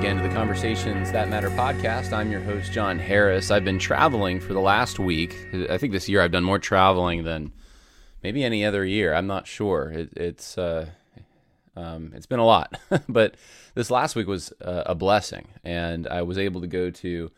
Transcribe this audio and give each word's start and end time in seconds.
again 0.00 0.16
to 0.16 0.22
the 0.22 0.34
Conversations 0.34 1.12
That 1.12 1.28
Matter 1.28 1.50
podcast. 1.50 2.14
I'm 2.14 2.32
your 2.32 2.40
host, 2.40 2.72
John 2.72 2.98
Harris. 2.98 3.50
I've 3.50 3.66
been 3.66 3.78
traveling 3.78 4.40
for 4.40 4.54
the 4.54 4.60
last 4.60 4.98
week. 4.98 5.36
I 5.68 5.76
think 5.76 5.92
this 5.92 6.08
year 6.08 6.22
I've 6.22 6.32
done 6.32 6.42
more 6.42 6.58
traveling 6.58 7.24
than 7.24 7.52
maybe 8.22 8.42
any 8.42 8.64
other 8.64 8.82
year. 8.82 9.12
I'm 9.12 9.26
not 9.26 9.46
sure. 9.46 9.90
It, 9.90 10.14
it's 10.16 10.56
uh, 10.56 10.88
um, 11.76 12.14
it's 12.16 12.24
been 12.24 12.38
a 12.38 12.46
lot, 12.46 12.80
but 13.10 13.34
this 13.74 13.90
last 13.90 14.16
week 14.16 14.26
was 14.26 14.54
uh, 14.62 14.84
a 14.86 14.94
blessing, 14.94 15.48
and 15.64 16.08
I 16.08 16.22
was 16.22 16.38
able 16.38 16.62
to 16.62 16.66
go 16.66 16.88
to 16.90 17.30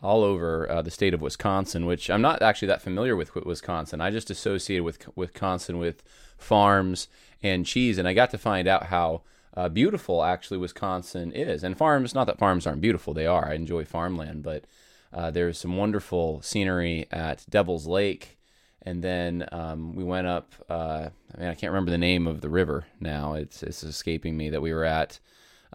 all 0.00 0.22
over 0.22 0.70
uh, 0.70 0.82
the 0.82 0.92
state 0.92 1.14
of 1.14 1.20
Wisconsin, 1.20 1.84
which 1.84 2.10
I'm 2.10 2.22
not 2.22 2.42
actually 2.42 2.68
that 2.68 2.80
familiar 2.80 3.16
with 3.16 3.34
Wisconsin. 3.34 4.00
I 4.00 4.12
just 4.12 4.30
associated 4.30 4.84
with 4.84 5.04
Wisconsin 5.16 5.78
with 5.78 6.04
farms 6.36 7.08
and 7.42 7.66
cheese, 7.66 7.98
and 7.98 8.06
I 8.06 8.12
got 8.12 8.30
to 8.30 8.38
find 8.38 8.68
out 8.68 8.84
how 8.84 9.22
uh, 9.54 9.68
beautiful 9.68 10.22
actually 10.22 10.58
Wisconsin 10.58 11.32
is. 11.32 11.64
And 11.64 11.76
farms, 11.76 12.14
not 12.14 12.26
that 12.26 12.38
farms 12.38 12.66
aren't 12.66 12.80
beautiful, 12.80 13.14
they 13.14 13.26
are. 13.26 13.48
I 13.48 13.54
enjoy 13.54 13.84
farmland, 13.84 14.42
but 14.42 14.64
uh, 15.12 15.30
there's 15.30 15.58
some 15.58 15.76
wonderful 15.76 16.42
scenery 16.42 17.06
at 17.10 17.44
Devil's 17.48 17.86
Lake. 17.86 18.38
And 18.82 19.02
then 19.02 19.48
um, 19.52 19.94
we 19.94 20.04
went 20.04 20.26
up. 20.26 20.52
Uh, 20.68 21.08
I 21.34 21.40
mean, 21.40 21.48
I 21.48 21.54
can't 21.54 21.72
remember 21.72 21.90
the 21.90 21.98
name 21.98 22.26
of 22.26 22.40
the 22.40 22.48
river 22.48 22.86
now. 23.00 23.34
It's 23.34 23.62
it's 23.62 23.82
escaping 23.82 24.36
me 24.36 24.50
that 24.50 24.62
we 24.62 24.72
were 24.72 24.84
at 24.84 25.18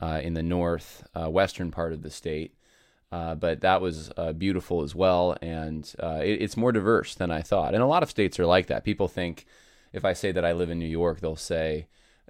uh, 0.02 0.21
in 0.24 0.34
the 0.34 0.41
north 0.41 1.05
uh, 1.13 1.30
western 1.30 1.70
part 1.70 1.94
of 1.94 2.02
the 2.02 2.10
state. 2.10 2.55
Uh, 3.12 3.35
but 3.35 3.62
that 3.62 3.82
was 3.82 4.10
beautiful 4.40 4.82
as 4.82 4.96
well, 4.96 5.38
and 5.40 5.94
it, 5.99 6.41
it's 6.41 6.58
more 6.58 6.71
diverse 6.71 7.13
than 7.13 7.29
I 7.29 7.44
thought. 7.44 7.76
And 7.76 7.84
a 7.84 7.88
lot 7.88 8.01
of 8.01 8.10
states 8.10 8.40
are 8.40 8.46
like 8.48 8.66
that. 8.68 8.84
People 8.84 9.07
think 9.07 9.46
if 9.91 10.04
I 10.04 10.13
say 10.13 10.32
that 10.32 10.44
I 10.44 10.51
live 10.54 10.71
in 10.71 10.79
New 10.79 10.88
York, 10.88 11.20
they'll 11.20 11.35
say, 11.35 11.85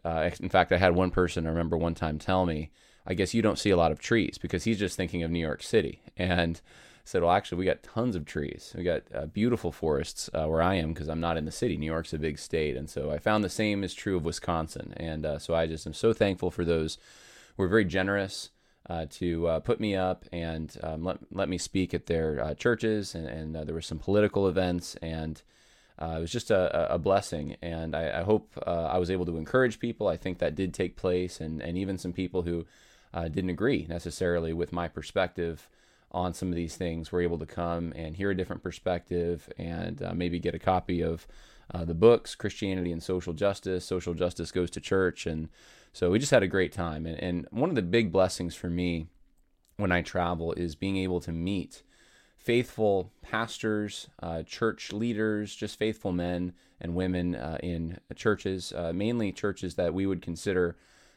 uh, 0.05 0.29
in 0.39 0.49
fact, 0.49 0.71
I 0.71 0.77
had 0.77 0.95
one 0.95 1.11
person 1.11 1.45
I 1.45 1.49
remember 1.49 1.77
one 1.77 1.95
time 1.95 2.19
tell 2.19 2.45
me, 2.45 2.71
I 3.05 3.13
guess 3.13 3.33
you 3.33 3.41
don't 3.41 3.59
see 3.59 3.69
a 3.69 3.77
lot 3.77 3.91
of 3.91 3.99
trees 3.99 4.37
because 4.37 4.63
he's 4.63 4.79
just 4.79 4.95
thinking 4.97 5.23
of 5.23 5.31
New 5.31 5.39
York 5.39 5.63
City. 5.63 6.01
And 6.17 6.61
I 6.65 7.01
said, 7.05 7.21
well, 7.21 7.31
actually, 7.31 7.59
we 7.59 7.65
got 7.65 7.83
tons 7.83 8.15
of 8.15 8.25
trees. 8.25 8.73
We 8.77 8.83
got 8.83 9.03
uh, 9.13 9.25
beautiful 9.25 9.71
forests 9.71 10.29
uh, 10.33 10.45
where 10.45 10.61
I 10.61 10.75
am 10.75 10.93
because 10.93 11.09
I'm 11.09 11.19
not 11.19 11.37
in 11.37 11.45
the 11.45 11.51
city. 11.51 11.75
New 11.77 11.85
York's 11.85 12.13
a 12.13 12.19
big 12.19 12.39
state. 12.39 12.77
And 12.77 12.89
so 12.89 13.11
I 13.11 13.17
found 13.17 13.43
the 13.43 13.49
same 13.49 13.83
is 13.83 13.93
true 13.93 14.17
of 14.17 14.25
Wisconsin. 14.25 14.93
And 14.97 15.25
uh, 15.25 15.39
so 15.39 15.53
I 15.53 15.67
just 15.67 15.85
am 15.85 15.93
so 15.93 16.13
thankful 16.13 16.49
for 16.49 16.63
those 16.63 16.97
who 17.55 17.63
were 17.63 17.69
very 17.69 17.85
generous. 17.85 18.49
Uh, 18.89 19.05
to 19.09 19.47
uh, 19.47 19.59
put 19.61 19.79
me 19.79 19.95
up 19.95 20.25
and 20.33 20.75
um, 20.83 21.05
let, 21.05 21.17
let 21.31 21.47
me 21.47 21.57
speak 21.57 21.93
at 21.93 22.07
their 22.07 22.53
churches, 22.55 23.15
and, 23.15 23.27
and 23.27 23.55
there 23.55 23.73
were 23.73 23.79
some 23.79 23.97
political 23.97 24.45
events, 24.45 24.97
and 25.01 25.41
uh, 25.99 26.15
it 26.17 26.21
was 26.21 26.31
just 26.31 26.51
a, 26.51 26.93
a 26.93 26.97
blessing, 26.97 27.55
and 27.61 27.95
I, 27.95 28.19
I 28.19 28.23
hope 28.23 28.51
uh, 28.65 28.89
I 28.91 28.97
was 28.97 29.11
able 29.11 29.25
to 29.25 29.37
encourage 29.37 29.79
people. 29.79 30.07
I 30.07 30.17
think 30.17 30.39
that 30.39 30.55
did 30.55 30.73
take 30.73 30.95
place, 30.95 31.39
and, 31.39 31.61
and 31.61 31.77
even 31.77 31.97
some 31.97 32.13
people 32.13 32.41
who 32.41 32.65
uh, 33.13 33.27
didn't 33.27 33.51
agree 33.51 33.85
necessarily 33.87 34.53
with 34.53 34.73
my 34.73 34.87
perspective 34.87 35.69
on 36.11 36.33
some 36.33 36.49
of 36.49 36.55
these 36.55 36.75
things 36.75 37.11
were 37.11 37.21
able 37.21 37.39
to 37.39 37.45
come 37.45 37.91
and 37.95 38.15
hear 38.15 38.31
a 38.31 38.37
different 38.37 38.63
perspective 38.63 39.49
and 39.57 40.01
uh, 40.01 40.13
maybe 40.13 40.39
get 40.39 40.55
a 40.55 40.59
copy 40.59 41.01
of 41.01 41.27
uh, 41.73 41.83
the 41.83 41.95
books 41.95 42.35
Christianity 42.35 42.91
and 42.91 43.01
Social 43.01 43.33
Justice, 43.33 43.85
Social 43.85 44.13
Justice 44.13 44.51
Goes 44.51 44.69
to 44.71 44.79
Church. 44.79 45.25
And 45.25 45.49
so 45.91 46.11
we 46.11 46.19
just 46.19 46.31
had 46.31 46.43
a 46.43 46.47
great 46.47 46.71
time. 46.71 47.05
And, 47.05 47.19
and 47.19 47.47
one 47.49 47.69
of 47.69 47.75
the 47.75 47.81
big 47.81 48.11
blessings 48.11 48.53
for 48.53 48.69
me 48.69 49.07
when 49.77 49.91
I 49.91 50.01
travel 50.01 50.53
is 50.53 50.75
being 50.75 50.97
able 50.97 51.19
to 51.21 51.31
meet 51.31 51.81
faithful 52.43 53.09
pastors, 53.21 54.09
uh, 54.21 54.43
church 54.43 54.91
leaders, 54.91 55.55
just 55.55 55.79
faithful 55.79 56.11
men 56.11 56.53
and 56.81 56.93
women 56.93 57.35
uh, 57.35 57.57
in 57.63 57.97
churches, 58.15 58.73
uh, 58.73 58.91
mainly 58.93 59.31
churches 59.31 59.75
that 59.75 59.93
we 59.93 60.05
would 60.05 60.21
consider 60.21 60.75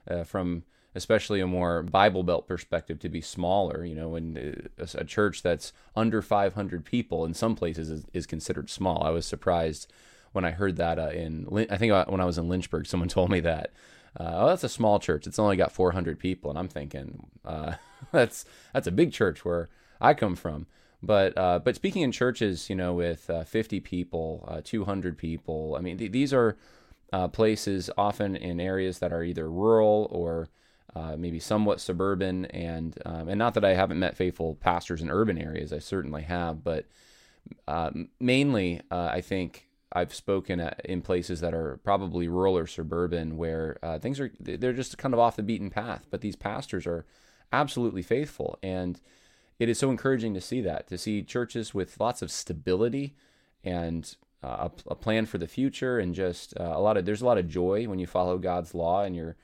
uh, 0.09 0.22
from 0.22 0.62
especially 0.94 1.41
a 1.41 1.47
more 1.47 1.82
Bible 1.82 2.22
Belt 2.22 2.47
perspective 2.47 2.98
to 3.00 3.09
be 3.09 3.20
smaller. 3.20 3.84
You 3.84 3.97
know, 3.97 4.14
and 4.14 4.69
uh, 4.81 4.87
a, 4.94 5.04
church 5.04 5.42
that's 5.42 5.72
under 5.97 6.22
500 6.22 6.84
people 6.84 7.25
in 7.25 7.34
some 7.34 7.56
places 7.56 7.91
is, 7.91 8.04
is 8.12 8.25
considered 8.25 8.70
small. 8.70 9.03
I 9.03 9.10
was 9.10 9.26
surprised 9.26 9.93
when 10.31 10.44
I 10.44 10.53
heard 10.53 10.76
that 10.76 10.98
uh, 10.98 11.08
in 11.08 11.66
I 11.69 11.76
think 11.76 11.93
when 12.08 12.20
I 12.20 12.25
was 12.25 12.38
in 12.38 12.48
Lynchburg, 12.48 12.87
someone 12.87 13.08
told 13.08 13.31
me 13.31 13.41
that. 13.41 13.72
oh, 14.19 14.47
that's 14.47 14.64
a 14.64 14.69
small 14.69 15.00
church. 15.00 15.26
It's 15.26 15.41
only 15.41 15.56
got 15.56 15.72
400 15.72 16.20
people, 16.20 16.50
and 16.50 16.58
I'm 16.58 16.69
thinking 16.69 17.26
that's 18.12 18.44
that's 18.72 18.87
a 18.87 18.93
big 18.93 19.12
church 19.12 19.44
where 19.44 19.69
I 20.00 20.14
come 20.14 20.37
from. 20.37 20.66
But 21.02 21.36
uh, 21.36 21.58
but 21.58 21.76
speaking 21.76 22.02
in 22.02 22.12
churches, 22.12 22.70
you 22.70 22.76
know, 22.76 22.94
with 22.94 23.28
uh, 23.28 23.44
50 23.44 23.80
people, 23.80 24.44
uh, 24.48 24.60
200 24.64 25.18
people, 25.18 25.76
I 25.78 25.82
mean, 25.82 25.98
th- 25.98 26.12
these 26.12 26.32
are 26.32 26.56
uh, 27.12 27.28
places 27.28 27.90
often 27.96 28.34
in 28.34 28.60
areas 28.60 28.98
that 29.00 29.12
are 29.12 29.22
either 29.22 29.50
rural 29.50 30.08
or 30.10 30.48
uh, 30.94 31.16
maybe 31.16 31.38
somewhat 31.38 31.80
suburban. 31.80 32.46
And 32.46 32.98
um, 33.04 33.28
and 33.28 33.38
not 33.38 33.54
that 33.54 33.64
I 33.64 33.74
haven't 33.74 33.98
met 33.98 34.16
faithful 34.16 34.54
pastors 34.56 35.02
in 35.02 35.10
urban 35.10 35.38
areas, 35.38 35.72
I 35.72 35.78
certainly 35.78 36.22
have, 36.22 36.64
but 36.64 36.86
uh, 37.68 37.90
mainly 38.18 38.80
I 38.90 39.20
think 39.20 39.68
I've 39.92 40.12
spoken 40.12 40.58
at, 40.58 40.80
in 40.84 41.00
places 41.00 41.40
that 41.40 41.54
are 41.54 41.78
probably 41.84 42.26
rural 42.26 42.58
or 42.58 42.66
suburban 42.66 43.36
where 43.36 43.76
things 44.00 44.18
are 44.18 44.32
they're 44.40 44.72
just 44.72 44.98
kind 44.98 45.14
of 45.14 45.20
off 45.20 45.36
the 45.36 45.42
beaten 45.42 45.70
path. 45.70 46.06
But 46.10 46.22
these 46.22 46.36
pastors 46.36 46.86
are 46.86 47.04
absolutely 47.52 48.02
faithful 48.02 48.58
and 48.62 49.00
it 49.59 49.69
is 49.69 49.78
so 49.78 49.91
encouraging 49.91 50.34
to 50.34 50.41
see 50.41 50.61
that, 50.62 50.87
to 50.89 50.99
see 50.99 51.22
churches 51.22 51.75
with 51.75 51.99
lots 52.00 52.22
of 52.22 52.31
stability 52.31 53.15
and 53.65 54.17
uh, 54.43 54.69
a, 54.69 54.93
a, 54.93 54.94
plan 54.94 55.27
for 55.27 55.39
the 55.39 55.49
future, 55.49 55.99
and 55.99 56.15
just 56.15 56.59
uh, 56.61 56.72
a 56.75 56.81
lot 56.81 56.97
of 56.97 57.05
there's 57.05 57.22
a 57.22 57.27
lot 57.27 57.39
of 57.39 57.49
joy 57.49 57.89
when 57.89 57.99
you 57.99 58.06
follow 58.06 58.39
God's 58.39 58.75
law 58.75 59.03
and 59.03 59.17
you're 59.17 59.37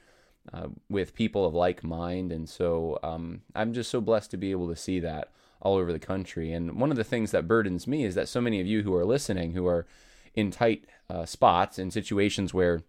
uh, 0.52 0.68
with 0.88 1.14
people 1.14 1.44
of 1.44 1.54
like 1.54 1.82
mind. 1.82 2.32
And 2.32 2.48
so 2.48 2.98
um, 3.02 3.42
I'm 3.54 3.72
just 3.72 3.90
so 3.90 4.00
blessed 4.00 4.30
to 4.32 4.36
be 4.36 4.50
able 4.50 4.68
to 4.68 4.76
see 4.76 5.00
that 5.00 5.32
all 5.60 5.76
over 5.76 5.92
the 5.92 5.98
country. 5.98 6.52
And 6.52 6.80
one 6.80 6.90
of 6.90 6.96
the 6.96 7.04
things 7.04 7.30
that 7.30 7.46
burdens 7.46 7.86
me 7.86 8.04
is 8.04 8.14
that 8.16 8.28
so 8.28 8.40
many 8.40 8.60
of 8.60 8.66
you 8.66 8.82
who 8.82 8.94
are 8.94 9.04
listening, 9.04 9.52
who 9.52 9.66
are 9.66 9.86
in 10.34 10.50
tight 10.50 10.84
uh, 11.08 11.24
spots 11.24 11.78
in 11.78 11.90
situations 11.90 12.52
where 12.52 12.82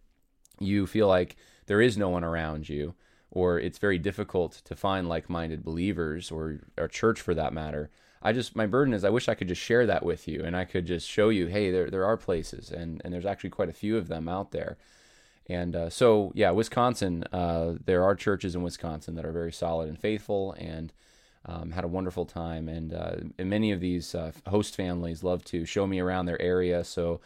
you 0.60 0.88
feel 0.88 1.08
like 1.08 1.36
there 1.68 1.82
is 1.82 1.98
no 1.98 2.10
one 2.10 2.24
around 2.24 2.70
you 2.70 2.96
or 3.34 3.60
it's 3.60 3.80
very 3.80 3.98
difficult 3.98 4.62
to 4.64 4.76
find 4.76 5.10
like-minded 5.10 5.66
believers 5.66 6.32
or 6.32 6.60
a 6.78 6.88
church 6.88 7.20
for 7.20 7.34
that 7.34 7.52
matter. 7.52 7.90
I 8.22 8.32
just 8.32 8.56
my 8.56 8.68
burden 8.68 8.94
is 8.94 9.04
I 9.04 9.10
wish 9.10 9.28
I 9.28 9.34
could 9.34 9.48
just 9.48 9.62
share 9.62 9.88
that 9.88 10.06
with 10.06 10.28
you 10.28 10.44
and 10.44 10.56
I 10.56 10.66
could 10.66 10.86
just 10.86 11.10
show 11.10 11.30
you, 11.30 11.48
hey, 11.48 11.72
there 11.72 11.90
there 11.90 12.06
are 12.06 12.16
places 12.16 12.72
and 12.72 13.02
and 13.04 13.12
there's 13.12 13.26
actually 13.26 13.50
quite 13.50 13.70
a 13.70 13.74
few 13.74 13.98
of 13.98 14.08
them 14.08 14.30
out 14.30 14.52
there. 14.52 14.78
And 15.50 15.76
uh, 15.76 15.90
so 15.90 16.32
yeah, 16.36 16.52
Wisconsin, 16.52 17.24
uh, 17.34 17.74
there 17.84 18.04
are 18.04 18.16
churches 18.16 18.56
in 18.56 18.62
Wisconsin 18.62 19.16
that 19.16 19.26
are 19.26 19.32
very 19.34 19.52
solid 19.52 19.90
and 19.90 20.00
faithful 20.00 20.54
and 20.54 20.94
um, 21.46 21.72
had 21.72 21.84
a 21.84 21.90
wonderful 21.90 22.26
time. 22.26 22.70
And, 22.70 22.94
uh, 22.94 23.16
and 23.38 23.50
many 23.50 23.74
of 23.74 23.82
these 23.82 24.16
uh, 24.16 24.32
host 24.48 24.78
families 24.78 25.24
love 25.24 25.44
to 25.46 25.66
show 25.66 25.86
me 25.86 26.00
around 26.00 26.28
their 26.28 26.42
area. 26.42 26.86
So 26.86 27.20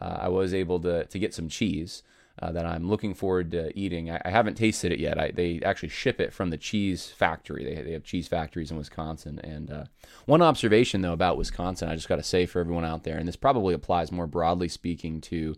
uh, 0.00 0.16
I 0.22 0.28
was 0.28 0.52
able 0.52 0.80
to 0.80 1.04
to 1.04 1.18
get 1.18 1.34
some 1.34 1.48
cheese 1.48 2.02
uh, 2.42 2.52
that 2.52 2.64
I'm 2.64 2.88
looking 2.88 3.14
forward 3.14 3.50
to 3.52 3.76
eating. 3.78 4.10
I, 4.10 4.20
I 4.24 4.30
haven't 4.30 4.56
tasted 4.56 4.92
it 4.92 4.98
yet. 4.98 5.18
I, 5.18 5.30
they 5.30 5.60
actually 5.64 5.90
ship 5.90 6.20
it 6.20 6.32
from 6.32 6.50
the 6.50 6.56
cheese 6.56 7.06
factory. 7.06 7.64
They, 7.64 7.82
they 7.82 7.92
have 7.92 8.04
cheese 8.04 8.28
factories 8.28 8.70
in 8.70 8.76
Wisconsin. 8.76 9.38
And 9.44 9.70
uh, 9.70 9.84
one 10.26 10.42
observation, 10.42 11.02
though, 11.02 11.12
about 11.12 11.36
Wisconsin, 11.36 11.88
I 11.88 11.94
just 11.94 12.08
got 12.08 12.16
to 12.16 12.22
say 12.22 12.46
for 12.46 12.60
everyone 12.60 12.84
out 12.84 13.04
there, 13.04 13.18
and 13.18 13.28
this 13.28 13.36
probably 13.36 13.74
applies 13.74 14.10
more 14.10 14.26
broadly 14.26 14.68
speaking 14.68 15.20
to 15.22 15.56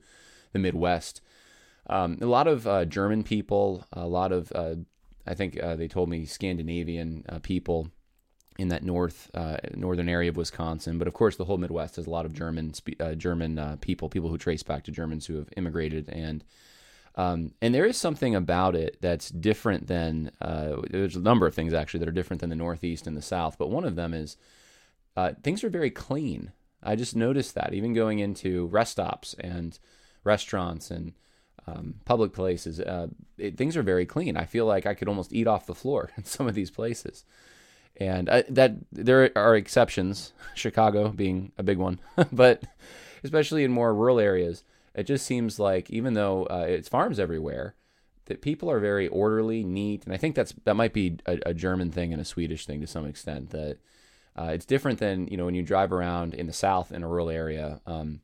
the 0.52 0.58
Midwest. 0.58 1.20
Um, 1.88 2.18
a 2.20 2.26
lot 2.26 2.46
of 2.46 2.66
uh, 2.66 2.84
German 2.84 3.22
people, 3.22 3.86
a 3.92 4.06
lot 4.06 4.32
of, 4.32 4.52
uh, 4.54 4.76
I 5.26 5.34
think 5.34 5.62
uh, 5.62 5.76
they 5.76 5.88
told 5.88 6.08
me 6.08 6.26
Scandinavian 6.26 7.24
people 7.42 7.90
in 8.58 8.68
that 8.68 8.84
north 8.84 9.30
uh, 9.34 9.56
northern 9.74 10.08
area 10.08 10.30
of 10.30 10.36
Wisconsin. 10.36 10.98
But 10.98 11.08
of 11.08 11.14
course, 11.14 11.36
the 11.36 11.44
whole 11.44 11.58
Midwest 11.58 11.96
has 11.96 12.06
a 12.06 12.10
lot 12.10 12.26
of 12.26 12.32
German 12.32 12.72
uh, 13.00 13.14
German 13.14 13.58
uh, 13.58 13.76
people, 13.80 14.08
people 14.08 14.28
who 14.28 14.38
trace 14.38 14.62
back 14.62 14.84
to 14.84 14.90
Germans 14.90 15.26
who 15.26 15.36
have 15.36 15.48
immigrated, 15.56 16.08
and 16.08 16.44
um, 17.14 17.52
and 17.60 17.74
there 17.74 17.86
is 17.86 17.96
something 17.96 18.34
about 18.34 18.74
it 18.74 18.98
that's 19.00 19.30
different 19.30 19.86
than 19.86 20.30
uh, 20.40 20.76
there's 20.90 21.16
a 21.16 21.20
number 21.20 21.46
of 21.46 21.54
things 21.54 21.74
actually 21.74 22.00
that 22.00 22.08
are 22.08 22.12
different 22.12 22.40
than 22.40 22.50
the 22.50 22.56
Northeast 22.56 23.06
and 23.06 23.16
the 23.16 23.22
South. 23.22 23.56
But 23.58 23.70
one 23.70 23.84
of 23.84 23.96
them 23.96 24.14
is 24.14 24.36
uh, 25.16 25.32
things 25.42 25.62
are 25.62 25.70
very 25.70 25.90
clean. 25.90 26.52
I 26.82 26.96
just 26.96 27.14
noticed 27.14 27.54
that 27.54 27.74
even 27.74 27.92
going 27.92 28.18
into 28.18 28.66
rest 28.66 28.92
stops 28.92 29.34
and 29.38 29.78
restaurants 30.24 30.90
and 30.90 31.12
um, 31.66 31.94
public 32.04 32.32
places, 32.32 32.80
uh, 32.80 33.08
it, 33.38 33.56
things 33.56 33.76
are 33.76 33.82
very 33.82 34.06
clean. 34.06 34.36
I 34.36 34.46
feel 34.46 34.66
like 34.66 34.86
I 34.86 34.94
could 34.94 35.08
almost 35.08 35.32
eat 35.32 35.46
off 35.46 35.66
the 35.66 35.74
floor 35.74 36.10
in 36.16 36.24
some 36.24 36.48
of 36.48 36.54
these 36.54 36.70
places 36.70 37.24
and 37.96 38.28
I, 38.28 38.44
that 38.48 38.74
there 38.90 39.30
are 39.36 39.56
exceptions, 39.56 40.32
Chicago 40.54 41.08
being 41.08 41.52
a 41.58 41.62
big 41.62 41.78
one, 41.78 42.00
but 42.32 42.62
especially 43.24 43.64
in 43.64 43.72
more 43.72 43.94
rural 43.94 44.18
areas, 44.18 44.64
it 44.94 45.04
just 45.04 45.26
seems 45.26 45.58
like 45.58 45.90
even 45.90 46.14
though 46.14 46.44
uh, 46.44 46.66
it's 46.68 46.88
farms 46.88 47.18
everywhere, 47.18 47.74
that 48.26 48.42
people 48.42 48.70
are 48.70 48.80
very 48.80 49.08
orderly, 49.08 49.64
neat, 49.64 50.04
and 50.04 50.14
I 50.14 50.16
think 50.16 50.34
that's 50.34 50.54
that 50.64 50.74
might 50.74 50.92
be 50.92 51.18
a, 51.26 51.38
a 51.46 51.54
German 51.54 51.90
thing 51.90 52.12
and 52.12 52.20
a 52.20 52.24
Swedish 52.24 52.66
thing 52.66 52.80
to 52.80 52.86
some 52.86 53.06
extent. 53.06 53.50
That 53.50 53.78
uh, 54.36 54.50
it's 54.52 54.66
different 54.66 54.98
than 54.98 55.26
you 55.28 55.36
know 55.36 55.44
when 55.44 55.54
you 55.54 55.62
drive 55.62 55.92
around 55.92 56.34
in 56.34 56.46
the 56.46 56.52
South 56.52 56.92
in 56.92 57.02
a 57.02 57.08
rural 57.08 57.30
area. 57.30 57.80
Um, 57.86 58.20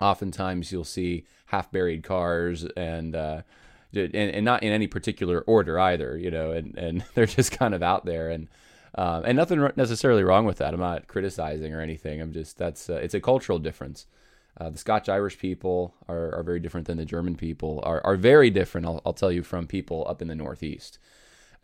oftentimes 0.00 0.72
you'll 0.72 0.84
see 0.84 1.24
half 1.46 1.70
buried 1.70 2.02
cars 2.02 2.66
and 2.76 3.16
uh, 3.16 3.42
and, 3.96 4.14
and 4.14 4.44
not 4.44 4.62
in 4.62 4.72
any 4.72 4.86
particular 4.86 5.40
order 5.42 5.78
either, 5.78 6.16
you 6.16 6.30
know, 6.30 6.50
and, 6.52 6.76
and 6.76 7.04
they're 7.14 7.26
just 7.26 7.52
kind 7.52 7.74
of 7.74 7.82
out 7.82 8.04
there 8.04 8.30
and, 8.30 8.48
um, 8.94 9.24
and 9.24 9.36
nothing 9.36 9.70
necessarily 9.76 10.24
wrong 10.24 10.44
with 10.44 10.58
that. 10.58 10.74
I'm 10.74 10.80
not 10.80 11.06
criticizing 11.06 11.74
or 11.74 11.80
anything. 11.80 12.20
I'm 12.20 12.32
just, 12.32 12.58
that's, 12.58 12.88
uh, 12.88 12.94
it's 12.94 13.14
a 13.14 13.20
cultural 13.20 13.58
difference. 13.58 14.06
Uh, 14.58 14.70
the 14.70 14.78
Scotch 14.78 15.08
Irish 15.08 15.38
people 15.38 15.94
are, 16.08 16.34
are 16.34 16.42
very 16.42 16.60
different 16.60 16.86
than 16.86 16.96
the 16.96 17.04
German 17.04 17.36
people, 17.36 17.80
are, 17.84 18.00
are 18.04 18.16
very 18.16 18.50
different, 18.50 18.86
I'll, 18.86 19.02
I'll 19.04 19.12
tell 19.12 19.30
you, 19.30 19.42
from 19.42 19.66
people 19.66 20.06
up 20.08 20.22
in 20.22 20.28
the 20.28 20.34
Northeast. 20.34 20.98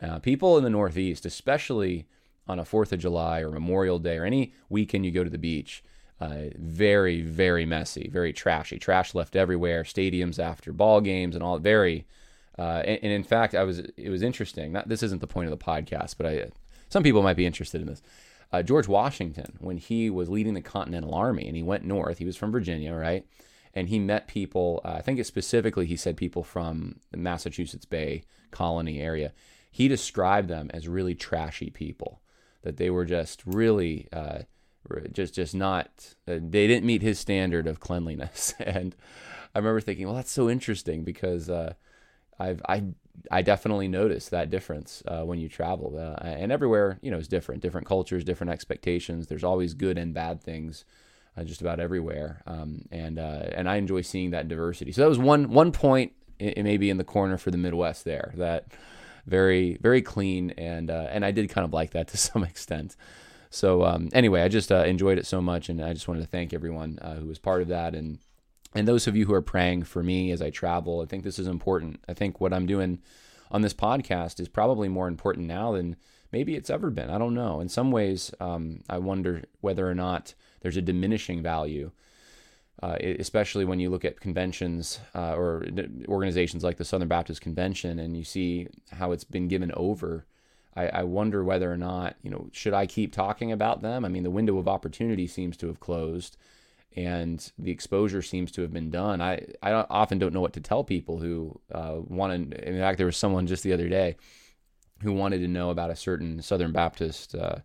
Uh, 0.01 0.19
people 0.19 0.59
in 0.59 0.65
the 0.65 0.71
Northeast, 0.71 1.25
especially 1.25 2.07
on 2.47 2.59
a 2.59 2.65
4th 2.65 2.93
of 2.93 2.99
July 2.99 3.41
or 3.41 3.51
Memorial 3.51 3.99
Day 3.99 4.19
or 4.19 4.25
any 4.25 4.53
weekend 4.69 5.07
you 5.07 5.11
go 5.11 5.25
to 5.25 5.31
the 5.31 5.39
beach, 5.39 5.83
uh, 6.23 6.51
very, 6.57 7.21
very 7.23 7.67
messy, 7.67 8.09
very 8.13 8.33
trashy. 8.33 8.79
Trash 8.79 9.15
left 9.15 9.35
everywhere, 9.35 9.83
stadiums 9.83 10.39
after 10.39 10.73
ball 10.73 11.01
games 11.01 11.35
and 11.35 11.43
all. 11.43 11.59
Very, 11.59 12.07
uh, 12.59 12.83
and, 12.85 13.01
and, 13.03 13.13
in 13.13 13.25
fact, 13.25 13.57
I 13.57 13.65
was. 13.65 13.81
It 13.81 14.09
was 14.09 14.23
interesting. 14.23 14.73
Not 14.73 14.89
this 14.89 15.03
isn't 15.03 15.21
the 15.21 15.27
point 15.27 15.51
of 15.51 15.59
the 15.59 15.65
podcast, 15.65 16.15
but 16.19 16.27
I. 16.27 16.51
Some 16.89 17.03
people 17.03 17.23
might 17.23 17.37
be 17.37 17.47
interested 17.47 17.81
in 17.81 17.89
this. 17.89 18.03
Uh, 18.53 18.63
George 18.63 18.87
Washington, 18.87 19.57
when 19.61 19.79
he 19.79 20.11
was 20.11 20.29
leading 20.29 20.55
the 20.55 20.61
Continental 20.61 21.15
Army 21.15 21.47
and 21.47 21.57
he 21.57 21.63
went 21.63 21.85
north, 21.85 22.19
he 22.19 22.25
was 22.25 22.37
from 22.37 22.53
Virginia, 22.53 22.95
right? 22.95 23.27
And 23.75 23.89
he 23.89 23.99
met 23.99 24.29
people. 24.29 24.81
Uh, 24.85 24.95
I 24.97 25.01
think 25.01 25.25
specifically 25.25 25.87
he 25.87 25.97
said 25.97 26.17
people 26.17 26.43
from 26.43 26.97
the 27.11 27.17
Massachusetts 27.17 27.87
Bay 27.87 28.25
Colony 28.51 29.01
area. 29.01 29.33
He 29.71 29.89
described 29.89 30.49
them 30.49 30.71
as 30.75 30.87
really 30.87 31.15
trashy 31.15 31.71
people. 31.71 32.21
That 32.63 32.77
they 32.77 32.91
were 32.91 33.07
just 33.07 33.43
really 33.47 34.07
uh, 34.13 34.43
just 35.13 35.35
just 35.35 35.55
not 35.55 36.15
uh, 36.29 36.39
they 36.41 36.67
didn't 36.67 36.85
meet 36.85 37.03
his 37.03 37.19
standard 37.19 37.67
of 37.67 37.81
cleanliness 37.81 38.55
and 38.59 38.95
i 39.55 39.59
remember 39.59 39.81
thinking 39.81 40.07
well 40.07 40.17
that's 40.17 40.31
so 40.31 40.51
interesting 40.51 41.05
because 41.05 41.49
uh, 41.49 41.75
i've 42.39 42.61
i 42.69 42.83
i 43.31 43.43
definitely 43.43 43.89
noticed 43.89 44.31
that 44.31 44.51
difference 44.51 45.03
uh, 45.07 45.23
when 45.23 45.39
you 45.39 45.49
travel 45.49 45.97
uh, 45.99 46.23
and 46.25 46.51
everywhere 46.53 46.99
you 47.03 47.11
know 47.11 47.19
is 47.19 47.29
different 47.29 47.63
different 47.63 47.87
cultures 47.87 48.25
different 48.25 48.51
expectations. 48.51 49.27
There's 49.27 49.45
always 49.45 49.75
good 49.75 49.99
and 49.99 50.15
bad 50.15 50.43
things 50.43 50.85
uh, 51.37 51.45
just 51.45 51.61
about 51.61 51.81
everywhere 51.81 52.43
um, 52.47 52.83
and 52.91 53.19
uh, 53.19 53.45
and 53.53 53.69
i 53.69 53.77
enjoy 53.77 54.03
seeing 54.03 54.31
that 54.31 54.49
diversity. 54.49 54.93
So 54.93 55.03
that 55.03 55.09
was 55.09 55.19
one 55.19 55.51
one 55.51 55.73
point 55.73 56.13
it, 56.39 56.63
may 56.65 56.77
be 56.77 56.91
in 56.91 56.97
the 56.97 57.05
corner 57.05 57.39
for 57.39 57.51
the 57.51 57.59
midwest 57.59 58.05
there 58.05 58.33
that 58.37 58.67
very 59.27 59.79
very 59.81 60.03
clean 60.03 60.51
and 60.59 60.91
and 60.91 61.25
i 61.25 61.31
did 61.31 61.49
kind 61.49 61.65
of 61.65 61.73
like 61.73 61.93
that 61.93 62.09
to 62.13 62.17
some 62.17 62.45
extent. 62.45 62.97
So 63.53 63.85
um, 63.85 64.09
anyway, 64.15 64.41
I 64.41 64.49
just 64.49 64.73
uh, 64.73 64.85
enjoyed 64.85 65.19
it 65.19 65.27
so 65.27 65.43
much, 65.43 65.69
and 65.69 65.85
I 65.85 65.93
just 65.93 66.09
wanted 66.09 66.23
to 66.23 66.27
thank 66.27 66.55
everyone 66.55 66.99
uh, 67.03 67.17
who 67.17 67.27
was 67.27 67.39
part 67.39 67.61
of 67.61 67.69
that, 67.69 67.95
and 67.95 68.19
and 68.75 68.89
those 68.89 69.07
of 69.07 69.17
you 69.17 69.27
who 69.27 69.35
are 69.35 69.43
praying 69.43 69.85
for 69.85 70.03
me 70.03 70.31
as 70.31 70.41
I 70.43 70.51
travel. 70.51 71.01
I 71.01 71.07
think 71.07 71.25
this 71.25 71.39
is 71.39 71.47
important. 71.47 72.01
I 72.09 72.15
think 72.15 72.41
what 72.41 72.53
I'm 72.53 72.67
doing 72.67 73.01
on 73.51 73.63
this 73.63 73.75
podcast 73.75 74.41
is 74.41 74.49
probably 74.49 74.89
more 74.89 75.09
important 75.09 75.47
now 75.47 75.73
than 75.73 75.97
maybe 76.33 76.55
it's 76.55 76.71
ever 76.71 76.91
been. 76.91 77.11
I 77.11 77.19
don't 77.19 77.35
know. 77.35 77.61
In 77.61 77.69
some 77.69 77.91
ways, 77.91 78.33
um, 78.41 78.81
I 78.89 78.99
wonder 78.99 79.45
whether 79.61 79.89
or 79.89 79.95
not 79.95 80.35
there's 80.61 80.77
a 80.77 80.83
diminishing 80.83 81.43
value. 81.43 81.91
Uh, 82.83 82.97
especially 83.21 83.65
when 83.65 83.79
you 83.79 83.89
look 83.89 84.05
at 84.05 84.19
conventions 84.19 84.99
uh, 85.15 85.37
or 85.37 85.65
organizations 86.09 86.65
like 86.65 86.79
the 86.79 86.85
Southern 86.85 87.07
Baptist 87.07 87.41
Convention, 87.41 88.01
and 88.01 88.17
you 88.17 88.25
see 88.25 88.67
how 88.91 89.13
it's 89.13 89.23
been 89.23 89.47
given 89.47 89.71
over 89.77 90.27
I, 90.75 90.87
I 90.89 91.03
wonder 91.03 91.45
whether 91.45 91.71
or 91.71 91.77
not, 91.77 92.17
you 92.23 92.31
know, 92.31 92.49
should 92.53 92.75
I 92.75 92.87
keep 92.87 93.13
talking 93.13 93.53
about 93.53 93.83
them? 93.83 94.05
I 94.05 94.09
mean, 94.09 94.23
the 94.23 94.31
window 94.31 94.59
of 94.59 94.69
opportunity 94.69 95.27
seems 95.27 95.57
to 95.59 95.67
have 95.67 95.81
closed 95.81 96.37
and 96.97 97.53
the 97.59 97.71
exposure 97.71 98.23
seems 98.23 98.53
to 98.53 98.63
have 98.63 98.73
been 98.73 98.91
done. 98.91 99.21
I, 99.21 99.47
I 99.63 99.73
often 99.73 100.19
don't 100.19 100.33
know 100.33 100.41
what 100.41 100.53
to 100.55 100.61
tell 100.61 100.85
people 100.85 101.19
who 101.19 101.61
uh, 101.73 101.97
wanted, 101.99 102.55
in 102.55 102.79
fact, 102.79 102.99
there 102.99 103.07
was 103.07 103.17
someone 103.17 103.47
just 103.47 103.63
the 103.63 103.73
other 103.73 103.89
day 103.89 104.17
who 105.03 105.13
wanted 105.13 105.39
to 105.39 105.49
know 105.49 105.71
about 105.71 105.91
a 105.91 105.97
certain 105.97 106.43
Southern 106.43 106.73
Baptist 106.73 107.35
uh, 107.35 107.57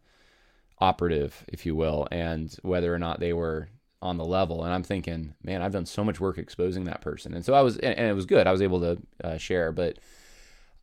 operative, 0.80 1.44
if 1.48 1.66
you 1.66 1.76
will, 1.76 2.08
and 2.12 2.56
whether 2.62 2.94
or 2.94 3.00
not 3.00 3.20
they 3.20 3.34
were 3.34 3.70
on 4.02 4.18
the 4.18 4.26
level. 4.26 4.64
And 4.64 4.74
I'm 4.74 4.84
thinking, 4.84 5.34
man, 5.44 5.62
I've 5.62 5.72
done 5.72 5.86
so 5.86 6.04
much 6.04 6.20
work 6.20 6.38
exposing 6.38 6.86
that 6.86 7.02
person. 7.02 7.34
And 7.34 7.44
so 7.44 7.54
I 7.54 7.62
was, 7.62 7.78
and 7.78 8.08
it 8.08 8.16
was 8.16 8.26
good. 8.26 8.48
I 8.48 8.52
was 8.52 8.62
able 8.62 8.80
to 8.82 8.98
uh, 9.24 9.38
share, 9.38 9.72
but 9.72 9.98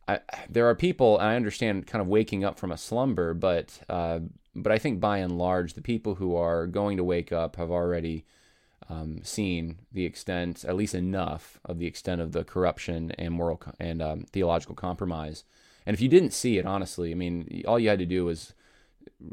I, 0.07 0.19
there 0.49 0.69
are 0.69 0.75
people, 0.75 1.17
and 1.17 1.27
I 1.27 1.35
understand 1.35 1.87
kind 1.87 2.01
of 2.01 2.07
waking 2.07 2.43
up 2.43 2.59
from 2.59 2.71
a 2.71 2.77
slumber, 2.77 3.33
but 3.33 3.79
uh, 3.89 4.19
but 4.55 4.71
I 4.71 4.77
think 4.77 4.99
by 4.99 5.17
and 5.17 5.37
large, 5.37 5.73
the 5.73 5.81
people 5.81 6.15
who 6.15 6.35
are 6.35 6.65
going 6.65 6.97
to 6.97 7.03
wake 7.03 7.33
up 7.33 7.57
have 7.57 7.71
already 7.71 8.25
um, 8.89 9.21
seen 9.23 9.79
the 9.91 10.05
extent, 10.05 10.63
at 10.65 10.75
least 10.75 10.93
enough, 10.93 11.59
of 11.65 11.79
the 11.79 11.87
extent 11.87 12.21
of 12.21 12.31
the 12.31 12.43
corruption 12.43 13.11
and 13.17 13.33
moral 13.33 13.57
co- 13.57 13.73
and 13.79 14.01
um, 14.01 14.21
theological 14.31 14.75
compromise. 14.75 15.43
And 15.85 15.93
if 15.93 16.01
you 16.01 16.09
didn't 16.09 16.33
see 16.33 16.57
it, 16.57 16.65
honestly, 16.65 17.11
I 17.11 17.15
mean, 17.15 17.63
all 17.67 17.79
you 17.79 17.89
had 17.89 17.99
to 17.99 18.05
do 18.05 18.25
was 18.25 18.53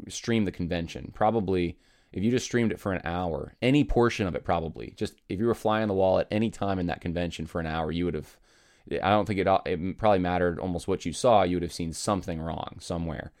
stream 0.07 0.45
the 0.45 0.51
convention. 0.51 1.11
Probably, 1.13 1.77
if 2.11 2.23
you 2.23 2.31
just 2.31 2.45
streamed 2.45 2.71
it 2.71 2.79
for 2.79 2.93
an 2.93 3.01
hour, 3.03 3.55
any 3.61 3.83
portion 3.83 4.27
of 4.27 4.35
it, 4.35 4.43
probably, 4.43 4.93
just 4.95 5.15
if 5.29 5.39
you 5.39 5.45
were 5.45 5.55
flying 5.55 5.87
the 5.87 5.93
wall 5.93 6.19
at 6.19 6.27
any 6.31 6.49
time 6.49 6.79
in 6.79 6.87
that 6.87 7.01
convention 7.01 7.45
for 7.45 7.59
an 7.59 7.67
hour, 7.67 7.91
you 7.91 8.05
would 8.05 8.13
have 8.13 8.37
I 8.91 9.09
don't 9.09 9.25
think 9.25 9.39
it, 9.39 9.47
it 9.65 9.97
probably 9.97 10.19
mattered 10.19 10.59
almost 10.59 10.87
what 10.87 11.05
you 11.05 11.13
saw. 11.13 11.43
You 11.43 11.55
would 11.55 11.63
have 11.63 11.73
seen 11.73 11.93
something 11.93 12.41
wrong 12.41 12.77
somewhere. 12.79 13.31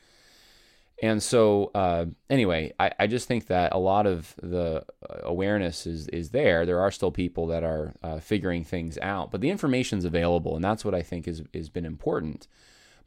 And 1.03 1.21
so, 1.21 1.69
uh, 1.75 2.05
anyway, 2.29 2.71
I, 2.79 2.91
I 2.97 3.07
just 3.07 3.27
think 3.27 3.47
that 3.47 3.73
a 3.73 3.77
lot 3.77 4.07
of 4.07 4.35
the 4.41 4.85
uh, 5.09 5.15
awareness 5.23 5.85
is, 5.85 6.07
is 6.07 6.29
there. 6.29 6.65
There 6.65 6.79
are 6.79 6.91
still 6.91 7.11
people 7.11 7.45
that 7.47 7.61
are 7.61 7.93
uh, 8.01 8.19
figuring 8.21 8.63
things 8.63 8.97
out, 8.99 9.29
but 9.29 9.41
the 9.41 9.49
information's 9.49 10.05
available, 10.05 10.55
and 10.55 10.63
that's 10.63 10.85
what 10.85 10.95
I 10.95 11.01
think 11.01 11.27
is 11.27 11.43
has 11.53 11.67
been 11.67 11.83
important. 11.83 12.47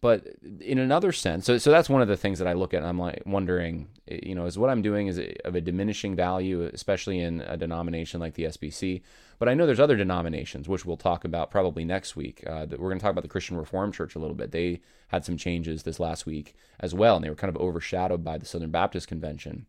But 0.06 0.24
in 0.60 0.78
another 0.78 1.10
sense, 1.10 1.46
so, 1.46 1.58
so 1.58 1.72
that's 1.72 1.90
one 1.90 2.00
of 2.00 2.06
the 2.06 2.16
things 2.16 2.38
that 2.38 2.46
I 2.46 2.52
look 2.52 2.72
at 2.72 2.76
and 2.76 2.86
I'm 2.86 2.96
like 2.96 3.24
wondering, 3.26 3.88
you 4.06 4.36
know, 4.36 4.46
is 4.46 4.56
what 4.56 4.70
I'm 4.70 4.80
doing 4.80 5.08
is 5.08 5.20
of 5.44 5.56
a 5.56 5.60
diminishing 5.60 6.14
value, 6.14 6.62
especially 6.62 7.18
in 7.18 7.40
a 7.40 7.56
denomination 7.56 8.20
like 8.20 8.34
the 8.34 8.44
SBC. 8.44 9.02
But 9.40 9.48
I 9.48 9.54
know 9.54 9.66
there's 9.66 9.80
other 9.80 9.96
denominations, 9.96 10.68
which 10.68 10.86
we'll 10.86 10.96
talk 10.96 11.24
about 11.24 11.50
probably 11.50 11.84
next 11.84 12.14
week. 12.14 12.44
Uh, 12.46 12.66
we're 12.70 12.88
going 12.88 13.00
to 13.00 13.02
talk 13.02 13.10
about 13.10 13.24
the 13.24 13.28
Christian 13.28 13.56
Reformed 13.56 13.94
Church 13.94 14.14
a 14.14 14.20
little 14.20 14.36
bit. 14.36 14.52
They 14.52 14.80
had 15.08 15.24
some 15.24 15.36
changes 15.36 15.82
this 15.82 15.98
last 15.98 16.24
week 16.24 16.54
as 16.78 16.94
well, 16.94 17.16
and 17.16 17.24
they 17.24 17.28
were 17.28 17.34
kind 17.34 17.52
of 17.52 17.60
overshadowed 17.60 18.22
by 18.22 18.38
the 18.38 18.46
Southern 18.46 18.70
Baptist 18.70 19.08
Convention. 19.08 19.66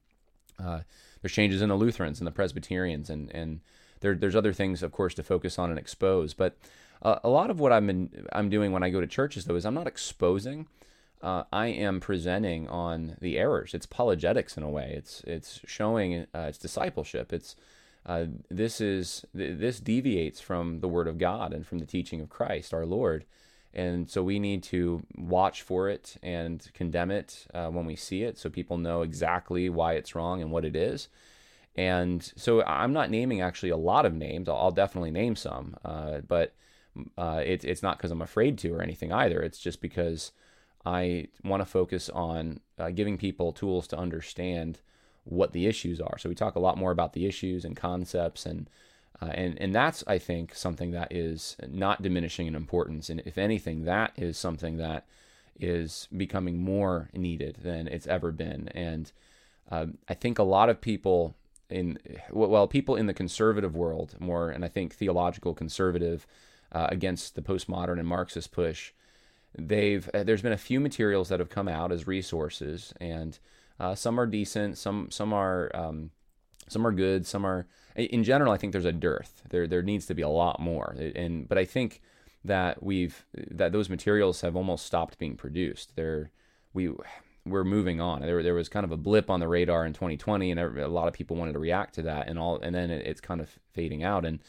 Uh, 0.63 0.81
there's 1.23 1.33
changes 1.33 1.63
in 1.63 1.69
the 1.69 1.75
Lutherans 1.75 2.19
and 2.19 2.27
the 2.27 2.31
Presbyterians, 2.31 3.09
and 3.09 3.31
and 3.31 3.61
there, 4.01 4.13
there's 4.13 4.35
other 4.35 4.53
things, 4.53 4.83
of 4.83 4.91
course, 4.91 5.15
to 5.15 5.23
focus 5.23 5.57
on 5.57 5.71
and 5.71 5.79
expose. 5.79 6.35
But 6.35 6.57
uh, 7.01 7.19
a 7.23 7.29
lot 7.29 7.49
of 7.49 7.59
what 7.59 7.71
I'm 7.71 7.89
in, 7.89 8.27
I'm 8.31 8.49
doing 8.49 8.71
when 8.71 8.83
I 8.83 8.89
go 8.89 9.01
to 9.01 9.07
churches 9.07 9.45
though 9.45 9.55
is 9.55 9.65
I'm 9.65 9.73
not 9.73 9.87
exposing. 9.87 10.67
Uh, 11.21 11.43
I 11.51 11.67
am 11.67 11.99
presenting 11.99 12.67
on 12.67 13.17
the 13.19 13.39
errors. 13.39 13.73
It's 13.73 13.85
apologetics 13.85 14.55
in 14.55 14.63
a 14.63 14.69
way. 14.69 14.93
It's 14.95 15.21
it's 15.25 15.61
showing 15.65 16.27
uh, 16.33 16.45
it's 16.49 16.59
discipleship. 16.59 17.33
It's 17.33 17.55
uh, 18.05 18.25
this 18.49 18.79
is 18.79 19.25
this 19.33 19.79
deviates 19.79 20.39
from 20.39 20.79
the 20.79 20.87
word 20.87 21.07
of 21.07 21.17
God 21.17 21.53
and 21.53 21.65
from 21.65 21.79
the 21.79 21.85
teaching 21.85 22.21
of 22.21 22.29
Christ 22.29 22.73
our 22.73 22.85
Lord, 22.85 23.25
and 23.73 24.09
so 24.09 24.23
we 24.23 24.39
need 24.39 24.63
to 24.63 25.03
watch 25.17 25.61
for 25.61 25.89
it 25.89 26.17
and 26.21 26.67
condemn 26.73 27.11
it 27.11 27.47
uh, 27.53 27.67
when 27.67 27.85
we 27.85 27.95
see 27.95 28.23
it, 28.23 28.37
so 28.37 28.49
people 28.49 28.77
know 28.77 29.01
exactly 29.01 29.69
why 29.69 29.93
it's 29.93 30.15
wrong 30.15 30.41
and 30.41 30.51
what 30.51 30.65
it 30.65 30.75
is. 30.75 31.09
And 31.75 32.23
so 32.35 32.63
I'm 32.63 32.93
not 32.93 33.11
naming 33.11 33.41
actually 33.41 33.69
a 33.69 33.77
lot 33.77 34.05
of 34.05 34.13
names. 34.13 34.49
I'll, 34.49 34.57
I'll 34.57 34.71
definitely 34.71 35.11
name 35.11 35.35
some, 35.35 35.75
uh, 35.85 36.21
but 36.27 36.55
uh, 37.17 37.41
it, 37.45 37.63
it's 37.63 37.83
not 37.83 37.97
because 37.97 38.11
I'm 38.11 38.21
afraid 38.21 38.57
to 38.59 38.73
or 38.73 38.81
anything 38.81 39.11
either. 39.11 39.41
It's 39.41 39.59
just 39.59 39.81
because 39.81 40.31
I 40.85 41.27
want 41.43 41.61
to 41.61 41.65
focus 41.65 42.09
on 42.09 42.59
uh, 42.79 42.89
giving 42.91 43.17
people 43.17 43.51
tools 43.51 43.87
to 43.87 43.97
understand 43.97 44.79
what 45.25 45.51
the 45.51 45.67
issues 45.67 45.99
are. 45.99 46.17
So 46.17 46.29
we 46.29 46.35
talk 46.35 46.55
a 46.55 46.59
lot 46.59 46.77
more 46.77 46.91
about 46.91 47.13
the 47.13 47.25
issues 47.25 47.65
and 47.65 47.75
concepts 47.75 48.45
and 48.45 48.69
uh, 49.19 49.31
and 49.33 49.59
and 49.59 49.73
that's 49.73 50.03
I 50.05 50.19
think 50.19 50.53
something 50.53 50.91
that 50.91 51.11
is 51.11 51.57
not 51.67 52.01
diminishing 52.01 52.47
in 52.47 52.55
importance. 52.55 53.09
And 53.09 53.21
if 53.25 53.37
anything, 53.37 53.85
that 53.85 54.13
is 54.15 54.37
something 54.37 54.77
that 54.77 55.05
is 55.59 56.07
becoming 56.15 56.59
more 56.59 57.09
needed 57.13 57.57
than 57.63 57.87
it's 57.87 58.05
ever 58.07 58.31
been. 58.31 58.69
And 58.69 59.11
uh, 59.71 59.87
I 60.07 60.13
think 60.13 60.37
a 60.37 60.43
lot 60.43 60.69
of 60.69 60.81
people 60.81 61.35
in 61.69 61.97
well, 62.29 62.67
people 62.67 62.95
in 62.95 63.07
the 63.07 63.13
conservative 63.13 63.75
world 63.75 64.15
more, 64.19 64.49
and 64.49 64.63
I 64.63 64.67
think 64.67 64.93
theological 64.93 65.53
conservative 65.53 66.25
uh, 66.71 66.87
against 66.89 67.35
the 67.35 67.41
postmodern 67.41 67.99
and 67.99 68.07
Marxist 68.07 68.51
push. 68.51 68.91
They've 69.57 70.09
uh, 70.13 70.23
there's 70.23 70.41
been 70.41 70.51
a 70.51 70.57
few 70.57 70.79
materials 70.79 71.29
that 71.29 71.39
have 71.39 71.49
come 71.49 71.67
out 71.67 71.91
as 71.91 72.07
resources, 72.07 72.93
and 72.99 73.37
uh, 73.79 73.95
some 73.95 74.19
are 74.19 74.25
decent, 74.25 74.77
some 74.77 75.09
some 75.09 75.33
are 75.33 75.71
um, 75.73 76.11
some 76.67 76.85
are 76.85 76.91
good, 76.91 77.25
some 77.25 77.45
are. 77.45 77.67
In 77.95 78.23
general, 78.23 78.51
I 78.51 78.57
think 78.57 78.73
there's 78.73 78.85
a 78.85 78.91
dearth. 78.91 79.41
There 79.49 79.67
there 79.67 79.81
needs 79.81 80.05
to 80.07 80.13
be 80.13 80.21
a 80.21 80.29
lot 80.29 80.59
more, 80.59 80.95
and 81.15 81.47
but 81.47 81.57
I 81.57 81.65
think 81.65 82.01
that 82.45 82.83
we've 82.83 83.25
that 83.33 83.71
those 83.71 83.89
materials 83.89 84.41
have 84.41 84.55
almost 84.55 84.85
stopped 84.85 85.17
being 85.17 85.35
produced. 85.35 85.95
They're 85.95 86.31
we 86.73 86.91
we're 87.49 87.63
moving 87.63 88.01
on. 88.01 88.21
There, 88.21 88.43
there 88.43 88.53
was 88.53 88.69
kind 88.69 88.83
of 88.83 88.91
a 88.91 88.97
blip 88.97 89.29
on 89.29 89.39
the 89.39 89.47
radar 89.47 89.85
in 89.85 89.93
2020, 89.93 90.51
and 90.51 90.59
a 90.59 90.87
lot 90.87 91.07
of 91.07 91.13
people 91.13 91.37
wanted 91.37 91.53
to 91.53 91.59
react 91.59 91.95
to 91.95 92.01
that, 92.03 92.27
and 92.27 92.37
all, 92.37 92.59
and 92.59 92.75
then 92.75 92.91
it, 92.91 93.05
it's 93.05 93.21
kind 93.21 93.41
of 93.41 93.49
fading 93.73 94.03
out. 94.03 94.25
And 94.25 94.39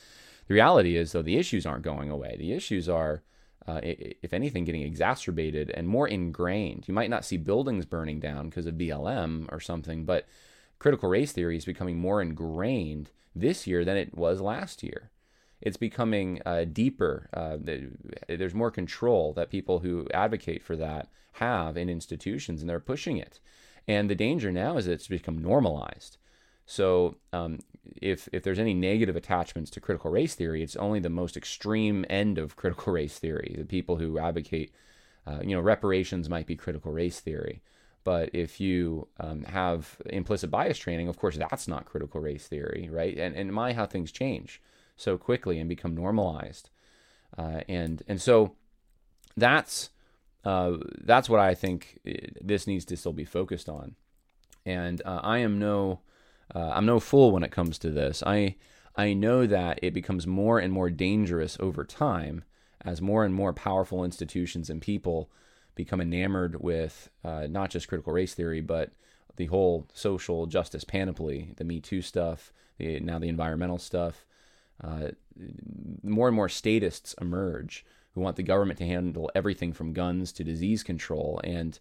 the 0.48 0.54
reality 0.54 0.96
is, 0.96 1.12
though, 1.12 1.22
the 1.22 1.36
issues 1.36 1.64
aren't 1.64 1.84
going 1.84 2.10
away. 2.10 2.36
The 2.38 2.52
issues 2.52 2.88
are 2.88 3.22
uh, 3.68 3.80
if 3.82 4.32
anything, 4.32 4.64
getting 4.64 4.82
exacerbated 4.82 5.70
and 5.70 5.86
more 5.86 6.08
ingrained. 6.08 6.88
You 6.88 6.94
might 6.94 7.10
not 7.10 7.24
see 7.24 7.36
buildings 7.36 7.84
burning 7.84 8.18
down 8.18 8.48
because 8.48 8.64
of 8.64 8.74
BLM 8.76 9.46
or 9.52 9.60
something, 9.60 10.06
but 10.06 10.26
critical 10.78 11.10
race 11.10 11.32
theory 11.32 11.58
is 11.58 11.66
becoming 11.66 11.98
more 11.98 12.22
ingrained 12.22 13.10
this 13.36 13.66
year 13.66 13.84
than 13.84 13.98
it 13.98 14.16
was 14.16 14.40
last 14.40 14.82
year. 14.82 15.10
It's 15.60 15.76
becoming 15.76 16.40
uh, 16.46 16.64
deeper. 16.64 17.28
Uh, 17.34 17.58
there's 18.26 18.54
more 18.54 18.70
control 18.70 19.34
that 19.34 19.50
people 19.50 19.80
who 19.80 20.06
advocate 20.14 20.62
for 20.62 20.76
that 20.76 21.08
have 21.32 21.76
in 21.76 21.90
institutions, 21.90 22.62
and 22.62 22.70
they're 22.70 22.80
pushing 22.80 23.18
it. 23.18 23.38
And 23.86 24.08
the 24.08 24.14
danger 24.14 24.50
now 24.50 24.78
is 24.78 24.86
that 24.86 24.92
it's 24.92 25.08
become 25.08 25.36
normalized. 25.36 26.16
So 26.70 27.16
um, 27.32 27.60
if 28.02 28.28
if 28.30 28.42
there's 28.42 28.58
any 28.58 28.74
negative 28.74 29.16
attachments 29.16 29.70
to 29.70 29.80
critical 29.80 30.10
race 30.10 30.34
theory, 30.34 30.62
it's 30.62 30.76
only 30.76 31.00
the 31.00 31.08
most 31.08 31.34
extreme 31.34 32.04
end 32.10 32.36
of 32.36 32.56
critical 32.56 32.92
race 33.00 33.18
theory. 33.18 33.54
The 33.56 33.64
people 33.64 33.96
who 33.96 34.18
advocate, 34.18 34.70
uh, 35.26 35.38
you 35.42 35.56
know, 35.56 35.62
reparations 35.62 36.28
might 36.28 36.46
be 36.46 36.56
critical 36.56 36.92
race 36.92 37.20
theory. 37.20 37.62
But 38.04 38.28
if 38.34 38.60
you 38.60 39.08
um, 39.18 39.44
have 39.44 39.96
implicit 40.06 40.50
bias 40.50 40.76
training, 40.76 41.08
of 41.08 41.18
course, 41.18 41.38
that's 41.38 41.68
not 41.68 41.86
critical 41.86 42.20
race 42.20 42.46
theory, 42.46 42.90
right? 42.92 43.16
And 43.16 43.34
and 43.34 43.50
my 43.50 43.72
how 43.72 43.86
things 43.86 44.12
change 44.12 44.60
so 44.94 45.16
quickly 45.16 45.58
and 45.58 45.70
become 45.70 45.94
normalized, 45.94 46.68
uh, 47.38 47.62
and 47.66 48.02
and 48.06 48.20
so 48.20 48.52
that's 49.38 49.88
uh, 50.44 50.76
that's 51.00 51.30
what 51.30 51.40
I 51.40 51.54
think 51.54 51.98
uh, 52.06 52.12
this 52.42 52.66
needs 52.66 52.84
to 52.86 52.96
still 52.98 53.14
be 53.14 53.24
focused 53.24 53.70
on. 53.70 53.94
And 54.66 55.00
uh, 55.06 55.20
I 55.22 55.38
am 55.38 55.58
no 55.58 56.00
uh, 56.54 56.70
I'm 56.74 56.86
no 56.86 57.00
fool 57.00 57.30
when 57.30 57.42
it 57.42 57.52
comes 57.52 57.78
to 57.78 57.90
this. 57.90 58.22
I 58.26 58.56
I 58.96 59.12
know 59.12 59.46
that 59.46 59.78
it 59.82 59.94
becomes 59.94 60.26
more 60.26 60.58
and 60.58 60.72
more 60.72 60.90
dangerous 60.90 61.56
over 61.60 61.84
time 61.84 62.44
as 62.84 63.00
more 63.00 63.24
and 63.24 63.34
more 63.34 63.52
powerful 63.52 64.04
institutions 64.04 64.68
and 64.68 64.82
people 64.82 65.30
become 65.76 66.00
enamored 66.00 66.60
with 66.60 67.08
uh, 67.24 67.46
not 67.48 67.70
just 67.70 67.86
critical 67.86 68.12
race 68.12 68.34
theory, 68.34 68.60
but 68.60 68.90
the 69.36 69.46
whole 69.46 69.86
social 69.94 70.46
justice 70.46 70.82
panoply, 70.82 71.54
the 71.56 71.64
Me 71.64 71.80
Too 71.80 72.02
stuff, 72.02 72.52
the, 72.78 72.98
now 72.98 73.18
the 73.18 73.28
environmental 73.28 73.78
stuff. 73.78 74.26
Uh, 74.82 75.10
more 76.02 76.26
and 76.28 76.34
more 76.34 76.48
statists 76.48 77.14
emerge 77.20 77.84
who 78.14 78.20
want 78.20 78.36
the 78.36 78.42
government 78.42 78.78
to 78.78 78.86
handle 78.86 79.30
everything 79.34 79.72
from 79.72 79.92
guns 79.92 80.32
to 80.32 80.44
disease 80.44 80.82
control. 80.82 81.40
And 81.44 81.78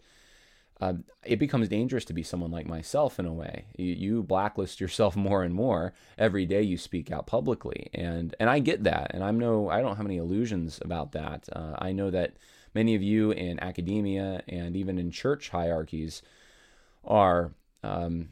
uh, 0.79 0.93
it 1.25 1.39
becomes 1.39 1.69
dangerous 1.69 2.05
to 2.05 2.13
be 2.13 2.23
someone 2.23 2.51
like 2.51 2.67
myself 2.67 3.19
in 3.19 3.25
a 3.25 3.33
way. 3.33 3.65
You, 3.77 3.93
you, 3.93 4.23
blacklist 4.23 4.79
yourself 4.79 5.15
more 5.27 5.43
and 5.43 5.53
more 5.53 5.93
every 6.17 6.45
day 6.45 6.61
you 6.61 6.77
speak 6.77 7.11
out 7.11 7.27
publicly, 7.27 7.89
and 7.93 8.35
and 8.39 8.49
I 8.49 8.59
get 8.59 8.83
that, 8.83 9.11
and 9.13 9.23
I'm 9.23 9.39
no 9.39 9.69
I 9.69 9.81
don't 9.81 9.97
have 9.97 10.05
any 10.05 10.17
illusions 10.17 10.79
about 10.83 11.13
that. 11.13 11.47
Uh, 11.51 11.75
I 11.79 11.91
know 11.91 12.11
that 12.11 12.37
many 12.73 12.95
of 12.95 13.01
you 13.01 13.31
in 13.31 13.59
academia 13.59 14.43
and 14.47 14.75
even 14.75 14.99
in 14.99 15.09
church 15.09 15.49
hierarchies 15.49 16.21
are 17.03 17.53
um, 17.83 18.29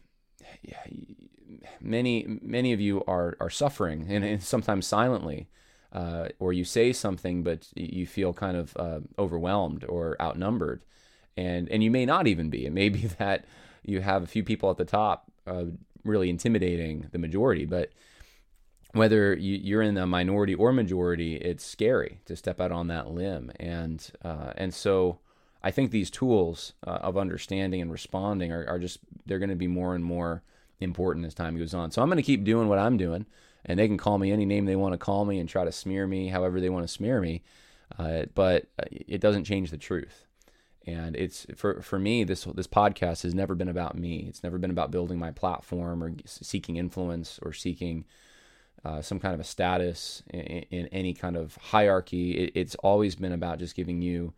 many 1.82 2.26
many 2.42 2.74
of 2.74 2.80
you 2.80 3.04
are 3.08 3.36
are 3.40 3.50
suffering 3.50 4.06
and, 4.10 4.24
and 4.24 4.44
sometimes 4.44 4.86
silently. 4.86 5.50
Uh, 5.92 6.28
or 6.40 6.52
you 6.52 6.66
say 6.66 6.92
something, 6.92 7.42
but 7.42 7.70
you 7.74 8.06
feel 8.06 8.34
kind 8.34 8.58
of 8.58 8.76
uh, 8.76 9.00
overwhelmed 9.18 9.86
or 9.86 10.22
outnumbered 10.22 10.84
and 11.38 11.70
and 11.70 11.84
you 11.84 11.92
may 11.92 12.06
not 12.06 12.28
even 12.28 12.50
be. 12.50 12.66
It 12.66 12.74
may 12.74 12.90
be 12.90 13.08
that 13.20 13.46
you 13.84 14.02
have 14.02 14.24
a 14.24 14.28
few 14.28 14.44
people 14.44 14.70
at 14.70 14.78
the 14.78 14.86
top 14.86 15.32
uh, 15.48 15.66
really 16.04 16.30
intimidating 16.30 17.08
the 17.12 17.18
majority, 17.18 17.66
but 17.66 17.92
whether 18.94 19.34
you, 19.34 19.78
are 19.78 19.82
in 19.82 19.96
the 19.96 20.08
minority 20.08 20.56
or 20.56 20.72
majority, 20.72 21.36
it's 21.36 21.66
scary 21.66 22.22
to 22.26 22.36
step 22.36 22.62
out 22.62 22.72
on 22.72 22.88
that 22.88 23.10
limb, 23.10 23.52
and 23.60 24.10
uh, 24.24 24.54
and 24.56 24.74
so 24.74 25.20
I 25.62 25.72
think 25.72 25.92
these 25.92 26.10
tools 26.10 26.74
uh, 26.86 27.00
of 27.02 27.18
understanding 27.18 27.82
and 27.82 27.92
responding 27.92 28.52
are, 28.52 28.66
are 28.68 28.80
just 28.80 29.00
they're 29.26 29.40
going 29.40 29.50
to 29.50 29.56
be 29.56 29.68
more 29.68 29.96
and 29.96 30.04
more 30.04 30.44
important 30.80 31.26
as 31.26 31.34
time 31.34 31.58
goes 31.58 31.74
on. 31.74 31.92
So 31.92 32.02
I'm 32.02 32.08
going 32.08 32.18
to 32.18 32.24
keep 32.24 32.44
doing 32.44 32.70
what 32.70 32.80
I'm 32.80 32.98
doing, 32.98 33.26
and 33.66 33.78
they 33.78 33.88
can 33.88 33.98
call 33.98 34.18
me 34.18 34.32
any 34.32 34.46
name 34.46 34.66
they 34.66 34.76
want 34.76 34.94
to 34.94 34.98
call 34.98 35.26
me 35.26 35.40
and 35.40 35.50
try 35.50 35.66
to 35.66 35.72
smear 35.72 36.08
me 36.08 36.30
however 36.30 36.62
they 36.62 36.70
want 36.70 36.88
to 36.88 36.94
smear 36.94 37.20
me, 37.20 37.44
uh, 38.00 38.24
but 38.34 38.68
uh, 38.80 38.86
it 38.92 39.20
doesn't 39.20 39.44
change 39.44 39.72
the 39.72 39.78
truth. 39.78 40.25
And 40.88 41.16
it's 41.16 41.48
for 41.56 41.82
for 41.82 41.98
me 41.98 42.24
this 42.24 42.44
this 42.44 42.68
podcast 42.68 43.24
has 43.24 43.34
never 43.34 43.56
been 43.56 43.68
about 43.68 43.98
me. 43.98 44.26
It's 44.28 44.44
never 44.44 44.58
been 44.58 44.72
about 44.72 44.92
building 44.92 45.18
my 45.18 45.32
platform 45.32 46.04
or 46.04 46.14
seeking 46.26 46.78
influence 46.78 47.40
or 47.42 47.54
seeking 47.54 48.06
uh, 48.84 49.02
some 49.02 49.20
kind 49.20 49.34
of 49.34 49.40
a 49.40 49.44
status 49.44 50.22
in, 50.30 50.42
in 50.42 50.88
any 50.88 51.14
kind 51.14 51.36
of 51.36 51.56
hierarchy. 51.56 52.38
It, 52.38 52.52
it's 52.54 52.76
always 52.76 53.16
been 53.16 53.32
about 53.32 53.58
just 53.58 53.76
giving 53.76 54.02
you 54.02 54.34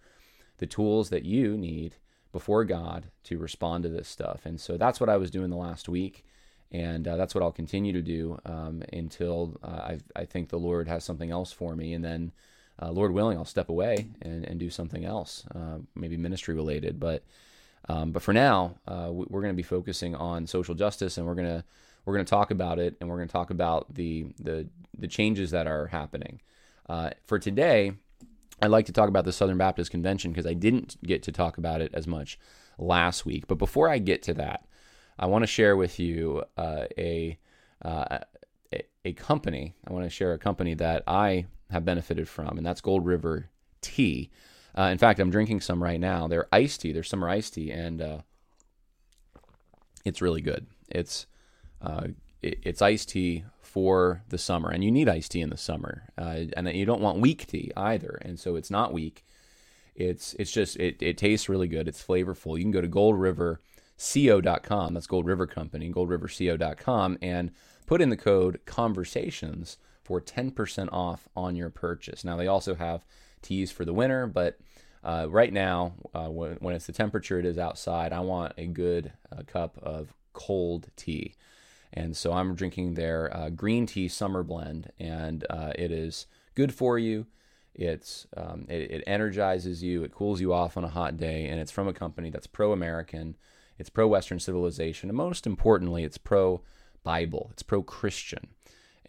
the 0.59 0.65
tools 0.65 1.09
that 1.09 1.25
you 1.25 1.57
need 1.57 1.95
before 2.31 2.63
God 2.63 3.07
to 3.25 3.37
respond 3.37 3.83
to 3.83 3.89
this 3.89 4.07
stuff. 4.07 4.45
And 4.45 4.59
so 4.59 4.77
that's 4.77 4.99
what 4.99 5.09
I 5.09 5.17
was 5.17 5.31
doing 5.31 5.49
the 5.49 5.57
last 5.57 5.89
week. 5.89 6.25
And 6.71 7.07
uh, 7.07 7.17
that's 7.17 7.33
what 7.33 7.43
I'll 7.43 7.51
continue 7.51 7.93
to 7.93 8.01
do 8.01 8.39
um, 8.45 8.83
until 8.91 9.57
uh, 9.63 9.67
I, 9.67 9.99
I 10.15 10.25
think 10.25 10.49
the 10.49 10.59
Lord 10.59 10.87
has 10.87 11.03
something 11.03 11.31
else 11.31 11.51
for 11.51 11.75
me. 11.75 11.93
And 11.93 12.03
then 12.03 12.31
uh, 12.81 12.91
Lord 12.91 13.11
willing, 13.11 13.37
I'll 13.37 13.45
step 13.45 13.69
away 13.69 14.09
and, 14.21 14.45
and 14.45 14.59
do 14.59 14.69
something 14.69 15.05
else, 15.05 15.45
uh, 15.55 15.79
maybe 15.95 16.17
ministry 16.17 16.53
related. 16.53 16.99
But 16.99 17.23
um, 17.89 18.11
but 18.11 18.21
for 18.21 18.33
now, 18.33 18.75
uh, 18.87 19.09
we're 19.11 19.41
going 19.41 19.53
to 19.53 19.57
be 19.57 19.63
focusing 19.63 20.15
on 20.15 20.45
social 20.45 20.75
justice, 20.75 21.17
and 21.17 21.25
we're 21.25 21.35
to 21.47 21.63
we're 22.05 22.13
to 22.25 22.29
talk 22.29 22.51
about 22.51 22.79
it, 22.79 22.95
and 22.99 23.09
we're 23.09 23.17
to 23.27 23.31
talk 23.31 23.49
about 23.49 23.93
the 23.93 24.27
the 24.39 24.67
the 24.97 25.07
changes 25.07 25.51
that 25.51 25.67
are 25.67 25.87
happening. 25.87 26.41
Uh, 26.89 27.11
for 27.25 27.39
today, 27.39 27.93
I'd 28.61 28.67
like 28.67 28.85
to 28.87 28.93
talk 28.93 29.09
about 29.09 29.25
the 29.25 29.33
Southern 29.33 29.57
Baptist 29.57 29.91
Convention 29.91 30.31
because 30.31 30.45
I 30.45 30.53
didn't 30.53 30.97
get 31.03 31.23
to 31.23 31.31
talk 31.31 31.57
about 31.57 31.81
it 31.81 31.93
as 31.93 32.07
much 32.07 32.39
last 32.77 33.25
week. 33.25 33.47
But 33.47 33.57
before 33.57 33.89
I 33.89 33.97
get 33.99 34.21
to 34.23 34.33
that, 34.35 34.65
I 35.17 35.25
want 35.25 35.43
to 35.43 35.47
share 35.47 35.75
with 35.75 35.99
you 35.99 36.43
uh, 36.57 36.85
uh, 36.97 38.19
a 38.73 38.83
a 39.05 39.13
company. 39.13 39.75
I 39.87 39.93
want 39.93 40.05
to 40.05 40.09
share 40.09 40.33
a 40.33 40.39
company 40.39 40.73
that 40.75 41.03
I 41.07 41.45
have 41.69 41.85
benefited 41.85 42.27
from, 42.27 42.57
and 42.57 42.65
that's 42.65 42.81
Gold 42.81 43.05
River 43.05 43.49
tea. 43.81 44.31
Uh, 44.77 44.89
in 44.91 44.97
fact, 44.97 45.19
I'm 45.19 45.31
drinking 45.31 45.61
some 45.61 45.81
right 45.81 45.99
now. 45.99 46.27
They're 46.27 46.47
iced 46.51 46.81
tea. 46.81 46.91
They're 46.91 47.03
summer 47.03 47.29
iced 47.29 47.55
tea, 47.55 47.71
and 47.71 48.01
uh, 48.01 48.17
it's 50.05 50.21
really 50.21 50.41
good. 50.41 50.67
It's 50.87 51.25
uh, 51.81 52.07
it, 52.41 52.59
it's 52.63 52.81
iced 52.81 53.09
tea 53.09 53.43
for 53.61 54.23
the 54.29 54.37
summer, 54.37 54.69
and 54.69 54.83
you 54.83 54.91
need 54.91 55.09
iced 55.09 55.31
tea 55.31 55.41
in 55.41 55.49
the 55.49 55.57
summer, 55.57 56.03
uh, 56.17 56.45
and 56.55 56.67
you 56.69 56.85
don't 56.85 57.01
want 57.01 57.19
weak 57.19 57.47
tea 57.47 57.71
either. 57.75 58.19
And 58.21 58.39
so 58.39 58.55
it's 58.55 58.71
not 58.71 58.93
weak. 58.93 59.25
It's 59.95 60.33
it's 60.35 60.51
just 60.51 60.77
it, 60.77 61.01
it 61.01 61.17
tastes 61.17 61.49
really 61.49 61.67
good. 61.67 61.87
It's 61.87 62.03
flavorful. 62.03 62.57
You 62.57 62.63
can 62.63 62.71
go 62.71 62.81
to 62.81 62.87
goldriverco.com. 62.87 64.93
That's 64.93 65.07
Gold 65.07 65.25
River 65.25 65.47
Company, 65.47 65.91
goldriverco.com, 65.91 67.17
and 67.21 67.51
put 67.87 68.01
in 68.01 68.09
the 68.09 68.17
code 68.17 68.59
conversations 68.65 69.77
for 70.07 70.21
10% 70.21 70.87
off 70.93 71.27
on 71.35 71.57
your 71.57 71.69
purchase. 71.69 72.23
Now, 72.23 72.37
they 72.37 72.47
also 72.47 72.75
have 72.75 73.03
teas 73.41 73.73
for 73.73 73.83
the 73.83 73.93
winter, 73.93 74.25
but 74.25 74.57
uh, 75.03 75.27
right 75.29 75.51
now, 75.51 75.95
uh, 76.13 76.29
when, 76.29 76.53
when, 76.61 76.75
it's 76.75 76.87
the 76.87 76.93
temperature 76.93 77.37
it 77.37 77.45
is 77.45 77.57
outside, 77.57 78.13
I 78.13 78.21
want 78.21 78.53
a 78.57 78.67
good 78.67 79.11
uh, 79.29 79.43
cup 79.45 79.77
of 79.83 80.13
cold 80.31 80.87
tea. 80.95 81.35
And 81.91 82.15
so 82.15 82.31
I'm 82.31 82.55
drinking 82.55 82.93
their 82.93 83.35
uh, 83.35 83.49
green 83.49 83.85
tea 83.85 84.07
summer 84.07 84.43
blend, 84.43 84.93
and 84.97 85.45
uh, 85.49 85.73
it 85.75 85.91
is 85.91 86.25
good 86.55 86.73
for 86.73 86.97
you. 86.97 87.27
It's 87.75 88.27
um, 88.37 88.65
it, 88.69 88.91
it, 88.91 89.03
energizes 89.05 89.83
you, 89.83 90.03
it 90.03 90.13
cools 90.13 90.39
you 90.39 90.53
off 90.53 90.77
on 90.77 90.85
a 90.85 90.89
hot 90.89 91.17
day, 91.17 91.47
and 91.47 91.59
it's 91.59 91.71
from 91.71 91.89
a 91.89 91.93
company 91.93 92.29
that's 92.29 92.47
pro-American, 92.47 93.35
it's 93.77 93.89
pro-Western 93.89 94.39
civilization, 94.39 95.09
and 95.09 95.17
most 95.17 95.45
importantly, 95.45 96.05
it's 96.05 96.17
pro-Bible, 96.17 97.49
it's 97.51 97.61
pro-Christian. 97.61 98.47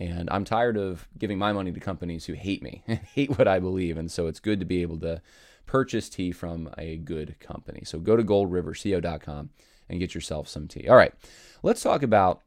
And 0.00 0.28
I'm 0.30 0.44
tired 0.44 0.76
of 0.76 1.08
giving 1.18 1.38
my 1.38 1.52
money 1.52 1.72
to 1.72 1.80
companies 1.80 2.26
who 2.26 2.34
hate 2.34 2.62
me 2.62 2.82
and 2.86 2.98
hate 3.14 3.36
what 3.38 3.48
I 3.48 3.58
believe. 3.58 3.96
And 3.96 4.10
so 4.10 4.26
it's 4.26 4.40
good 4.40 4.60
to 4.60 4.66
be 4.66 4.82
able 4.82 4.98
to 5.00 5.20
purchase 5.66 6.08
tea 6.08 6.32
from 6.32 6.70
a 6.78 6.96
good 6.96 7.36
company. 7.40 7.82
So 7.84 7.98
go 7.98 8.16
to 8.16 8.22
goldriverco.com 8.22 9.50
and 9.88 10.00
get 10.00 10.14
yourself 10.14 10.48
some 10.48 10.68
tea. 10.68 10.88
All 10.88 10.96
right, 10.96 11.12
let's 11.62 11.82
talk 11.82 12.02
about 12.02 12.42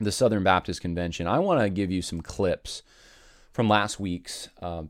the 0.00 0.12
Southern 0.12 0.42
Baptist 0.42 0.80
Convention. 0.80 1.26
I 1.26 1.38
want 1.38 1.60
to 1.60 1.70
give 1.70 1.90
you 1.90 2.02
some 2.02 2.20
clips 2.20 2.82
from 3.52 3.68
last 3.68 3.98
week's 3.98 4.48
uh, 4.62 4.84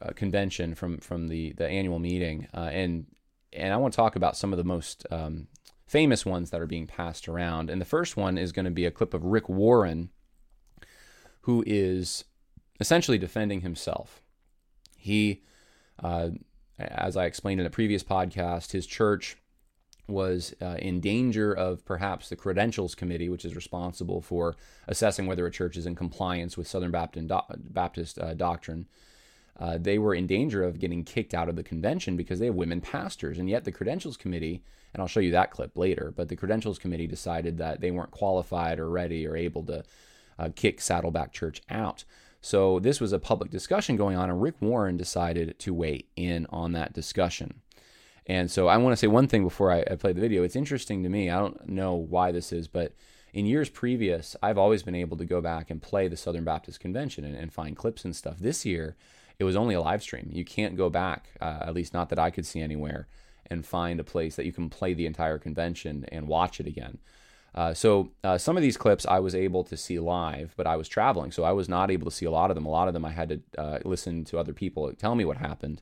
uh, 0.00 0.12
convention, 0.14 0.74
from 0.74 0.98
from 0.98 1.28
the 1.28 1.52
the 1.54 1.66
annual 1.66 1.98
meeting, 1.98 2.48
uh, 2.54 2.70
and 2.72 3.06
and 3.52 3.72
I 3.72 3.76
want 3.78 3.94
to 3.94 3.96
talk 3.96 4.16
about 4.16 4.36
some 4.36 4.52
of 4.52 4.58
the 4.58 4.64
most 4.64 5.06
um, 5.10 5.48
famous 5.86 6.26
ones 6.26 6.50
that 6.50 6.60
are 6.60 6.66
being 6.66 6.86
passed 6.86 7.28
around. 7.28 7.70
And 7.70 7.80
the 7.80 7.86
first 7.86 8.16
one 8.16 8.38
is 8.38 8.52
going 8.52 8.64
to 8.64 8.70
be 8.70 8.84
a 8.84 8.90
clip 8.90 9.14
of 9.14 9.24
Rick 9.24 9.48
Warren 9.48 10.10
who 11.46 11.62
is 11.66 12.24
essentially 12.80 13.18
defending 13.18 13.60
himself. 13.60 14.20
He, 14.96 15.42
uh, 16.02 16.30
as 16.78 17.16
I 17.16 17.26
explained 17.26 17.60
in 17.60 17.66
a 17.66 17.70
previous 17.70 18.02
podcast, 18.02 18.72
his 18.72 18.84
church 18.86 19.36
was 20.08 20.54
uh, 20.60 20.76
in 20.78 21.00
danger 21.00 21.52
of 21.52 21.84
perhaps 21.84 22.28
the 22.28 22.36
Credentials 22.36 22.96
Committee, 22.96 23.28
which 23.28 23.44
is 23.44 23.54
responsible 23.54 24.20
for 24.20 24.56
assessing 24.88 25.26
whether 25.26 25.46
a 25.46 25.50
church 25.50 25.76
is 25.76 25.86
in 25.86 25.94
compliance 25.94 26.56
with 26.56 26.66
Southern 26.68 26.90
Baptist, 26.90 27.30
Baptist 27.72 28.18
uh, 28.18 28.34
doctrine. 28.34 28.86
uh, 29.58 29.78
they 29.78 29.98
were 29.98 30.14
in 30.14 30.26
danger 30.26 30.62
of 30.62 30.78
getting 30.78 31.02
kicked 31.02 31.34
out 31.34 31.48
of 31.48 31.56
the 31.56 31.62
convention 31.62 32.16
because 32.16 32.38
they 32.38 32.46
have 32.46 32.54
women 32.54 32.80
pastors. 32.80 33.38
And 33.38 33.48
yet 33.48 33.64
the 33.64 33.72
Credentials 33.72 34.16
Committee, 34.16 34.62
and 34.92 35.00
I'll 35.00 35.08
show 35.08 35.20
you 35.20 35.30
that 35.32 35.50
clip 35.50 35.76
later, 35.76 36.12
but 36.14 36.28
the 36.28 36.36
Credentials 36.36 36.78
Committee 36.78 37.06
decided 37.06 37.58
that 37.58 37.80
they 37.80 37.90
weren't 37.90 38.10
qualified 38.10 38.78
or 38.78 38.90
ready 38.90 39.26
or 39.26 39.36
able 39.36 39.62
to 39.64 39.82
uh, 40.38 40.50
kick 40.54 40.80
Saddleback 40.80 41.32
Church 41.32 41.62
out. 41.70 42.04
So 42.40 42.78
this 42.78 43.00
was 43.00 43.12
a 43.12 43.18
public 43.18 43.50
discussion 43.50 43.96
going 43.96 44.16
on, 44.16 44.30
and 44.30 44.40
Rick 44.40 44.56
Warren 44.60 44.96
decided 44.96 45.58
to 45.58 45.74
weigh 45.74 46.04
in 46.14 46.46
on 46.50 46.72
that 46.72 46.92
discussion. 46.92 47.62
And 48.26 48.50
so 48.50 48.68
I 48.68 48.76
want 48.76 48.92
to 48.92 48.96
say 48.96 49.06
one 49.06 49.28
thing 49.28 49.42
before 49.42 49.72
I, 49.72 49.84
I 49.90 49.96
play 49.96 50.12
the 50.12 50.20
video. 50.20 50.42
It's 50.42 50.56
interesting 50.56 51.02
to 51.02 51.08
me. 51.08 51.30
I 51.30 51.38
don't 51.38 51.68
know 51.68 51.94
why 51.94 52.32
this 52.32 52.52
is, 52.52 52.68
but 52.68 52.92
in 53.32 53.46
years 53.46 53.68
previous, 53.68 54.34
I've 54.42 54.58
always 54.58 54.82
been 54.82 54.94
able 54.94 55.16
to 55.18 55.24
go 55.24 55.40
back 55.40 55.70
and 55.70 55.82
play 55.82 56.08
the 56.08 56.16
Southern 56.16 56.44
Baptist 56.44 56.80
Convention 56.80 57.24
and, 57.24 57.36
and 57.36 57.52
find 57.52 57.76
clips 57.76 58.04
and 58.04 58.16
stuff. 58.16 58.38
This 58.38 58.64
year, 58.64 58.96
it 59.38 59.44
was 59.44 59.56
only 59.56 59.74
a 59.74 59.80
live 59.80 60.02
stream. 60.02 60.28
You 60.32 60.44
can't 60.44 60.76
go 60.76 60.88
back, 60.88 61.28
uh, 61.40 61.58
at 61.62 61.74
least 61.74 61.92
not 61.92 62.08
that 62.08 62.18
I 62.18 62.30
could 62.30 62.46
see 62.46 62.60
anywhere, 62.60 63.08
and 63.48 63.64
find 63.64 64.00
a 64.00 64.04
place 64.04 64.36
that 64.36 64.46
you 64.46 64.52
can 64.52 64.70
play 64.70 64.94
the 64.94 65.06
entire 65.06 65.38
convention 65.38 66.04
and 66.10 66.26
watch 66.26 66.60
it 66.60 66.66
again. 66.66 66.98
Uh, 67.56 67.72
so 67.72 68.10
uh, 68.22 68.36
some 68.36 68.56
of 68.56 68.62
these 68.62 68.76
clips 68.76 69.06
I 69.06 69.18
was 69.18 69.34
able 69.34 69.64
to 69.64 69.76
see 69.76 69.98
live, 69.98 70.52
but 70.56 70.66
I 70.66 70.76
was 70.76 70.88
traveling, 70.88 71.32
so 71.32 71.42
I 71.42 71.52
was 71.52 71.68
not 71.68 71.90
able 71.90 72.04
to 72.04 72.14
see 72.14 72.26
a 72.26 72.30
lot 72.30 72.50
of 72.50 72.54
them. 72.54 72.66
A 72.66 72.70
lot 72.70 72.86
of 72.86 72.94
them 72.94 73.04
I 73.04 73.12
had 73.12 73.28
to 73.30 73.40
uh, 73.58 73.78
listen 73.84 74.24
to 74.26 74.38
other 74.38 74.52
people 74.52 74.92
tell 74.92 75.14
me 75.14 75.24
what 75.24 75.38
happened, 75.38 75.80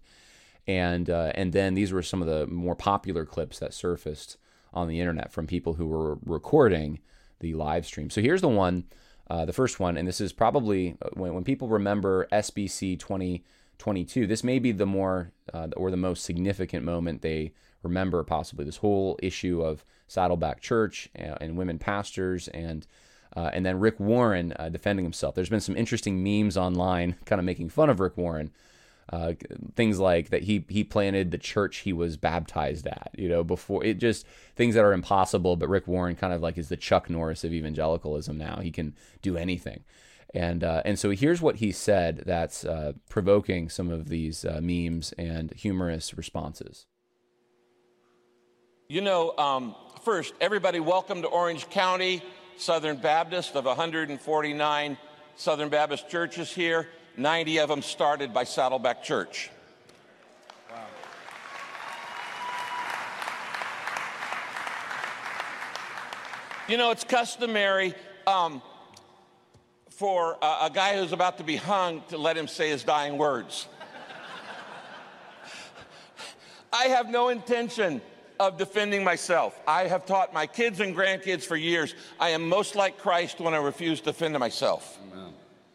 and 0.68 1.10
uh, 1.10 1.32
and 1.34 1.52
then 1.52 1.74
these 1.74 1.90
were 1.90 2.02
some 2.02 2.22
of 2.22 2.28
the 2.28 2.46
more 2.46 2.76
popular 2.76 3.26
clips 3.26 3.58
that 3.58 3.74
surfaced 3.74 4.36
on 4.72 4.86
the 4.86 5.00
internet 5.00 5.32
from 5.32 5.48
people 5.48 5.74
who 5.74 5.86
were 5.86 6.18
recording 6.24 7.00
the 7.40 7.54
live 7.54 7.86
stream. 7.86 8.08
So 8.08 8.20
here's 8.20 8.40
the 8.40 8.48
one, 8.48 8.84
uh, 9.28 9.44
the 9.44 9.52
first 9.52 9.80
one, 9.80 9.96
and 9.96 10.06
this 10.06 10.20
is 10.20 10.32
probably 10.32 10.96
uh, 11.02 11.08
when, 11.14 11.34
when 11.34 11.44
people 11.44 11.66
remember 11.66 12.28
SBC 12.30 13.00
2022. 13.00 14.28
This 14.28 14.44
may 14.44 14.60
be 14.60 14.70
the 14.70 14.86
more 14.86 15.32
or 15.76 15.90
the 15.90 15.96
most 15.96 16.22
significant 16.22 16.84
moment 16.84 17.22
they 17.22 17.52
remember 17.84 18.22
possibly 18.24 18.64
this 18.64 18.78
whole 18.78 19.18
issue 19.22 19.62
of 19.62 19.84
Saddleback 20.08 20.60
Church 20.60 21.08
and, 21.14 21.36
and 21.40 21.56
women 21.56 21.78
pastors 21.78 22.48
and 22.48 22.86
uh, 23.36 23.50
and 23.52 23.66
then 23.66 23.80
Rick 23.80 23.98
Warren 23.98 24.52
uh, 24.58 24.68
defending 24.68 25.04
himself. 25.04 25.34
There's 25.34 25.48
been 25.48 25.60
some 25.60 25.76
interesting 25.76 26.22
memes 26.22 26.56
online, 26.56 27.16
kind 27.24 27.40
of 27.40 27.44
making 27.44 27.68
fun 27.70 27.90
of 27.90 28.00
Rick 28.00 28.16
Warren. 28.16 28.52
Uh, 29.12 29.34
things 29.74 30.00
like 30.00 30.30
that 30.30 30.44
he 30.44 30.64
he 30.68 30.82
planted 30.82 31.30
the 31.30 31.36
church 31.38 31.78
he 31.78 31.92
was 31.92 32.16
baptized 32.16 32.86
at, 32.86 33.10
you 33.16 33.28
know, 33.28 33.44
before 33.44 33.84
it 33.84 33.98
just 33.98 34.24
things 34.56 34.74
that 34.74 34.84
are 34.84 34.94
impossible. 34.94 35.56
But 35.56 35.68
Rick 35.68 35.86
Warren 35.86 36.16
kind 36.16 36.32
of 36.32 36.40
like 36.40 36.56
is 36.56 36.70
the 36.70 36.76
Chuck 36.76 37.10
Norris 37.10 37.44
of 37.44 37.52
evangelicalism 37.52 38.38
now. 38.38 38.60
He 38.62 38.70
can 38.70 38.94
do 39.20 39.36
anything, 39.36 39.84
and 40.32 40.64
uh, 40.64 40.80
and 40.86 40.98
so 40.98 41.10
here's 41.10 41.42
what 41.42 41.56
he 41.56 41.70
said 41.70 42.22
that's 42.24 42.64
uh, 42.64 42.92
provoking 43.10 43.68
some 43.68 43.90
of 43.90 44.08
these 44.08 44.42
uh, 44.42 44.60
memes 44.62 45.12
and 45.18 45.52
humorous 45.52 46.16
responses. 46.16 46.86
You 48.86 49.00
know, 49.00 49.34
um, 49.38 49.74
first, 50.02 50.34
everybody, 50.42 50.78
welcome 50.78 51.22
to 51.22 51.28
Orange 51.28 51.70
County 51.70 52.22
Southern 52.58 52.98
Baptist 52.98 53.54
of 53.56 53.64
149 53.64 54.98
Southern 55.36 55.70
Baptist 55.70 56.10
churches 56.10 56.52
here. 56.52 56.86
90 57.16 57.60
of 57.60 57.70
them 57.70 57.80
started 57.80 58.34
by 58.34 58.44
Saddleback 58.44 59.02
Church. 59.02 59.50
Wow. 60.70 60.84
You 66.68 66.76
know, 66.76 66.90
it's 66.90 67.04
customary 67.04 67.94
um, 68.26 68.60
for 69.88 70.36
a, 70.42 70.66
a 70.66 70.70
guy 70.70 70.98
who's 70.98 71.12
about 71.12 71.38
to 71.38 71.44
be 71.44 71.56
hung 71.56 72.02
to 72.08 72.18
let 72.18 72.36
him 72.36 72.46
say 72.46 72.68
his 72.68 72.84
dying 72.84 73.16
words. 73.16 73.66
I 76.74 76.88
have 76.88 77.08
no 77.08 77.30
intention 77.30 78.02
of 78.40 78.58
defending 78.58 79.04
myself. 79.04 79.58
I 79.66 79.86
have 79.86 80.06
taught 80.06 80.32
my 80.32 80.46
kids 80.46 80.80
and 80.80 80.94
grandkids 80.94 81.44
for 81.44 81.56
years 81.56 81.94
I 82.18 82.30
am 82.30 82.48
most 82.48 82.74
like 82.74 82.98
Christ 82.98 83.40
when 83.40 83.54
I 83.54 83.58
refuse 83.58 84.00
to 84.00 84.06
defend 84.06 84.38
myself. 84.38 84.98
Amen. 85.12 85.32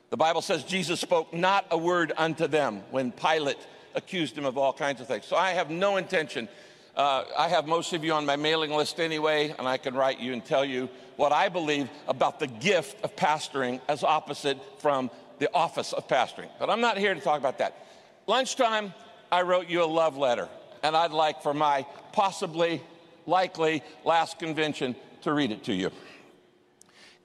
The 0.10 0.18
Bible 0.18 0.42
says 0.42 0.64
Jesus 0.64 1.00
spoke 1.00 1.34
not 1.34 1.66
a 1.72 1.78
word 1.78 2.14
unto 2.18 2.48
them 2.48 2.82
when 2.92 3.12
Pilate 3.12 3.58
accused 3.96 4.38
him 4.38 4.46
of 4.46 4.58
all 4.58 4.74
kinds 4.74 5.02
of 5.02 5.08
things. 5.08 5.26
So 5.26 5.36
I 5.36 5.52
have 5.52 5.70
no 5.70 5.98
intention. 5.98 6.50
Uh, 6.96 7.24
I 7.38 7.48
have 7.48 7.68
most 7.68 7.94
of 7.94 8.04
you 8.04 8.14
on 8.14 8.26
my 8.26 8.36
mailing 8.36 8.72
list 8.72 9.00
anyway, 9.00 9.54
and 9.58 9.68
I 9.68 9.78
can 9.78 9.94
write 9.94 10.20
you 10.20 10.34
and 10.34 10.44
tell 10.44 10.66
you 10.66 10.90
what 11.16 11.32
I 11.32 11.50
believe 11.50 11.90
about 12.08 12.40
the 12.40 12.48
gift 12.48 13.04
of 13.04 13.16
pastoring 13.16 13.80
as 13.88 14.04
opposite 14.04 14.58
from 14.80 15.10
the 15.38 15.50
office 15.54 15.94
of 15.94 16.08
pastoring. 16.08 16.50
But 16.60 16.70
I'm 16.70 16.82
not 16.82 16.98
here 16.98 17.14
to 17.14 17.22
talk 17.22 17.40
about 17.40 17.60
that. 17.60 17.86
Lunchtime, 18.28 18.94
I 19.32 19.44
wrote 19.44 19.70
you 19.70 19.84
a 19.84 19.86
love 19.86 20.18
letter 20.18 20.50
and 20.84 20.96
I'd 20.96 21.12
like 21.12 21.42
for 21.42 21.54
my 21.54 21.86
possibly, 22.12 22.82
likely 23.26 23.84
last 24.04 24.40
convention 24.40 24.96
to 25.22 25.34
read 25.34 25.52
it 25.52 25.64
to 25.66 25.74
you. 25.74 25.92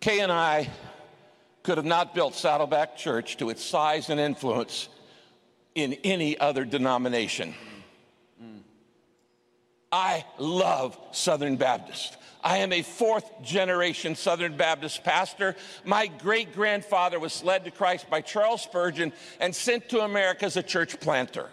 Kay 0.01 0.21
and 0.21 0.33
I 0.33 0.69
could 1.63 1.79
have 1.79 1.87
not 1.87 2.15
built 2.15 2.35
Saddleback 2.35 2.97
Church 2.97 3.37
to 3.39 3.51
its 3.51 3.65
size 3.65 4.11
and 4.11 4.21
influence 4.21 4.89
in 5.75 5.95
any 6.05 6.39
other 6.39 6.65
denomination. 6.65 7.55
I 9.91 10.25
love 10.39 10.99
Southern 11.13 11.57
Baptist. 11.57 12.17
I 12.43 12.59
am 12.59 12.73
a 12.73 12.83
fourth 12.83 13.43
generation 13.43 14.17
Southern 14.17 14.57
Baptist 14.57 15.05
pastor. 15.05 15.55
My 15.85 16.09
great 16.09 16.53
grandfather 16.53 17.19
was 17.19 17.45
led 17.45 17.65
to 17.65 17.71
Christ 17.71 18.11
by 18.11 18.21
Charles 18.21 18.63
Spurgeon 18.63 19.13
and 19.41 19.55
sent 19.55 19.89
to 19.91 20.01
America 20.01 20.45
as 20.45 20.57
a 20.57 20.63
church 20.63 20.99
planter. 21.01 21.49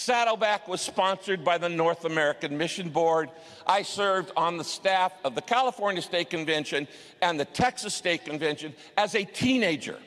Saddleback 0.00 0.66
was 0.66 0.80
sponsored 0.80 1.44
by 1.44 1.58
the 1.58 1.68
North 1.68 2.06
American 2.06 2.56
Mission 2.56 2.88
Board. 2.88 3.28
I 3.66 3.82
served 3.82 4.32
on 4.34 4.56
the 4.56 4.64
staff 4.64 5.12
of 5.24 5.34
the 5.34 5.42
California 5.42 6.00
State 6.00 6.30
Convention 6.30 6.88
and 7.20 7.38
the 7.38 7.44
Texas 7.44 7.94
State 7.94 8.24
Convention 8.24 8.72
as 8.96 9.14
a 9.14 9.24
teenager. 9.24 9.98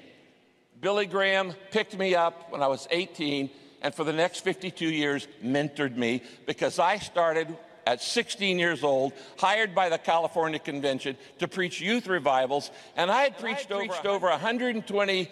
Billy 0.82 1.06
Graham 1.06 1.54
picked 1.70 1.96
me 1.96 2.16
up 2.16 2.52
when 2.52 2.64
I 2.64 2.68
was 2.68 2.88
18 2.90 3.52
and 3.84 3.94
for 3.94 4.04
the 4.04 4.12
next 4.12 4.40
52 4.40 4.88
years 4.88 5.28
mentored 5.44 5.96
me 5.96 6.24
because 6.48 6.80
I 6.80 6.98
started 6.98 7.56
at 7.86 8.02
16 8.02 8.58
years 8.58 8.84
old, 8.84 9.14
hired 9.38 9.76
by 9.76 9.90
the 9.90 10.00
California 10.00 10.58
Convention 10.58 11.16
to 11.38 11.48
preach 11.48 11.80
youth 11.80 12.08
revivals, 12.08 12.72
and 12.96 13.12
I 13.12 13.22
had 13.22 13.38
preached, 13.38 13.72
I 13.72 13.78
preached 13.78 14.06
over, 14.08 14.26
over 14.26 14.30
120 14.30 15.30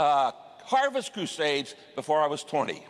uh, 0.00 0.32
harvest 0.64 1.12
crusades 1.12 1.76
before 1.94 2.20
I 2.20 2.26
was 2.26 2.42
20. 2.42 2.84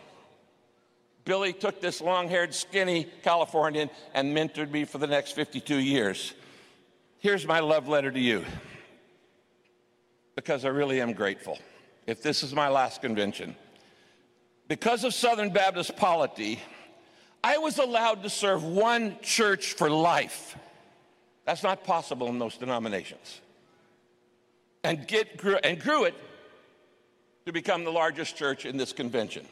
Billy 1.25 1.53
took 1.53 1.81
this 1.81 2.01
long 2.01 2.29
haired, 2.29 2.55
skinny 2.55 3.07
Californian 3.23 3.91
and 4.15 4.37
mentored 4.37 4.71
me 4.71 4.85
for 4.85 4.99
the 4.99 5.07
next 5.07 5.33
52 5.33 5.77
years. 5.77 6.33
Here's 7.19 7.47
my 7.47 7.61
love 7.61 7.89
letter 7.89 8.11
to 8.11 8.21
you 8.21 8.45
because 10.35 10.65
I 10.65 10.69
really 10.69 11.01
am 11.01 11.13
grateful. 11.13 11.59
If 12.07 12.23
this 12.23 12.43
is 12.43 12.55
my 12.55 12.69
last 12.69 13.03
convention, 13.03 13.55
because 14.69 15.05
of 15.05 15.13
Southern 15.13 15.51
Baptist 15.51 15.97
polity, 15.97 16.61
I 17.45 17.59
was 17.59 17.79
allowed 17.79 18.23
to 18.23 18.31
serve 18.31 18.65
one 18.65 19.17
church 19.21 19.75
for 19.75 19.91
life. 19.91 20.57
That's 21.45 21.63
not 21.63 21.85
possible 21.85 22.29
in 22.29 22.39
most 22.39 22.61
denominations. 22.61 23.41
And, 24.83 25.07
get, 25.07 25.43
and 25.63 25.81
grew 25.81 26.05
it 26.05 26.15
to 27.45 27.53
become 27.53 27.85
the 27.85 27.93
largest 27.93 28.37
church 28.37 28.65
in 28.65 28.77
this 28.79 28.93
convention 28.93 29.47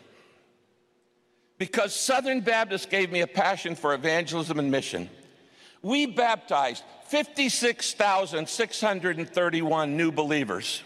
because 1.59 1.95
Southern 1.95 2.41
Baptists 2.41 2.87
gave 2.87 3.13
me 3.13 3.21
a 3.21 3.27
passion 3.27 3.75
for 3.75 3.93
evangelism 3.93 4.59
and 4.59 4.71
mission. 4.71 5.11
We 5.83 6.07
baptized 6.07 6.83
56,631 7.07 9.97
new 9.97 10.13
believers. 10.13 10.83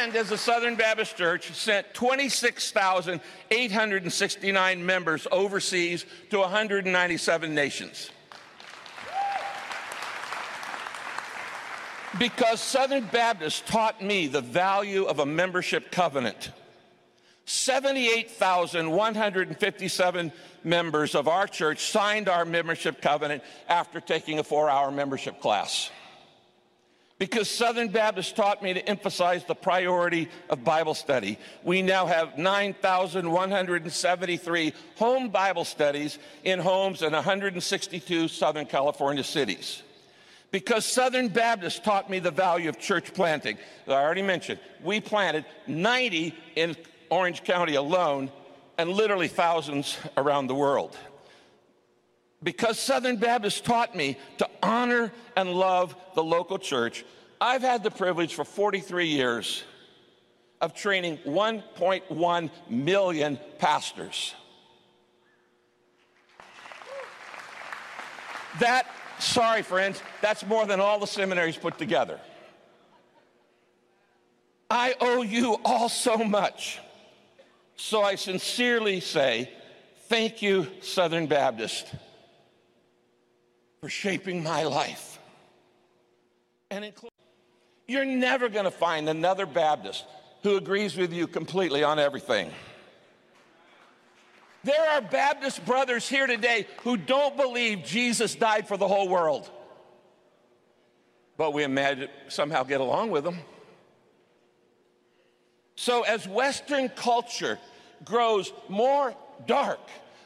And 0.00 0.14
as 0.16 0.30
the 0.30 0.38
Southern 0.38 0.76
Baptist 0.76 1.16
Church 1.16 1.52
sent 1.52 1.92
26,869 1.92 4.86
members 4.86 5.26
overseas 5.30 6.06
to 6.30 6.38
197 6.38 7.54
nations. 7.54 8.10
Because 12.18 12.60
Southern 12.60 13.04
Baptists 13.04 13.62
taught 13.64 14.02
me 14.02 14.26
the 14.26 14.40
value 14.40 15.04
of 15.04 15.20
a 15.20 15.26
membership 15.26 15.92
covenant. 15.92 16.50
78,157 17.44 20.32
members 20.64 21.14
of 21.14 21.28
our 21.28 21.46
church 21.46 21.90
signed 21.90 22.28
our 22.28 22.44
membership 22.44 23.00
covenant 23.00 23.44
after 23.68 24.00
taking 24.00 24.40
a 24.40 24.44
four 24.44 24.68
hour 24.68 24.90
membership 24.90 25.40
class. 25.40 25.90
Because 27.18 27.48
Southern 27.48 27.88
Baptists 27.88 28.32
taught 28.32 28.62
me 28.62 28.74
to 28.74 28.88
emphasize 28.88 29.44
the 29.44 29.54
priority 29.54 30.28
of 30.50 30.62
Bible 30.62 30.94
study, 30.94 31.38
we 31.64 31.80
now 31.82 32.06
have 32.06 32.38
9,173 32.38 34.72
home 34.96 35.28
Bible 35.30 35.64
studies 35.64 36.18
in 36.44 36.60
homes 36.60 37.02
in 37.02 37.12
162 37.12 38.28
Southern 38.28 38.66
California 38.66 39.24
cities 39.24 39.82
Because 40.50 40.86
Southern 40.86 41.28
Baptists 41.28 41.78
taught 41.78 42.08
me 42.08 42.20
the 42.20 42.30
value 42.30 42.68
of 42.68 42.78
church 42.78 43.12
planting. 43.12 43.58
I 43.86 43.92
already 43.92 44.22
mentioned, 44.22 44.60
we 44.82 45.00
planted 45.00 45.44
90 45.66 46.34
in 46.56 46.76
Orange 47.10 47.44
County 47.44 47.74
alone 47.74 48.30
and 48.78 48.90
literally 48.90 49.28
thousands 49.28 49.98
around 50.16 50.46
the 50.46 50.54
world. 50.54 50.96
Because 52.42 52.78
Southern 52.78 53.16
Baptists 53.16 53.60
taught 53.60 53.96
me 53.96 54.16
to 54.38 54.48
honor 54.62 55.12
and 55.36 55.52
love 55.52 55.94
the 56.14 56.22
local 56.22 56.58
church, 56.58 57.04
I've 57.40 57.62
had 57.62 57.82
the 57.82 57.90
privilege 57.90 58.34
for 58.34 58.44
43 58.44 59.06
years 59.06 59.64
of 60.60 60.74
training 60.74 61.18
1.1 61.18 62.50
million 62.68 63.38
pastors. 63.58 64.34
That, 68.60 68.86
sorry, 69.18 69.62
friends, 69.62 70.02
that's 70.20 70.44
more 70.46 70.66
than 70.66 70.80
all 70.80 70.98
the 70.98 71.06
seminaries 71.06 71.56
put 71.56 71.78
together. 71.78 72.18
I 74.70 74.94
owe 75.00 75.22
you 75.22 75.58
all 75.64 75.88
so 75.88 76.18
much. 76.18 76.80
So 77.76 78.02
I 78.02 78.16
sincerely 78.16 79.00
say, 79.00 79.50
thank 80.08 80.42
you, 80.42 80.66
Southern 80.82 81.26
Baptist, 81.26 81.86
for 83.80 83.88
shaping 83.88 84.42
my 84.42 84.64
life. 84.64 85.18
And 86.70 86.92
you're 87.86 88.04
never 88.04 88.48
going 88.48 88.64
to 88.64 88.70
find 88.70 89.08
another 89.08 89.46
Baptist 89.46 90.04
who 90.42 90.56
agrees 90.56 90.96
with 90.96 91.12
you 91.12 91.26
completely 91.26 91.82
on 91.82 91.98
everything. 91.98 92.50
There 94.68 94.90
are 94.90 95.00
Baptist 95.00 95.64
brothers 95.64 96.06
here 96.06 96.26
today 96.26 96.66
who 96.82 96.98
don't 96.98 97.38
believe 97.38 97.84
Jesus 97.84 98.34
died 98.34 98.68
for 98.68 98.76
the 98.76 98.86
whole 98.86 99.08
world. 99.08 99.48
But 101.38 101.54
we 101.54 101.62
imagine 101.62 102.10
somehow 102.28 102.64
get 102.64 102.82
along 102.82 103.10
with 103.10 103.24
them. 103.24 103.38
So, 105.74 106.02
as 106.02 106.28
Western 106.28 106.90
culture 106.90 107.58
grows 108.04 108.52
more 108.68 109.14
dark, 109.46 109.80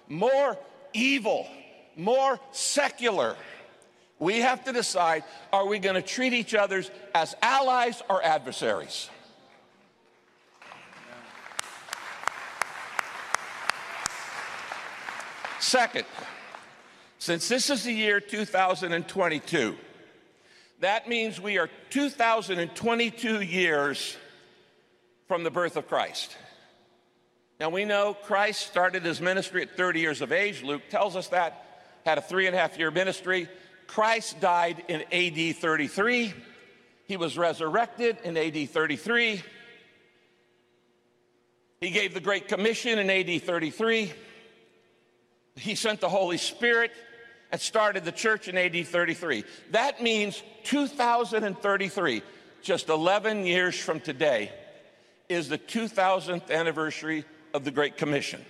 more 0.08 0.58
evil, 0.92 1.46
more 1.94 2.40
secular, 2.50 3.36
we 4.18 4.40
have 4.40 4.64
to 4.64 4.72
decide 4.72 5.22
are 5.52 5.68
we 5.68 5.78
going 5.78 5.94
to 5.94 6.02
treat 6.02 6.32
each 6.32 6.56
other 6.56 6.82
as 7.14 7.36
allies 7.42 8.02
or 8.10 8.20
adversaries? 8.24 9.08
Second, 15.62 16.06
since 17.20 17.48
this 17.48 17.70
is 17.70 17.84
the 17.84 17.92
year 17.92 18.18
2022, 18.18 19.76
that 20.80 21.08
means 21.08 21.40
we 21.40 21.56
are 21.56 21.70
2022 21.90 23.40
years 23.40 24.16
from 25.28 25.44
the 25.44 25.52
birth 25.52 25.76
of 25.76 25.86
Christ. 25.86 26.36
Now 27.60 27.70
we 27.70 27.84
know 27.84 28.12
Christ 28.12 28.66
started 28.66 29.04
his 29.04 29.20
ministry 29.20 29.62
at 29.62 29.76
30 29.76 30.00
years 30.00 30.20
of 30.20 30.32
age. 30.32 30.64
Luke 30.64 30.82
tells 30.90 31.14
us 31.14 31.28
that, 31.28 31.64
had 32.04 32.18
a 32.18 32.22
three 32.22 32.48
and 32.48 32.56
a 32.56 32.58
half 32.58 32.76
year 32.76 32.90
ministry. 32.90 33.48
Christ 33.86 34.40
died 34.40 34.82
in 34.88 35.02
AD 35.12 35.56
33. 35.56 36.34
He 37.06 37.16
was 37.16 37.38
resurrected 37.38 38.18
in 38.24 38.36
AD 38.36 38.68
33. 38.68 39.40
He 41.80 41.90
gave 41.90 42.14
the 42.14 42.20
Great 42.20 42.48
Commission 42.48 42.98
in 42.98 43.08
AD 43.08 43.42
33. 43.42 44.12
He 45.56 45.74
sent 45.74 46.00
the 46.00 46.08
Holy 46.08 46.38
Spirit 46.38 46.92
and 47.50 47.60
started 47.60 48.04
the 48.04 48.12
church 48.12 48.48
in 48.48 48.56
AD 48.56 48.86
33. 48.86 49.44
That 49.72 50.02
means 50.02 50.42
2033, 50.64 52.22
just 52.62 52.88
11 52.88 53.44
years 53.44 53.78
from 53.78 54.00
today, 54.00 54.50
is 55.28 55.48
the 55.48 55.58
2000th 55.58 56.50
anniversary 56.50 57.24
of 57.52 57.64
the 57.64 57.70
Great 57.70 57.96
Commission. 57.98 58.44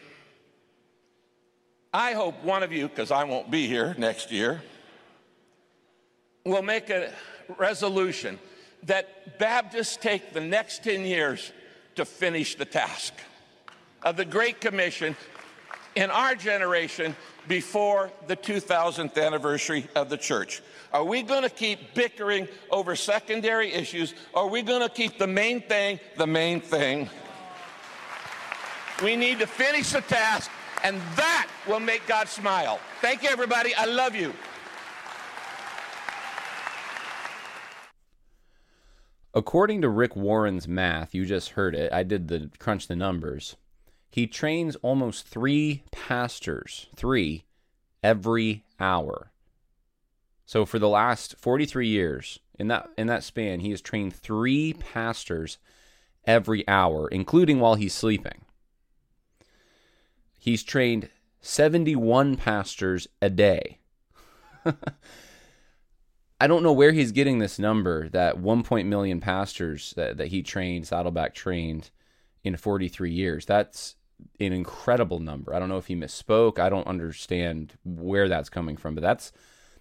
I 1.93 2.13
hope 2.13 2.43
one 2.45 2.63
of 2.63 2.73
you, 2.73 2.89
because 2.89 3.11
I 3.11 3.25
won't 3.25 3.51
be 3.51 3.67
here 3.67 3.95
next 3.99 4.31
year, 4.31 4.63
will 6.45 6.63
make 6.63 6.89
a 6.89 7.13
resolution 7.59 8.39
that 8.85 9.39
Baptists 9.39 9.97
take 9.97 10.33
the 10.33 10.41
next 10.41 10.85
10 10.85 11.05
years 11.05 11.53
to 11.97 12.05
finish 12.05 12.55
the 12.55 12.65
task 12.65 13.13
of 14.03 14.17
the 14.17 14.25
Great 14.25 14.61
Commission 14.61 15.17
in 15.95 16.11
our 16.11 16.35
generation 16.35 17.15
before 17.49 18.11
the 18.27 18.37
2000th 18.37 19.17
anniversary 19.23 19.87
of 19.95 20.09
the 20.09 20.17
church? 20.17 20.63
Are 20.93 21.05
we 21.05 21.23
going 21.23 21.43
to 21.43 21.51
keep 21.51 21.95
bickering 21.95 22.49
over 22.71 22.97
secondary 22.97 23.73
issues? 23.73 24.15
Or 24.33 24.43
are 24.43 24.49
we 24.49 24.63
going 24.63 24.83
to 24.83 24.89
keep 24.89 25.19
the 25.19 25.27
main 25.27 25.61
thing 25.63 25.99
the 26.17 26.27
main 26.27 26.61
thing? 26.61 27.09
We 29.03 29.17
need 29.17 29.41
to 29.41 29.47
finish 29.47 29.91
the 29.91 30.01
task, 30.03 30.51
and 30.85 30.97
that 31.17 31.49
will 31.67 31.81
make 31.81 32.07
God 32.07 32.29
smile. 32.29 32.79
Thank 33.01 33.23
you, 33.23 33.31
everybody. 33.31 33.75
I 33.75 33.87
love 33.87 34.15
you. 34.15 34.33
According 39.35 39.81
to 39.81 39.89
Rick 39.89 40.15
Warren's 40.15 40.69
math, 40.69 41.15
you 41.15 41.25
just 41.25 41.51
heard 41.51 41.75
it. 41.75 41.93
I 41.93 42.03
did 42.03 42.29
the 42.29 42.51
crunch 42.59 42.87
the 42.87 42.95
numbers. 42.95 43.57
He 44.13 44.27
trains 44.27 44.77
almost 44.77 45.27
three 45.27 45.85
pastors, 45.91 46.89
three, 46.95 47.47
every 48.03 48.63
hour. 48.79 49.33
So 50.45 50.67
for 50.67 50.79
the 50.79 50.89
last 50.89 51.35
43 51.39 51.89
years, 51.89 52.39
in 52.59 52.69
that 52.69 52.91
in 52.99 53.07
that 53.07 53.25
span, 53.25 53.61
he 53.61 53.71
has 53.71 53.81
trained 53.81 54.15
three 54.15 54.75
pastors 54.75 55.57
every 56.27 56.69
hour, 56.69 57.09
including 57.09 57.59
while 57.59 57.75
he's 57.75 57.95
sleeping. 57.95 58.45
He's 60.39 60.63
trained 60.63 61.09
71 61.41 62.37
pastors 62.37 63.09
a 63.23 63.31
day. 63.31 63.79
I 66.39 66.47
don't 66.47 66.63
know 66.63 66.73
where 66.75 66.93
he's 66.93 67.13
getting 67.13 67.39
this 67.39 67.59
number 67.59 68.11
that 68.11 68.39
1. 68.39 68.65
million 68.91 69.21
pastors 69.21 69.95
that, 69.97 70.19
that 70.19 70.29
he 70.29 70.43
trained, 70.43 70.87
Saddleback 70.87 71.35
trained 71.35 71.89
in 72.45 72.59
43 72.59 73.11
years. 73.11 73.47
That's 73.47 73.95
an 74.41 74.53
incredible 74.53 75.19
number. 75.19 75.55
I 75.55 75.59
don't 75.59 75.69
know 75.69 75.79
if 75.79 75.87
he 75.87 75.97
misspoke. 75.97 76.59
I 76.59 76.69
don't 76.69 76.87
understand 76.87 77.75
where 77.85 78.29
that's 78.29 78.49
coming 78.49 78.77
from, 78.77 78.95
but 78.95 79.03
that's 79.03 79.33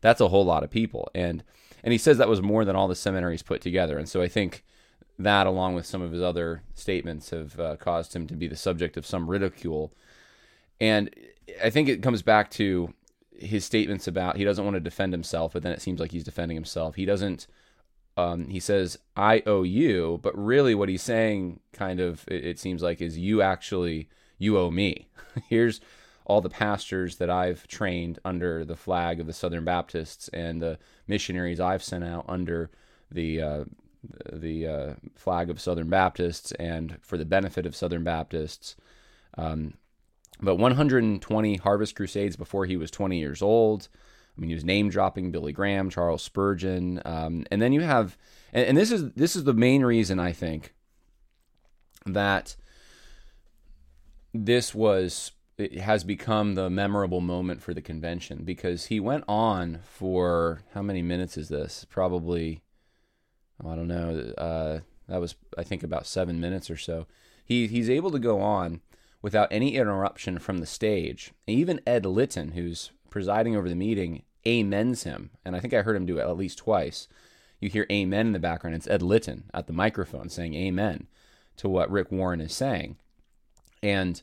that's 0.01 0.21
a 0.21 0.27
whole 0.27 0.45
lot 0.45 0.63
of 0.63 0.69
people. 0.69 1.09
And 1.13 1.43
and 1.83 1.91
he 1.91 1.97
says 1.97 2.17
that 2.17 2.29
was 2.29 2.41
more 2.41 2.65
than 2.65 2.75
all 2.75 2.87
the 2.87 2.95
seminaries 2.95 3.43
put 3.43 3.61
together. 3.61 3.97
And 3.97 4.07
so 4.07 4.21
I 4.21 4.27
think 4.27 4.63
that, 5.17 5.47
along 5.47 5.75
with 5.75 5.85
some 5.85 6.01
of 6.01 6.11
his 6.11 6.21
other 6.21 6.63
statements, 6.73 7.29
have 7.29 7.59
uh, 7.59 7.75
caused 7.77 8.15
him 8.15 8.27
to 8.27 8.35
be 8.35 8.47
the 8.47 8.55
subject 8.55 8.97
of 8.97 9.05
some 9.05 9.29
ridicule. 9.29 9.91
And 10.79 11.09
I 11.63 11.69
think 11.69 11.89
it 11.89 12.03
comes 12.03 12.21
back 12.21 12.49
to 12.51 12.93
his 13.31 13.65
statements 13.65 14.07
about 14.07 14.37
he 14.37 14.43
doesn't 14.43 14.63
want 14.63 14.75
to 14.75 14.79
defend 14.79 15.13
himself, 15.13 15.53
but 15.53 15.63
then 15.63 15.71
it 15.71 15.81
seems 15.81 15.99
like 15.99 16.11
he's 16.11 16.23
defending 16.23 16.55
himself. 16.55 16.95
He 16.95 17.05
doesn't. 17.05 17.47
Um, 18.17 18.47
he 18.47 18.59
says, 18.59 18.97
"I 19.15 19.41
owe 19.45 19.63
you," 19.63 20.19
but 20.21 20.37
really, 20.37 20.75
what 20.75 20.89
he's 20.89 21.01
saying, 21.01 21.61
kind 21.71 21.99
of, 21.99 22.25
it, 22.27 22.45
it 22.45 22.59
seems 22.59 22.81
like, 22.83 23.01
is 23.01 23.17
you 23.17 23.41
actually 23.41 24.09
you 24.41 24.57
owe 24.57 24.71
me. 24.71 25.07
Here's 25.47 25.79
all 26.25 26.41
the 26.41 26.49
pastors 26.49 27.17
that 27.17 27.29
I've 27.29 27.67
trained 27.67 28.19
under 28.25 28.65
the 28.65 28.75
flag 28.75 29.19
of 29.19 29.27
the 29.27 29.33
Southern 29.33 29.65
Baptists 29.65 30.27
and 30.29 30.61
the 30.61 30.79
missionaries 31.07 31.59
I've 31.59 31.83
sent 31.83 32.03
out 32.03 32.25
under 32.27 32.71
the 33.11 33.41
uh, 33.41 33.63
the 34.33 34.67
uh, 34.67 34.93
flag 35.15 35.49
of 35.49 35.61
Southern 35.61 35.89
Baptists 35.89 36.51
and 36.53 36.97
for 37.01 37.17
the 37.17 37.25
benefit 37.25 37.65
of 37.67 37.75
Southern 37.75 38.03
Baptists. 38.03 38.75
Um, 39.37 39.75
but 40.41 40.55
120 40.55 41.57
Harvest 41.57 41.95
Crusades 41.95 42.35
before 42.35 42.65
he 42.65 42.75
was 42.75 42.89
20 42.89 43.19
years 43.19 43.43
old. 43.43 43.89
I 44.35 44.41
mean, 44.41 44.49
he 44.49 44.55
was 44.55 44.65
name 44.65 44.89
dropping 44.89 45.31
Billy 45.31 45.51
Graham, 45.51 45.91
Charles 45.91 46.23
Spurgeon, 46.23 46.99
um, 47.05 47.45
and 47.51 47.61
then 47.61 47.73
you 47.73 47.81
have, 47.81 48.17
and, 48.53 48.69
and 48.69 48.77
this 48.77 48.91
is 48.91 49.11
this 49.11 49.35
is 49.35 49.43
the 49.43 49.53
main 49.53 49.83
reason 49.83 50.19
I 50.19 50.31
think 50.31 50.73
that 52.07 52.55
this 54.33 54.73
was 54.73 55.31
has 55.79 56.03
become 56.03 56.55
the 56.55 56.69
memorable 56.69 57.21
moment 57.21 57.61
for 57.61 57.73
the 57.73 57.81
convention 57.81 58.43
because 58.43 58.85
he 58.85 58.99
went 58.99 59.23
on 59.27 59.79
for 59.83 60.61
how 60.73 60.81
many 60.81 61.01
minutes 61.01 61.37
is 61.37 61.49
this? 61.49 61.85
Probably, 61.89 62.61
oh, 63.63 63.69
I 63.69 63.75
don't 63.75 63.87
know. 63.87 64.33
Uh, 64.37 64.79
that 65.07 65.21
was 65.21 65.35
I 65.57 65.63
think 65.63 65.83
about 65.83 66.07
seven 66.07 66.39
minutes 66.39 66.69
or 66.69 66.77
so. 66.77 67.05
He 67.45 67.67
he's 67.67 67.89
able 67.89 68.11
to 68.11 68.19
go 68.19 68.41
on 68.41 68.81
without 69.21 69.51
any 69.51 69.75
interruption 69.75 70.39
from 70.39 70.57
the 70.57 70.65
stage. 70.65 71.31
even 71.45 71.81
Ed 71.85 72.05
Litton, 72.05 72.53
who's 72.53 72.91
presiding 73.09 73.55
over 73.55 73.69
the 73.69 73.75
meeting, 73.75 74.23
amens 74.47 75.03
him, 75.03 75.29
and 75.45 75.55
I 75.55 75.59
think 75.59 75.73
I 75.73 75.83
heard 75.83 75.95
him 75.95 76.07
do 76.07 76.17
it 76.17 76.21
at 76.21 76.37
least 76.37 76.57
twice. 76.57 77.07
You 77.59 77.69
hear 77.69 77.85
amen 77.91 78.27
in 78.27 78.33
the 78.33 78.39
background. 78.39 78.75
It's 78.75 78.87
Ed 78.87 79.03
Litton 79.03 79.43
at 79.53 79.67
the 79.67 79.73
microphone 79.73 80.29
saying 80.29 80.55
amen 80.55 81.07
to 81.57 81.69
what 81.69 81.91
Rick 81.91 82.11
Warren 82.11 82.41
is 82.41 82.53
saying. 82.53 82.97
And 83.81 84.21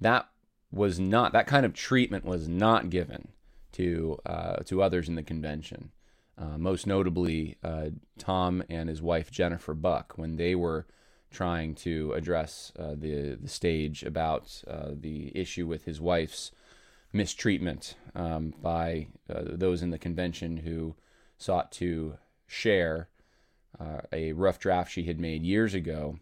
that 0.00 0.28
was 0.70 0.98
not 0.98 1.32
that 1.32 1.46
kind 1.46 1.66
of 1.66 1.74
treatment 1.74 2.24
was 2.24 2.48
not 2.48 2.90
given 2.90 3.28
to 3.72 4.18
uh, 4.26 4.56
to 4.64 4.82
others 4.82 5.08
in 5.08 5.14
the 5.14 5.22
convention. 5.22 5.90
Uh, 6.38 6.56
most 6.56 6.86
notably, 6.86 7.56
uh, 7.62 7.90
Tom 8.18 8.62
and 8.68 8.88
his 8.88 9.02
wife 9.02 9.30
Jennifer 9.30 9.74
Buck, 9.74 10.14
when 10.16 10.36
they 10.36 10.54
were 10.54 10.86
trying 11.30 11.74
to 11.74 12.12
address 12.12 12.72
uh, 12.78 12.94
the 12.96 13.38
the 13.40 13.48
stage 13.48 14.02
about 14.02 14.62
uh, 14.66 14.90
the 14.92 15.30
issue 15.34 15.66
with 15.66 15.84
his 15.84 16.00
wife's 16.00 16.50
mistreatment 17.12 17.94
um, 18.14 18.54
by 18.60 19.06
uh, 19.28 19.42
those 19.44 19.82
in 19.82 19.90
the 19.90 19.98
convention 19.98 20.58
who 20.58 20.94
sought 21.36 21.70
to 21.72 22.16
share 22.46 23.08
uh, 23.78 24.00
a 24.12 24.32
rough 24.32 24.58
draft 24.58 24.90
she 24.90 25.04
had 25.04 25.20
made 25.20 25.42
years 25.42 25.74
ago 25.74 26.18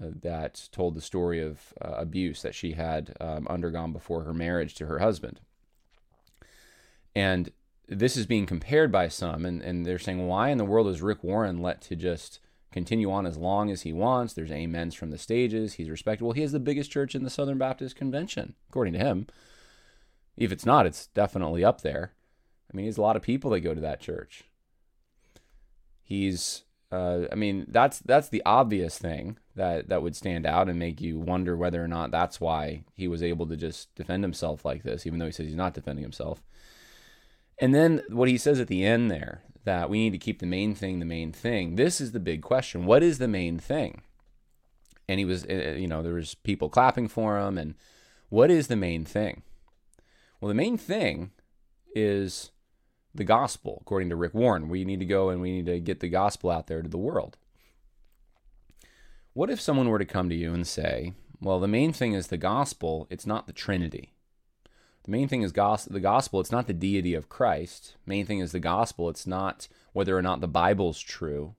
that 0.00 0.68
told 0.72 0.94
the 0.94 1.00
story 1.00 1.40
of 1.40 1.72
uh, 1.80 1.94
abuse 1.96 2.42
that 2.42 2.54
she 2.54 2.72
had 2.72 3.16
um, 3.20 3.46
undergone 3.48 3.92
before 3.92 4.24
her 4.24 4.34
marriage 4.34 4.74
to 4.74 4.86
her 4.86 4.98
husband. 4.98 5.40
And 7.14 7.50
this 7.86 8.16
is 8.16 8.26
being 8.26 8.46
compared 8.46 8.90
by 8.90 9.08
some, 9.08 9.44
and, 9.44 9.62
and 9.62 9.86
they're 9.86 9.98
saying, 9.98 10.26
why 10.26 10.48
in 10.48 10.58
the 10.58 10.64
world 10.64 10.88
is 10.88 11.02
Rick 11.02 11.22
Warren 11.22 11.62
let 11.62 11.80
to 11.82 11.96
just 11.96 12.40
continue 12.72 13.10
on 13.12 13.24
as 13.26 13.36
long 13.36 13.70
as 13.70 13.82
he 13.82 13.92
wants? 13.92 14.32
There's 14.32 14.50
amens 14.50 14.94
from 14.94 15.10
the 15.10 15.18
stages. 15.18 15.74
He's 15.74 15.90
respectable. 15.90 16.32
He 16.32 16.40
has 16.40 16.52
the 16.52 16.58
biggest 16.58 16.90
church 16.90 17.14
in 17.14 17.22
the 17.22 17.30
Southern 17.30 17.58
Baptist 17.58 17.94
Convention, 17.94 18.54
according 18.68 18.94
to 18.94 18.98
him. 18.98 19.26
If 20.36 20.50
it's 20.50 20.66
not, 20.66 20.86
it's 20.86 21.06
definitely 21.08 21.64
up 21.64 21.82
there. 21.82 22.12
I 22.72 22.76
mean, 22.76 22.86
there's 22.86 22.98
a 22.98 23.02
lot 23.02 23.16
of 23.16 23.22
people 23.22 23.50
that 23.50 23.60
go 23.60 23.74
to 23.74 23.80
that 23.80 24.00
church. 24.00 24.42
He's, 26.02 26.64
uh, 26.94 27.26
I 27.32 27.34
mean, 27.34 27.66
that's 27.68 27.98
that's 27.98 28.28
the 28.28 28.42
obvious 28.46 28.98
thing 28.98 29.38
that 29.56 29.88
that 29.88 30.02
would 30.02 30.14
stand 30.14 30.46
out 30.46 30.68
and 30.68 30.78
make 30.78 31.00
you 31.00 31.18
wonder 31.18 31.56
whether 31.56 31.82
or 31.82 31.88
not 31.88 32.12
that's 32.12 32.40
why 32.40 32.84
he 32.94 33.08
was 33.08 33.22
able 33.22 33.46
to 33.48 33.56
just 33.56 33.92
defend 33.96 34.22
himself 34.22 34.64
like 34.64 34.84
this, 34.84 35.04
even 35.04 35.18
though 35.18 35.26
he 35.26 35.32
says 35.32 35.46
he's 35.46 35.56
not 35.56 35.74
defending 35.74 36.04
himself. 36.04 36.40
And 37.58 37.74
then 37.74 38.02
what 38.10 38.28
he 38.28 38.38
says 38.38 38.60
at 38.60 38.68
the 38.68 38.84
end 38.84 39.10
there 39.10 39.42
that 39.64 39.90
we 39.90 39.98
need 39.98 40.12
to 40.12 40.18
keep 40.18 40.38
the 40.38 40.46
main 40.46 40.74
thing 40.74 41.00
the 41.00 41.04
main 41.04 41.32
thing. 41.32 41.74
This 41.74 42.00
is 42.00 42.12
the 42.12 42.20
big 42.20 42.42
question. 42.42 42.86
What 42.86 43.02
is 43.02 43.18
the 43.18 43.28
main 43.28 43.58
thing? 43.58 44.02
And 45.08 45.18
he 45.18 45.24
was, 45.24 45.44
uh, 45.44 45.74
you 45.76 45.88
know, 45.88 46.02
there 46.02 46.14
was 46.14 46.34
people 46.34 46.68
clapping 46.68 47.08
for 47.08 47.38
him. 47.38 47.58
And 47.58 47.74
what 48.28 48.50
is 48.50 48.68
the 48.68 48.76
main 48.76 49.04
thing? 49.04 49.42
Well, 50.40 50.48
the 50.48 50.54
main 50.54 50.78
thing 50.78 51.32
is 51.94 52.50
the 53.14 53.24
gospel, 53.24 53.78
according 53.80 54.08
to 54.10 54.16
Rick 54.16 54.34
Warren. 54.34 54.68
We 54.68 54.84
need 54.84 55.00
to 55.00 55.06
go 55.06 55.30
and 55.30 55.40
we 55.40 55.52
need 55.52 55.66
to 55.66 55.80
get 55.80 56.00
the 56.00 56.08
gospel 56.08 56.50
out 56.50 56.66
there 56.66 56.82
to 56.82 56.88
the 56.88 56.98
world. 56.98 57.36
What 59.32 59.50
if 59.50 59.60
someone 59.60 59.88
were 59.88 59.98
to 59.98 60.04
come 60.04 60.28
to 60.28 60.34
you 60.34 60.52
and 60.52 60.66
say, 60.66 61.12
well, 61.40 61.60
the 61.60 61.68
main 61.68 61.92
thing 61.92 62.12
is 62.12 62.28
the 62.28 62.36
gospel, 62.36 63.06
it's 63.10 63.26
not 63.26 63.46
the 63.46 63.52
Trinity. 63.52 64.12
The 65.04 65.10
main 65.10 65.28
thing 65.28 65.42
is 65.42 65.52
the 65.52 66.00
gospel, 66.00 66.40
it's 66.40 66.52
not 66.52 66.66
the 66.66 66.72
deity 66.72 67.14
of 67.14 67.28
Christ. 67.28 67.96
Main 68.06 68.24
thing 68.26 68.38
is 68.38 68.52
the 68.52 68.60
gospel, 68.60 69.08
it's 69.08 69.26
not 69.26 69.68
whether 69.92 70.16
or 70.16 70.22
not 70.22 70.40
the 70.40 70.48
Bible's 70.48 71.00
true. 71.00 71.54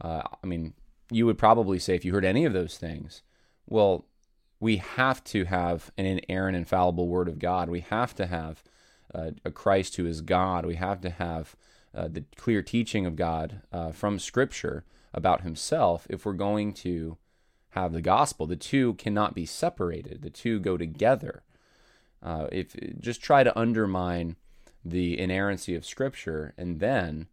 Uh, 0.00 0.22
I 0.42 0.46
mean, 0.46 0.74
you 1.10 1.26
would 1.26 1.38
probably 1.38 1.78
say, 1.78 1.94
if 1.94 2.04
you 2.04 2.12
heard 2.12 2.24
any 2.24 2.44
of 2.44 2.52
those 2.52 2.78
things, 2.78 3.22
well, 3.66 4.06
we 4.58 4.78
have 4.78 5.22
to 5.24 5.44
have 5.44 5.90
an 5.98 6.06
inerrant, 6.06 6.56
infallible 6.56 7.08
Word 7.08 7.28
of 7.28 7.38
God. 7.38 7.68
We 7.68 7.80
have 7.80 8.14
to 8.14 8.26
have 8.26 8.62
a 9.44 9.50
Christ 9.50 9.96
who 9.96 10.06
is 10.06 10.20
God. 10.20 10.66
We 10.66 10.76
have 10.76 11.00
to 11.02 11.10
have 11.10 11.56
uh, 11.94 12.08
the 12.08 12.24
clear 12.36 12.62
teaching 12.62 13.06
of 13.06 13.16
God 13.16 13.62
uh, 13.72 13.92
from 13.92 14.18
Scripture 14.18 14.84
about 15.12 15.42
Himself 15.42 16.06
if 16.10 16.26
we're 16.26 16.32
going 16.32 16.72
to 16.74 17.16
have 17.70 17.92
the 17.92 18.02
gospel. 18.02 18.46
The 18.46 18.56
two 18.56 18.94
cannot 18.94 19.34
be 19.34 19.46
separated. 19.46 20.22
The 20.22 20.30
two 20.30 20.58
go 20.58 20.76
together. 20.76 21.42
Uh, 22.22 22.48
if 22.50 22.74
just 22.98 23.22
try 23.22 23.44
to 23.44 23.56
undermine 23.58 24.36
the 24.84 25.18
inerrancy 25.18 25.74
of 25.74 25.84
Scripture 25.84 26.54
and 26.56 26.80
then 26.80 27.28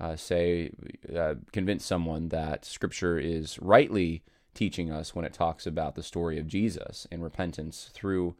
uh, 0.00 0.16
say 0.16 0.70
uh, 1.16 1.34
convince 1.52 1.84
someone 1.84 2.28
that 2.28 2.64
Scripture 2.64 3.18
is 3.18 3.58
rightly 3.60 4.22
teaching 4.54 4.90
us 4.90 5.14
when 5.14 5.24
it 5.24 5.32
talks 5.32 5.66
about 5.66 5.94
the 5.94 6.02
story 6.02 6.38
of 6.38 6.46
Jesus 6.46 7.06
and 7.10 7.22
repentance 7.22 7.90
through 7.92 8.36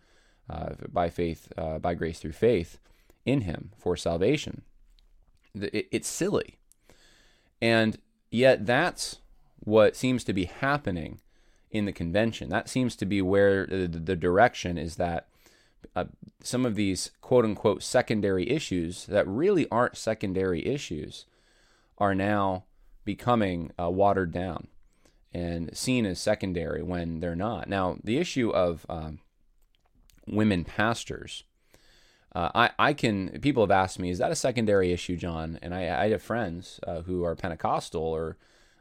uh, 0.49 0.71
by 0.91 1.11
faith, 1.11 1.53
uh, 1.57 1.79
by 1.79 1.95
grace 1.95 2.21
through 2.21 2.33
faith 2.33 2.79
in 3.25 3.43
Him 3.43 3.71
for 3.79 3.97
salvation. 3.97 4.63
It, 5.55 5.89
it's 5.91 6.09
silly, 6.09 6.59
and 7.61 7.99
yet 8.31 8.67
that's 8.67 9.19
what 9.61 9.97
seems 9.97 10.25
to 10.25 10.33
be 10.33 10.45
happening 10.45 11.21
in 11.71 11.85
the 11.87 11.93
convention. 11.93 12.49
That 12.49 12.69
seems 12.69 12.97
to 12.97 13.07
be 13.07 13.23
where 13.23 13.67
the, 13.67 13.87
the 13.87 14.17
direction 14.17 14.79
is 14.79 14.97
that. 14.97 15.29
Uh, 15.95 16.05
some 16.43 16.65
of 16.65 16.77
these 16.77 17.11
quote 17.21 17.45
unquote 17.45 17.83
secondary 17.83 18.49
issues 18.51 19.05
that 19.05 19.29
really 19.29 19.69
aren't 19.69 19.99
secondary 19.99 20.67
issues 20.67 21.27
are 21.99 22.15
now 22.15 22.65
becoming 23.05 23.71
uh, 23.79 23.91
watered 23.91 24.33
down 24.33 24.67
and 25.33 25.77
seen 25.77 26.07
as 26.07 26.19
secondary 26.19 26.83
when 26.83 27.21
they're 27.21 27.35
not. 27.35 27.69
Now, 27.69 27.97
the 28.03 28.19
issue 28.19 28.51
of 28.51 28.87
um, 28.89 29.19
women 30.27 30.65
pastors, 30.65 31.45
uh, 32.35 32.51
I, 32.55 32.71
I 32.79 32.93
can, 32.93 33.41
people 33.41 33.63
have 33.63 33.71
asked 33.71 33.99
me, 33.99 34.11
is 34.11 34.19
that 34.19 34.33
a 34.33 34.37
secondary 34.37 34.93
issue, 34.93 35.17
John? 35.17 35.59
And 35.63 35.75
I, 35.75 36.05
I 36.05 36.11
have 36.11 36.23
friends 36.23 36.81
uh, 36.87 37.03
who 37.03 37.25
are 37.25 37.37
Pentecostal 37.37 38.03
or, 38.03 38.37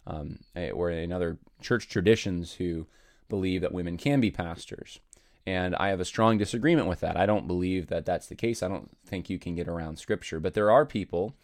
um, 0.08 0.40
or 0.74 0.90
in 0.90 1.12
other 1.12 1.38
church 1.62 1.88
traditions 1.88 2.54
who 2.54 2.88
believe 3.30 3.62
that 3.62 3.72
women 3.72 3.98
can 3.98 4.20
be 4.20 4.32
pastors. 4.32 5.00
And 5.46 5.76
I 5.76 5.90
have 5.90 6.00
a 6.00 6.06
strong 6.06 6.38
disagreement 6.38 6.88
with 6.88 7.02
that. 7.02 7.18
I 7.18 7.26
don't 7.26 7.48
believe 7.48 7.88
that 7.88 8.06
that's 8.06 8.28
the 8.28 8.36
case. 8.36 8.64
I 8.64 8.70
don't 8.70 8.90
think 9.06 9.30
you 9.30 9.38
can 9.38 9.56
get 9.56 9.68
around 9.68 9.98
scripture. 9.98 10.40
But 10.40 10.54
there 10.54 10.72
are 10.72 10.86
people 10.86 11.36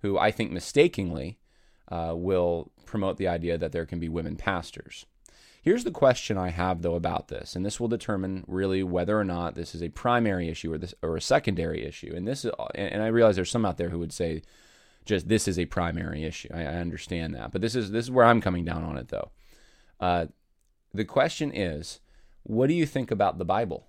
who 0.00 0.16
I 0.16 0.30
think 0.30 0.52
mistakenly 0.52 1.38
uh, 1.88 2.12
will 2.14 2.70
promote 2.86 3.16
the 3.16 3.28
idea 3.28 3.58
that 3.58 3.72
there 3.72 3.86
can 3.86 3.98
be 3.98 4.08
women 4.08 4.36
pastors. 4.36 5.06
Here's 5.68 5.84
the 5.84 5.90
question 5.90 6.38
I 6.38 6.48
have 6.48 6.80
though 6.80 6.94
about 6.94 7.28
this, 7.28 7.54
and 7.54 7.62
this 7.62 7.78
will 7.78 7.88
determine 7.88 8.42
really 8.48 8.82
whether 8.82 9.20
or 9.20 9.24
not 9.24 9.54
this 9.54 9.74
is 9.74 9.82
a 9.82 9.90
primary 9.90 10.48
issue 10.48 10.72
or 10.72 10.78
this 10.78 10.94
or 11.02 11.14
a 11.14 11.20
secondary 11.20 11.84
issue. 11.84 12.10
And 12.16 12.26
this, 12.26 12.46
is, 12.46 12.52
and 12.74 13.02
I 13.02 13.08
realize 13.08 13.36
there's 13.36 13.50
some 13.50 13.66
out 13.66 13.76
there 13.76 13.90
who 13.90 13.98
would 13.98 14.14
say, 14.14 14.40
just 15.04 15.28
this 15.28 15.46
is 15.46 15.58
a 15.58 15.66
primary 15.66 16.24
issue. 16.24 16.48
I, 16.54 16.62
I 16.62 16.76
understand 16.76 17.34
that, 17.34 17.52
but 17.52 17.60
this 17.60 17.74
is 17.74 17.90
this 17.90 18.06
is 18.06 18.10
where 18.10 18.24
I'm 18.24 18.40
coming 18.40 18.64
down 18.64 18.82
on 18.82 18.96
it 18.96 19.08
though. 19.08 19.30
Uh, 20.00 20.26
the 20.94 21.04
question 21.04 21.52
is, 21.54 22.00
what 22.44 22.68
do 22.68 22.72
you 22.72 22.86
think 22.86 23.10
about 23.10 23.36
the 23.36 23.44
Bible? 23.44 23.88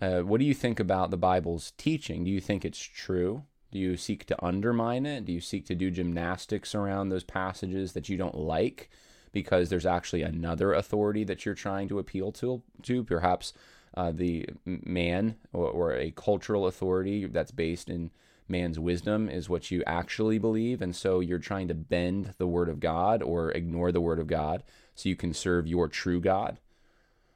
Uh, 0.00 0.20
what 0.20 0.38
do 0.38 0.46
you 0.46 0.54
think 0.54 0.78
about 0.78 1.10
the 1.10 1.16
Bible's 1.16 1.72
teaching? 1.76 2.22
Do 2.22 2.30
you 2.30 2.40
think 2.40 2.64
it's 2.64 2.78
true? 2.78 3.42
Do 3.72 3.80
you 3.80 3.96
seek 3.96 4.24
to 4.26 4.44
undermine 4.44 5.04
it? 5.04 5.24
Do 5.24 5.32
you 5.32 5.40
seek 5.40 5.66
to 5.66 5.74
do 5.74 5.90
gymnastics 5.90 6.76
around 6.76 7.08
those 7.08 7.24
passages 7.24 7.92
that 7.94 8.08
you 8.08 8.16
don't 8.16 8.36
like 8.36 8.88
because 9.34 9.68
there's 9.68 9.84
actually 9.84 10.22
another 10.22 10.72
authority 10.72 11.24
that 11.24 11.44
you're 11.44 11.54
trying 11.54 11.88
to 11.88 11.98
appeal 11.98 12.32
to? 12.32 12.62
to 12.82 13.04
perhaps 13.04 13.52
uh, 13.94 14.12
the 14.12 14.46
man 14.64 15.36
or, 15.52 15.68
or 15.68 15.92
a 15.92 16.10
cultural 16.12 16.66
authority 16.66 17.26
that's 17.26 17.50
based 17.50 17.90
in 17.90 18.10
man's 18.48 18.78
wisdom 18.78 19.28
is 19.28 19.48
what 19.48 19.70
you 19.70 19.82
actually 19.86 20.38
believe. 20.38 20.80
And 20.82 20.94
so 20.94 21.20
you're 21.20 21.38
trying 21.38 21.68
to 21.68 21.74
bend 21.74 22.34
the 22.38 22.46
word 22.46 22.68
of 22.68 22.80
God 22.80 23.22
or 23.22 23.50
ignore 23.52 23.92
the 23.92 24.00
word 24.00 24.18
of 24.18 24.26
God 24.26 24.62
so 24.94 25.08
you 25.08 25.16
can 25.16 25.32
serve 25.32 25.66
your 25.66 25.88
true 25.88 26.20
God, 26.20 26.58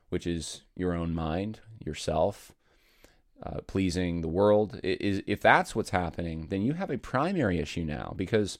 which 0.08 0.26
is 0.26 0.62
your 0.76 0.94
own 0.94 1.14
mind, 1.14 1.60
yourself, 1.84 2.52
uh, 3.42 3.60
pleasing 3.66 4.20
the 4.20 4.28
world. 4.28 4.80
Is 4.82 5.22
if 5.26 5.40
that's 5.40 5.74
what's 5.74 5.90
happening, 5.90 6.48
then 6.50 6.62
you 6.62 6.74
have 6.74 6.90
a 6.90 6.98
primary 6.98 7.58
issue 7.58 7.84
now 7.84 8.12
because 8.16 8.58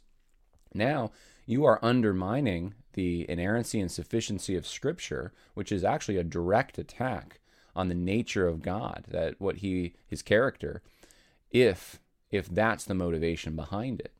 now 0.74 1.10
you 1.48 1.64
are 1.64 1.78
undermining 1.82 2.74
the 2.92 3.24
inerrancy 3.28 3.80
and 3.80 3.90
sufficiency 3.90 4.54
of 4.54 4.66
Scripture, 4.66 5.32
which 5.54 5.72
is 5.72 5.82
actually 5.82 6.18
a 6.18 6.22
direct 6.24 6.78
attack 6.78 7.40
on 7.74 7.88
the 7.88 7.94
nature 7.94 8.46
of 8.46 8.60
God, 8.60 9.04
that 9.08 9.40
what 9.40 9.56
He 9.56 9.94
His 10.06 10.22
character, 10.22 10.82
if 11.50 12.00
if 12.30 12.48
that's 12.48 12.84
the 12.84 12.94
motivation 12.94 13.56
behind 13.56 14.00
it. 14.00 14.12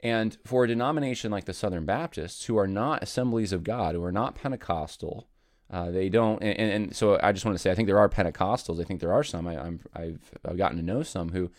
And 0.00 0.36
for 0.44 0.64
a 0.64 0.68
denomination 0.68 1.30
like 1.30 1.46
the 1.46 1.54
Southern 1.54 1.86
Baptists, 1.86 2.44
who 2.44 2.58
are 2.58 2.66
not 2.66 3.02
assemblies 3.02 3.52
of 3.52 3.64
God, 3.64 3.94
who 3.94 4.04
are 4.04 4.12
not 4.12 4.34
Pentecostal, 4.34 5.28
uh, 5.70 5.90
they 5.90 6.10
don't, 6.10 6.42
and, 6.42 6.58
and, 6.58 6.94
so 6.94 7.18
I 7.22 7.32
just 7.32 7.46
want 7.46 7.56
to 7.56 7.58
say, 7.62 7.70
I 7.70 7.74
think 7.74 7.86
there 7.86 7.98
are 7.98 8.08
Pentecostals. 8.10 8.78
I 8.78 8.84
think 8.84 9.00
there 9.00 9.14
are 9.14 9.24
some. 9.24 9.48
I, 9.48 9.54
am 9.54 9.80
I've 9.94 10.30
I've 10.46 10.58
gotten 10.58 10.76
to 10.76 10.84
know 10.84 11.02
some 11.02 11.30
who, 11.30 11.50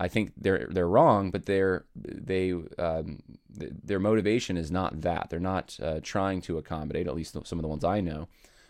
I 0.00 0.08
think 0.08 0.32
they're 0.34 0.66
they're 0.70 0.88
wrong, 0.88 1.30
but 1.30 1.44
they're 1.44 1.84
they 1.94 2.54
um, 2.78 3.22
their 3.50 4.00
motivation 4.00 4.56
is 4.56 4.70
not 4.70 5.02
that. 5.02 5.28
They're 5.28 5.38
not 5.38 5.78
uh, 5.80 6.00
trying 6.02 6.40
to 6.42 6.56
accommodate. 6.56 7.06
At 7.06 7.14
least 7.14 7.36
some 7.44 7.58
of 7.58 7.62
the 7.62 7.68
ones 7.68 7.84
I 7.84 8.00
know, 8.00 8.26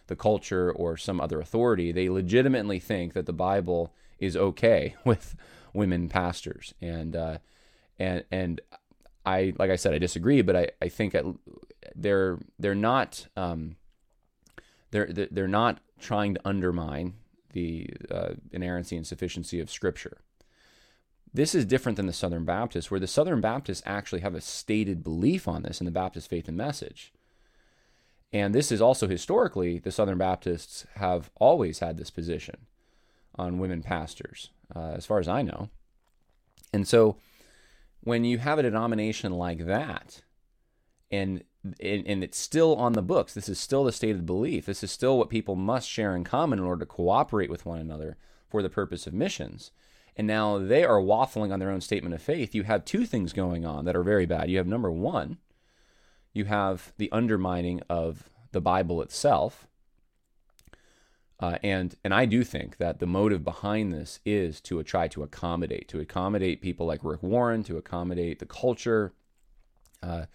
the 0.09 0.17
culture 0.17 0.73
or 0.73 0.97
some 0.97 1.21
other 1.21 1.41
authority. 1.41 1.93
They 1.93 2.09
legitimately 2.09 2.81
think 2.81 3.13
that 3.13 3.27
the 3.27 3.33
Bible 3.33 3.95
is 4.19 4.37
okay 4.37 4.97
with 5.05 5.37
women 5.73 6.09
pastors, 6.09 6.75
and 6.83 7.15
uh, 7.15 7.39
and 7.97 8.25
and 8.33 8.61
I 9.25 9.53
like 9.57 9.71
I 9.71 9.77
said, 9.77 9.95
I 9.95 9.99
disagree, 9.99 10.43
but 10.43 10.57
I 10.57 10.71
I 10.83 10.89
think 10.89 11.15
they're 11.95 12.41
they're 12.59 12.75
not. 12.75 13.29
Um, 13.37 13.77
they're 14.91 15.07
they're 15.13 15.47
not 15.47 15.79
trying 16.01 16.35
to 16.35 16.41
undermine 16.45 17.15
the 17.53 17.89
uh, 18.11 18.31
inerrancy 18.51 18.97
and 18.97 19.07
sufficiency 19.07 19.61
of 19.61 19.71
Scripture. 19.71 20.19
This 21.33 21.55
is 21.55 21.65
different 21.65 21.97
than 21.97 22.07
the 22.07 22.13
Southern 22.13 22.45
Baptists, 22.45 22.91
where 22.91 23.01
the 23.01 23.07
Southern 23.07 23.41
Baptists 23.41 23.83
actually 23.87 24.21
have 24.21 24.35
a 24.35 24.41
stated 24.41 25.05
belief 25.05 25.47
on 25.47 25.63
this 25.63 25.81
in 25.81 25.85
the 25.85 25.91
Baptist 25.91 26.29
faith 26.29 26.49
and 26.49 26.57
message. 26.57 27.13
And 28.33 28.55
this 28.55 28.71
is 28.73 28.81
also 28.81 29.09
historically, 29.09 29.79
the 29.79 29.93
Southern 29.93 30.19
Baptists 30.19 30.87
have 30.97 31.31
always 31.37 31.79
had 31.81 31.97
this 31.97 32.11
position 32.11 32.67
on 33.37 33.59
women 33.59 33.83
pastors, 33.83 34.51
uh, 34.75 34.93
as 34.97 35.07
far 35.07 35.19
as 35.19 35.29
I 35.29 35.43
know. 35.43 35.69
And 36.73 36.87
so 36.87 37.17
when 38.03 38.25
you 38.25 38.39
have 38.39 38.59
a 38.59 38.63
denomination 38.63 39.33
like 39.33 39.67
that, 39.67 40.23
and, 41.13 41.43
and 41.81 42.25
it's 42.25 42.39
still 42.39 42.77
on 42.77 42.93
the 42.93 43.03
books, 43.03 43.35
this 43.35 43.49
is 43.49 43.59
still 43.59 43.85
the 43.85 43.93
stated 43.93 44.27
belief, 44.27 44.67
this 44.67 44.83
is 44.83 44.91
still 44.91 45.19
what 45.19 45.29
people 45.29 45.57
must 45.57 45.89
share 45.89 46.15
in 46.15 46.25
common 46.25 46.59
in 46.59 46.65
order 46.65 46.81
to 46.81 46.87
cooperate 46.87 47.51
with 47.51 47.67
one 47.67 47.81
another 47.81 48.17
for 48.49 48.63
the 48.63 48.71
purpose 48.71 49.07
of 49.07 49.13
missions 49.13 49.71
and 50.21 50.27
now 50.27 50.59
they 50.59 50.85
are 50.85 51.01
waffling 51.01 51.51
on 51.51 51.61
their 51.61 51.71
own 51.71 51.81
statement 51.81 52.15
of 52.15 52.21
faith, 52.21 52.55
you 52.55 52.65
have 52.65 52.85
two 52.85 53.07
things 53.07 53.33
going 53.33 53.65
on 53.65 53.87
that 53.87 53.97
are 53.97 54.03
very 54.03 54.27
bad. 54.27 54.51
You 54.51 54.59
have 54.59 54.67
number 54.67 54.91
one, 54.91 55.39
you 56.35 56.45
have 56.45 56.93
the 56.99 57.11
undermining 57.11 57.81
of 57.89 58.29
the 58.53 58.61
Bible 58.61 59.01
itself. 59.01 59.67
Uh, 61.41 61.57
and 61.63 61.95
and 62.05 62.13
I 62.13 62.27
do 62.27 62.45
think 62.45 62.77
that 62.77 62.99
the 62.99 63.07
motive 63.07 63.43
behind 63.43 63.95
this 63.95 64.21
is 64.27 64.61
to 64.61 64.83
try 64.83 65.09
to 65.09 65.23
accommodate, 65.23 65.89
to 65.89 66.01
accommodate 66.01 66.61
people 66.61 66.85
like 66.85 67.03
Rick 67.03 67.23
Warren, 67.23 67.65
to 67.65 67.79
accommodate 67.79 68.41
the 68.41 68.45
culture. 68.45 69.15
Uh, 70.03 70.27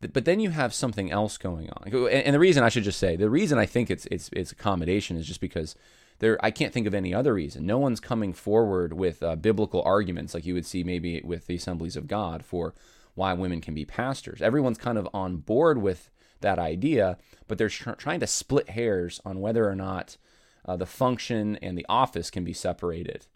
but 0.00 0.24
then 0.24 0.40
you 0.40 0.48
have 0.48 0.72
something 0.72 1.10
else 1.10 1.36
going 1.36 1.68
on, 1.68 1.88
and, 1.92 2.08
and 2.08 2.34
the 2.34 2.38
reason 2.38 2.64
I 2.64 2.70
should 2.70 2.84
just 2.84 2.98
say 2.98 3.16
the 3.16 3.28
reason 3.28 3.58
I 3.58 3.66
think 3.66 3.90
it's 3.90 4.06
it's 4.06 4.30
it's 4.32 4.50
accommodation 4.50 5.18
is 5.18 5.26
just 5.26 5.42
because 5.42 5.76
there 6.24 6.42
I 6.42 6.50
can't 6.50 6.72
think 6.72 6.86
of 6.86 6.94
any 6.94 7.12
other 7.12 7.34
reason. 7.34 7.66
No 7.66 7.76
one's 7.76 8.00
coming 8.00 8.32
forward 8.32 8.94
with 8.94 9.22
uh, 9.22 9.36
biblical 9.36 9.82
arguments 9.82 10.32
like 10.32 10.46
you 10.46 10.54
would 10.54 10.64
see 10.64 10.82
maybe 10.82 11.20
with 11.22 11.46
the 11.46 11.56
Assemblies 11.56 11.96
of 11.96 12.08
God 12.08 12.42
for 12.42 12.72
why 13.14 13.34
women 13.34 13.60
can 13.60 13.74
be 13.74 13.84
pastors. 13.84 14.40
Everyone's 14.40 14.78
kind 14.78 14.96
of 14.96 15.06
on 15.12 15.36
board 15.36 15.82
with 15.82 16.10
that 16.40 16.58
idea, 16.58 17.18
but 17.46 17.58
they're 17.58 17.68
tr- 17.68 17.92
trying 17.92 18.20
to 18.20 18.26
split 18.26 18.70
hairs 18.70 19.20
on 19.24 19.40
whether 19.40 19.68
or 19.68 19.76
not 19.76 20.16
uh, 20.64 20.76
the 20.76 20.86
function 20.86 21.56
and 21.56 21.76
the 21.76 21.86
office 21.90 22.30
can 22.30 22.42
be 22.42 22.54
separated. 22.54 23.26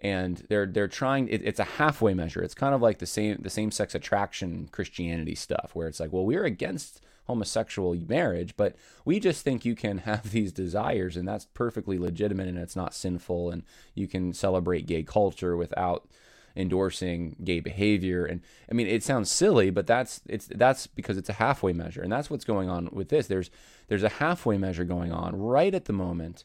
And 0.00 0.44
they're 0.50 0.66
they're 0.66 0.86
trying. 0.86 1.28
It, 1.28 1.40
it's 1.42 1.58
a 1.58 1.64
halfway 1.64 2.12
measure. 2.12 2.42
It's 2.42 2.54
kind 2.54 2.74
of 2.74 2.82
like 2.82 2.98
the 2.98 3.06
same 3.06 3.38
the 3.40 3.50
same 3.50 3.70
sex 3.70 3.94
attraction 3.94 4.68
Christianity 4.70 5.34
stuff, 5.34 5.70
where 5.72 5.88
it's 5.88 5.98
like, 5.98 6.12
well, 6.12 6.26
we're 6.26 6.44
against 6.44 7.00
homosexual 7.28 7.94
marriage, 8.08 8.56
but 8.56 8.74
we 9.04 9.20
just 9.20 9.44
think 9.44 9.64
you 9.64 9.74
can 9.74 9.98
have 9.98 10.30
these 10.32 10.52
desires 10.52 11.16
and 11.16 11.28
that's 11.28 11.46
perfectly 11.54 11.98
legitimate 11.98 12.48
and 12.48 12.58
it's 12.58 12.76
not 12.76 12.94
sinful 12.94 13.50
and 13.50 13.62
you 13.94 14.08
can 14.08 14.32
celebrate 14.32 14.86
gay 14.86 15.02
culture 15.02 15.56
without 15.56 16.08
endorsing 16.56 17.36
gay 17.44 17.60
behavior. 17.60 18.24
And 18.24 18.40
I 18.70 18.74
mean 18.74 18.88
it 18.88 19.04
sounds 19.04 19.30
silly 19.30 19.70
but 19.70 19.86
that's 19.86 20.22
it's 20.26 20.46
that's 20.46 20.86
because 20.86 21.18
it's 21.18 21.28
a 21.28 21.34
halfway 21.34 21.72
measure 21.72 22.02
and 22.02 22.10
that's 22.10 22.30
what's 22.30 22.44
going 22.44 22.68
on 22.68 22.88
with 22.90 23.10
this. 23.10 23.26
There's 23.26 23.50
there's 23.88 24.02
a 24.02 24.08
halfway 24.08 24.58
measure 24.58 24.84
going 24.84 25.12
on 25.12 25.38
right 25.38 25.74
at 25.74 25.84
the 25.84 25.92
moment 25.92 26.44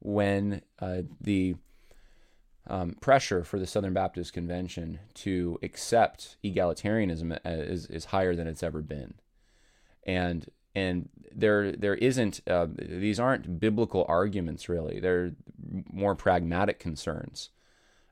when 0.00 0.62
uh, 0.78 1.02
the 1.20 1.56
um, 2.68 2.96
pressure 3.00 3.44
for 3.44 3.58
the 3.58 3.66
Southern 3.66 3.94
Baptist 3.94 4.34
Convention 4.34 4.98
to 5.14 5.58
accept 5.62 6.36
egalitarianism 6.44 7.32
uh, 7.32 7.38
is, 7.44 7.86
is 7.86 8.06
higher 8.06 8.36
than 8.36 8.46
it's 8.46 8.62
ever 8.62 8.82
been 8.82 9.14
and 10.08 10.50
and 10.74 11.08
there 11.32 11.70
there 11.72 11.94
isn't 11.94 12.40
uh, 12.48 12.66
these 12.76 13.20
aren't 13.20 13.60
biblical 13.60 14.04
arguments 14.08 14.68
really. 14.68 14.98
They're 14.98 15.32
more 15.92 16.16
pragmatic 16.16 16.80
concerns. 16.80 17.50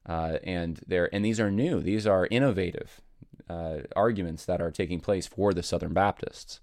Uh, 0.04 0.38
and 0.44 0.80
they're 0.86 1.12
and 1.12 1.24
these 1.24 1.40
are 1.40 1.50
new. 1.50 1.80
These 1.80 2.06
are 2.06 2.28
innovative 2.30 3.00
uh, 3.50 3.78
arguments 3.96 4.44
that 4.44 4.60
are 4.60 4.70
taking 4.70 5.00
place 5.00 5.26
for 5.26 5.52
the 5.52 5.64
Southern 5.64 5.92
Baptists 5.92 6.60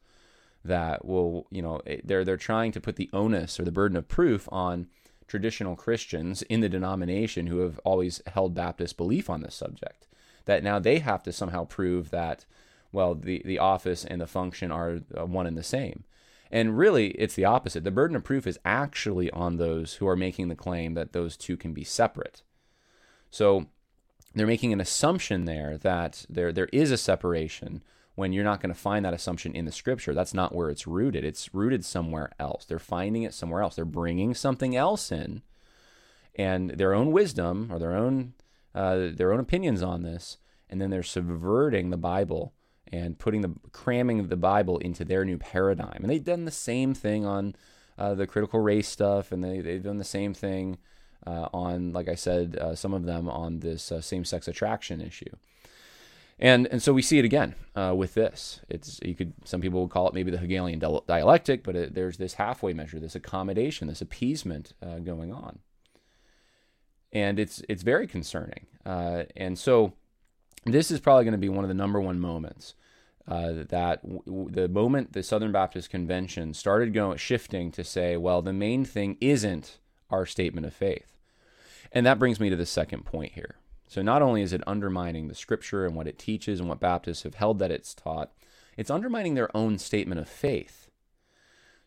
that 0.63 1.03
will 1.03 1.47
you 1.49 1.61
know 1.61 1.81
they're 2.05 2.23
they're 2.23 2.37
trying 2.37 2.71
to 2.71 2.79
put 2.79 2.95
the 2.95 3.09
onus 3.11 3.59
or 3.59 3.63
the 3.63 3.71
burden 3.71 3.97
of 3.97 4.07
proof 4.07 4.47
on 4.51 4.87
traditional 5.27 5.75
Christians 5.75 6.41
in 6.43 6.61
the 6.61 6.69
denomination 6.69 7.47
who 7.47 7.59
have 7.59 7.79
always 7.79 8.21
held 8.27 8.53
Baptist 8.53 8.95
belief 8.95 9.29
on 9.29 9.41
this 9.41 9.55
subject 9.55 10.07
that 10.45 10.63
now 10.63 10.79
they 10.79 10.99
have 10.99 11.23
to 11.23 11.31
somehow 11.31 11.65
prove 11.65 12.11
that 12.11 12.45
well, 12.93 13.15
the, 13.15 13.41
the 13.43 13.59
office 13.59 14.05
and 14.05 14.21
the 14.21 14.27
function 14.27 14.71
are 14.71 15.01
uh, 15.17 15.25
one 15.25 15.45
and 15.47 15.57
the 15.57 15.63
same. 15.63 16.05
And 16.49 16.77
really, 16.77 17.07
it's 17.11 17.35
the 17.35 17.45
opposite. 17.45 17.83
The 17.83 17.91
burden 17.91 18.15
of 18.15 18.23
proof 18.23 18.47
is 18.47 18.59
actually 18.63 19.29
on 19.31 19.57
those 19.57 19.95
who 19.95 20.07
are 20.07 20.15
making 20.15 20.47
the 20.47 20.55
claim 20.55 20.93
that 20.93 21.11
those 21.11 21.35
two 21.35 21.57
can 21.57 21.73
be 21.73 21.83
separate. 21.83 22.43
So 23.31 23.65
they're 24.35 24.47
making 24.47 24.71
an 24.71 24.79
assumption 24.79 25.45
there 25.45 25.77
that 25.79 26.25
there, 26.29 26.53
there 26.53 26.69
is 26.71 26.91
a 26.91 26.97
separation 26.97 27.83
when 28.15 28.31
you're 28.31 28.43
not 28.43 28.61
going 28.61 28.73
to 28.73 28.79
find 28.79 29.03
that 29.03 29.13
assumption 29.15 29.55
in 29.55 29.65
the 29.65 29.71
scripture. 29.71 30.13
That's 30.13 30.35
not 30.35 30.53
where 30.53 30.69
it's 30.69 30.85
rooted. 30.85 31.25
It's 31.25 31.51
rooted 31.53 31.83
somewhere 31.83 32.31
else. 32.39 32.65
They're 32.65 32.77
finding 32.77 33.23
it 33.23 33.33
somewhere 33.33 33.63
else. 33.63 33.75
They're 33.75 33.85
bringing 33.85 34.35
something 34.35 34.75
else 34.75 35.11
in 35.11 35.41
and 36.35 36.71
their 36.71 36.93
own 36.93 37.11
wisdom 37.11 37.69
or 37.71 37.79
their 37.79 37.95
own 37.95 38.33
uh, 38.75 39.09
their 39.13 39.31
own 39.31 39.39
opinions 39.39 39.83
on 39.83 40.01
this, 40.01 40.37
and 40.67 40.81
then 40.81 40.89
they're 40.89 41.03
subverting 41.03 41.91
the 41.91 41.97
Bible 41.97 42.53
and 42.93 43.17
putting 43.17 43.41
the 43.41 43.51
cramming 43.71 44.27
the 44.27 44.37
Bible 44.37 44.77
into 44.77 45.03
their 45.03 45.25
new 45.25 45.39
paradigm. 45.39 45.97
And 46.01 46.09
they've 46.09 46.23
done 46.23 46.45
the 46.45 46.51
same 46.51 46.93
thing 46.93 47.25
on 47.25 47.55
uh, 47.97 48.13
the 48.13 48.27
critical 48.27 48.59
race 48.59 48.87
stuff, 48.87 49.31
and 49.31 49.43
they 49.43 49.61
they've 49.61 49.83
done 49.83 49.97
the 49.97 50.03
same 50.03 50.35
thing 50.35 50.77
uh, 51.25 51.49
on, 51.51 51.91
like 51.91 52.07
I 52.07 52.13
said, 52.13 52.55
uh, 52.55 52.75
some 52.75 52.93
of 52.93 53.05
them 53.05 53.27
on 53.27 53.61
this 53.61 53.91
uh, 53.91 53.99
same-sex 53.99 54.47
attraction 54.47 55.01
issue. 55.01 55.35
And 56.37 56.67
and 56.67 56.83
so 56.83 56.93
we 56.93 57.01
see 57.01 57.17
it 57.17 57.25
again 57.25 57.55
uh, 57.75 57.93
with 57.97 58.13
this. 58.13 58.61
It's 58.69 58.99
you 59.03 59.15
could 59.15 59.33
some 59.43 59.59
people 59.59 59.81
would 59.81 59.91
call 59.91 60.07
it 60.07 60.13
maybe 60.13 60.29
the 60.29 60.37
Hegelian 60.37 60.79
dialectic, 60.79 61.63
but 61.63 61.75
it, 61.75 61.95
there's 61.95 62.17
this 62.17 62.35
halfway 62.35 62.73
measure, 62.73 62.99
this 62.99 63.15
accommodation, 63.15 63.87
this 63.87 64.01
appeasement 64.01 64.73
uh, 64.83 64.99
going 64.99 65.33
on, 65.33 65.59
and 67.11 67.39
it's 67.39 67.63
it's 67.67 67.81
very 67.81 68.05
concerning. 68.05 68.67
and 68.85 69.57
so 69.57 69.93
this 70.65 70.91
is 70.91 70.99
probably 70.99 71.23
going 71.23 71.33
to 71.33 71.37
be 71.37 71.49
one 71.49 71.65
of 71.65 71.69
the 71.69 71.73
number 71.73 71.99
one 71.99 72.19
moments 72.19 72.75
uh, 73.27 73.51
that 73.69 74.01
w- 74.03 74.49
the 74.49 74.67
moment 74.67 75.13
the 75.13 75.23
Southern 75.23 75.51
Baptist 75.51 75.89
Convention 75.89 76.53
started 76.53 76.93
going 76.93 77.17
shifting 77.17 77.71
to 77.71 77.83
say, 77.83 78.17
well, 78.17 78.41
the 78.41 78.53
main 78.53 78.85
thing 78.85 79.17
isn't 79.21 79.79
our 80.09 80.25
statement 80.25 80.65
of 80.67 80.73
faith, 80.73 81.17
and 81.91 82.05
that 82.05 82.19
brings 82.19 82.39
me 82.39 82.49
to 82.49 82.55
the 82.55 82.65
second 82.65 83.05
point 83.05 83.33
here. 83.33 83.55
So 83.87 84.01
not 84.01 84.21
only 84.21 84.41
is 84.41 84.53
it 84.53 84.63
undermining 84.65 85.27
the 85.27 85.35
Scripture 85.35 85.85
and 85.85 85.95
what 85.95 86.07
it 86.07 86.17
teaches 86.17 86.59
and 86.59 86.67
what 86.67 86.79
Baptists 86.79 87.23
have 87.23 87.35
held 87.35 87.59
that 87.59 87.71
it's 87.71 87.93
taught, 87.93 88.31
it's 88.75 88.89
undermining 88.89 89.35
their 89.35 89.55
own 89.55 89.77
statement 89.77 90.19
of 90.19 90.27
faith. 90.27 90.89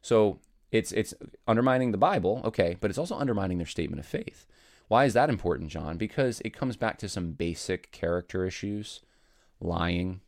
So 0.01 0.38
it's 0.70 0.92
it's 0.92 1.14
undermining 1.49 1.90
the 1.90 1.99
Bible, 1.99 2.42
okay, 2.44 2.77
but 2.81 2.90
it's 2.90 2.99
also 2.99 3.16
undermining 3.16 3.59
their 3.59 3.66
statement 3.66 4.01
of 4.01 4.07
faith. 4.07 4.46
Why 4.88 5.05
is 5.05 5.14
that 5.14 5.31
important, 5.31 5.70
John? 5.70 5.96
Because 5.96 6.40
it 6.44 6.55
comes 6.55 6.77
back 6.77 6.96
to 6.99 7.09
some 7.09 7.33
basic 7.33 7.90
character 7.90 8.44
issues, 8.44 9.01
lying, 9.61 10.20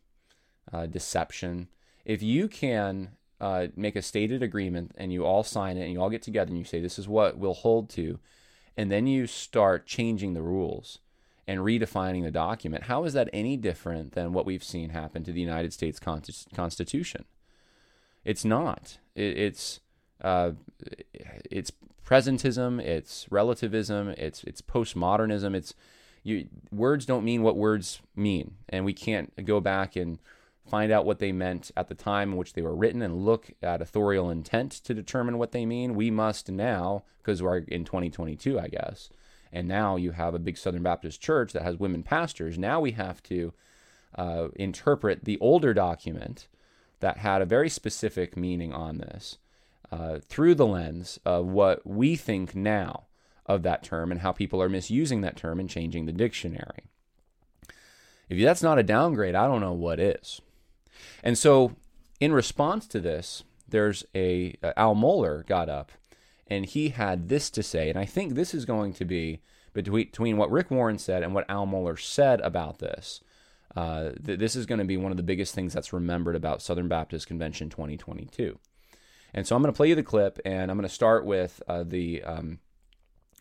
uh, 0.73 0.87
deception. 0.87 1.69
If 2.05 2.23
you 2.23 2.49
can 2.49 3.11
uh, 3.41 3.69
make 3.77 3.97
a 3.97 4.03
stated 4.03 4.43
agreement 4.43 4.93
and 4.97 5.13
you 5.13 5.25
all 5.25 5.43
sign 5.43 5.77
it 5.77 5.85
and 5.85 5.93
you 5.93 6.01
all 6.01 6.11
get 6.11 6.23
together 6.23 6.49
and 6.49 6.59
you 6.59 6.65
say, 6.65 6.81
this 6.81 6.99
is 6.99 7.09
what 7.09 7.39
we'll 7.39 7.55
hold 7.55 7.89
to, 7.91 8.19
and 8.77 8.91
then 8.91 9.07
you 9.07 9.27
start 9.27 9.87
changing 9.87 10.35
the 10.35 10.43
rules 10.43 10.99
and 11.49 11.61
redefining 11.61 12.23
the 12.23 12.31
document, 12.31 12.85
how 12.85 13.05
is 13.05 13.15
that 13.15 13.31
any 13.33 13.57
different 13.57 14.13
than 14.13 14.35
what 14.35 14.45
we've 14.45 14.63
seen 14.63 14.91
happen 14.91 15.25
to 15.25 15.33
the 15.33 15.41
United 15.41 15.73
States 15.73 15.99
Constitution? 15.99 17.25
It's 18.23 18.45
not. 18.45 18.99
It, 19.15 19.39
it's 19.39 19.81
uh, 20.21 20.53
it's 21.51 21.73
presentism, 22.05 22.81
it's 22.83 23.27
relativism, 23.31 24.11
it's 24.11 24.45
it's 24.45 24.61
postmodernism. 24.61 25.55
It's 25.55 25.73
you 26.23 26.49
words 26.71 27.07
don't 27.07 27.25
mean 27.25 27.43
what 27.43 27.57
words 27.57 28.01
mean, 28.15 28.57
and 28.69 28.85
we 28.85 28.93
can't 28.93 29.47
go 29.47 29.61
back 29.61 29.97
and 29.97 30.19
find 30.69 30.93
out 30.93 31.05
what 31.07 31.19
they 31.19 31.33
meant 31.33 31.71
at 31.77 31.89
the 31.89 31.95
time 31.95 32.33
in 32.33 32.37
which 32.37 32.53
they 32.53 32.63
were 32.63 32.75
written 32.75 33.03
and 33.03 33.25
look 33.25 33.51
at 33.63 33.83
authorial 33.83 34.31
intent 34.31 34.73
to 34.73 34.95
determine 34.95 35.39
what 35.39 35.53
they 35.53 35.67
mean. 35.67 35.95
We 35.95 36.11
must 36.11 36.51
now, 36.51 37.05
because 37.19 37.43
we're 37.43 37.59
in 37.59 37.85
2022, 37.85 38.59
I 38.59 38.69
guess, 38.69 39.11
and 39.53 39.67
now 39.67 39.97
you 39.97 40.13
have 40.13 40.35
a 40.35 40.39
big 40.39 40.59
Southern 40.59 40.83
Baptist 40.83 41.21
church 41.21 41.53
that 41.53 41.63
has 41.63 41.79
women 41.79 42.03
pastors. 42.03 42.59
Now 42.59 42.81
we 42.81 42.93
have 42.93 43.23
to 43.25 43.53
uh, 44.15 44.49
interpret 44.57 45.25
the 45.25 45.39
older 45.41 45.73
document 45.75 46.49
that 47.01 47.19
had 47.19 47.43
a 47.43 47.47
very 47.47 47.69
specific 47.69 48.37
meaning 48.37 48.73
on 48.73 48.99
this 48.99 49.39
uh, 49.91 50.19
through 50.23 50.55
the 50.55 50.67
lens 50.67 51.19
of 51.25 51.47
what 51.47 51.87
we 51.87 52.17
think 52.17 52.55
now 52.55 53.05
of 53.47 53.63
that 53.63 53.83
term 53.83 54.13
and 54.13 54.21
how 54.21 54.33
people 54.33 54.61
are 54.61 54.69
misusing 54.69 55.23
that 55.23 55.37
term 55.37 55.59
and 55.59 55.71
changing 55.71 56.07
the 56.07 56.13
dictionary. 56.13 56.85
If 58.29 58.43
that's 58.43 58.63
not 58.63 58.79
a 58.79 58.83
downgrade, 58.83 59.35
I 59.35 59.47
don't 59.47 59.63
know 59.63 59.73
what 59.73 59.99
is. 59.99 60.43
And 61.23 61.37
so, 61.37 61.77
in 62.21 62.33
response 62.33 62.87
to 62.89 63.01
this, 63.01 63.45
there's 63.69 64.05
a 64.15 64.57
uh, 64.63 64.73
Al 64.77 64.95
Mohler 64.95 65.47
got 65.47 65.69
up 65.69 65.93
and 66.49 66.65
he 66.65 66.91
had 66.91 67.29
this 67.29 67.51
to 67.51 67.63
say. 67.63 67.89
And 67.89 67.99
I 67.99 68.05
think 68.05 68.35
this 68.35 68.55
is 68.55 68.65
going 68.65 68.95
to 68.95 69.05
be 69.05 69.41
between, 69.75 70.37
what 70.37 70.51
Rick 70.51 70.71
Warren 70.71 70.99
said 70.99 71.23
and 71.23 71.35
what 71.35 71.49
Al 71.49 71.67
Mohler 71.67 72.01
said 72.01 72.41
about 72.41 72.79
this. 72.79 73.21
Uh, 73.77 74.11
th- 74.25 74.39
this 74.39 74.57
is 74.57 74.67
going 74.67 74.79
to 74.79 74.85
be 74.85 74.97
one 74.97 75.11
of 75.13 75.17
the 75.17 75.23
biggest 75.23 75.55
things 75.55 75.73
that's 75.73 75.93
remembered 75.93 76.35
about 76.35 76.63
Southern 76.63 76.89
Baptist 76.89 77.27
Convention 77.27 77.69
2022. 77.69 78.59
And 79.35 79.47
so 79.47 79.55
I'm 79.55 79.63
going 79.63 79.73
to 79.73 79.77
play 79.77 79.89
you 79.89 79.95
the 79.95 80.03
clip, 80.03 80.41
and 80.45 80.71
I'm 80.71 80.79
going 80.79 80.89
to 80.89 80.95
start 80.95 81.27
with 81.27 81.63
uh, 81.69 81.85
the 81.85 82.23
um, 82.23 82.59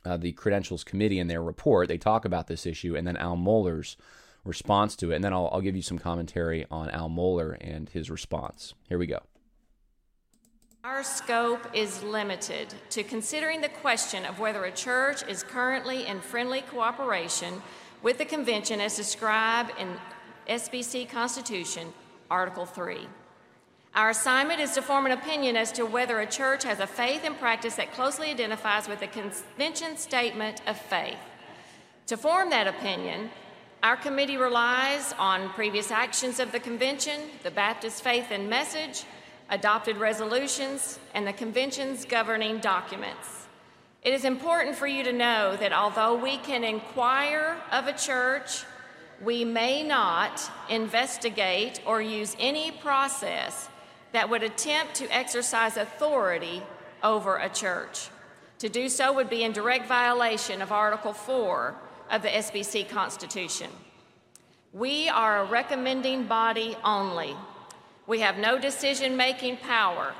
uh, 0.04 0.18
the 0.18 0.34
Credentials 0.34 0.84
Committee 0.84 1.20
and 1.20 1.30
their 1.30 1.42
report. 1.42 1.88
They 1.88 1.98
talk 1.98 2.26
about 2.26 2.48
this 2.48 2.66
issue, 2.66 2.96
and 2.96 3.08
then 3.08 3.18
Al 3.18 3.38
Mohler's 3.38 3.96
response 4.48 4.96
to 4.98 5.12
it, 5.12 5.16
and 5.16 5.24
then 5.24 5.34
I'll, 5.34 5.50
I'll 5.52 5.62
give 5.62 5.76
you 5.76 5.82
some 5.82 6.00
commentary 6.00 6.66
on 6.72 6.90
Al 6.90 7.10
Mohler 7.10 7.58
and 7.62 7.90
his 7.90 8.10
response. 8.10 8.74
Here 8.88 8.98
we 8.98 9.08
go. 9.08 9.20
Our 10.84 11.04
scope 11.04 11.68
is 11.74 12.02
limited 12.02 12.74
to 12.92 13.04
considering 13.04 13.62
the 13.62 13.70
question 13.70 14.26
of 14.26 14.40
whether 14.40 14.64
a 14.64 14.72
church 14.72 15.22
is 15.28 15.44
currently 15.44 16.08
in 16.08 16.22
friendly 16.22 16.62
cooperation 16.62 17.62
with 18.02 18.18
the 18.20 18.26
convention 18.26 18.80
as 18.80 18.96
described 18.96 19.72
in 19.78 19.90
SBC 20.48 21.10
Constitution, 21.10 21.92
Article 22.32 22.66
3. 22.66 23.06
Our 23.96 24.12
assignment 24.12 24.60
is 24.62 24.72
to 24.74 24.82
form 24.82 25.08
an 25.08 25.12
opinion 25.12 25.58
as 25.58 25.72
to 25.74 25.86
whether 25.86 26.20
a 26.20 26.28
church 26.28 26.64
has 26.64 26.80
a 26.80 26.88
faith 26.88 27.24
and 27.26 27.38
practice 27.38 27.76
that 27.76 27.94
closely 27.94 28.30
identifies 28.30 28.88
with 28.88 29.00
the 29.00 29.08
convention 29.08 29.98
statement 29.98 30.62
of 30.68 30.78
faith. 30.78 31.18
To 32.06 32.16
form 32.16 32.52
that 32.52 32.68
opinion, 32.68 33.30
our 33.84 33.96
committee 33.96 34.38
relies 34.38 35.14
on 35.20 35.50
previous 35.50 35.92
actions 35.92 36.40
of 36.40 36.52
the 36.52 36.60
convention, 36.60 37.22
the 37.44 37.52
Baptist 37.52 38.04
faith 38.04 38.28
and 38.32 38.50
message, 38.50 39.04
adopted 39.50 39.98
resolutions, 39.98 40.98
and 41.14 41.28
the 41.28 41.34
Convention's 41.34 42.04
governing 42.04 42.60
documents. 42.60 43.48
It 44.04 44.14
is 44.14 44.26
important 44.26 44.76
for 44.76 44.88
you 44.88 45.04
to 45.04 45.14
know 45.14 45.56
that 45.58 45.74
although 45.74 46.16
we 46.16 46.38
can 46.38 46.64
inquire 46.64 47.58
of 47.72 47.88
a 47.88 47.94
church, 47.94 48.64
we 49.22 49.46
may 49.46 49.84
not 49.84 50.50
investigate 50.70 51.82
or 51.86 52.02
use 52.02 52.36
any 52.40 52.72
process 52.72 53.70
that 54.12 54.30
would 54.30 54.44
attempt 54.44 54.96
to 54.96 55.16
exercise 55.16 55.78
authority 55.78 56.64
over 57.04 57.38
a 57.38 57.50
church. 57.50 58.10
To 58.60 58.70
do 58.70 58.90
so 58.90 59.14
would 59.14 59.30
be 59.30 59.44
in 59.44 59.52
direct 59.52 59.88
violation 59.88 60.62
of 60.62 60.72
Article 60.72 61.14
4 61.14 61.76
of 62.10 62.22
the 62.22 62.30
SBC 62.30 62.90
Constitution. 62.90 63.70
We 64.74 65.10
are 65.10 65.42
a 65.42 65.46
recommending 65.46 66.28
body 66.28 66.76
only. 66.84 67.36
We 68.06 68.20
have 68.20 68.38
no 68.38 68.60
decision 68.60 69.18
making 69.18 69.58
power. 69.58 70.14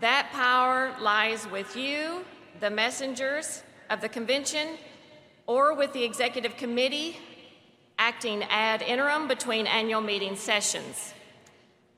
That 0.00 0.30
power 0.32 0.94
lies 1.00 1.46
with 1.50 1.76
you, 1.76 2.24
the 2.60 2.70
messengers 2.70 3.62
of 3.90 4.00
the 4.00 4.08
convention, 4.08 4.78
or 5.46 5.74
with 5.74 5.92
the 5.92 6.04
executive 6.04 6.56
committee 6.56 7.16
acting 7.98 8.42
ad 8.44 8.80
interim 8.80 9.28
between 9.28 9.66
annual 9.66 10.00
meeting 10.00 10.34
sessions. 10.34 11.12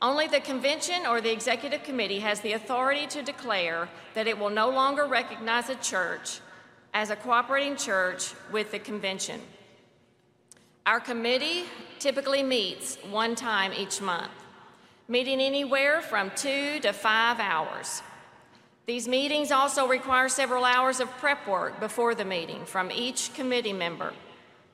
Only 0.00 0.26
the 0.26 0.40
convention 0.40 1.06
or 1.06 1.20
the 1.20 1.30
executive 1.30 1.84
committee 1.84 2.18
has 2.18 2.40
the 2.40 2.54
authority 2.54 3.06
to 3.08 3.22
declare 3.22 3.88
that 4.14 4.26
it 4.26 4.36
will 4.36 4.50
no 4.50 4.68
longer 4.68 5.06
recognize 5.06 5.68
a 5.68 5.76
church 5.76 6.40
as 6.94 7.10
a 7.10 7.16
cooperating 7.16 7.76
church 7.76 8.34
with 8.50 8.70
the 8.70 8.78
convention. 8.78 9.40
Our 10.84 11.00
committee 11.00 11.64
typically 11.98 12.42
meets 12.42 12.96
one 13.10 13.34
time 13.34 13.72
each 13.72 14.00
month 14.00 14.32
meeting 15.08 15.40
anywhere 15.40 16.00
from 16.00 16.30
two 16.34 16.80
to 16.80 16.92
five 16.92 17.38
hours. 17.38 18.02
These 18.86 19.06
meetings 19.06 19.52
also 19.52 19.86
require 19.86 20.28
several 20.28 20.64
hours 20.64 21.00
of 21.00 21.10
prep 21.18 21.46
work 21.46 21.78
before 21.80 22.14
the 22.14 22.24
meeting 22.24 22.64
from 22.64 22.90
each 22.90 23.34
committee 23.34 23.72
member, 23.72 24.14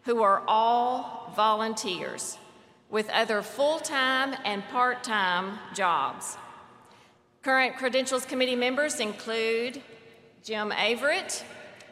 who 0.05 0.23
are 0.23 0.43
all 0.47 1.33
volunteers 1.35 2.39
with 2.89 3.09
other 3.11 3.43
full 3.43 3.81
time 3.81 4.37
and 4.45 4.63
part 4.69 5.03
time 5.03 5.59
jobs. 5.75 6.37
Current 7.43 7.77
Credentials 7.77 8.25
Committee 8.25 8.57
members 8.57 9.01
include 9.01 9.83
Jim 10.45 10.71
Averett, 10.71 11.43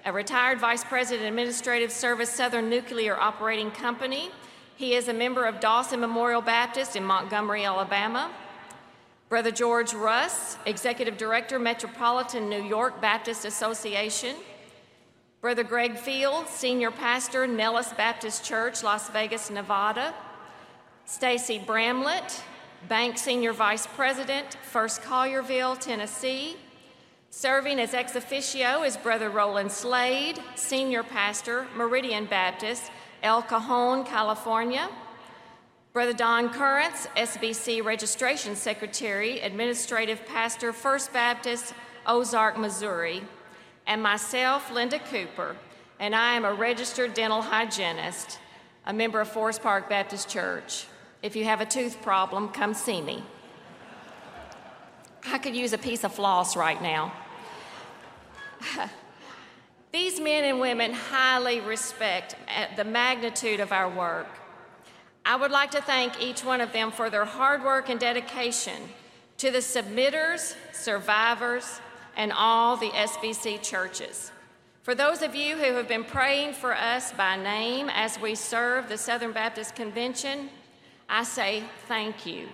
a 0.06 0.12
retired 0.12 0.58
Vice 0.58 0.84
President 0.84 1.28
Administrative 1.28 1.92
Service 1.92 2.30
Southern 2.30 2.70
Nuclear 2.70 3.20
Operating 3.20 3.70
Company 3.70 4.30
he 4.76 4.94
is 4.94 5.08
a 5.08 5.12
member 5.14 5.46
of 5.46 5.58
Dawson 5.58 6.00
Memorial 6.00 6.42
Baptist 6.42 6.96
in 6.96 7.04
Montgomery, 7.04 7.64
Alabama. 7.64 8.30
Brother 9.30 9.50
George 9.50 9.94
Russ, 9.94 10.58
Executive 10.66 11.16
Director, 11.16 11.58
Metropolitan 11.58 12.50
New 12.50 12.62
York 12.62 13.00
Baptist 13.00 13.46
Association. 13.46 14.36
Brother 15.40 15.64
Greg 15.64 15.96
Field, 15.96 16.46
Senior 16.48 16.90
Pastor, 16.90 17.46
Nellis 17.46 17.94
Baptist 17.94 18.44
Church, 18.44 18.82
Las 18.82 19.08
Vegas, 19.08 19.50
Nevada. 19.50 20.14
Stacy 21.06 21.58
Bramlett, 21.58 22.42
Bank 22.86 23.16
Senior 23.16 23.54
Vice 23.54 23.86
President, 23.86 24.58
First 24.62 25.00
Collierville, 25.00 25.78
Tennessee. 25.80 26.56
Serving 27.38 27.78
as 27.80 27.92
ex 27.92 28.16
officio 28.16 28.82
is 28.82 28.96
Brother 28.96 29.28
Roland 29.28 29.70
Slade, 29.70 30.38
Senior 30.54 31.02
Pastor, 31.02 31.66
Meridian 31.76 32.24
Baptist, 32.24 32.90
El 33.22 33.42
Cajon, 33.42 34.04
California. 34.04 34.88
Brother 35.92 36.14
Don 36.14 36.48
Currence, 36.48 37.06
SBC 37.14 37.84
Registration 37.84 38.56
Secretary, 38.56 39.40
Administrative 39.40 40.24
Pastor, 40.24 40.72
First 40.72 41.12
Baptist, 41.12 41.74
Ozark, 42.06 42.58
Missouri. 42.58 43.22
And 43.86 44.02
myself, 44.02 44.72
Linda 44.72 44.98
Cooper, 44.98 45.56
and 46.00 46.16
I 46.16 46.36
am 46.36 46.46
a 46.46 46.54
registered 46.54 47.12
dental 47.12 47.42
hygienist, 47.42 48.38
a 48.86 48.94
member 48.94 49.20
of 49.20 49.28
Forest 49.28 49.62
Park 49.62 49.90
Baptist 49.90 50.30
Church. 50.30 50.86
If 51.22 51.36
you 51.36 51.44
have 51.44 51.60
a 51.60 51.66
tooth 51.66 52.00
problem, 52.00 52.48
come 52.48 52.72
see 52.72 53.02
me. 53.02 53.22
I 55.26 55.36
could 55.36 55.54
use 55.54 55.74
a 55.74 55.78
piece 55.78 56.02
of 56.02 56.14
floss 56.14 56.56
right 56.56 56.80
now. 56.80 57.12
These 59.92 60.20
men 60.20 60.44
and 60.44 60.60
women 60.60 60.92
highly 60.92 61.60
respect 61.60 62.36
the 62.76 62.84
magnitude 62.84 63.60
of 63.60 63.72
our 63.72 63.88
work. 63.88 64.26
I 65.24 65.36
would 65.36 65.50
like 65.50 65.72
to 65.72 65.80
thank 65.80 66.20
each 66.22 66.44
one 66.44 66.60
of 66.60 66.72
them 66.72 66.92
for 66.92 67.10
their 67.10 67.24
hard 67.24 67.64
work 67.64 67.88
and 67.88 67.98
dedication 67.98 68.90
to 69.38 69.50
the 69.50 69.58
submitters, 69.58 70.54
survivors, 70.72 71.80
and 72.16 72.32
all 72.32 72.76
the 72.76 72.90
SBC 72.90 73.62
churches. 73.62 74.30
For 74.82 74.94
those 74.94 75.22
of 75.22 75.34
you 75.34 75.56
who 75.56 75.74
have 75.74 75.88
been 75.88 76.04
praying 76.04 76.54
for 76.54 76.74
us 76.74 77.12
by 77.12 77.36
name 77.36 77.90
as 77.92 78.20
we 78.20 78.34
serve 78.36 78.88
the 78.88 78.96
Southern 78.96 79.32
Baptist 79.32 79.74
Convention, 79.74 80.48
I 81.08 81.24
say 81.24 81.64
thank 81.88 82.24
you. 82.24 82.48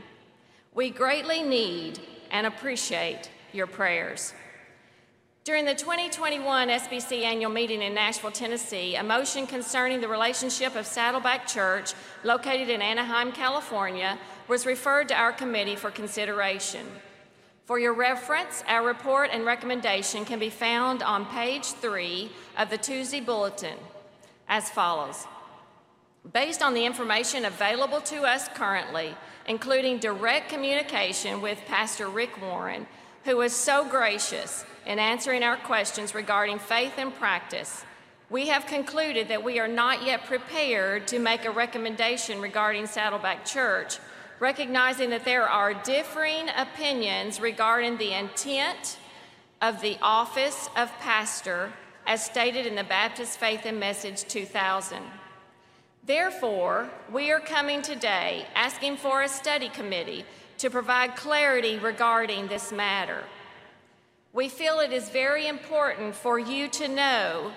We 0.75 0.89
greatly 0.89 1.43
need 1.43 2.01
and 2.31 2.47
appreciate 2.47 3.31
your 3.53 3.67
prayers. 3.67 4.33
During 5.45 5.65
the 5.65 5.75
2021 5.75 6.69
SBC 6.69 7.23
annual 7.23 7.51
meeting 7.51 7.83
in 7.83 7.95
Nashville, 7.95 8.31
Tennessee, 8.31 8.95
a 8.95 9.03
motion 9.03 9.45
concerning 9.45 10.01
the 10.01 10.07
relationship 10.07 10.77
of 10.77 10.87
Saddleback 10.87 11.49
Church, 11.49 11.95
located 12.23 12.69
in 12.69 12.81
Anaheim, 12.81 13.33
California, 13.33 14.21
was 14.47 14.67
referred 14.67 15.09
to 15.09 15.17
our 15.17 15.33
committee 15.33 15.75
for 15.75 15.91
consideration. 15.91 16.87
For 17.65 17.81
your 17.81 17.93
reference, 17.93 18.63
our 18.69 18.87
report 18.87 19.31
and 19.33 19.45
recommendation 19.45 20.25
can 20.25 20.39
be 20.39 20.49
found 20.49 21.03
on 21.03 21.27
page 21.27 21.65
three 21.65 22.31
of 22.57 22.71
the 22.71 22.79
Tuesday 22.79 23.21
Bulletin 23.21 23.79
as 24.47 24.71
follows. 24.71 25.27
Based 26.33 26.63
on 26.63 26.73
the 26.73 26.87
information 26.87 27.47
available 27.47 28.01
to 28.03 28.23
us 28.23 28.47
currently, 28.55 29.17
including 29.49 29.99
direct 29.99 30.51
communication 30.51 31.43
with 31.43 31.59
Pastor 31.67 32.07
Rick 32.07 32.41
Warren, 32.41 32.87
who 33.25 33.39
was 33.39 33.53
so 33.53 33.85
gracious 33.85 34.65
in 34.87 34.99
answering 34.99 35.43
our 35.43 35.57
questions 35.57 36.15
regarding 36.15 36.59
faith 36.59 36.95
and 36.99 37.15
practice, 37.15 37.85
we 38.31 38.49
have 38.49 38.67
concluded 38.67 39.29
that 39.29 39.45
we 39.45 39.61
are 39.61 39.69
not 39.69 40.05
yet 40.05 40.25
prepared 40.25 41.07
to 41.09 41.19
make 41.19 41.45
a 41.45 41.51
recommendation 41.51 42.41
regarding 42.41 42.87
Saddleback 42.87 43.45
Church, 43.45 43.99
recognizing 44.41 45.11
that 45.11 45.25
there 45.25 45.49
are 45.49 45.75
differing 45.75 46.49
opinions 46.57 47.41
regarding 47.41 47.99
the 47.99 48.13
intent 48.13 48.97
of 49.61 49.81
the 49.81 49.99
office 50.01 50.69
of 50.77 50.91
pastor 50.99 51.73
as 52.07 52.25
stated 52.25 52.67
in 52.67 52.75
the 52.75 52.85
Baptist 52.85 53.39
Faith 53.39 53.65
and 53.65 53.79
Message 53.79 54.25
2000. 54.25 54.99
Therefore, 56.05 56.91
we 57.13 57.31
are 57.31 57.39
coming 57.39 57.81
today 57.81 58.47
asking 58.57 58.97
for 58.97 59.23
a 59.23 59.29
study 59.29 59.69
committee 59.69 60.25
to 60.59 60.69
provide 60.69 61.15
clarity 61.15 61.79
regarding 61.79 62.49
this 62.49 62.73
matter. 62.73 63.23
We 64.35 64.49
feel 64.49 64.81
it 64.81 64.93
is 64.93 65.11
very 65.11 65.47
important 65.47 66.15
for 66.15 66.39
you 66.39 66.67
to 66.69 66.89
know 66.89 67.53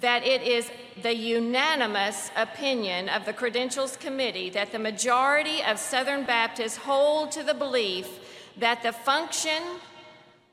that 0.00 0.26
it 0.26 0.40
is 0.40 0.70
the 1.02 1.14
unanimous 1.14 2.30
opinion 2.34 3.10
of 3.10 3.26
the 3.26 3.34
Credentials 3.34 3.94
Committee 3.98 4.48
that 4.50 4.72
the 4.72 4.78
majority 4.78 5.62
of 5.62 5.78
Southern 5.78 6.24
Baptists 6.24 6.78
hold 6.78 7.30
to 7.32 7.42
the 7.42 7.52
belief 7.52 8.08
that 8.56 8.82
the 8.82 8.92
function 8.92 9.62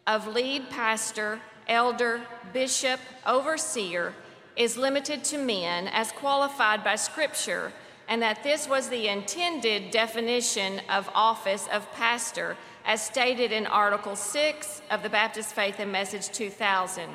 of 0.06 0.28
lead 0.28 0.70
pastor 0.70 1.39
elder, 1.70 2.22
bishop, 2.51 2.99
overseer 3.26 4.14
is 4.58 4.76
limited 4.76 5.24
to 5.24 5.38
men 5.38 5.88
as 5.88 6.12
qualified 6.12 6.84
by 6.84 6.95
Scripture, 6.95 7.72
and 8.10 8.22
that 8.22 8.43
this 8.43 8.68
was 8.68 8.89
the 8.89 9.08
intended 9.08 9.89
definition 9.91 10.82
of 10.89 11.10
office 11.14 11.66
of 11.72 11.89
pastor 11.93 12.58
as 12.86 13.04
stated 13.04 13.52
in 13.52 13.66
Article 13.66 14.16
6 14.16 14.82
of 14.92 15.02
the 15.02 15.10
Baptist 15.10 15.56
Faith 15.56 15.80
and 15.80 15.92
Message 15.92 16.30
2000. 16.30 17.10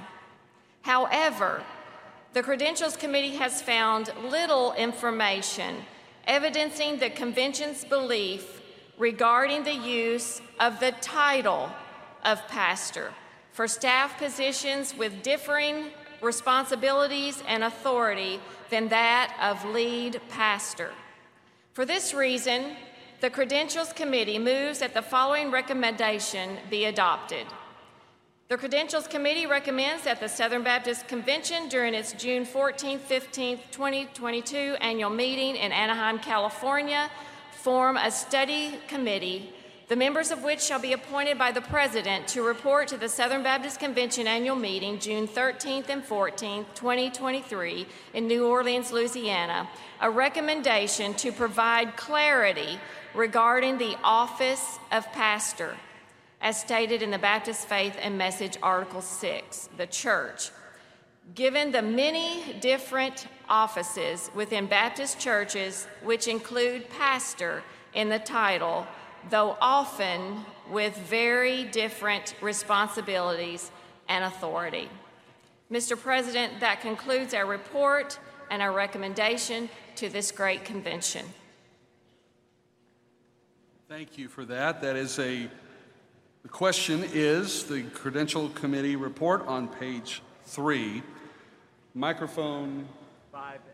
However, 0.83 1.63
the 2.33 2.43
Credentials 2.43 2.97
Committee 2.97 3.37
has 3.37 3.63
found 3.63 4.13
little 4.25 4.73
information 4.75 5.77
evidencing 6.27 6.99
the 6.99 7.11
Convention's 7.11 7.85
belief 7.85 8.61
regarding 8.99 9.65
the 9.65 9.75
use 9.75 10.43
of 10.59 10.81
the 10.81 10.93
title 11.01 11.71
of 12.25 12.47
pastor 12.49 13.13
for 13.53 13.67
staff 13.67 14.19
positions 14.19 14.95
with 14.97 15.23
differing 15.23 15.87
responsibilities 16.21 17.43
and 17.47 17.65
authority 17.65 18.41
than 18.69 18.89
that 18.89 19.35
of 19.41 19.65
lead 19.73 20.21
pastor. 20.29 20.91
For 21.73 21.85
this 21.85 22.13
reason, 22.13 22.77
the 23.21 23.29
Credentials 23.31 23.93
Committee 23.93 24.39
moves 24.39 24.79
that 24.79 24.95
the 24.95 25.03
following 25.03 25.51
recommendation 25.51 26.57
be 26.71 26.87
adopted. 26.87 27.47
The 28.49 28.57
Credentials 28.57 29.07
Committee 29.07 29.47
recommends 29.47 30.05
that 30.05 30.21
the 30.21 30.29
Southern 30.29 30.63
Baptist 30.63 31.07
Convention, 31.07 31.69
during 31.69 31.93
its 31.93 32.15
June 32.15 32.47
14 32.47 32.99
15, 32.99 33.59
2022 33.71 34.77
annual 34.81 35.11
meeting 35.11 35.55
in 35.57 35.71
Anaheim, 35.71 36.19
California, 36.19 37.11
form 37.53 37.99
a 37.99 38.11
study 38.11 38.79
committee 38.89 39.53
the 39.91 39.97
members 39.97 40.31
of 40.31 40.45
which 40.45 40.63
shall 40.63 40.79
be 40.79 40.93
appointed 40.93 41.37
by 41.37 41.51
the 41.51 41.61
President 41.63 42.29
to 42.29 42.45
report 42.45 42.87
to 42.87 42.97
the 42.97 43.09
Southern 43.09 43.43
Baptist 43.43 43.81
Convention 43.81 44.29
annual 44.29 44.55
meeting 44.55 45.01
June 45.01 45.27
13th 45.27 45.89
and 45.89 46.05
14th, 46.05 46.67
2023, 46.77 47.89
in 48.15 48.29
New 48.29 48.47
Orleans, 48.47 48.93
Louisiana, 48.93 49.69
a 50.01 50.09
recommendation 50.09 51.13
to 51.15 51.33
provide 51.33 51.97
clarity 51.97 52.79
regarding 53.17 53.79
the 53.79 53.97
office 54.05 54.79
of 54.93 55.11
pastor, 55.11 55.77
as 56.41 56.61
stated 56.61 57.03
in 57.03 57.11
the 57.11 57.19
Baptist 57.19 57.67
Faith 57.67 57.99
and 58.01 58.17
Message 58.17 58.57
Article 58.63 59.03
6, 59.03 59.71
the 59.77 59.89
church. 59.89 60.53
Given 61.35 61.73
the 61.73 61.83
many 61.83 62.57
different 62.61 63.27
offices 63.49 64.31
within 64.37 64.67
Baptist 64.67 65.19
churches, 65.19 65.89
which 66.05 66.29
include 66.29 66.89
pastor 66.91 67.65
in 67.93 68.09
the 68.09 68.21
title, 68.21 68.87
though 69.29 69.57
often 69.61 70.45
with 70.71 70.97
very 70.97 71.65
different 71.65 72.35
responsibilities 72.41 73.71
and 74.09 74.25
authority. 74.25 74.89
Mr. 75.71 76.01
President, 76.01 76.61
that 76.61 76.81
concludes 76.81 77.35
our 77.35 77.47
report 77.47 78.19
and 78.51 78.61
our 78.63 78.73
recommendation 78.73 79.69
to 79.97 80.09
this 80.09 80.33
great 80.33 80.65
convention. 80.65 81.25
Thank 83.89 84.19
you 84.19 84.29
for 84.29 84.45
that. 84.47 84.81
That 84.81 84.97
is 84.97 85.19
a, 85.19 85.49
the 86.43 86.49
question 86.49 87.05
is 87.13 87.65
the 87.65 87.83
Credential 87.83 88.49
Committee 88.51 88.97
report 88.97 89.47
on 89.47 89.69
page 89.69 90.23
three. 90.45 91.03
Microphone 91.95 92.89
5A. 93.35 93.70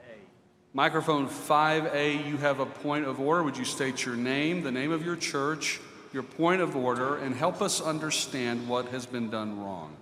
Microphone 0.77 1.27
5A, 1.27 2.29
you 2.29 2.37
have 2.37 2.61
a 2.61 2.67
point 2.67 3.07
of 3.07 3.19
order. 3.19 3.43
Would 3.43 3.57
you 3.57 3.65
state 3.65 4.05
your 4.05 4.15
name, 4.15 4.63
the 4.63 4.71
name 4.71 4.93
of 4.93 5.07
your 5.07 5.17
church, 5.17 5.81
your 6.13 6.23
point 6.23 6.61
of 6.61 6.77
order, 6.77 7.17
and 7.17 7.35
help 7.35 7.63
us 7.63 7.81
understand 7.81 8.69
what 8.69 8.89
has 8.89 9.07
been 9.07 9.31
done 9.31 9.59
wrong? 9.59 9.97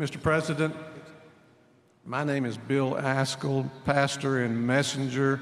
Mr. 0.00 0.20
President, 0.20 0.74
my 2.04 2.24
name 2.24 2.44
is 2.44 2.56
Bill 2.58 2.94
Ascol, 2.94 3.70
pastor 3.84 4.42
and 4.42 4.66
messenger 4.66 5.40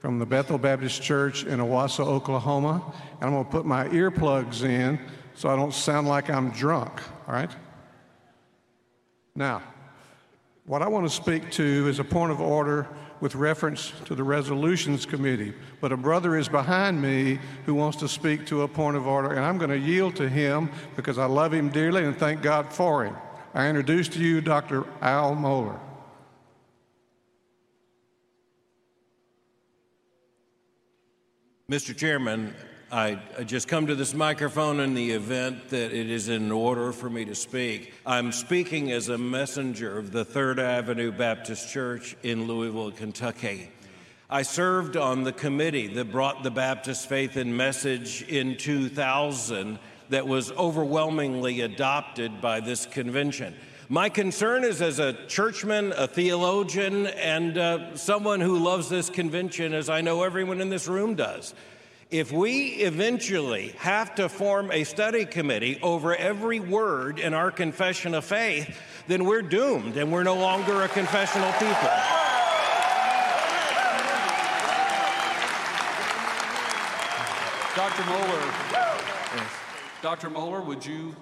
from 0.00 0.20
the 0.20 0.26
Bethel 0.26 0.58
Baptist 0.58 1.02
Church 1.02 1.42
in 1.42 1.58
Owasso, 1.58 2.06
Oklahoma. 2.06 2.94
And 3.20 3.24
I'm 3.24 3.32
going 3.32 3.46
to 3.46 3.50
put 3.50 3.66
my 3.66 3.88
earplugs 3.88 4.62
in 4.62 5.00
so 5.34 5.48
I 5.48 5.56
don't 5.56 5.74
sound 5.74 6.06
like 6.06 6.30
I'm 6.30 6.50
drunk, 6.50 7.02
all 7.26 7.34
right? 7.34 7.50
Now, 9.34 9.60
what 10.66 10.82
I 10.82 10.86
want 10.86 11.04
to 11.04 11.12
speak 11.12 11.50
to 11.52 11.88
is 11.88 11.98
a 11.98 12.04
point 12.04 12.30
of 12.30 12.40
order 12.40 12.86
with 13.20 13.34
reference 13.34 13.92
to 14.04 14.14
the 14.14 14.22
resolutions 14.22 15.04
committee. 15.06 15.52
But 15.80 15.92
a 15.92 15.96
brother 15.96 16.36
is 16.36 16.48
behind 16.48 17.00
me 17.00 17.38
who 17.66 17.74
wants 17.74 17.98
to 17.98 18.08
speak 18.08 18.46
to 18.46 18.62
a 18.62 18.68
point 18.68 18.96
of 18.96 19.06
order, 19.06 19.30
and 19.30 19.44
I'm 19.44 19.58
going 19.58 19.70
to 19.70 19.78
yield 19.78 20.16
to 20.16 20.28
him 20.28 20.70
because 20.96 21.18
I 21.18 21.26
love 21.26 21.52
him 21.52 21.68
dearly 21.68 22.04
and 22.04 22.16
thank 22.16 22.42
God 22.42 22.72
for 22.72 23.04
him. 23.04 23.16
I 23.54 23.68
introduce 23.68 24.08
to 24.10 24.20
you 24.20 24.40
Dr. 24.40 24.84
Al 25.00 25.34
Mohler. 25.34 25.78
Mr. 31.70 31.94
Chairman, 31.94 32.54
I, 32.90 33.18
just 33.44 33.68
come 33.68 33.86
to 33.88 33.94
this 33.94 34.14
microphone 34.14 34.80
in 34.80 34.94
the 34.94 35.10
event 35.10 35.68
that 35.68 35.92
it 35.92 36.08
is 36.08 36.30
in 36.30 36.50
order 36.50 36.90
for 36.90 37.10
me 37.10 37.26
to 37.26 37.34
speak. 37.34 37.92
I'm 38.06 38.32
speaking 38.32 38.92
as 38.92 39.10
a 39.10 39.18
messenger 39.18 39.98
of 39.98 40.10
the 40.10 40.24
Third 40.24 40.58
Avenue 40.58 41.12
Baptist 41.12 41.68
Church 41.68 42.16
in 42.22 42.46
Louisville, 42.46 42.90
Kentucky. 42.90 43.70
I 44.30 44.40
served 44.40 44.96
on 44.96 45.22
the 45.22 45.34
committee 45.34 45.86
that 45.88 46.10
brought 46.10 46.42
the 46.42 46.50
Baptist 46.50 47.10
faith 47.10 47.36
and 47.36 47.54
message 47.54 48.22
in 48.22 48.56
2000 48.56 49.78
that 50.08 50.26
was 50.26 50.50
overwhelmingly 50.52 51.60
adopted 51.60 52.40
by 52.40 52.60
this 52.60 52.86
convention. 52.86 53.54
My 53.90 54.08
concern 54.08 54.64
is 54.64 54.80
as 54.80 54.98
a 54.98 55.12
churchman, 55.26 55.92
a 55.92 56.06
theologian, 56.06 57.06
and 57.08 57.58
uh, 57.58 57.96
someone 57.98 58.40
who 58.40 58.58
loves 58.58 58.88
this 58.88 59.10
convention, 59.10 59.74
as 59.74 59.90
I 59.90 60.00
know 60.00 60.22
everyone 60.22 60.62
in 60.62 60.70
this 60.70 60.88
room 60.88 61.16
does. 61.16 61.54
If 62.10 62.32
we 62.32 62.68
eventually 62.68 63.74
have 63.80 64.14
to 64.14 64.30
form 64.30 64.70
a 64.70 64.84
study 64.84 65.26
committee 65.26 65.78
over 65.82 66.16
every 66.16 66.58
word 66.58 67.18
in 67.18 67.34
our 67.34 67.50
confession 67.50 68.14
of 68.14 68.24
faith, 68.24 68.80
then 69.08 69.26
we're 69.26 69.42
doomed 69.42 69.98
and 69.98 70.10
we're 70.10 70.22
no 70.22 70.36
longer 70.36 70.84
a 70.84 70.88
confessional 70.88 71.52
people. 71.52 71.90
Dr. 77.76 78.02
Mohler, 78.04 80.02
Dr. 80.02 80.30
Mohler, 80.30 80.64
would 80.64 80.86
you 80.86 81.14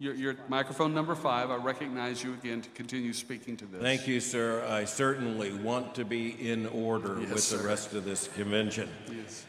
your, 0.00 0.14
your, 0.14 0.36
microphone 0.48 0.94
number 0.94 1.16
five, 1.16 1.50
I 1.50 1.56
recognize 1.56 2.22
you 2.22 2.32
again 2.34 2.62
to 2.62 2.68
continue 2.70 3.12
speaking 3.12 3.56
to 3.56 3.66
this. 3.66 3.82
Thank 3.82 4.06
you, 4.06 4.20
sir. 4.20 4.64
I 4.68 4.84
certainly 4.84 5.52
want 5.52 5.96
to 5.96 6.04
be 6.04 6.30
in 6.48 6.66
order 6.66 7.18
yes, 7.20 7.30
with 7.30 7.42
sir. 7.42 7.56
the 7.56 7.66
rest 7.66 7.94
of 7.94 8.04
this 8.04 8.28
convention. 8.28 8.88
Yes. 9.10 9.44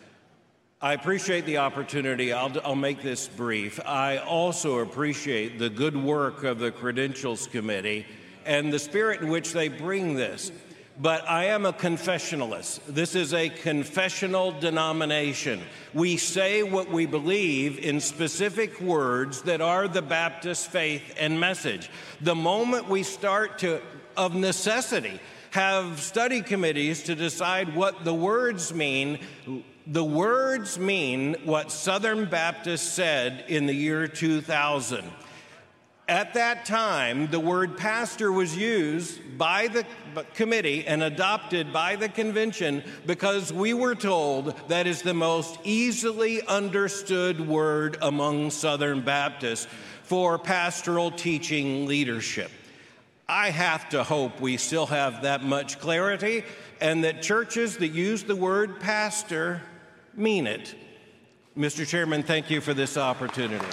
I 0.81 0.93
appreciate 0.93 1.45
the 1.45 1.57
opportunity. 1.57 2.31
I'll, 2.31 2.53
I'll 2.63 2.73
make 2.73 3.01
this 3.01 3.27
brief. 3.27 3.81
I 3.85 4.19
also 4.19 4.77
appreciate 4.77 5.59
the 5.59 5.69
good 5.69 5.97
work 5.97 6.45
of 6.45 6.59
the 6.59 6.71
Credentials 6.71 7.47
Committee 7.47 8.05
and 8.45 8.71
the 8.71 8.79
spirit 8.79 9.19
in 9.19 9.27
which 9.27 9.51
they 9.51 9.67
bring 9.67 10.15
this. 10.15 10.53
But 10.97 11.29
I 11.29 11.47
am 11.47 11.65
a 11.65 11.73
confessionalist. 11.73 12.79
This 12.87 13.13
is 13.13 13.33
a 13.33 13.49
confessional 13.49 14.57
denomination. 14.57 15.61
We 15.93 16.15
say 16.15 16.63
what 16.63 16.89
we 16.89 17.05
believe 17.05 17.79
in 17.79 17.99
specific 17.99 18.79
words 18.79 19.41
that 19.41 19.59
are 19.59 19.89
the 19.89 20.01
Baptist 20.01 20.71
faith 20.71 21.13
and 21.19 21.41
message. 21.41 21.89
The 22.21 22.35
moment 22.35 22.87
we 22.87 23.03
start 23.03 23.59
to, 23.59 23.81
of 24.15 24.33
necessity, 24.33 25.19
have 25.51 25.99
study 25.99 26.41
committees 26.41 27.03
to 27.03 27.15
decide 27.15 27.75
what 27.75 28.05
the 28.05 28.13
words 28.13 28.73
mean, 28.73 29.19
the 29.91 30.03
words 30.03 30.77
mean 30.77 31.35
what 31.45 31.71
Southern 31.71 32.25
Baptists 32.25 32.87
said 32.87 33.43
in 33.47 33.65
the 33.65 33.73
year 33.73 34.07
2000. 34.07 35.03
At 36.07 36.35
that 36.35 36.65
time, 36.65 37.29
the 37.31 37.39
word 37.39 37.75
pastor 37.75 38.31
was 38.31 38.55
used 38.55 39.37
by 39.37 39.67
the 39.67 39.85
committee 40.35 40.85
and 40.85 41.01
adopted 41.01 41.73
by 41.73 41.95
the 41.95 42.07
convention 42.07 42.83
because 43.07 43.51
we 43.51 43.73
were 43.73 43.95
told 43.95 44.55
that 44.69 44.85
is 44.85 45.01
the 45.01 45.13
most 45.13 45.57
easily 45.63 46.45
understood 46.45 47.47
word 47.47 47.97
among 48.03 48.51
Southern 48.51 49.01
Baptists 49.01 49.67
for 50.03 50.37
pastoral 50.37 51.09
teaching 51.09 51.87
leadership. 51.87 52.51
I 53.27 53.49
have 53.49 53.89
to 53.89 54.03
hope 54.03 54.39
we 54.39 54.57
still 54.57 54.87
have 54.87 55.23
that 55.23 55.43
much 55.43 55.79
clarity 55.79 56.43
and 56.79 57.03
that 57.03 57.23
churches 57.23 57.77
that 57.77 57.89
use 57.89 58.23
the 58.23 58.35
word 58.35 58.79
pastor 58.79 59.61
mean 60.19 60.45
it. 60.45 60.75
Mr. 61.57 61.87
Chairman, 61.87 62.23
thank 62.23 62.49
you 62.49 62.61
for 62.61 62.73
this 62.73 62.97
opportunity. 62.97 63.65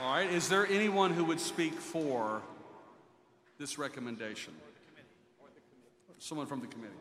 All 0.00 0.14
right, 0.14 0.30
is 0.30 0.48
there 0.48 0.66
anyone 0.66 1.12
who 1.12 1.24
would 1.24 1.40
speak 1.40 1.74
for 1.74 2.42
this 3.58 3.78
recommendation? 3.78 4.54
Someone 6.18 6.46
from 6.46 6.60
the 6.60 6.66
committee, 6.66 6.92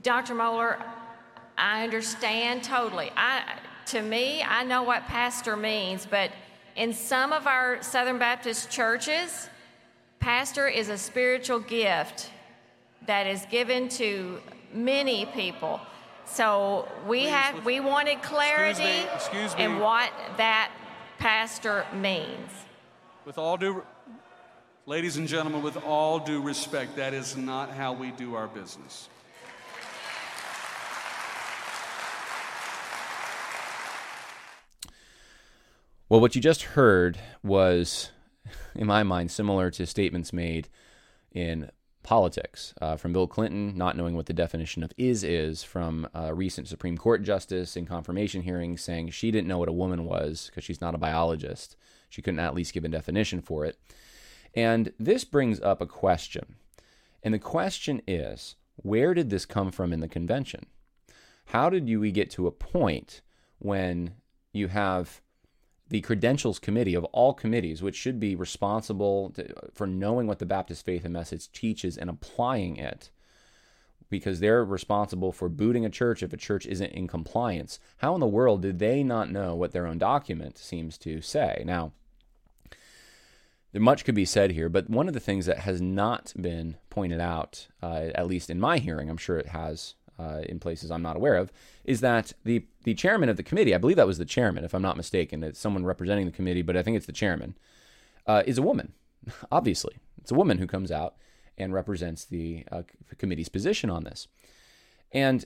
Dr. 0.00 0.34
Mohler, 0.34 0.82
I 1.58 1.84
understand 1.84 2.64
totally. 2.64 3.10
I, 3.16 3.42
to 3.86 4.00
me, 4.00 4.42
I 4.42 4.64
know 4.64 4.82
what 4.82 5.02
pastor 5.06 5.56
means, 5.56 6.06
but 6.06 6.30
in 6.76 6.94
some 6.94 7.32
of 7.32 7.46
our 7.46 7.82
Southern 7.82 8.18
Baptist 8.18 8.70
churches, 8.70 9.50
pastor 10.18 10.66
is 10.66 10.88
a 10.88 10.96
spiritual 10.96 11.60
gift 11.60 12.30
that 13.06 13.26
is 13.26 13.44
given 13.50 13.88
to 13.90 14.40
many 14.72 15.26
people. 15.26 15.80
So 16.24 16.88
we 17.06 17.22
Please, 17.22 17.30
have 17.30 17.64
we 17.66 17.80
wanted 17.80 18.22
clarity 18.22 18.82
Excuse 19.14 19.32
me, 19.34 19.44
excuse 19.44 19.54
in 19.58 19.78
what 19.80 20.10
that 20.38 20.70
pastor 21.18 21.84
means. 21.92 22.50
With 23.26 23.36
all 23.36 23.58
due, 23.58 23.84
ladies 24.86 25.18
and 25.18 25.28
gentlemen, 25.28 25.62
with 25.62 25.76
all 25.84 26.18
due 26.18 26.40
respect, 26.40 26.96
that 26.96 27.12
is 27.12 27.36
not 27.36 27.70
how 27.70 27.92
we 27.92 28.12
do 28.12 28.34
our 28.34 28.48
business. 28.48 29.08
Well, 36.12 36.20
what 36.20 36.34
you 36.34 36.42
just 36.42 36.62
heard 36.64 37.18
was, 37.42 38.10
in 38.74 38.86
my 38.86 39.02
mind, 39.02 39.30
similar 39.30 39.70
to 39.70 39.86
statements 39.86 40.30
made 40.30 40.68
in 41.30 41.70
politics 42.02 42.74
uh, 42.82 42.98
from 42.98 43.14
Bill 43.14 43.26
Clinton, 43.26 43.78
not 43.78 43.96
knowing 43.96 44.14
what 44.14 44.26
the 44.26 44.34
definition 44.34 44.82
of 44.82 44.92
is 44.98 45.24
is, 45.24 45.62
from 45.62 46.06
a 46.12 46.34
recent 46.34 46.68
Supreme 46.68 46.98
Court 46.98 47.22
justice 47.22 47.78
in 47.78 47.86
confirmation 47.86 48.42
hearings 48.42 48.82
saying 48.82 49.08
she 49.08 49.30
didn't 49.30 49.48
know 49.48 49.56
what 49.56 49.70
a 49.70 49.72
woman 49.72 50.04
was 50.04 50.50
because 50.50 50.64
she's 50.64 50.82
not 50.82 50.94
a 50.94 50.98
biologist. 50.98 51.76
She 52.10 52.20
couldn't 52.20 52.40
at 52.40 52.54
least 52.54 52.74
give 52.74 52.84
a 52.84 52.88
definition 52.88 53.40
for 53.40 53.64
it. 53.64 53.78
And 54.52 54.92
this 54.98 55.24
brings 55.24 55.62
up 55.62 55.80
a 55.80 55.86
question. 55.86 56.56
And 57.22 57.32
the 57.32 57.38
question 57.38 58.02
is 58.06 58.56
where 58.76 59.14
did 59.14 59.30
this 59.30 59.46
come 59.46 59.70
from 59.70 59.94
in 59.94 60.00
the 60.00 60.08
convention? 60.08 60.66
How 61.46 61.70
did 61.70 61.88
you, 61.88 62.00
we 62.00 62.12
get 62.12 62.30
to 62.32 62.46
a 62.46 62.52
point 62.52 63.22
when 63.60 64.16
you 64.52 64.68
have 64.68 65.22
the 65.92 66.00
credentials 66.00 66.58
committee 66.58 66.94
of 66.94 67.04
all 67.04 67.34
committees, 67.34 67.82
which 67.82 67.96
should 67.96 68.18
be 68.18 68.34
responsible 68.34 69.28
to, 69.28 69.52
for 69.74 69.86
knowing 69.86 70.26
what 70.26 70.38
the 70.38 70.46
Baptist 70.46 70.86
faith 70.86 71.04
and 71.04 71.12
message 71.12 71.52
teaches 71.52 71.98
and 71.98 72.08
applying 72.08 72.78
it, 72.78 73.10
because 74.08 74.40
they're 74.40 74.64
responsible 74.64 75.32
for 75.32 75.50
booting 75.50 75.84
a 75.84 75.90
church 75.90 76.22
if 76.22 76.32
a 76.32 76.38
church 76.38 76.64
isn't 76.64 76.92
in 76.92 77.06
compliance. 77.06 77.78
How 77.98 78.14
in 78.14 78.20
the 78.20 78.26
world 78.26 78.62
did 78.62 78.78
they 78.78 79.02
not 79.02 79.30
know 79.30 79.54
what 79.54 79.72
their 79.72 79.86
own 79.86 79.98
document 79.98 80.56
seems 80.56 80.96
to 80.98 81.20
say? 81.20 81.62
Now, 81.66 81.92
there 83.72 83.82
much 83.82 84.06
could 84.06 84.14
be 84.14 84.24
said 84.24 84.52
here, 84.52 84.70
but 84.70 84.88
one 84.88 85.08
of 85.08 85.14
the 85.14 85.20
things 85.20 85.44
that 85.44 85.58
has 85.58 85.82
not 85.82 86.32
been 86.40 86.76
pointed 86.88 87.20
out, 87.20 87.68
uh, 87.82 88.08
at 88.14 88.26
least 88.26 88.48
in 88.48 88.58
my 88.58 88.78
hearing, 88.78 89.10
I'm 89.10 89.18
sure 89.18 89.36
it 89.36 89.48
has 89.48 89.94
uh, 90.18 90.42
in 90.48 90.58
places 90.58 90.90
I'm 90.90 91.02
not 91.02 91.16
aware 91.16 91.36
of, 91.36 91.52
is 91.84 92.00
that 92.00 92.32
the 92.44 92.64
the 92.84 92.94
chairman 92.94 93.28
of 93.28 93.36
the 93.36 93.42
committee, 93.42 93.74
I 93.74 93.78
believe 93.78 93.96
that 93.96 94.06
was 94.06 94.18
the 94.18 94.24
chairman, 94.24 94.64
if 94.64 94.74
I'm 94.74 94.82
not 94.82 94.96
mistaken, 94.96 95.42
it's 95.42 95.58
someone 95.58 95.84
representing 95.84 96.26
the 96.26 96.32
committee, 96.32 96.62
but 96.62 96.76
I 96.76 96.82
think 96.82 96.96
it's 96.96 97.06
the 97.06 97.12
chairman, 97.12 97.56
uh, 98.26 98.42
is 98.46 98.58
a 98.58 98.62
woman. 98.62 98.92
Obviously, 99.52 99.96
it's 100.18 100.30
a 100.30 100.36
woman 100.36 100.58
who 100.58 100.66
comes 100.66 100.90
out 100.90 101.14
and 101.58 101.72
represents 101.72 102.24
the 102.24 102.64
uh, 102.72 102.82
committee's 103.18 103.48
position 103.48 103.90
on 103.90 104.04
this, 104.04 104.28
and 105.12 105.44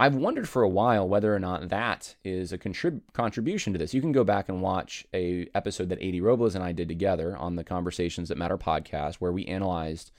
I've 0.00 0.14
wondered 0.14 0.48
for 0.48 0.62
a 0.62 0.68
while 0.68 1.06
whether 1.06 1.34
or 1.34 1.38
not 1.38 1.68
that 1.68 2.14
is 2.24 2.54
a 2.54 2.58
contrib- 2.58 3.02
contribution 3.12 3.74
to 3.74 3.78
this. 3.78 3.92
You 3.92 4.00
can 4.00 4.12
go 4.12 4.24
back 4.24 4.48
and 4.48 4.62
watch 4.62 5.06
a 5.12 5.46
episode 5.54 5.90
that 5.90 5.98
A.D. 6.00 6.22
Robles 6.22 6.54
and 6.54 6.64
I 6.64 6.72
did 6.72 6.88
together 6.88 7.36
on 7.36 7.56
the 7.56 7.64
Conversations 7.64 8.30
That 8.30 8.38
Matter 8.38 8.56
podcast, 8.56 9.16
where 9.16 9.30
we 9.30 9.44
analyzed 9.44 10.10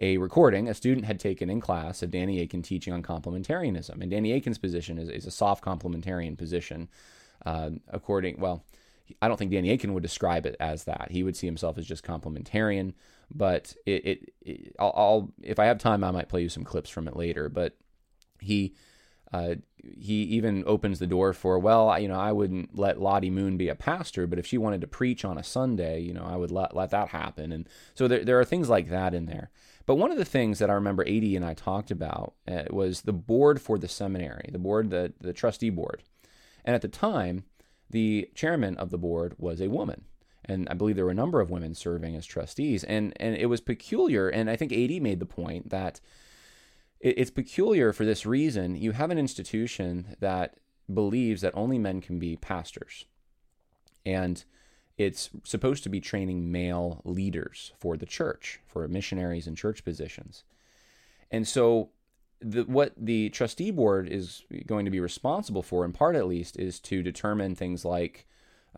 a 0.00 0.16
recording 0.16 0.68
a 0.68 0.74
student 0.74 1.06
had 1.06 1.20
taken 1.20 1.50
in 1.50 1.60
class 1.60 2.02
of 2.02 2.10
Danny 2.10 2.40
Akin 2.40 2.62
teaching 2.62 2.92
on 2.92 3.02
complementarianism. 3.02 4.00
And 4.00 4.10
Danny 4.10 4.32
Akin's 4.32 4.58
position 4.58 4.98
is, 4.98 5.08
is 5.08 5.26
a 5.26 5.30
soft 5.30 5.62
complementarian 5.62 6.38
position, 6.38 6.88
uh, 7.44 7.70
according, 7.88 8.40
well, 8.40 8.64
I 9.20 9.28
don't 9.28 9.36
think 9.36 9.50
Danny 9.50 9.70
Akin 9.70 9.92
would 9.92 10.02
describe 10.02 10.46
it 10.46 10.56
as 10.58 10.84
that. 10.84 11.08
He 11.10 11.22
would 11.22 11.36
see 11.36 11.46
himself 11.46 11.76
as 11.76 11.86
just 11.86 12.04
complementarian. 12.04 12.94
But 13.32 13.74
it, 13.86 14.06
it, 14.06 14.32
it 14.40 14.76
I'll, 14.78 14.92
I'll, 14.96 15.32
if 15.42 15.58
I 15.58 15.66
have 15.66 15.78
time, 15.78 16.02
I 16.02 16.10
might 16.10 16.28
play 16.28 16.42
you 16.42 16.48
some 16.48 16.64
clips 16.64 16.90
from 16.90 17.06
it 17.06 17.16
later. 17.16 17.48
But 17.48 17.76
he, 18.40 18.74
uh, 19.32 19.56
he 19.76 20.22
even 20.22 20.64
opens 20.66 20.98
the 20.98 21.06
door 21.06 21.32
for, 21.32 21.58
well, 21.58 21.98
you 21.98 22.08
know, 22.08 22.18
I 22.18 22.32
wouldn't 22.32 22.78
let 22.78 23.00
Lottie 23.00 23.30
Moon 23.30 23.56
be 23.56 23.68
a 23.68 23.74
pastor, 23.74 24.26
but 24.26 24.38
if 24.38 24.46
she 24.46 24.58
wanted 24.58 24.80
to 24.80 24.86
preach 24.86 25.24
on 25.24 25.38
a 25.38 25.44
Sunday, 25.44 26.00
you 26.00 26.12
know, 26.12 26.24
I 26.24 26.36
would 26.36 26.50
let, 26.50 26.74
let 26.74 26.90
that 26.90 27.08
happen. 27.08 27.52
And 27.52 27.68
so 27.94 28.08
there, 28.08 28.24
there 28.24 28.40
are 28.40 28.44
things 28.44 28.68
like 28.68 28.90
that 28.90 29.14
in 29.14 29.26
there. 29.26 29.50
But 29.90 29.96
one 29.96 30.12
of 30.12 30.18
the 30.18 30.24
things 30.24 30.60
that 30.60 30.70
I 30.70 30.74
remember 30.74 31.02
AD 31.02 31.24
and 31.24 31.44
I 31.44 31.52
talked 31.54 31.90
about 31.90 32.34
uh, 32.46 32.62
was 32.70 33.02
the 33.02 33.12
board 33.12 33.60
for 33.60 33.76
the 33.76 33.88
seminary, 33.88 34.48
the 34.52 34.56
board, 34.60 34.90
the, 34.90 35.14
the 35.20 35.32
trustee 35.32 35.68
board. 35.68 36.04
And 36.64 36.76
at 36.76 36.82
the 36.82 36.86
time, 36.86 37.42
the 37.90 38.30
chairman 38.36 38.76
of 38.76 38.90
the 38.90 38.98
board 38.98 39.34
was 39.36 39.60
a 39.60 39.66
woman. 39.66 40.04
And 40.44 40.68
I 40.68 40.74
believe 40.74 40.94
there 40.94 41.06
were 41.06 41.10
a 41.10 41.14
number 41.14 41.40
of 41.40 41.50
women 41.50 41.74
serving 41.74 42.14
as 42.14 42.24
trustees. 42.24 42.84
And, 42.84 43.14
and 43.18 43.34
it 43.34 43.46
was 43.46 43.60
peculiar. 43.60 44.28
And 44.28 44.48
I 44.48 44.54
think 44.54 44.72
AD 44.72 45.02
made 45.02 45.18
the 45.18 45.26
point 45.26 45.70
that 45.70 46.00
it- 47.00 47.18
it's 47.18 47.32
peculiar 47.32 47.92
for 47.92 48.04
this 48.04 48.24
reason. 48.24 48.76
You 48.76 48.92
have 48.92 49.10
an 49.10 49.18
institution 49.18 50.14
that 50.20 50.60
believes 50.94 51.40
that 51.40 51.56
only 51.56 51.80
men 51.80 52.00
can 52.00 52.20
be 52.20 52.36
pastors. 52.36 53.06
And 54.06 54.44
it's 55.00 55.30
supposed 55.44 55.82
to 55.82 55.88
be 55.88 55.98
training 55.98 56.52
male 56.52 57.00
leaders 57.06 57.72
for 57.78 57.96
the 57.96 58.04
church, 58.04 58.60
for 58.66 58.86
missionaries 58.86 59.46
and 59.46 59.56
church 59.56 59.82
positions. 59.82 60.44
And 61.30 61.48
so, 61.48 61.88
the, 62.42 62.64
what 62.64 62.92
the 62.98 63.30
trustee 63.30 63.70
board 63.70 64.08
is 64.08 64.42
going 64.66 64.84
to 64.84 64.90
be 64.90 65.00
responsible 65.00 65.62
for, 65.62 65.86
in 65.86 65.92
part 65.92 66.16
at 66.16 66.26
least, 66.26 66.58
is 66.58 66.78
to 66.80 67.02
determine 67.02 67.54
things 67.54 67.82
like 67.82 68.26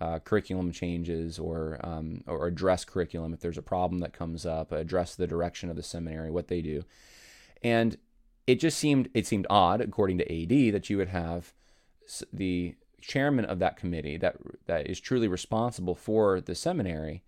uh, 0.00 0.20
curriculum 0.20 0.70
changes 0.70 1.40
or 1.40 1.80
um, 1.82 2.22
or 2.28 2.46
address 2.46 2.84
curriculum 2.84 3.34
if 3.34 3.40
there's 3.40 3.58
a 3.58 3.62
problem 3.62 3.98
that 3.98 4.12
comes 4.12 4.46
up, 4.46 4.70
address 4.70 5.16
the 5.16 5.26
direction 5.26 5.70
of 5.70 5.76
the 5.76 5.82
seminary, 5.82 6.30
what 6.30 6.46
they 6.46 6.62
do, 6.62 6.84
and 7.64 7.98
it 8.46 8.60
just 8.60 8.78
seemed 8.78 9.08
it 9.12 9.26
seemed 9.26 9.48
odd, 9.50 9.80
according 9.80 10.18
to 10.18 10.42
AD, 10.42 10.72
that 10.72 10.88
you 10.88 10.98
would 10.98 11.08
have 11.08 11.52
the 12.32 12.76
chairman 13.03 13.44
of 13.44 13.59
that 13.59 13.76
committee 13.76 14.16
that 14.16 14.36
that 14.66 14.86
is 14.88 15.00
truly 15.00 15.28
responsible 15.28 15.94
for 15.94 16.40
the 16.40 16.55
seminary 16.55 17.22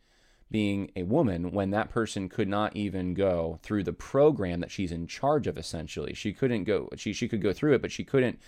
being 0.51 0.91
a 0.95 1.03
woman 1.03 1.51
when 1.51 1.71
that 1.71 1.91
person 1.91 2.29
could 2.29 2.49
not 2.49 2.77
even 2.77 3.13
go 3.13 3.59
through 3.63 3.83
the 3.83 3.93
program 3.93 4.61
that 4.61 4.71
she's 4.71 4.93
in 4.93 5.07
charge 5.07 5.47
of 5.47 5.59
essentially. 5.59 6.15
She 6.15 6.33
couldn't 6.33 6.65
go 6.65 6.89
she, 6.97 7.13
she 7.13 7.29
could 7.29 7.43
go 7.43 7.53
through 7.53 7.75
it 7.75 7.83
but 7.83 7.93
she 7.93 8.05
couldn't 8.05 8.39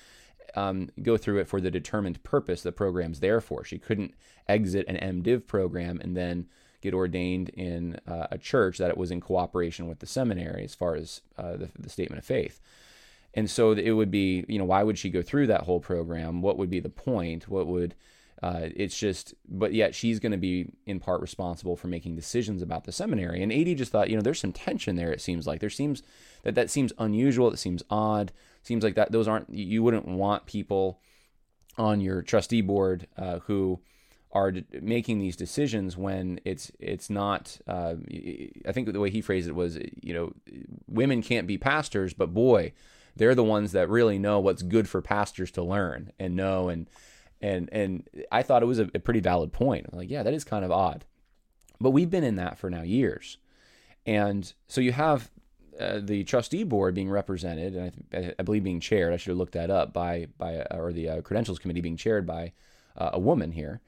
um, 0.55 0.89
go 1.03 1.17
through 1.17 1.39
it 1.39 1.49
for 1.49 1.61
the 1.61 1.71
determined 1.71 2.23
purpose 2.23 2.63
the 2.63 2.73
program's 2.73 3.21
there 3.21 3.41
for. 3.41 3.65
She 3.65 3.79
couldn't 3.79 4.15
exit 4.49 4.87
an 4.89 5.23
mdiv 5.23 5.47
program 5.47 6.01
and 6.01 6.17
then 6.17 6.47
get 6.81 6.95
ordained 6.95 7.49
in 7.51 7.99
uh, 8.07 8.29
a 8.31 8.39
church 8.39 8.79
that 8.79 8.91
it 8.91 8.97
was 8.97 9.11
in 9.11 9.21
cooperation 9.21 9.89
with 9.89 9.99
the 9.99 10.07
seminary 10.07 10.63
as 10.63 10.75
far 10.75 10.95
as 10.95 11.23
uh, 11.37 11.57
the, 11.57 11.69
the 11.79 11.91
statement 11.91 12.21
of 12.21 12.25
faith 12.25 12.61
and 13.37 13.51
so 13.51 13.73
it 13.73 13.93
would 13.93 14.11
be 14.11 14.45
you 14.49 14.59
know 14.59 14.65
why 14.65 14.83
would 14.83 14.99
she 14.99 15.11
go 15.11 15.23
through 15.23 15.47
that 15.49 15.63
whole 15.63 15.81
program? 15.81 16.43
What 16.43 16.59
would 16.59 16.71
be 16.71 16.81
the 16.81 16.89
point? 16.89 17.49
What 17.49 17.67
would 17.67 17.95
uh, 18.43 18.69
it's 18.75 18.99
just 18.99 19.35
but 19.49 19.73
yet 19.73 19.95
she's 19.95 20.19
going 20.19 20.33
to 20.33 20.39
be 20.39 20.73
in 20.87 20.99
part 20.99 21.21
responsible 21.21 21.77
for 21.77 21.89
making 21.89 22.17
decisions 22.17 22.63
about 22.63 22.85
the 22.85 22.93
seminary. 22.93 23.43
And 23.43 23.53
AD 23.53 23.77
just 23.77 23.93
thought 23.93 24.11
you 24.11 24.17
know 24.17 24.23
there's 24.23 24.41
some 24.41 24.53
tension 24.53 24.97
there 24.97 25.13
it 25.13 25.21
seems 25.21 25.47
like. 25.47 25.61
There 25.61 25.71
seems 25.71 26.03
that 26.43 26.55
that 26.55 26.71
seems 26.71 26.93
unusual 26.99 27.53
it 27.53 27.59
seems 27.59 27.83
odd. 27.91 28.33
Seems 28.63 28.83
like 28.83 28.95
that 28.95 29.13
those 29.13 29.29
aren't 29.29 29.51
you 29.51 29.83
wouldn't 29.83 30.09
want 30.09 30.47
people 30.47 31.01
on 31.79 32.01
your 32.01 32.23
trustee 32.23 32.63
board 32.63 33.07
uh, 33.19 33.41
who 33.41 33.81
are 34.33 34.53
making 34.83 35.19
these 35.19 35.37
decisions 35.37 35.97
when 35.97 36.41
it's 36.45 36.71
it's 36.79 37.09
not. 37.09 37.59
Uh, 37.67 37.95
I 38.67 38.73
think 38.73 38.93
the 38.93 39.01
way 39.01 39.11
he 39.11 39.21
phrased 39.21 39.49
it 39.49 39.55
was, 39.55 39.79
you 40.03 40.13
know, 40.13 40.33
women 40.87 41.23
can't 41.23 41.47
be 41.47 41.59
pastors, 41.59 42.13
but 42.13 42.35
boy, 42.35 42.73
they're 43.17 43.35
the 43.35 43.45
ones 43.45 43.73
that 43.73 43.89
really 43.89 44.19
know 44.19 44.41
what's 44.41 44.63
good 44.63 44.89
for 44.89 45.03
pastors 45.03 45.51
to 45.53 45.63
learn 45.63 46.13
and 46.19 46.37
know. 46.37 46.69
And 46.69 46.89
and 47.41 47.69
and 47.73 48.09
I 48.31 48.43
thought 48.43 48.63
it 48.63 48.67
was 48.67 48.79
a, 48.79 48.89
a 48.95 49.01
pretty 49.01 49.21
valid 49.21 49.53
point. 49.53 49.87
I'm 49.91 49.99
like, 49.99 50.11
yeah, 50.11 50.23
that 50.23 50.35
is 50.35 50.45
kind 50.45 50.65
of 50.65 50.71
odd, 50.71 51.05
but 51.81 51.91
we've 51.91 52.11
been 52.11 52.25
in 52.25 52.37
that 52.37 52.59
for 52.59 52.71
now 52.71 52.83
years, 52.83 53.39
and 54.07 54.53
so 54.69 54.81
you 54.81 54.93
have 54.93 55.31
uh, 55.79 56.01
the 56.03 56.25
trustee 56.25 56.65
board 56.65 56.95
being 56.95 57.11
represented, 57.11 57.75
and 57.75 57.93
I, 58.13 58.19
th- 58.19 58.35
I 58.39 58.43
believe 58.43 58.65
being 58.65 58.81
chaired. 58.81 59.13
I 59.13 59.19
should 59.19 59.31
have 59.31 59.39
looked 59.39 59.53
that 59.53 59.71
up 59.71 59.93
by 59.93 60.29
by 60.39 60.67
or 60.71 60.93
the 60.93 61.09
uh, 61.09 61.21
credentials 61.21 61.59
committee 61.59 61.83
being 61.83 61.97
chaired 61.97 62.27
by 62.27 62.53
uh, 62.97 63.11
a 63.13 63.19
woman 63.19 63.53
here, 63.53 63.81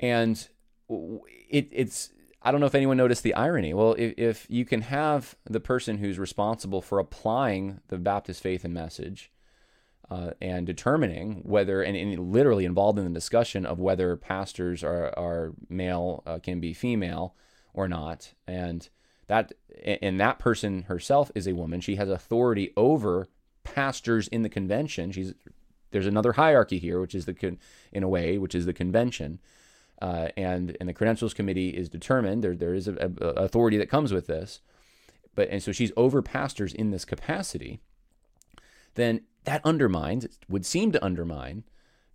and 0.00 0.48
it, 0.88 1.68
it's 1.70 2.10
I 2.44 2.52
don't 2.52 2.60
know 2.60 2.66
if 2.66 2.74
anyone 2.74 2.98
noticed 2.98 3.22
the 3.22 3.34
irony. 3.34 3.72
Well, 3.72 3.94
if, 3.98 4.14
if 4.18 4.46
you 4.50 4.66
can 4.66 4.82
have 4.82 5.34
the 5.44 5.60
person 5.60 5.98
who's 5.98 6.18
responsible 6.18 6.82
for 6.82 6.98
applying 6.98 7.80
the 7.88 7.96
Baptist 7.96 8.42
faith 8.42 8.64
and 8.64 8.74
message 8.74 9.32
uh, 10.10 10.32
and 10.42 10.66
determining 10.66 11.40
whether, 11.42 11.82
and, 11.82 11.96
and 11.96 12.32
literally 12.32 12.66
involved 12.66 12.98
in 12.98 13.06
the 13.06 13.10
discussion 13.10 13.64
of 13.64 13.80
whether 13.80 14.14
pastors 14.16 14.84
are, 14.84 15.18
are 15.18 15.54
male, 15.70 16.22
uh, 16.26 16.38
can 16.38 16.60
be 16.60 16.74
female 16.74 17.34
or 17.72 17.88
not, 17.88 18.34
and 18.46 18.88
that 19.26 19.52
and 19.84 20.20
that 20.20 20.38
person 20.38 20.82
herself 20.82 21.30
is 21.34 21.46
a 21.46 21.54
woman. 21.54 21.80
She 21.80 21.96
has 21.96 22.08
authority 22.08 22.72
over 22.76 23.26
pastors 23.64 24.28
in 24.28 24.42
the 24.42 24.48
convention. 24.48 25.10
She's 25.12 25.34
there's 25.90 26.06
another 26.06 26.32
hierarchy 26.32 26.78
here, 26.78 27.00
which 27.00 27.14
is 27.14 27.24
the 27.24 27.34
con, 27.34 27.58
in 27.92 28.02
a 28.02 28.08
way, 28.08 28.36
which 28.36 28.54
is 28.54 28.66
the 28.66 28.72
convention, 28.72 29.40
uh, 30.00 30.28
and 30.36 30.76
and 30.80 30.88
the 30.88 30.94
credentials 30.94 31.34
committee 31.34 31.70
is 31.70 31.88
determined. 31.88 32.42
There 32.42 32.54
there 32.54 32.74
is 32.74 32.88
a, 32.88 33.12
a, 33.20 33.26
authority 33.30 33.76
that 33.78 33.90
comes 33.90 34.12
with 34.12 34.26
this, 34.26 34.60
but 35.34 35.48
and 35.48 35.62
so 35.62 35.72
she's 35.72 35.92
over 35.96 36.22
pastors 36.22 36.74
in 36.74 36.90
this 36.90 37.04
capacity. 37.04 37.80
Then 38.94 39.22
that 39.44 39.60
undermines 39.64 40.26
would 40.48 40.66
seem 40.66 40.92
to 40.92 41.04
undermine 41.04 41.64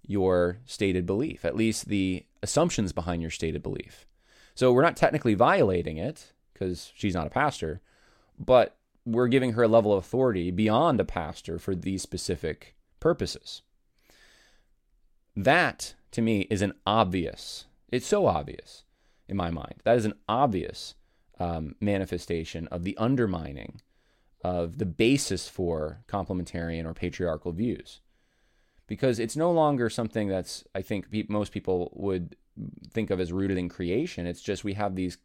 your 0.05 0.57
stated 0.65 1.05
belief, 1.05 1.45
at 1.45 1.55
least 1.55 1.87
the 1.87 2.25
assumptions 2.41 2.93
behind 2.93 3.21
your 3.21 3.31
stated 3.31 3.61
belief. 3.61 4.07
So 4.55 4.73
we're 4.73 4.81
not 4.81 4.97
technically 4.97 5.35
violating 5.35 5.97
it 5.97 6.33
because 6.53 6.91
she's 6.95 7.13
not 7.13 7.27
a 7.27 7.31
pastor, 7.31 7.81
but 8.37 8.75
we're 9.05 9.27
giving 9.27 9.53
her 9.53 9.63
a 9.63 9.67
level 9.67 9.93
of 9.93 9.99
authority 9.99 10.51
beyond 10.51 10.99
a 10.99 11.05
pastor 11.05 11.59
for 11.59 11.75
these 11.75 12.01
specific 12.01 12.75
purposes. 12.99 13.61
That, 15.35 15.93
to 16.11 16.21
me, 16.21 16.41
is 16.49 16.61
an 16.61 16.73
obvious, 16.85 17.65
it's 17.91 18.07
so 18.07 18.27
obvious 18.27 18.83
in 19.27 19.37
my 19.37 19.49
mind. 19.49 19.75
That 19.83 19.97
is 19.97 20.05
an 20.05 20.13
obvious 20.27 20.95
um, 21.39 21.75
manifestation 21.79 22.67
of 22.67 22.83
the 22.83 22.97
undermining 22.97 23.81
of 24.43 24.77
the 24.77 24.85
basis 24.85 25.47
for 25.47 26.03
complementarian 26.07 26.85
or 26.85 26.93
patriarchal 26.93 27.51
views. 27.51 28.01
Because 28.87 29.19
it's 29.19 29.35
no 29.35 29.51
longer 29.51 29.89
something 29.89 30.27
that's, 30.27 30.63
I 30.73 30.81
think, 30.81 31.11
pe- 31.11 31.25
most 31.29 31.51
people 31.51 31.91
would 31.95 32.35
think 32.91 33.11
of 33.11 33.19
as 33.19 33.31
rooted 33.31 33.57
in 33.57 33.69
creation. 33.69 34.25
It's 34.25 34.41
just 34.41 34.63
we 34.63 34.73
have 34.73 34.95
these 34.95 35.17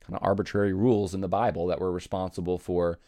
kind 0.00 0.16
of 0.16 0.22
arbitrary 0.22 0.72
rules 0.72 1.14
in 1.14 1.20
the 1.20 1.28
Bible 1.28 1.68
that 1.68 1.80
we're 1.80 1.92
responsible 1.92 2.58
for. 2.58 2.98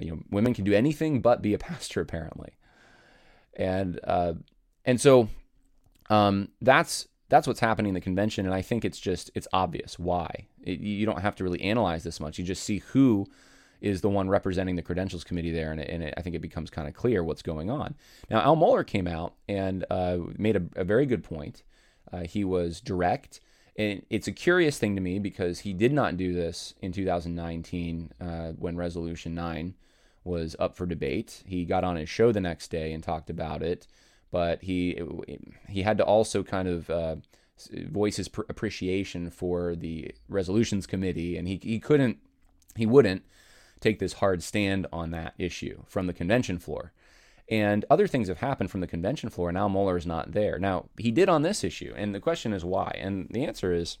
You 0.00 0.12
know, 0.12 0.18
women 0.30 0.54
can 0.54 0.64
do 0.64 0.72
anything 0.72 1.20
but 1.20 1.42
be 1.42 1.54
a 1.54 1.58
pastor, 1.70 2.00
apparently, 2.00 2.52
and 3.54 3.98
uh, 4.04 4.34
and 4.84 5.00
so 5.00 5.28
um, 6.10 6.48
that's 6.60 7.08
that's 7.34 7.46
what's 7.46 7.60
happening 7.60 7.90
in 7.90 7.94
the 7.94 8.00
convention, 8.00 8.46
and 8.46 8.54
I 8.54 8.62
think 8.62 8.84
it's 8.84 9.00
just 9.00 9.30
it's 9.34 9.48
obvious 9.52 9.98
why. 9.98 10.46
It, 10.62 10.80
you 10.80 11.04
don't 11.04 11.20
have 11.20 11.34
to 11.36 11.44
really 11.44 11.60
analyze 11.62 12.04
this 12.04 12.20
much. 12.20 12.38
You 12.38 12.44
just 12.44 12.62
see 12.62 12.78
who 12.78 13.26
is 13.80 14.00
the 14.00 14.08
one 14.08 14.28
representing 14.28 14.76
the 14.76 14.82
credentials 14.82 15.24
committee 15.24 15.50
there, 15.50 15.72
and, 15.72 15.80
it, 15.80 15.90
and 15.90 16.02
it, 16.04 16.14
I 16.16 16.22
think 16.22 16.36
it 16.36 16.40
becomes 16.40 16.70
kind 16.70 16.86
of 16.86 16.94
clear 16.94 17.24
what's 17.24 17.42
going 17.42 17.70
on. 17.70 17.96
Now, 18.30 18.40
Al 18.40 18.56
Mohler 18.56 18.86
came 18.86 19.08
out 19.08 19.34
and 19.48 19.84
uh, 19.90 20.18
made 20.38 20.56
a, 20.56 20.62
a, 20.76 20.84
very 20.84 21.06
good 21.06 21.24
point. 21.24 21.62
Uh, 22.12 22.20
he 22.20 22.44
was 22.44 22.80
direct 22.80 23.40
and 23.76 24.02
it's 24.08 24.28
a 24.28 24.32
curious 24.32 24.78
thing 24.78 24.94
to 24.94 25.00
me 25.00 25.18
because 25.18 25.60
he 25.60 25.72
did 25.72 25.92
not 25.92 26.16
do 26.16 26.32
this 26.32 26.74
in 26.80 26.92
2019 26.92 28.12
uh, 28.20 28.52
when 28.52 28.76
Resolution 28.76 29.34
9 29.34 29.74
was 30.22 30.54
up 30.58 30.76
for 30.76 30.86
debate. 30.86 31.42
He 31.44 31.64
got 31.64 31.84
on 31.84 31.96
his 31.96 32.08
show 32.08 32.30
the 32.30 32.40
next 32.40 32.68
day 32.68 32.92
and 32.92 33.02
talked 33.02 33.30
about 33.30 33.62
it, 33.62 33.86
but 34.34 34.64
he 34.64 35.00
he 35.68 35.82
had 35.82 35.96
to 35.96 36.04
also 36.04 36.42
kind 36.42 36.66
of 36.66 36.90
uh, 36.90 37.14
voice 37.86 38.16
his 38.16 38.28
appreciation 38.48 39.30
for 39.30 39.76
the 39.76 40.12
resolutions 40.28 40.88
committee, 40.88 41.36
and 41.36 41.46
he 41.46 41.60
he 41.62 41.78
couldn't 41.78 42.18
he 42.74 42.84
wouldn't 42.84 43.22
take 43.78 44.00
this 44.00 44.14
hard 44.14 44.42
stand 44.42 44.88
on 44.92 45.12
that 45.12 45.34
issue 45.38 45.84
from 45.86 46.08
the 46.08 46.12
convention 46.12 46.58
floor. 46.58 46.92
And 47.48 47.84
other 47.88 48.08
things 48.08 48.26
have 48.26 48.38
happened 48.38 48.72
from 48.72 48.80
the 48.80 48.88
convention 48.88 49.30
floor, 49.30 49.48
and 49.48 49.56
Al 49.56 49.70
Mohler 49.70 49.96
is 49.96 50.04
not 50.04 50.32
there. 50.32 50.58
Now, 50.58 50.86
he 50.98 51.12
did 51.12 51.28
on 51.28 51.42
this 51.42 51.62
issue, 51.62 51.94
and 51.96 52.12
the 52.12 52.18
question 52.18 52.52
is 52.52 52.64
why? 52.64 52.98
And 52.98 53.28
the 53.30 53.44
answer 53.44 53.72
is 53.72 53.98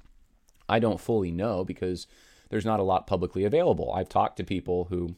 I 0.68 0.80
don't 0.80 1.00
fully 1.00 1.30
know 1.30 1.64
because 1.64 2.08
there's 2.50 2.64
not 2.64 2.80
a 2.80 2.88
lot 2.92 3.06
publicly 3.06 3.44
available. 3.44 3.92
I've 3.92 4.08
talked 4.08 4.38
to 4.38 4.44
people 4.44 4.86
who 4.86 5.14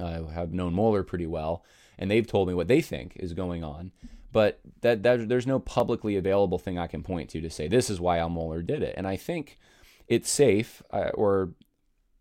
uh, 0.00 0.24
have 0.24 0.52
known 0.52 0.74
Mohler 0.74 1.06
pretty 1.06 1.28
well, 1.28 1.64
and 1.96 2.10
they've 2.10 2.26
told 2.26 2.48
me 2.48 2.54
what 2.54 2.66
they 2.66 2.80
think 2.80 3.12
is 3.20 3.34
going 3.34 3.62
on. 3.62 3.92
But 4.30 4.60
that, 4.82 5.02
that 5.02 5.28
there's 5.28 5.46
no 5.46 5.58
publicly 5.58 6.16
available 6.16 6.58
thing 6.58 6.78
I 6.78 6.86
can 6.86 7.02
point 7.02 7.30
to 7.30 7.40
to 7.40 7.50
say 7.50 7.66
this 7.66 7.88
is 7.88 8.00
why 8.00 8.18
Al 8.18 8.30
Mohler 8.30 8.66
did 8.66 8.82
it. 8.82 8.94
And 8.96 9.06
I 9.06 9.16
think 9.16 9.58
it's 10.06 10.30
safe 10.30 10.82
uh, 10.90 11.10
or 11.14 11.54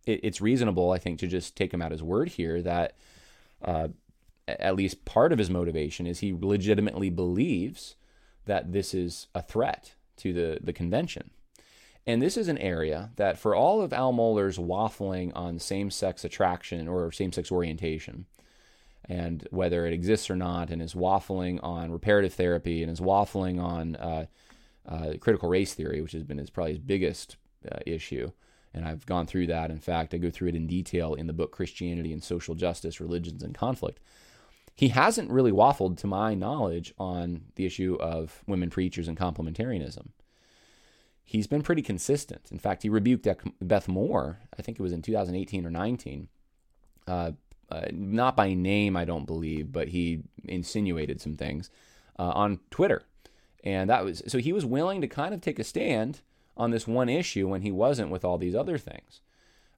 it, 0.06 0.22
it's 0.24 0.42
reasonable, 0.42 0.92
I 0.92 1.00
think, 1.00 1.20
to 1.20 1.28
just 1.28 1.56
take 1.56 1.74
him 1.74 1.82
at 1.82 1.92
his 1.92 2.02
word 2.04 2.30
here 2.30 2.62
that 2.62 2.96
uh, 3.62 3.90
at 4.48 4.76
least 4.76 5.06
part 5.06 5.34
of 5.34 5.40
his 5.40 5.50
motivation 5.50 6.08
is 6.08 6.20
he 6.20 6.34
legitimately 6.34 7.10
believes 7.10 7.96
that 8.46 8.72
this 8.72 8.94
is 8.94 9.28
a 9.36 9.42
threat 9.42 9.94
to 10.18 10.34
the, 10.34 10.60
the 10.64 10.74
convention. 10.74 11.32
And 12.06 12.22
this 12.22 12.38
is 12.38 12.48
an 12.48 12.58
area 12.58 13.12
that, 13.18 13.38
for 13.38 13.54
all 13.54 13.82
of 13.82 13.92
Al 13.92 14.14
Mohler's 14.14 14.58
waffling 14.58 15.34
on 15.36 15.60
same 15.60 15.92
sex 15.92 16.24
attraction 16.24 16.88
or 16.88 17.12
same 17.12 17.34
sex 17.34 17.52
orientation, 17.52 18.26
and 19.10 19.48
whether 19.52 19.86
it 19.86 19.94
exists 19.94 20.30
or 20.30 20.36
not, 20.36 20.70
and 20.70 20.82
is 20.82 20.94
waffling 20.94 21.60
on 21.64 21.92
reparative 21.92 22.34
therapy 22.34 22.84
and 22.84 22.92
is 22.92 23.00
waffling 23.00 23.62
on 23.62 23.96
uh, 23.96 24.26
uh, 24.88 25.14
critical 25.20 25.50
race 25.50 25.74
theory, 25.74 26.02
which 26.02 26.12
has 26.12 26.24
been 26.24 26.38
his 26.38 26.50
probably 26.50 26.74
his 26.74 26.80
biggest 26.80 27.38
uh, 27.72 27.80
issue. 27.86 28.32
And 28.74 28.86
I've 28.86 29.06
gone 29.06 29.26
through 29.26 29.48
that. 29.48 29.72
In 29.72 29.80
fact, 29.80 30.14
I 30.14 30.18
go 30.18 30.30
through 30.30 30.50
it 30.50 30.56
in 30.56 30.68
detail 30.68 31.14
in 31.14 31.28
the 31.28 31.34
book 31.34 31.52
Christianity 31.52 32.14
and 32.14 32.24
Social 32.24 32.54
Justice, 32.54 33.00
Religions 33.00 33.42
and 33.42 33.56
Conflict 33.56 34.00
he 34.78 34.90
hasn't 34.90 35.32
really 35.32 35.52
waffled, 35.52 35.98
to 35.98 36.08
my 36.08 36.36
knowledge, 36.36 36.94
on 37.00 37.46
the 37.56 37.66
issue 37.66 37.98
of 38.00 38.44
women 38.46 38.70
preachers 38.70 39.08
and 39.08 39.18
complementarianism. 39.18 40.10
He's 41.24 41.48
been 41.48 41.64
pretty 41.64 41.82
consistent. 41.82 42.50
In 42.52 42.60
fact, 42.60 42.84
he 42.84 42.90
rebuked 42.90 43.28
Beth 43.60 43.88
Moore, 43.88 44.38
I 44.58 44.62
think 44.62 44.80
it 44.80 44.84
was 44.84 44.94
in 44.94 45.02
2018 45.02 45.66
or 45.66 45.72
19. 45.72 46.28
Uh, 47.70 47.88
not 47.92 48.36
by 48.36 48.54
name, 48.54 48.96
I 48.96 49.06
don't 49.06 49.26
believe, 49.26 49.72
but 49.72 49.90
he 49.90 50.24
insinuated 50.46 51.20
some 51.20 51.36
things 51.36 51.70
uh, 52.18 52.30
on 52.30 52.60
Twitter. 52.72 53.04
And 53.64 53.90
that 53.90 54.06
was 54.06 54.24
so 54.28 54.38
he 54.38 54.54
was 54.54 54.66
willing 54.66 55.02
to 55.02 55.08
kind 55.08 55.34
of 55.34 55.42
take 55.42 55.60
a 55.60 55.64
stand 55.64 56.22
on 56.56 56.72
this 56.72 56.88
one 56.88 57.10
issue 57.10 57.48
when 57.48 57.62
he 57.62 57.72
wasn't 57.72 58.10
with 58.10 58.24
all 58.24 58.38
these 58.38 58.56
other 58.56 58.78
things. 58.78 59.22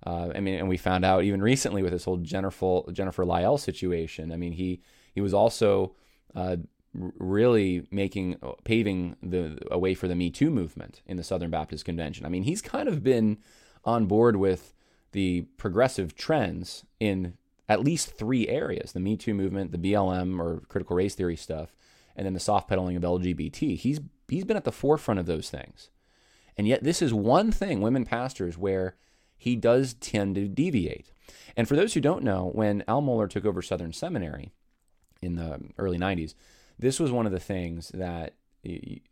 Uh, 0.05 0.29
I 0.33 0.39
mean, 0.39 0.55
and 0.59 0.69
we 0.69 0.77
found 0.77 1.03
out 1.03 1.23
even 1.23 1.41
recently 1.41 1.83
with 1.83 1.91
this 1.91 2.05
whole 2.05 2.17
Jennifer 2.17 2.81
Jennifer 2.91 3.25
Lyell 3.25 3.57
situation. 3.57 4.31
I 4.31 4.37
mean, 4.37 4.53
he 4.53 4.81
he 5.13 5.21
was 5.21 5.33
also 5.33 5.95
uh, 6.35 6.57
really 6.93 7.87
making 7.91 8.37
uh, 8.41 8.51
paving 8.63 9.15
the 9.21 9.57
a 9.69 9.77
way 9.77 9.93
for 9.93 10.07
the 10.07 10.15
Me 10.15 10.29
Too 10.29 10.49
movement 10.49 11.01
in 11.05 11.17
the 11.17 11.23
Southern 11.23 11.49
Baptist 11.49 11.85
Convention. 11.85 12.25
I 12.25 12.29
mean, 12.29 12.43
he's 12.43 12.61
kind 12.61 12.87
of 12.87 13.03
been 13.03 13.37
on 13.83 14.05
board 14.05 14.35
with 14.35 14.73
the 15.11 15.41
progressive 15.57 16.15
trends 16.15 16.85
in 16.99 17.33
at 17.69 17.83
least 17.83 18.17
three 18.17 18.49
areas: 18.49 18.91
the 18.91 18.99
Me 18.99 19.15
Too 19.15 19.33
movement, 19.33 19.71
the 19.71 19.77
BLM 19.77 20.39
or 20.39 20.63
critical 20.67 20.97
race 20.97 21.15
theory 21.15 21.37
stuff, 21.37 21.73
and 22.15 22.25
then 22.25 22.33
the 22.33 22.39
soft 22.39 22.67
pedaling 22.67 22.97
of 22.97 23.03
LGBT. 23.03 23.77
He's 23.77 24.01
he's 24.27 24.43
been 24.43 24.57
at 24.57 24.65
the 24.65 24.71
forefront 24.71 25.21
of 25.21 25.25
those 25.25 25.49
things, 25.49 25.89
and 26.57 26.67
yet 26.67 26.83
this 26.83 27.01
is 27.01 27.13
one 27.13 27.51
thing, 27.51 27.79
women 27.79 28.03
pastors, 28.03 28.57
where 28.57 28.97
he 29.37 29.55
does 29.55 29.93
tend 29.93 30.35
to 30.35 30.49
deviate. 30.49 31.13
And 31.55 31.67
for 31.67 31.75
those 31.75 31.93
who 31.93 32.01
don't 32.01 32.23
know, 32.23 32.51
when 32.53 32.83
Al 32.87 33.01
Mohler 33.01 33.29
took 33.29 33.45
over 33.45 33.61
Southern 33.61 33.93
Seminary 33.93 34.51
in 35.21 35.35
the 35.35 35.59
early 35.77 35.97
90s, 35.97 36.33
this 36.77 36.99
was 36.99 37.11
one 37.11 37.25
of 37.25 37.31
the 37.31 37.39
things 37.39 37.89
that 37.89 38.33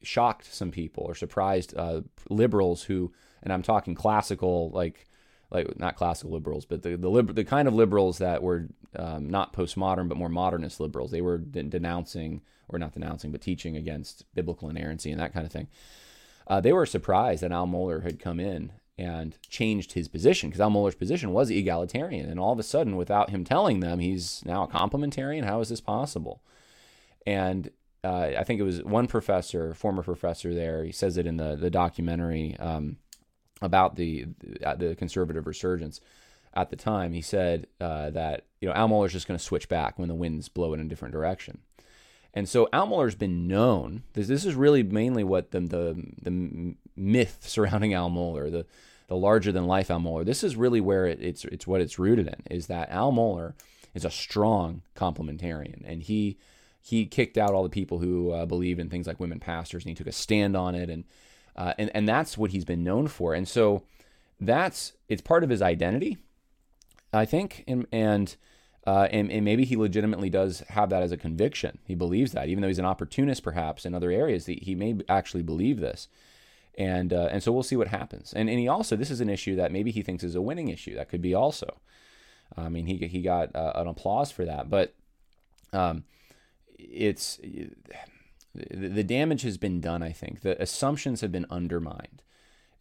shocked 0.03 0.53
some 0.53 0.71
people 0.71 1.05
or 1.05 1.15
surprised 1.15 1.73
uh, 1.77 2.01
liberals 2.29 2.83
who, 2.83 3.13
and 3.41 3.53
I'm 3.53 3.63
talking 3.63 3.95
classical, 3.95 4.69
like, 4.71 5.07
like 5.49 5.79
not 5.79 5.95
classical 5.95 6.31
liberals, 6.31 6.65
but 6.65 6.83
the 6.83 6.95
the, 6.95 7.09
liber- 7.09 7.33
the 7.33 7.45
kind 7.45 7.67
of 7.67 7.73
liberals 7.73 8.17
that 8.17 8.43
were 8.43 8.67
um, 8.95 9.29
not 9.29 9.53
postmodern 9.53 10.09
but 10.09 10.17
more 10.17 10.29
modernist 10.29 10.79
liberals. 10.79 11.11
They 11.11 11.21
were 11.21 11.37
de- 11.37 11.63
denouncing, 11.63 12.41
or 12.67 12.79
not 12.79 12.93
denouncing, 12.93 13.31
but 13.31 13.41
teaching 13.41 13.77
against 13.77 14.25
biblical 14.33 14.69
inerrancy 14.69 15.11
and 15.11 15.19
that 15.19 15.33
kind 15.33 15.45
of 15.45 15.51
thing. 15.51 15.67
Uh, 16.47 16.61
they 16.61 16.73
were 16.73 16.85
surprised 16.85 17.43
that 17.43 17.51
Al 17.51 17.67
Mohler 17.67 18.03
had 18.03 18.19
come 18.19 18.39
in 18.39 18.71
and 18.97 19.37
changed 19.47 19.93
his 19.93 20.07
position 20.07 20.49
because 20.49 20.61
Al 20.61 20.71
Mohler's 20.71 20.95
position 20.95 21.31
was 21.31 21.49
egalitarian. 21.49 22.29
And 22.29 22.39
all 22.39 22.53
of 22.53 22.59
a 22.59 22.63
sudden, 22.63 22.95
without 22.95 23.29
him 23.29 23.43
telling 23.43 23.79
them, 23.79 23.99
he's 23.99 24.43
now 24.45 24.63
a 24.63 24.67
complementarian. 24.67 25.43
How 25.43 25.59
is 25.59 25.69
this 25.69 25.81
possible? 25.81 26.41
And 27.25 27.69
uh, 28.03 28.31
I 28.37 28.43
think 28.43 28.59
it 28.59 28.63
was 28.63 28.81
one 28.83 29.07
professor, 29.07 29.73
former 29.73 30.01
professor 30.01 30.53
there, 30.53 30.83
he 30.83 30.91
says 30.91 31.17
it 31.17 31.27
in 31.27 31.37
the, 31.37 31.55
the 31.55 31.69
documentary 31.69 32.55
um, 32.57 32.97
about 33.61 33.95
the, 33.95 34.25
the 34.41 34.95
conservative 34.97 35.47
resurgence 35.47 36.01
at 36.53 36.69
the 36.69 36.75
time. 36.75 37.13
He 37.13 37.21
said 37.21 37.67
uh, 37.79 38.09
that 38.11 38.45
you 38.61 38.67
know 38.67 38.73
Al 38.73 38.89
Mohler's 38.89 39.13
just 39.13 39.27
going 39.27 39.37
to 39.37 39.43
switch 39.43 39.69
back 39.69 39.97
when 39.97 40.07
the 40.07 40.15
winds 40.15 40.49
blow 40.49 40.73
in 40.73 40.79
a 40.79 40.85
different 40.85 41.13
direction. 41.13 41.59
And 42.33 42.47
so 42.47 42.69
Al 42.71 42.87
Mohler's 42.87 43.15
been 43.15 43.47
known. 43.47 44.03
This, 44.13 44.27
this 44.27 44.45
is 44.45 44.53
really 44.53 44.83
mainly 44.83 45.23
what 45.23 45.51
the, 45.51 45.61
the, 45.61 46.03
the 46.21 46.75
myth 46.95 47.39
surrounding 47.41 47.93
Al 47.93 48.09
Mohler, 48.09 48.51
the 48.51 48.65
the 49.07 49.15
larger 49.15 49.51
than 49.51 49.67
life 49.67 49.89
Al 49.89 49.99
Mohler. 49.99 50.25
This 50.25 50.43
is 50.43 50.55
really 50.55 50.81
where 50.81 51.05
it, 51.05 51.19
it's 51.21 51.45
it's 51.45 51.65
what 51.65 51.81
it's 51.81 51.97
rooted 51.97 52.27
in 52.27 52.41
is 52.49 52.67
that 52.67 52.89
Al 52.89 53.11
Mohler 53.11 53.53
is 53.93 54.05
a 54.05 54.11
strong 54.11 54.81
complementarian, 54.95 55.81
and 55.85 56.03
he 56.03 56.37
he 56.81 57.05
kicked 57.05 57.37
out 57.37 57.53
all 57.53 57.63
the 57.63 57.69
people 57.69 57.99
who 57.99 58.31
uh, 58.31 58.45
believe 58.45 58.79
in 58.79 58.89
things 58.89 59.07
like 59.07 59.19
women 59.19 59.39
pastors, 59.39 59.83
and 59.83 59.89
he 59.89 59.95
took 59.95 60.07
a 60.07 60.11
stand 60.11 60.55
on 60.55 60.75
it, 60.75 60.89
and 60.89 61.05
uh, 61.57 61.73
and 61.77 61.89
and 61.93 62.07
that's 62.07 62.37
what 62.37 62.51
he's 62.51 62.65
been 62.65 62.83
known 62.83 63.07
for, 63.07 63.33
and 63.33 63.47
so 63.47 63.83
that's 64.39 64.93
it's 65.09 65.21
part 65.21 65.43
of 65.43 65.49
his 65.49 65.61
identity, 65.61 66.17
I 67.11 67.25
think, 67.25 67.63
and 67.67 67.87
and 67.91 68.35
Uh, 68.87 69.07
and, 69.11 69.29
and 69.31 69.43
maybe 69.43 69.65
he 69.65 69.75
legitimately 69.75 70.29
does 70.29 70.63
have 70.69 70.89
that 70.89 71.03
as 71.03 71.11
a 71.11 71.17
conviction. 71.17 71.77
He 71.83 71.95
believes 71.95 72.31
that, 72.31 72.47
even 72.47 72.61
though 72.61 72.69
he's 72.69 72.79
an 72.79 72.85
opportunist, 72.93 73.43
perhaps 73.43 73.85
in 73.85 73.93
other 73.93 74.11
areas, 74.11 74.45
he, 74.45 74.55
he 74.63 74.75
may 74.75 74.95
actually 75.09 75.43
believe 75.43 75.81
this. 75.81 76.07
And 76.77 77.11
uh, 77.11 77.27
and 77.29 77.43
so 77.43 77.51
we'll 77.51 77.63
see 77.63 77.75
what 77.75 77.89
happens. 77.89 78.33
And 78.33 78.49
and 78.49 78.59
he 78.59 78.69
also 78.69 78.95
this 78.95 79.11
is 79.11 79.19
an 79.19 79.29
issue 79.29 79.57
that 79.57 79.71
maybe 79.71 79.91
he 79.91 80.03
thinks 80.03 80.23
is 80.23 80.35
a 80.35 80.41
winning 80.41 80.69
issue. 80.69 80.95
That 80.95 81.09
could 81.09 81.21
be 81.21 81.35
also. 81.35 81.67
I 82.55 82.69
mean, 82.69 82.85
he 82.85 83.07
he 83.07 83.21
got 83.21 83.53
uh, 83.53 83.73
an 83.75 83.87
applause 83.87 84.31
for 84.31 84.45
that, 84.45 84.69
but 84.69 84.93
um, 85.73 86.05
it's 86.77 87.39
the 88.71 89.03
damage 89.03 89.41
has 89.43 89.57
been 89.57 89.81
done. 89.81 90.01
I 90.03 90.11
think 90.11 90.41
the 90.41 90.61
assumptions 90.61 91.21
have 91.21 91.31
been 91.31 91.45
undermined, 91.49 92.23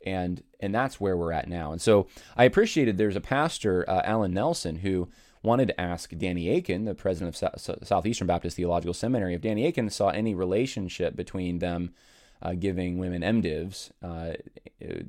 and 0.04 0.42
and 0.60 0.74
that's 0.74 1.00
where 1.00 1.16
we're 1.16 1.32
at 1.32 1.48
now. 1.48 1.72
And 1.72 1.80
so 1.80 2.06
I 2.36 2.44
appreciated 2.44 2.96
there's 2.96 3.16
a 3.16 3.20
pastor, 3.20 3.88
uh, 3.88 4.02
Alan 4.04 4.32
Nelson, 4.32 4.76
who 4.76 5.08
wanted 5.42 5.68
to 5.68 5.80
ask 5.80 6.10
Danny 6.16 6.56
Akin, 6.56 6.84
the 6.84 6.94
president 6.94 7.40
of 7.40 7.86
Southeastern 7.86 8.26
Baptist 8.26 8.56
Theological 8.56 8.94
Seminary, 8.94 9.34
if 9.34 9.40
Danny 9.40 9.66
Akin 9.66 9.88
saw 9.90 10.08
any 10.08 10.34
relationship 10.34 11.14
between 11.14 11.60
them 11.60 11.94
uh, 12.42 12.52
giving 12.54 12.98
women 12.98 13.22
MDivs 13.22 13.90
uh, 14.02 14.32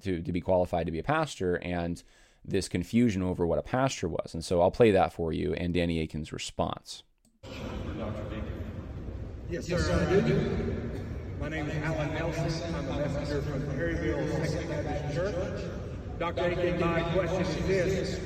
to, 0.02 0.22
to 0.22 0.32
be 0.32 0.42
qualified 0.42 0.86
to 0.86 0.92
be 0.92 1.00
a 1.00 1.04
pastor 1.04 1.56
and 1.58 2.04
this 2.46 2.70
confusion 2.70 3.22
over 3.22 3.46
what 3.46 3.60
a 3.60 3.64
pastor 3.64 4.08
was. 4.08 4.34
And 4.34 4.44
so 4.44 4.62
I'll 4.62 4.72
play 4.72 4.92
that 4.92 5.12
for 5.12 5.34
you 5.34 5.54
and 5.54 5.74
Danny 5.74 6.00
Akin's 6.00 6.32
response. 6.32 7.04
Yes, 9.50 9.66
sir, 9.66 9.78
I 9.78 10.28
do. 10.28 10.76
My 11.40 11.48
name 11.48 11.70
is 11.70 11.84
Alan 11.86 12.14
Nelson. 12.16 12.76
I'm 12.76 12.90
a 12.90 12.98
messenger 12.98 13.42
from 13.44 13.66
Perryville 13.68 14.46
Second 14.46 14.84
Baptist 14.84 15.16
Church. 15.16 15.64
Dr. 16.20 16.52
Akin, 16.52 16.78
my 16.82 17.02
question 17.14 17.44
is 17.44 17.66
this. 17.66 18.20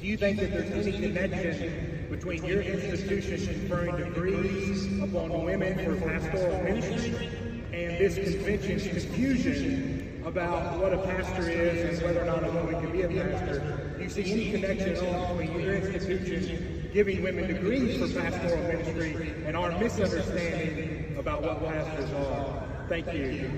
Do 0.00 0.06
you 0.06 0.16
think 0.16 0.40
that 0.40 0.50
there's 0.50 0.86
any 0.86 0.92
connection 0.92 2.06
between 2.08 2.42
your 2.42 2.62
institution 2.62 3.68
conferring 3.68 3.96
degrees 3.96 4.86
upon 5.02 5.44
women 5.44 5.74
for 5.84 6.08
pastoral 6.08 6.62
ministry 6.62 7.28
and 7.74 7.98
this 7.98 8.14
convention's 8.14 8.84
confusion 8.84 10.22
about 10.24 10.80
what 10.80 10.94
a 10.94 10.98
pastor 10.98 11.50
is 11.50 12.00
and 12.00 12.02
whether 12.02 12.22
or 12.22 12.24
not 12.24 12.42
a 12.42 12.50
woman 12.50 12.80
can 12.80 12.92
be 12.92 13.02
a 13.02 13.08
pastor. 13.08 13.94
Do 13.98 14.02
you 14.02 14.08
see 14.08 14.32
any 14.32 14.52
connection 14.52 14.96
at 14.96 15.14
all 15.14 15.34
between 15.34 15.60
your 15.60 15.74
institution 15.74 16.73
giving 16.94 17.22
women 17.24 17.48
degrees 17.48 17.98
for 17.98 18.20
pastoral 18.20 18.62
ministry 18.62 19.34
and 19.46 19.56
our 19.56 19.76
misunderstanding 19.78 21.16
about 21.18 21.42
what 21.42 21.60
pastors 21.66 22.10
are? 22.12 22.68
Thank 22.88 23.12
you. 23.12 23.50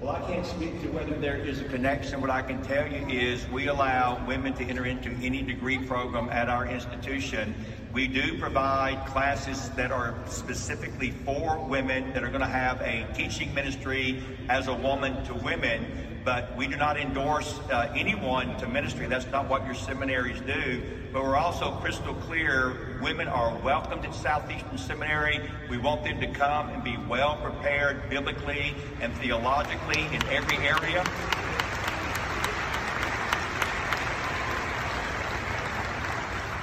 Well, 0.00 0.12
I 0.12 0.20
can't 0.20 0.46
speak 0.46 0.80
to 0.82 0.88
whether 0.88 1.18
there 1.18 1.36
is 1.36 1.60
a 1.60 1.64
connection. 1.64 2.20
What 2.20 2.30
I 2.30 2.40
can 2.42 2.62
tell 2.62 2.86
you 2.86 3.04
is 3.08 3.48
we 3.48 3.66
allow 3.66 4.24
women 4.26 4.54
to 4.54 4.64
enter 4.64 4.86
into 4.86 5.10
any 5.22 5.42
degree 5.42 5.78
program 5.78 6.30
at 6.30 6.48
our 6.48 6.66
institution 6.66 7.54
we 7.92 8.08
do 8.08 8.38
provide 8.38 9.04
classes 9.06 9.68
that 9.76 9.92
are 9.92 10.14
specifically 10.26 11.10
for 11.10 11.62
women 11.68 12.14
that 12.14 12.24
are 12.24 12.30
going 12.30 12.40
to 12.40 12.46
have 12.46 12.80
a 12.80 13.06
teaching 13.14 13.52
ministry 13.52 14.22
as 14.48 14.68
a 14.68 14.74
woman 14.74 15.22
to 15.24 15.34
women, 15.34 15.86
but 16.24 16.56
we 16.56 16.66
do 16.66 16.76
not 16.76 16.96
endorse 16.96 17.58
uh, 17.70 17.92
anyone 17.96 18.56
to 18.58 18.68
ministry. 18.68 19.06
That's 19.06 19.26
not 19.26 19.48
what 19.48 19.64
your 19.64 19.74
seminaries 19.74 20.40
do. 20.42 20.82
But 21.12 21.22
we're 21.22 21.36
also 21.36 21.72
crystal 21.72 22.14
clear 22.14 22.98
women 23.02 23.28
are 23.28 23.56
welcomed 23.58 24.04
at 24.04 24.14
Southeastern 24.14 24.78
Seminary. 24.78 25.40
We 25.68 25.78
want 25.78 26.04
them 26.04 26.20
to 26.20 26.26
come 26.28 26.68
and 26.70 26.84
be 26.84 26.96
well 27.08 27.36
prepared 27.36 28.08
biblically 28.08 28.74
and 29.00 29.12
theologically 29.14 30.02
in 30.12 30.24
every 30.26 30.58
area. 30.58 31.04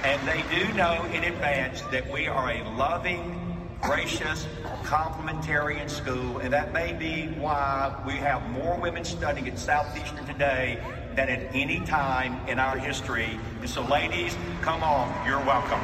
And 0.02 0.26
they 0.28 0.44
do 0.56 0.74
know 0.74 1.04
in 1.12 1.26
advance 1.26 1.82
that 1.92 2.10
we 2.10 2.28
are 2.28 2.52
a 2.52 2.64
loving, 2.78 3.49
gracious, 3.82 4.48
complementarian 4.84 5.90
school, 5.90 6.40
and 6.40 6.54
that 6.54 6.74
may 6.74 6.94
be 6.94 7.28
why 7.40 7.96
we 8.06 8.14
have 8.14 8.48
more 8.52 8.78
women 8.80 9.04
studying 9.06 9.48
at 9.48 9.58
Southeastern 9.58 10.26
today 10.26 10.82
than 11.16 11.30
at 11.30 11.54
any 11.56 11.80
time 11.82 12.48
in 12.48 12.60
our 12.60 12.78
history. 12.78 13.40
And 13.62 13.70
so, 13.70 13.82
ladies, 13.84 14.38
come 14.62 14.84
on, 14.84 15.14
you're 15.26 15.40
welcome. 15.40 15.82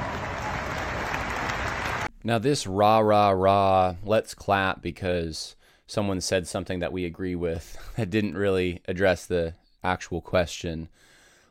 Now, 2.24 2.40
this 2.40 2.66
rah, 2.66 3.00
rah, 3.00 3.30
rah, 3.30 3.96
let's 4.04 4.34
clap 4.34 4.82
because 4.82 5.56
someone 5.88 6.22
said 6.22 6.48
something 6.48 6.80
that 6.80 6.92
we 6.92 7.06
agree 7.06 7.36
with 7.36 7.78
that 7.96 8.10
didn't 8.10 8.36
really 8.36 8.82
address 8.88 9.26
the 9.26 9.54
actual 9.84 10.20
question 10.20 10.90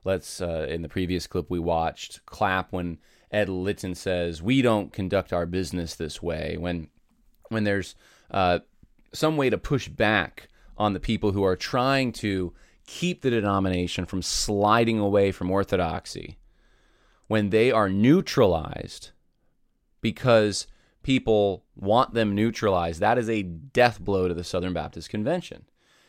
let's 0.05 0.41
uh, 0.41 0.67
in 0.69 0.83
the 0.83 0.89
previous 0.89 1.27
clip 1.27 1.51
we 1.51 1.59
watched 1.59 2.25
clap 2.27 2.73
when 2.73 2.99
Ed 3.35 3.49
Litton 3.49 3.97
says 3.97 4.41
we 4.41 4.63
don't 4.63 4.93
conduct 4.93 5.33
our 5.33 5.45
business 5.45 5.97
this 5.97 6.23
way 6.23 6.57
when 6.57 6.89
when 7.49 7.65
there's 7.65 7.97
uh, 8.31 8.61
some 9.13 9.37
way 9.37 9.51
to 9.51 9.59
push 9.59 9.89
back 9.89 10.49
on 10.79 10.93
the 10.93 11.01
people 11.01 11.33
who 11.33 11.45
are 11.45 11.57
trying 11.57 12.13
to 12.13 12.53
keep 12.87 13.23
the 13.23 13.31
denomination 13.31 14.07
from 14.07 14.23
sliding 14.23 14.99
away 14.99 15.33
from 15.33 15.51
orthodoxy 15.51 16.39
when 17.27 17.51
they 17.51 17.71
are 17.73 17.89
neutralized 17.89 19.11
because 20.01 20.67
people 21.03 21.65
want 21.75 22.15
them 22.15 22.35
neutralized. 22.35 23.01
That 23.01 23.19
is 23.19 23.29
a 23.29 23.43
death 23.43 24.01
blow 24.01 24.29
to 24.29 24.35
the 24.35 24.45
Southern 24.45 24.73
Baptist 24.73 25.11
Convention. 25.11 25.65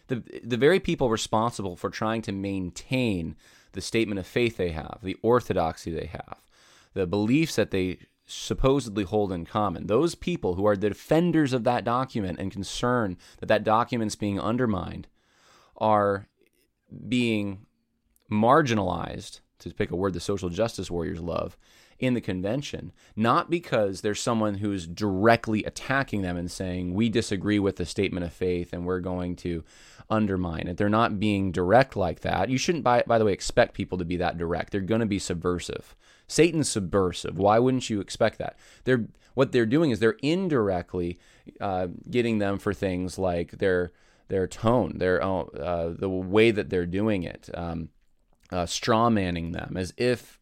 The 0.08 0.24
the 0.44 0.58
very 0.58 0.80
people 0.80 1.10
responsible 1.10 1.76
for 1.76 1.90
trying 1.90 2.22
to 2.24 2.32
maintain 2.32 3.36
the 3.72 3.82
statement 3.82 4.20
of 4.20 4.28
faith 4.28 4.58
they 4.58 4.70
have, 4.70 5.00
the 5.02 5.18
orthodoxy 5.24 5.92
they 5.92 6.06
have, 6.06 6.38
the 6.96 7.06
beliefs 7.06 7.56
that 7.58 7.70
they 7.70 8.00
supposedly 8.26 9.04
hold 9.04 9.32
in 9.32 9.46
common. 9.46 9.86
Those 9.86 10.16
people 10.16 10.56
who 10.56 10.66
are 10.66 10.76
the 10.76 10.90
defenders 10.90 11.54
of 11.54 11.64
that 11.66 11.84
document 11.84 12.40
and 12.40 12.52
concerned 12.52 13.18
that 13.38 13.46
that 13.48 13.64
document's 13.64 14.16
being 14.16 14.40
undermined 14.40 15.08
are 15.78 16.28
being 17.08 17.68
marginalized, 18.32 19.42
to 19.60 19.74
pick 19.74 19.92
a 19.92 19.96
word 19.96 20.14
the 20.14 20.20
social 20.20 20.50
justice 20.50 20.90
warriors 20.90 21.22
love, 21.22 21.56
in 21.98 22.14
the 22.14 22.22
convention, 22.22 22.92
not 23.16 23.50
because 23.50 24.02
there's 24.02 24.22
someone 24.22 24.56
who's 24.56 24.86
directly 24.86 25.64
attacking 25.64 26.24
them 26.24 26.36
and 26.36 26.52
saying, 26.52 26.94
we 26.94 27.08
disagree 27.08 27.60
with 27.60 27.78
the 27.78 27.86
statement 27.86 28.26
of 28.26 28.34
faith 28.34 28.74
and 28.74 28.86
we're 28.86 29.00
going 29.00 29.36
to 29.36 29.64
undermine 30.10 30.68
it. 30.68 30.78
They're 30.78 30.90
not 30.90 31.20
being 31.20 31.52
direct 31.52 31.96
like 31.96 32.20
that. 32.22 32.50
You 32.50 32.58
shouldn't, 32.58 32.84
by, 32.84 33.04
by 33.08 33.18
the 33.18 33.26
way, 33.26 33.32
expect 33.32 33.76
people 33.76 33.98
to 33.98 34.06
be 34.06 34.18
that 34.18 34.38
direct. 34.38 34.72
They're 34.72 34.82
going 34.82 35.00
to 35.00 35.06
be 35.06 35.20
subversive. 35.20 35.96
Satan's 36.28 36.70
subversive. 36.70 37.38
Why 37.38 37.60
wouldn't 37.60 37.90
you 37.90 38.00
expect 38.00 38.38
that? 38.40 38.58
They're 38.84 39.08
what 39.34 39.52
they're 39.52 39.66
doing 39.66 39.92
is 39.92 40.00
they're 40.00 40.18
indirectly 40.22 41.20
uh, 41.60 41.88
getting 42.10 42.40
them 42.40 42.58
for 42.58 42.74
things 42.74 43.20
like 43.20 43.52
their 43.52 43.92
their 44.28 44.48
tone, 44.48 44.98
their 44.98 45.22
uh, 45.22 45.90
the 45.90 46.10
way 46.10 46.52
that 46.52 46.70
they're 46.70 46.88
doing 46.88 47.24
it, 47.24 47.50
um, 47.54 47.90
uh, 48.52 48.66
straw 48.66 49.10
manning 49.10 49.52
them 49.52 49.76
as 49.78 49.94
if 49.98 50.40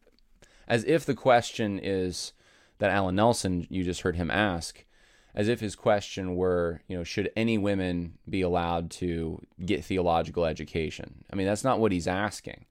as 0.66 0.84
if 0.84 1.04
the 1.04 1.14
question 1.14 1.78
is 1.82 2.32
that 2.78 2.90
Alan 2.90 3.16
Nelson 3.16 3.66
you 3.68 3.84
just 3.84 4.02
heard 4.02 4.16
him 4.16 4.30
ask 4.30 4.84
as 5.34 5.48
if 5.48 5.60
his 5.60 5.74
question 5.74 6.36
were, 6.36 6.80
you 6.86 6.96
know, 6.96 7.02
should 7.02 7.30
any 7.34 7.58
women 7.58 8.18
be 8.28 8.40
allowed 8.40 8.88
to 8.88 9.42
get 9.64 9.84
theological 9.84 10.44
education? 10.44 11.24
I 11.32 11.34
mean, 11.34 11.46
that's 11.46 11.64
not 11.64 11.80
what 11.80 11.92
he's 11.92 12.06
asking. 12.06 12.66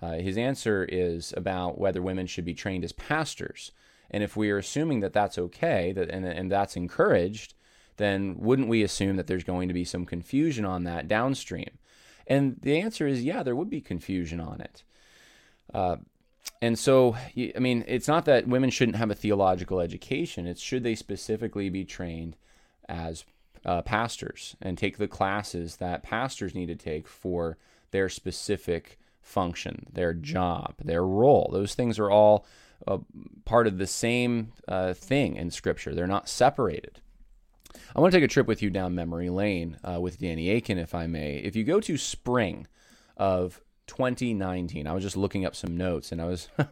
Uh, 0.00 0.12
his 0.12 0.36
answer 0.36 0.84
is 0.84 1.32
about 1.36 1.78
whether 1.78 2.02
women 2.02 2.26
should 2.26 2.44
be 2.44 2.54
trained 2.54 2.84
as 2.84 2.92
pastors. 2.92 3.72
And 4.10 4.22
if 4.22 4.36
we 4.36 4.50
are 4.50 4.58
assuming 4.58 5.00
that 5.00 5.12
that's 5.12 5.38
okay 5.38 5.92
that, 5.92 6.10
and, 6.10 6.24
and 6.24 6.50
that's 6.50 6.76
encouraged, 6.76 7.54
then 7.96 8.36
wouldn't 8.38 8.68
we 8.68 8.82
assume 8.82 9.16
that 9.16 9.26
there's 9.26 9.44
going 9.44 9.68
to 9.68 9.74
be 9.74 9.84
some 9.84 10.04
confusion 10.04 10.64
on 10.64 10.84
that 10.84 11.08
downstream? 11.08 11.78
And 12.26 12.56
the 12.60 12.80
answer 12.80 13.06
is 13.06 13.24
yeah, 13.24 13.42
there 13.42 13.56
would 13.56 13.70
be 13.70 13.80
confusion 13.80 14.40
on 14.40 14.60
it. 14.60 14.82
Uh, 15.72 15.96
and 16.62 16.78
so, 16.78 17.16
I 17.36 17.58
mean, 17.58 17.84
it's 17.86 18.08
not 18.08 18.24
that 18.26 18.48
women 18.48 18.70
shouldn't 18.70 18.96
have 18.96 19.10
a 19.10 19.14
theological 19.14 19.80
education. 19.80 20.46
It's 20.46 20.60
should 20.60 20.82
they 20.82 20.94
specifically 20.94 21.68
be 21.68 21.84
trained 21.84 22.36
as 22.88 23.24
uh, 23.64 23.82
pastors 23.82 24.56
and 24.62 24.78
take 24.78 24.96
the 24.96 25.08
classes 25.08 25.76
that 25.76 26.02
pastors 26.02 26.54
need 26.54 26.66
to 26.66 26.76
take 26.76 27.08
for 27.08 27.58
their 27.90 28.08
specific 28.08 28.98
function, 29.26 29.86
their 29.92 30.14
job, 30.14 30.74
their 30.82 31.04
role. 31.04 31.50
Those 31.52 31.74
things 31.74 31.98
are 31.98 32.10
all 32.10 32.46
uh, 32.86 32.98
part 33.44 33.66
of 33.66 33.78
the 33.78 33.86
same 33.86 34.52
uh, 34.68 34.94
thing 34.94 35.36
in 35.36 35.50
Scripture, 35.50 35.94
they're 35.94 36.06
not 36.06 36.28
separated. 36.28 37.00
I 37.94 38.00
want 38.00 38.12
to 38.12 38.18
take 38.18 38.24
a 38.24 38.32
trip 38.32 38.46
with 38.46 38.62
you 38.62 38.70
down 38.70 38.94
memory 38.94 39.30
lane 39.30 39.78
uh, 39.84 40.00
with 40.00 40.18
Danny 40.18 40.50
Akin, 40.50 40.78
if 40.78 40.94
I 40.94 41.06
may. 41.06 41.36
If 41.36 41.56
you 41.56 41.64
go 41.64 41.80
to 41.80 41.96
spring 41.96 42.66
of 43.16 43.60
2019. 43.86 44.86
I 44.86 44.92
was 44.92 45.02
just 45.02 45.16
looking 45.16 45.44
up 45.44 45.54
some 45.54 45.76
notes, 45.76 46.12
and 46.12 46.20
I 46.20 46.26
was 46.26 46.48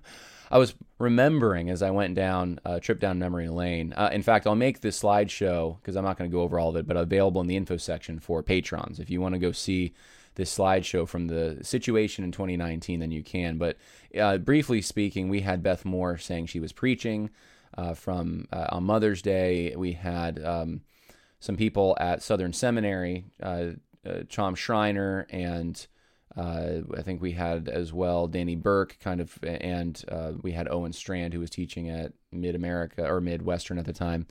I 0.55 0.59
was 0.59 0.77
remembering 1.01 1.69
as 1.69 1.83
I 1.83 1.91
went 1.91 2.15
down 2.15 2.61
a 2.65 2.75
uh, 2.75 2.79
trip 2.79 3.01
down 3.01 3.19
memory 3.19 3.49
lane. 3.49 3.93
Uh, 3.93 4.11
in 4.13 4.23
fact, 4.23 4.47
I'll 4.47 4.55
make 4.55 4.83
this 4.83 5.03
slideshow 5.03 5.77
because 5.81 5.97
I'm 5.97 6.05
not 6.05 6.17
going 6.17 6.31
to 6.31 6.33
go 6.35 6.43
over 6.43 6.61
all 6.61 6.69
of 6.69 6.77
it, 6.77 6.87
but 6.87 6.97
available 6.97 7.41
in 7.41 7.49
the 7.49 7.57
info 7.57 7.77
section 7.77 8.21
for 8.21 8.41
patrons. 8.41 9.01
If 9.01 9.11
you 9.11 9.21
want 9.21 9.35
to 9.35 9.41
go 9.41 9.51
see 9.51 9.95
this 10.37 10.57
slideshow 10.57 11.09
from 11.09 11.27
the 11.27 11.59
situation 11.63 12.23
in 12.23 12.31
2019, 12.31 13.01
then 13.01 13.11
you 13.11 13.25
can. 13.25 13.59
But 13.59 13.79
uh, 14.17 14.39
briefly 14.39 14.81
speaking, 14.81 15.29
we 15.29 15.41
had 15.41 15.61
Beth 15.61 15.85
Moore 15.85 16.19
saying 16.19 16.47
she 16.47 16.61
was 16.61 16.73
preaching 16.73 17.31
uh, 17.77 17.95
from 17.95 18.47
uh, 18.53 18.69
on 18.69 18.85
Mother's 18.85 19.23
Day. 19.23 19.75
We 19.77 19.95
had 19.95 20.41
um, 20.45 20.83
some 21.41 21.57
people 21.57 21.97
at 21.99 22.23
Southern 22.23 22.53
Seminary, 22.53 23.25
uh, 23.43 23.71
Tom 24.31 24.55
Schreiner 24.55 25.27
and 25.31 25.85
uh, 26.37 26.81
I 26.97 27.03
think 27.03 27.23
we 27.23 27.33
had 27.33 27.69
as 27.69 27.93
well 27.93 28.27
Denny 28.27 28.57
Burk, 28.57 28.97
kind 29.01 29.21
of, 29.21 29.39
and 29.43 30.03
uh, 30.11 30.33
we 30.43 30.53
had 30.53 30.69
Owen 30.69 30.93
Strachan, 30.93 31.33
who 31.33 31.41
was 31.41 31.51
teaching 31.51 31.89
at 31.89 32.13
Mid 32.33 32.55
America 32.55 33.07
or 33.07 33.21
Midwestern 33.21 33.79
at 33.79 33.85
the 33.85 33.93
time. 33.93 34.27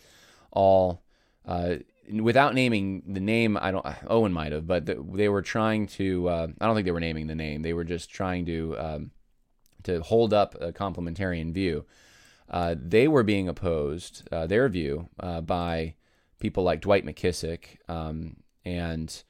All 0.52 1.04
uh, 1.46 1.76
without 2.12 2.56
naming 2.56 3.04
the 3.08 3.20
name, 3.22 3.58
I 3.60 3.72
don't. 3.72 3.86
Owen 4.08 4.34
might 4.34 4.52
have, 4.52 4.68
but 4.68 4.86
the, 4.86 5.04
they 5.14 5.30
were 5.30 5.42
trying 5.42 5.88
to. 5.88 6.28
Uh, 6.28 6.48
I 6.60 6.66
don't 6.66 6.76
think 6.76 6.86
they 6.86 6.92
were 6.92 7.00
naming 7.00 7.28
the 7.28 7.36
name. 7.36 7.62
They 7.62 7.74
were 7.74 7.86
just 7.86 8.10
trying 8.10 8.46
to 8.48 8.76
um, 8.78 9.12
to 9.84 10.02
hold 10.02 10.34
up 10.34 10.56
a 10.60 10.74
complementarian 10.74 11.54
view. 11.54 11.86
Uh, 12.50 12.76
they 12.78 13.08
were 13.08 13.24
being 13.24 13.48
opposed, 13.48 14.28
uh, 14.32 14.46
their 14.46 14.68
view, 14.68 15.10
by 15.44 15.96
people 16.40 16.64
like 16.64 16.82
Dwight 16.82 17.06
McKissic 17.06 17.78
um, 17.88 18.36
and 18.66 19.24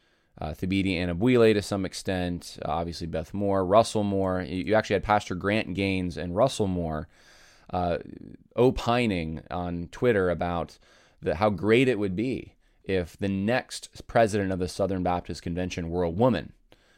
uh, 0.43 0.53
Thabiti 0.53 0.95
Anyabwile 0.97 1.53
to 1.53 1.61
some 1.61 1.85
extent, 1.85 2.57
uh, 2.65 2.71
obviously 2.71 3.07
Beth 3.07 3.33
Moore, 3.33 3.65
Russell 3.65 4.03
Moore. 4.03 4.41
You, 4.41 4.65
you, 4.65 4.75
actually 4.75 4.95
had 4.95 5.03
Pastor 5.03 5.35
Grant 5.35 5.73
Gaines 5.73 6.17
and 6.17 6.35
Russell 6.35 6.67
Moore 6.67 7.07
uh, 7.71 7.99
opining 8.57 9.41
on 9.49 9.87
Twitter 9.91 10.29
about 10.29 10.77
the, 11.21 11.35
how 11.35 11.49
great 11.49 11.87
it 11.87 11.97
would 11.97 12.15
be 12.15 12.55
if 12.83 13.17
the 13.17 13.29
next 13.29 14.05
president 14.05 14.51
of 14.51 14.59
the 14.59 14.67
Southern 14.67 15.01
Baptist 15.01 15.41
Convention 15.41 15.89
were 15.89 16.03
a 16.03 16.09
woman. 16.09 16.51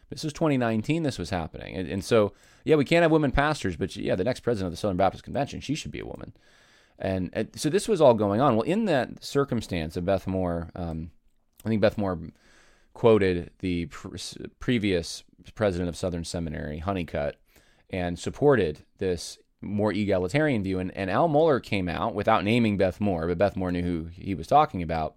This 0.09 0.23
was 0.23 0.33
2019, 0.33 1.03
this 1.03 1.19
was 1.19 1.29
happening. 1.29 1.75
And, 1.75 1.87
and 1.87 2.03
so, 2.03 2.33
yeah, 2.63 2.75
we 2.75 2.85
can't 2.85 3.03
have 3.03 3.11
women 3.11 3.31
pastors, 3.31 3.75
but 3.75 3.95
yeah, 3.95 4.15
the 4.15 4.23
next 4.23 4.39
president 4.39 4.67
of 4.67 4.73
the 4.73 4.77
Southern 4.77 4.97
Baptist 4.97 5.23
Convention, 5.23 5.61
she 5.61 5.75
should 5.75 5.91
be 5.91 5.99
a 5.99 6.05
woman. 6.05 6.33
And, 6.97 7.29
and 7.33 7.49
so 7.55 7.69
this 7.69 7.87
was 7.87 8.01
all 8.01 8.15
going 8.15 8.41
on. 8.41 8.55
Well, 8.55 8.63
in 8.63 8.85
that 8.85 9.23
circumstance 9.23 9.95
of 9.97 10.05
Beth 10.05 10.25
Moore, 10.25 10.69
um, 10.75 11.11
I 11.63 11.69
think 11.69 11.81
Beth 11.81 11.97
Moore 11.97 12.17
quoted 12.95 13.51
the 13.59 13.87
previous 14.59 15.23
president 15.53 15.89
of 15.89 15.97
Southern 15.97 16.23
Seminary, 16.23 16.79
Honeycutt, 16.79 17.35
and 17.91 18.17
supported 18.17 18.83
this 18.97 19.37
more 19.61 19.91
egalitarian 19.91 20.63
view. 20.63 20.79
And, 20.79 20.95
and 20.95 21.11
Al 21.11 21.27
Mohler 21.27 21.61
came 21.61 21.89
out 21.89 22.15
without 22.15 22.45
naming 22.45 22.77
Beth 22.77 23.01
Moore, 23.01 23.27
but 23.27 23.37
Beth 23.37 23.57
Moore 23.57 23.71
knew 23.71 23.83
who 23.83 24.05
he 24.05 24.33
was 24.33 24.47
talking 24.47 24.81
about. 24.81 25.15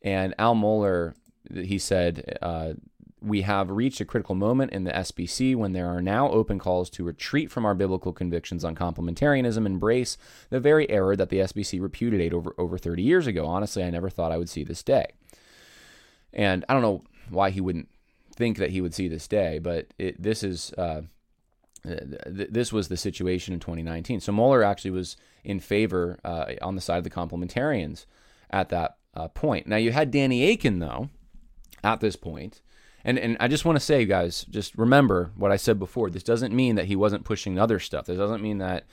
And 0.00 0.34
Al 0.38 0.54
Mohler, 0.54 1.14
he 1.54 1.78
said, 1.78 2.38
uh, 2.40 2.72
we 3.20 3.42
have 3.42 3.70
reached 3.70 4.00
a 4.00 4.06
critical 4.06 4.34
moment 4.34 4.72
in 4.72 4.84
the 4.84 4.90
SBC 4.90 5.54
when 5.54 5.74
there 5.74 5.88
are 5.88 6.00
now 6.00 6.30
open 6.30 6.58
calls 6.58 6.88
to 6.90 7.04
retreat 7.04 7.50
from 7.50 7.66
our 7.66 7.74
biblical 7.74 8.14
convictions 8.14 8.64
on 8.64 8.74
complementarianism, 8.74 9.66
embrace 9.66 10.16
the 10.48 10.58
very 10.58 10.88
error 10.88 11.14
that 11.14 11.28
the 11.28 11.38
SBC 11.38 11.80
repudiated 11.80 12.32
over, 12.32 12.54
over 12.56 12.78
30 12.78 13.02
years 13.02 13.26
ago. 13.26 13.46
Honestly, 13.46 13.84
I 13.84 13.90
never 13.90 14.08
thought 14.08 14.32
I 14.32 14.38
would 14.38 14.48
see 14.48 14.64
this 14.64 14.82
day. 14.82 15.12
And 16.32 16.64
I 16.68 16.72
don't 16.72 16.82
know 16.82 17.04
why 17.30 17.50
he 17.50 17.60
wouldn't 17.60 17.88
think 18.34 18.58
that 18.58 18.70
he 18.70 18.80
would 18.80 18.94
see 18.94 19.08
this 19.08 19.28
day, 19.28 19.58
but 19.58 19.88
it, 19.98 20.20
this 20.22 20.42
is 20.42 20.72
uh, 20.74 21.02
th- 21.84 22.48
this 22.50 22.72
was 22.72 22.88
the 22.88 22.96
situation 22.96 23.54
in 23.54 23.60
2019. 23.60 24.20
So 24.20 24.32
Mohler 24.32 24.64
actually 24.64 24.92
was 24.92 25.16
in 25.44 25.60
favor 25.60 26.18
uh, 26.24 26.46
on 26.60 26.74
the 26.74 26.80
side 26.80 26.98
of 26.98 27.04
the 27.04 27.10
complementarians 27.10 28.06
at 28.50 28.68
that 28.70 28.96
uh, 29.14 29.28
point. 29.28 29.66
Now 29.66 29.76
you 29.76 29.92
had 29.92 30.10
Danny 30.10 30.50
Akin 30.50 30.78
though 30.78 31.10
at 31.84 32.00
this 32.00 32.16
point, 32.16 32.62
and 33.04 33.18
and 33.18 33.36
I 33.40 33.48
just 33.48 33.64
want 33.64 33.76
to 33.76 33.84
say, 33.84 34.04
guys, 34.04 34.44
just 34.44 34.76
remember 34.76 35.32
what 35.36 35.52
I 35.52 35.56
said 35.56 35.78
before. 35.78 36.10
This 36.10 36.22
doesn't 36.22 36.54
mean 36.54 36.76
that 36.76 36.86
he 36.86 36.96
wasn't 36.96 37.24
pushing 37.24 37.58
other 37.58 37.78
stuff. 37.78 38.06
This 38.06 38.18
doesn't 38.18 38.42
mean 38.42 38.58
that 38.58 38.84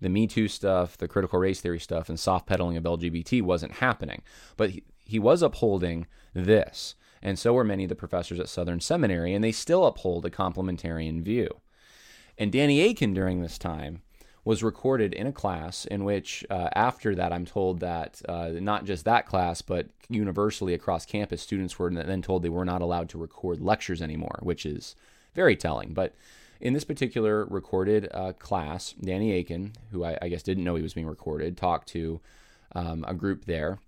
the 0.00 0.08
Me 0.08 0.26
Too 0.26 0.48
stuff, 0.48 0.96
the 0.96 1.08
critical 1.08 1.38
race 1.38 1.60
theory 1.60 1.80
stuff, 1.80 2.08
and 2.08 2.18
soft 2.18 2.46
pedaling 2.46 2.76
of 2.76 2.84
LGBT 2.84 3.42
wasn't 3.42 3.72
happening. 3.72 4.22
But 4.56 4.70
he, 4.70 4.84
he 5.04 5.18
was 5.18 5.42
upholding 5.42 6.06
this, 6.46 6.94
and 7.22 7.38
so 7.38 7.52
were 7.52 7.64
many 7.64 7.84
of 7.84 7.88
the 7.88 7.94
professors 7.94 8.40
at 8.40 8.48
Southern 8.48 8.80
Seminary, 8.80 9.34
and 9.34 9.42
they 9.42 9.52
still 9.52 9.86
uphold 9.86 10.24
a 10.24 10.30
complementarian 10.30 11.22
view. 11.22 11.60
And 12.36 12.52
Danny 12.52 12.80
Akin 12.80 13.14
during 13.14 13.42
this 13.42 13.58
time 13.58 14.02
was 14.44 14.62
recorded 14.62 15.12
in 15.12 15.26
a 15.26 15.32
class 15.32 15.84
in 15.84 16.04
which, 16.04 16.44
uh, 16.48 16.70
after 16.74 17.14
that, 17.14 17.32
I'm 17.32 17.44
told 17.44 17.80
that 17.80 18.22
uh, 18.28 18.52
not 18.54 18.84
just 18.84 19.04
that 19.04 19.26
class, 19.26 19.60
but 19.60 19.88
universally 20.08 20.72
across 20.72 21.04
campus, 21.04 21.42
students 21.42 21.78
were 21.78 21.90
then 21.90 22.22
told 22.22 22.42
they 22.42 22.48
were 22.48 22.64
not 22.64 22.80
allowed 22.80 23.08
to 23.10 23.18
record 23.18 23.60
lectures 23.60 24.00
anymore, 24.00 24.38
which 24.42 24.64
is 24.64 24.94
very 25.34 25.56
telling. 25.56 25.92
But 25.92 26.14
in 26.60 26.72
this 26.72 26.84
particular 26.84 27.44
recorded 27.46 28.08
uh, 28.12 28.32
class, 28.32 28.92
Danny 28.92 29.38
Akin, 29.38 29.72
who 29.90 30.04
I, 30.04 30.18
I, 30.22 30.28
guess 30.28 30.42
didn't 30.42 30.64
know 30.64 30.76
he 30.76 30.82
was 30.82 30.94
being 30.94 31.06
recorded, 31.06 31.56
talked 31.56 31.88
to 31.88 32.20
um, 32.74 33.04
a 33.06 33.14
group 33.14 33.44
there 33.44 33.78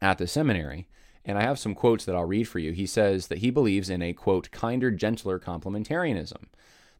at 0.00 0.18
the 0.18 0.26
seminary. 0.26 0.86
And 1.26 1.36
I 1.36 1.42
have 1.42 1.58
some 1.58 1.74
quotes 1.74 2.04
that 2.04 2.14
I'll 2.14 2.24
read 2.24 2.48
for 2.48 2.60
you. 2.60 2.72
He 2.72 2.86
says 2.86 3.26
that 3.26 3.38
he 3.38 3.50
believes 3.50 3.90
in 3.90 4.00
a, 4.00 4.12
quote, 4.12 4.50
kinder, 4.52 4.92
gentler 4.92 5.40
complementarianism 5.40 6.44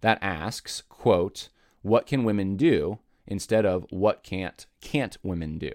that 0.01 0.19
asks, 0.21 0.83
quote, 0.89 1.49
what 1.83 2.07
can 2.07 2.25
women 2.25 2.57
do 2.57 2.99
instead 3.29 3.65
of 3.65 3.87
what 3.91 4.25
can't 4.25 4.67
can't 4.81 5.17
women 5.23 5.59
do? 5.59 5.71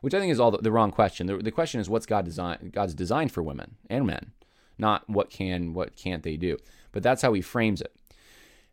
Which 0.00 0.14
I 0.14 0.20
think 0.20 0.32
is 0.32 0.38
all 0.38 0.52
the, 0.52 0.58
the 0.58 0.70
wrong 0.70 0.92
question. 0.92 1.26
The, 1.26 1.38
the, 1.38 1.50
question 1.50 1.80
is 1.80 1.90
what's 1.90 2.06
God 2.06 2.24
design, 2.24 2.70
God's 2.72 2.94
design 2.94 3.28
for 3.28 3.42
women 3.42 3.74
and 3.90 4.06
men, 4.06 4.32
not 4.78 5.08
what 5.10 5.28
can, 5.28 5.74
what 5.74 5.96
can't 5.96 6.22
they 6.22 6.36
do. 6.36 6.58
But 6.92 7.02
that's 7.02 7.22
how 7.22 7.32
he 7.32 7.42
frames 7.42 7.80
it. 7.80 7.92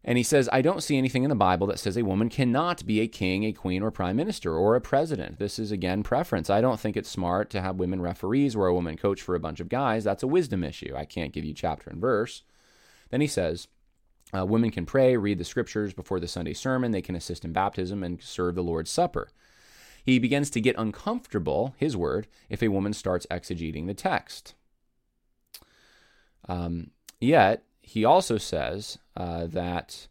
And 0.06 0.18
he 0.18 0.24
says, 0.24 0.50
I 0.52 0.62
don't 0.62 0.84
see 0.84 0.98
anything 0.98 1.24
in 1.24 1.30
the 1.30 1.36
Bible 1.36 1.66
that 1.68 1.80
says 1.80 1.96
a 1.96 2.04
woman 2.04 2.28
cannot 2.28 2.86
be 2.86 3.00
a 3.00 3.08
king, 3.08 3.46
a 3.46 3.54
queen, 3.54 3.82
or 3.82 3.90
prime 3.90 4.18
minister, 4.18 4.54
or 4.54 4.76
a 4.76 4.82
president. 4.82 5.40
This 5.40 5.58
is, 5.58 5.72
again, 5.72 6.04
preference. 6.04 6.50
I 6.50 6.60
don't 6.60 6.80
think 6.80 6.98
it's 6.98 7.10
smart 7.10 7.50
to 7.52 7.62
have 7.62 7.78
women 7.78 8.02
referees 8.02 8.54
or 8.54 8.68
a 8.68 8.74
woman 8.74 8.98
coach 8.98 9.22
for 9.22 9.34
a 9.34 9.40
bunch 9.40 9.62
of 9.62 9.70
guys. 9.70 10.04
That's 10.04 10.24
a 10.24 10.28
wisdom 10.28 10.64
issue. 10.64 10.94
I 10.96 11.06
can't 11.06 11.32
give 11.32 11.46
you 11.46 11.54
chapter 11.54 11.90
and 11.90 12.02
verse. 12.02 12.44
Then 13.12 13.22
he 13.22 13.28
says, 13.28 13.70
uh, 14.36 14.46
women 14.46 14.72
can 14.72 14.86
pray, 14.86 15.16
read 15.16 15.38
the 15.38 15.46
scriptures 15.46 15.94
before 15.94 16.20
the 16.20 16.28
Sunday 16.28 16.54
sermon, 16.54 16.92
they 16.92 17.02
can 17.02 17.16
assist 17.16 17.46
in 17.46 17.54
baptism, 17.54 18.04
and 18.04 18.22
serve 18.22 18.56
the 18.56 18.64
Lord's 18.64 18.92
Supper. 18.92 19.30
He 20.04 20.20
begins 20.20 20.50
to 20.50 20.60
get 20.60 20.76
uncomfortable, 20.78 21.76
his 21.78 21.96
word, 21.96 22.28
if 22.50 22.62
a 22.62 22.68
woman 22.68 22.92
starts 22.92 23.28
exegeting 23.32 23.88
the 23.88 23.94
text. 23.94 24.54
Um, 26.50 26.92
yet, 27.22 27.64
he 27.80 28.04
also 28.04 28.38
says 28.38 28.98
uh, 29.16 29.48
that 29.48 30.08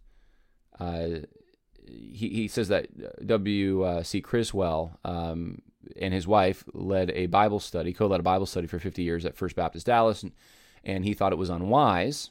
uh, 0.78 1.09
he, 1.86 2.28
he 2.28 2.48
says 2.48 2.68
that 2.68 3.26
W.C. 3.26 4.20
Criswell 4.20 4.98
um, 5.05 5.61
and 5.96 6.14
his 6.14 6.26
wife 6.26 6.64
led 6.72 7.11
a 7.11 7.26
Bible 7.26 7.61
study, 7.61 7.92
co 7.92 8.07
led 8.07 8.20
a 8.20 8.24
Bible 8.24 8.46
study 8.46 8.66
for 8.66 8.78
50 8.78 9.03
years 9.03 9.26
at 9.26 9.36
First 9.36 9.57
Baptist 9.57 9.86
Dallas, 9.86 10.22
and, 10.22 10.32
and 10.84 11.05
he 11.05 11.14
thought 11.14 11.32
it 11.32 11.38
was 11.38 11.50
unwise. 11.50 12.30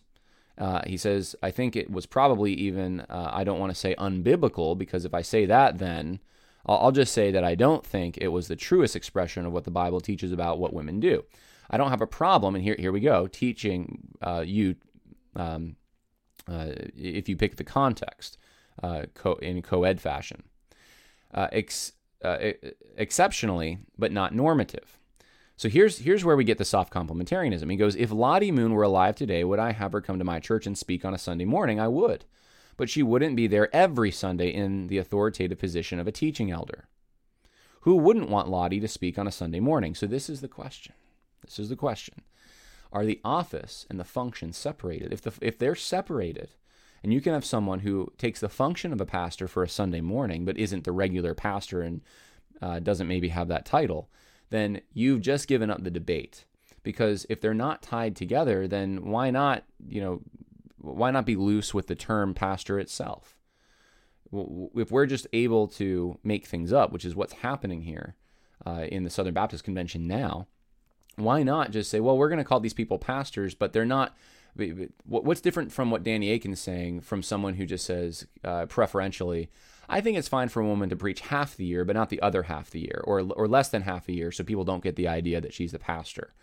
Uh, 0.57 0.81
he 0.85 0.97
says, 0.97 1.35
I 1.41 1.51
think 1.51 1.75
it 1.75 1.89
was 1.89 2.05
probably 2.05 2.53
even, 2.53 3.01
uh, 3.01 3.29
I 3.31 3.43
don't 3.43 3.59
want 3.59 3.71
to 3.71 3.79
say 3.79 3.95
unbiblical, 3.95 4.77
because 4.77 5.05
if 5.05 5.13
I 5.13 5.21
say 5.21 5.45
that, 5.45 5.79
then 5.79 6.19
I'll, 6.65 6.77
I'll, 6.77 6.91
just 6.91 7.13
say 7.13 7.31
that 7.31 7.43
I 7.43 7.55
don't 7.55 7.85
think 7.85 8.17
it 8.17 8.27
was 8.27 8.47
the 8.47 8.55
truest 8.55 8.95
expression 8.95 9.45
of 9.45 9.53
what 9.53 9.63
the 9.63 9.71
Bible 9.71 10.01
teaches 10.01 10.31
about 10.31 10.59
what 10.59 10.73
women 10.73 10.99
do. 10.99 11.23
I 11.69 11.77
don't 11.77 11.89
have 11.89 12.01
a 12.01 12.07
problem, 12.07 12.53
and 12.55 12.63
here, 12.63 12.75
here 12.77 12.91
we 12.91 12.99
go, 12.99 13.27
teaching 13.27 14.09
uh, 14.21 14.43
you 14.45 14.75
um, 15.35 15.77
uh, 16.51 16.73
if 16.95 17.29
you 17.29 17.37
pick 17.37 17.55
the 17.55 17.63
context 17.63 18.37
uh, 18.83 19.03
co- 19.13 19.35
in 19.35 19.61
co-ed 19.61 20.01
fashion. 20.01 20.43
Uh, 21.33 21.47
ex- 21.51 21.93
exceptionally, 22.97 23.79
but 23.97 24.11
not 24.11 24.35
normative. 24.35 24.97
So 25.55 25.69
here's 25.69 25.99
here's 25.99 26.25
where 26.25 26.35
we 26.35 26.43
get 26.43 26.57
the 26.57 26.65
soft 26.65 26.91
complementarianism. 26.91 27.69
He 27.69 27.77
goes, 27.77 27.95
if 27.95 28.11
Lottie 28.11 28.51
Moon 28.51 28.73
were 28.73 28.83
alive 28.83 29.15
today, 29.15 29.43
would 29.43 29.59
I 29.59 29.71
have 29.73 29.93
her 29.93 30.01
come 30.01 30.17
to 30.17 30.25
my 30.25 30.39
church 30.39 30.65
and 30.65 30.77
speak 30.77 31.05
on 31.05 31.13
a 31.13 31.19
Sunday 31.19 31.45
morning? 31.45 31.79
I 31.79 31.87
would. 31.87 32.25
But 32.77 32.89
she 32.89 33.03
wouldn't 33.03 33.35
be 33.35 33.47
there 33.47 33.73
every 33.75 34.11
Sunday 34.11 34.49
in 34.49 34.87
the 34.87 34.97
authoritative 34.97 35.59
position 35.59 35.99
of 35.99 36.07
a 36.07 36.11
teaching 36.11 36.49
elder. 36.49 36.87
Who 37.81 37.95
wouldn't 37.97 38.29
want 38.29 38.49
Lottie 38.49 38.79
to 38.79 38.87
speak 38.87 39.19
on 39.19 39.27
a 39.27 39.31
Sunday 39.31 39.59
morning? 39.59 39.93
So 39.93 40.07
this 40.07 40.29
is 40.29 40.41
the 40.41 40.47
question. 40.47 40.93
This 41.45 41.59
is 41.59 41.69
the 41.69 41.75
question 41.75 42.21
are 42.91 43.05
the 43.05 43.21
office 43.23 43.85
and 43.89 43.99
the 43.99 44.03
function 44.03 44.53
separated? 44.53 45.13
If 45.13 45.21
the 45.21 45.33
if 45.41 45.57
they're 45.57 45.75
separated, 45.75 46.49
and 47.03 47.13
you 47.13 47.21
can 47.21 47.33
have 47.33 47.45
someone 47.45 47.79
who 47.79 48.11
takes 48.17 48.39
the 48.39 48.49
function 48.49 48.93
of 48.93 49.01
a 49.01 49.05
pastor 49.05 49.47
for 49.47 49.63
a 49.63 49.69
Sunday 49.69 50.01
morning, 50.01 50.45
but 50.45 50.57
isn't 50.57 50.83
the 50.83 50.91
regular 50.91 51.33
pastor 51.33 51.81
and 51.81 52.01
uh, 52.61 52.79
doesn't 52.79 53.07
maybe 53.07 53.29
have 53.29 53.47
that 53.47 53.65
title, 53.65 54.09
then 54.49 54.81
you've 54.93 55.21
just 55.21 55.47
given 55.47 55.71
up 55.71 55.83
the 55.83 55.91
debate. 55.91 56.45
Because 56.83 57.25
if 57.29 57.41
they're 57.41 57.53
not 57.53 57.81
tied 57.81 58.15
together, 58.15 58.67
then 58.67 59.05
why 59.05 59.31
not, 59.31 59.63
you 59.87 60.01
know, 60.01 60.21
why 60.77 61.11
not 61.11 61.25
be 61.25 61.35
loose 61.35 61.73
with 61.73 61.87
the 61.87 61.95
term 61.95 62.33
pastor 62.33 62.79
itself? 62.79 63.37
If 64.31 64.91
we're 64.91 65.05
just 65.05 65.27
able 65.33 65.67
to 65.69 66.17
make 66.23 66.45
things 66.45 66.71
up, 66.71 66.91
which 66.91 67.05
is 67.05 67.15
what's 67.15 67.33
happening 67.33 67.81
here 67.81 68.15
uh, 68.65 68.85
in 68.89 69.03
the 69.03 69.09
Southern 69.09 69.33
Baptist 69.33 69.63
Convention 69.63 70.07
now, 70.07 70.47
why 71.15 71.43
not 71.43 71.71
just 71.71 71.89
say, 71.89 71.99
well, 71.99 72.17
we're 72.17 72.29
going 72.29 72.39
to 72.39 72.45
call 72.45 72.59
these 72.59 72.73
people 72.73 72.97
pastors, 72.97 73.53
but 73.55 73.73
they're 73.73 73.85
not. 73.85 74.15
What's 75.05 75.39
different 75.39 75.71
from 75.71 75.91
what 75.91 76.03
Danny 76.03 76.29
Akin's 76.29 76.59
saying 76.59 77.01
from 77.01 77.23
someone 77.23 77.53
who 77.53 77.65
just 77.65 77.85
says 77.85 78.27
uh, 78.43 78.65
preferentially, 78.65 79.49
I 79.87 80.01
think 80.01 80.17
it's 80.17 80.27
fine 80.27 80.49
for 80.49 80.61
a 80.61 80.65
woman 80.65 80.89
to 80.89 80.95
preach 80.97 81.21
half 81.21 81.55
the 81.55 81.63
year, 81.65 81.85
but 81.85 81.95
not 81.95 82.09
the 82.09 82.21
other 82.21 82.43
half 82.43 82.69
the 82.69 82.81
year, 82.81 83.01
or 83.05 83.21
or 83.21 83.47
less 83.47 83.69
than 83.69 83.83
half 83.83 84.09
a 84.09 84.13
year, 84.13 84.31
so 84.31 84.43
people 84.43 84.65
don't 84.65 84.83
get 84.83 84.97
the 84.97 85.07
idea 85.07 85.39
that 85.39 85.53
she's 85.53 85.71
the 85.71 85.79
pastor, 85.79 86.33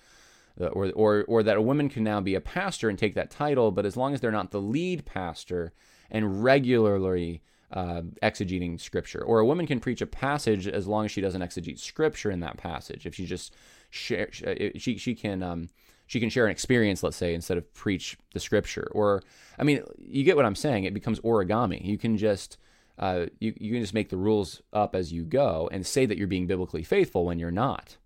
uh, 0.58 0.66
or 0.66 0.90
or 0.92 1.24
or 1.28 1.42
that 1.42 1.58
a 1.58 1.62
woman 1.62 1.90
can 1.90 2.02
now 2.02 2.20
be 2.20 2.34
a 2.34 2.40
pastor 2.40 2.88
and 2.88 2.98
take 2.98 3.14
that 3.14 3.30
title, 3.30 3.70
but 3.70 3.84
as 3.84 3.96
long 3.96 4.14
as 4.14 4.20
they're 4.20 4.30
not 4.30 4.52
the 4.52 4.60
lead 4.60 5.04
pastor 5.04 5.72
and 6.10 6.42
regularly 6.42 7.42
uh, 7.70 8.02
exegeting 8.22 8.80
scripture, 8.80 9.22
or 9.22 9.40
a 9.40 9.46
woman 9.46 9.66
can 9.66 9.80
preach 9.80 10.00
a 10.00 10.06
passage 10.06 10.66
as 10.66 10.86
long 10.86 11.04
as 11.04 11.10
she 11.10 11.20
doesn't 11.20 11.42
exegete 11.42 11.78
scripture 11.78 12.30
in 12.30 12.40
that 12.40 12.56
passage. 12.56 13.06
If 13.06 13.14
she 13.14 13.26
just 13.26 13.54
share, 13.90 14.30
uh, 14.46 14.78
she 14.78 14.96
she 14.96 15.14
can 15.14 15.42
um, 15.42 15.68
she 16.06 16.20
can 16.20 16.30
share 16.30 16.46
an 16.46 16.50
experience, 16.50 17.02
let's 17.02 17.16
say, 17.16 17.34
instead 17.34 17.58
of 17.58 17.72
preach 17.74 18.16
the 18.32 18.40
scripture. 18.40 18.88
Or 18.92 19.22
I 19.58 19.64
mean, 19.64 19.82
you 19.98 20.24
get 20.24 20.36
what 20.36 20.46
I'm 20.46 20.54
saying. 20.54 20.84
It 20.84 20.94
becomes 20.94 21.20
origami. 21.20 21.84
You 21.84 21.98
can 21.98 22.16
just 22.16 22.56
uh, 22.98 23.26
you 23.38 23.54
you 23.58 23.72
can 23.72 23.82
just 23.82 23.94
make 23.94 24.08
the 24.08 24.16
rules 24.16 24.62
up 24.72 24.94
as 24.94 25.12
you 25.12 25.24
go 25.24 25.68
and 25.70 25.86
say 25.86 26.06
that 26.06 26.16
you're 26.16 26.26
being 26.26 26.46
biblically 26.46 26.82
faithful 26.82 27.24
when 27.24 27.38
you're 27.38 27.50
not. 27.50 27.98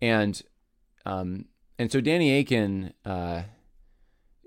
And 0.00 0.40
um, 1.04 1.44
and 1.78 1.92
so 1.92 2.00
Danny 2.00 2.38
Akin 2.38 2.94
uh, 3.04 3.42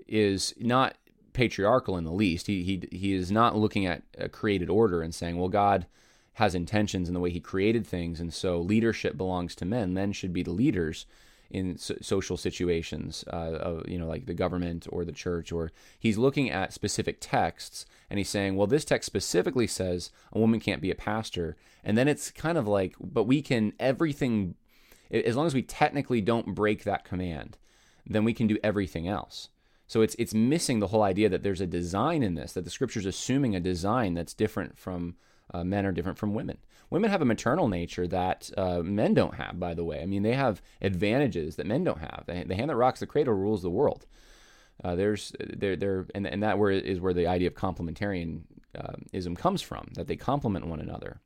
is 0.06 0.54
not 0.58 0.96
patriarchal 1.32 1.96
in 1.96 2.04
the 2.04 2.12
least. 2.12 2.46
He 2.46 2.62
he 2.62 2.88
he 2.90 3.14
is 3.14 3.30
not 3.30 3.56
looking 3.56 3.86
at 3.86 4.02
a 4.18 4.28
created 4.28 4.70
order 4.70 5.02
and 5.02 5.14
saying, 5.14 5.38
well, 5.38 5.48
God 5.48 5.86
has 6.34 6.54
intentions 6.54 7.08
in 7.08 7.14
the 7.14 7.20
way 7.20 7.30
he 7.30 7.40
created 7.40 7.86
things, 7.86 8.20
and 8.20 8.32
so 8.32 8.60
leadership 8.60 9.16
belongs 9.16 9.54
to 9.56 9.64
men. 9.64 9.92
Men 9.92 10.12
should 10.12 10.32
be 10.32 10.42
the 10.42 10.50
leaders 10.52 11.06
in 11.50 11.76
so- 11.76 11.96
social 12.00 12.36
situations, 12.36 13.24
uh, 13.32 13.56
of, 13.56 13.88
you 13.88 13.98
know, 13.98 14.06
like 14.06 14.26
the 14.26 14.34
government 14.34 14.86
or 14.90 15.04
the 15.04 15.12
church. 15.12 15.50
Or 15.50 15.72
he's 15.98 16.16
looking 16.16 16.48
at 16.48 16.72
specific 16.72 17.18
texts 17.20 17.86
and 18.08 18.18
he's 18.18 18.28
saying, 18.28 18.54
well, 18.54 18.68
this 18.68 18.84
text 18.84 19.06
specifically 19.06 19.66
says 19.66 20.10
a 20.32 20.38
woman 20.38 20.60
can't 20.60 20.80
be 20.80 20.92
a 20.92 20.94
pastor, 20.96 21.56
and 21.84 21.98
then 21.98 22.08
it's 22.08 22.30
kind 22.30 22.56
of 22.56 22.68
like, 22.68 22.94
but 23.00 23.24
we 23.24 23.42
can 23.42 23.72
everything 23.78 24.54
as 25.10 25.36
long 25.36 25.46
as 25.46 25.54
we 25.54 25.62
technically 25.62 26.20
don't 26.20 26.54
break 26.54 26.84
that 26.84 27.04
command, 27.04 27.58
then 28.06 28.24
we 28.24 28.32
can 28.32 28.46
do 28.46 28.58
everything 28.62 29.08
else. 29.08 29.48
So 29.90 30.02
it's 30.02 30.14
it's 30.20 30.32
missing 30.32 30.78
the 30.78 30.86
whole 30.86 31.02
idea 31.02 31.28
that 31.28 31.42
there's 31.42 31.60
a 31.60 31.66
design 31.66 32.22
in 32.22 32.36
this, 32.36 32.52
that 32.52 32.62
the 32.62 32.70
scripture's 32.70 33.06
assuming 33.06 33.56
a 33.56 33.60
design 33.60 34.14
that's 34.14 34.34
different 34.34 34.78
from 34.78 35.16
uh, 35.52 35.64
men 35.64 35.84
are 35.84 35.90
different 35.90 36.16
from 36.16 36.32
women. 36.32 36.58
Women 36.90 37.10
have 37.10 37.22
a 37.22 37.24
maternal 37.24 37.66
nature 37.66 38.06
that 38.06 38.52
uh, 38.56 38.82
men 38.84 39.14
don't 39.14 39.34
have, 39.34 39.58
by 39.58 39.74
the 39.74 39.82
way. 39.82 40.00
I 40.00 40.06
mean, 40.06 40.22
they 40.22 40.34
have 40.34 40.62
advantages 40.80 41.56
that 41.56 41.66
men 41.66 41.82
don't 41.82 41.98
have. 41.98 42.22
The, 42.26 42.54
hand 42.54 42.70
that 42.70 42.76
rocks 42.76 43.00
the 43.00 43.06
cradle 43.08 43.34
rules 43.34 43.62
the 43.62 43.68
world. 43.70 44.06
Uh, 44.84 44.94
there's 44.94 45.32
there 45.40 45.74
there 45.74 46.06
and, 46.14 46.24
and 46.24 46.40
that 46.44 46.56
where 46.56 46.70
is 46.70 47.00
where 47.00 47.12
the 47.12 47.26
idea 47.26 47.48
of 47.48 47.54
complementarianism 47.54 49.36
comes 49.36 49.60
from 49.60 49.88
that 49.94 50.06
they 50.06 50.14
complement 50.14 50.68
one 50.68 50.78
another. 50.78 51.20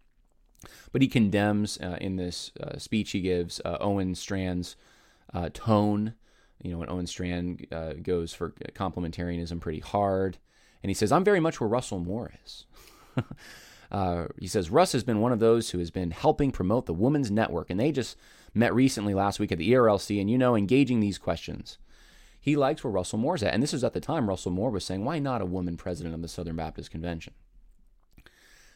But 0.90 1.02
he 1.02 1.08
condemns 1.08 1.78
uh, 1.82 1.98
in 2.00 2.16
this 2.16 2.50
uh, 2.58 2.78
speech 2.78 3.10
he 3.10 3.20
gives 3.20 3.60
uh, 3.62 3.76
Owen 3.78 4.14
Strachan's 4.14 4.74
tone. 5.52 6.14
You 6.62 6.70
know, 6.70 6.78
when 6.78 6.90
Owen 6.90 7.06
Strachan 7.06 7.58
goes 8.02 8.32
for 8.32 8.50
complementarianism 8.50 9.60
pretty 9.60 9.80
hard, 9.80 10.38
and 10.82 10.90
he 10.90 10.94
says, 10.94 11.12
"I'm 11.12 11.24
very 11.24 11.40
much 11.40 11.60
where 11.60 11.68
Russell 11.68 12.00
Moore 12.00 12.32
is." 12.44 12.66
Uh, 13.94 14.26
he 14.40 14.48
says 14.48 14.70
Russ 14.70 14.90
has 14.90 15.04
been 15.04 15.20
one 15.20 15.30
of 15.30 15.38
those 15.38 15.70
who 15.70 15.78
has 15.78 15.92
been 15.92 16.10
helping 16.10 16.50
promote 16.50 16.86
the 16.86 16.92
Women's 16.92 17.30
Network, 17.30 17.70
and 17.70 17.78
they 17.78 17.92
just 17.92 18.16
met 18.52 18.74
recently 18.74 19.14
last 19.14 19.38
week 19.38 19.52
at 19.52 19.58
the 19.58 19.70
ERLC, 19.70 20.20
and 20.20 20.28
you 20.28 20.36
know, 20.36 20.56
engaging 20.56 20.98
these 20.98 21.16
questions. 21.16 21.78
He 22.40 22.56
likes 22.56 22.82
where 22.82 22.90
Russell 22.90 23.20
Moore's 23.20 23.44
at, 23.44 23.54
and 23.54 23.62
this 23.62 23.72
is 23.72 23.84
at 23.84 23.92
the 23.92 24.00
time 24.00 24.28
Russell 24.28 24.50
Moore 24.50 24.70
was 24.70 24.84
saying, 24.84 25.04
"Why 25.04 25.20
not 25.20 25.42
a 25.42 25.46
woman 25.46 25.76
president 25.76 26.12
of 26.12 26.22
the 26.22 26.28
Southern 26.28 26.56
Baptist 26.56 26.90
Convention?" 26.90 27.34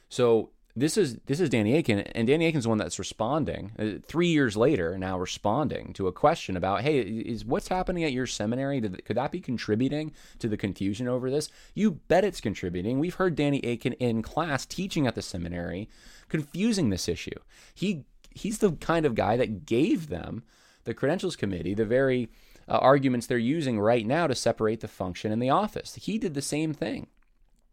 So 0.08 0.50
this 0.80 0.96
is 0.96 1.18
this 1.26 1.40
is 1.40 1.50
Danny 1.50 1.76
Akin, 1.76 2.00
and 2.00 2.26
Danny 2.26 2.46
Akin's 2.46 2.64
the 2.64 2.68
one 2.68 2.78
that's 2.78 2.98
responding 2.98 3.72
uh, 3.78 4.00
three 4.06 4.28
years 4.28 4.56
later 4.56 4.98
now, 4.98 5.18
responding 5.18 5.92
to 5.94 6.06
a 6.06 6.12
question 6.12 6.56
about, 6.56 6.82
hey, 6.82 7.00
is 7.00 7.44
what's 7.44 7.68
happening 7.68 8.04
at 8.04 8.12
your 8.12 8.26
seminary? 8.26 8.80
Did, 8.80 9.04
could 9.04 9.16
that 9.16 9.32
be 9.32 9.40
contributing 9.40 10.12
to 10.38 10.48
the 10.48 10.56
confusion 10.56 11.08
over 11.08 11.30
this? 11.30 11.50
You 11.74 11.92
bet 12.08 12.24
it's 12.24 12.40
contributing. 12.40 12.98
We've 12.98 13.14
heard 13.14 13.36
Danny 13.36 13.60
Akin 13.60 13.94
in 13.94 14.22
class 14.22 14.66
teaching 14.66 15.06
at 15.06 15.14
the 15.14 15.22
seminary, 15.22 15.88
confusing 16.28 16.90
this 16.90 17.08
issue. 17.08 17.38
He 17.74 18.04
he's 18.30 18.58
the 18.58 18.72
kind 18.72 19.06
of 19.06 19.14
guy 19.14 19.36
that 19.36 19.66
gave 19.66 20.08
them 20.08 20.44
the 20.84 20.94
credentials 20.94 21.36
committee 21.36 21.74
the 21.74 21.84
very 21.84 22.28
uh, 22.68 22.78
arguments 22.78 23.26
they're 23.26 23.38
using 23.38 23.80
right 23.80 24.06
now 24.06 24.26
to 24.26 24.34
separate 24.34 24.80
the 24.80 24.88
function 24.88 25.32
and 25.32 25.42
the 25.42 25.50
office. 25.50 25.94
He 25.94 26.18
did 26.18 26.34
the 26.34 26.42
same 26.42 26.74
thing. 26.74 27.08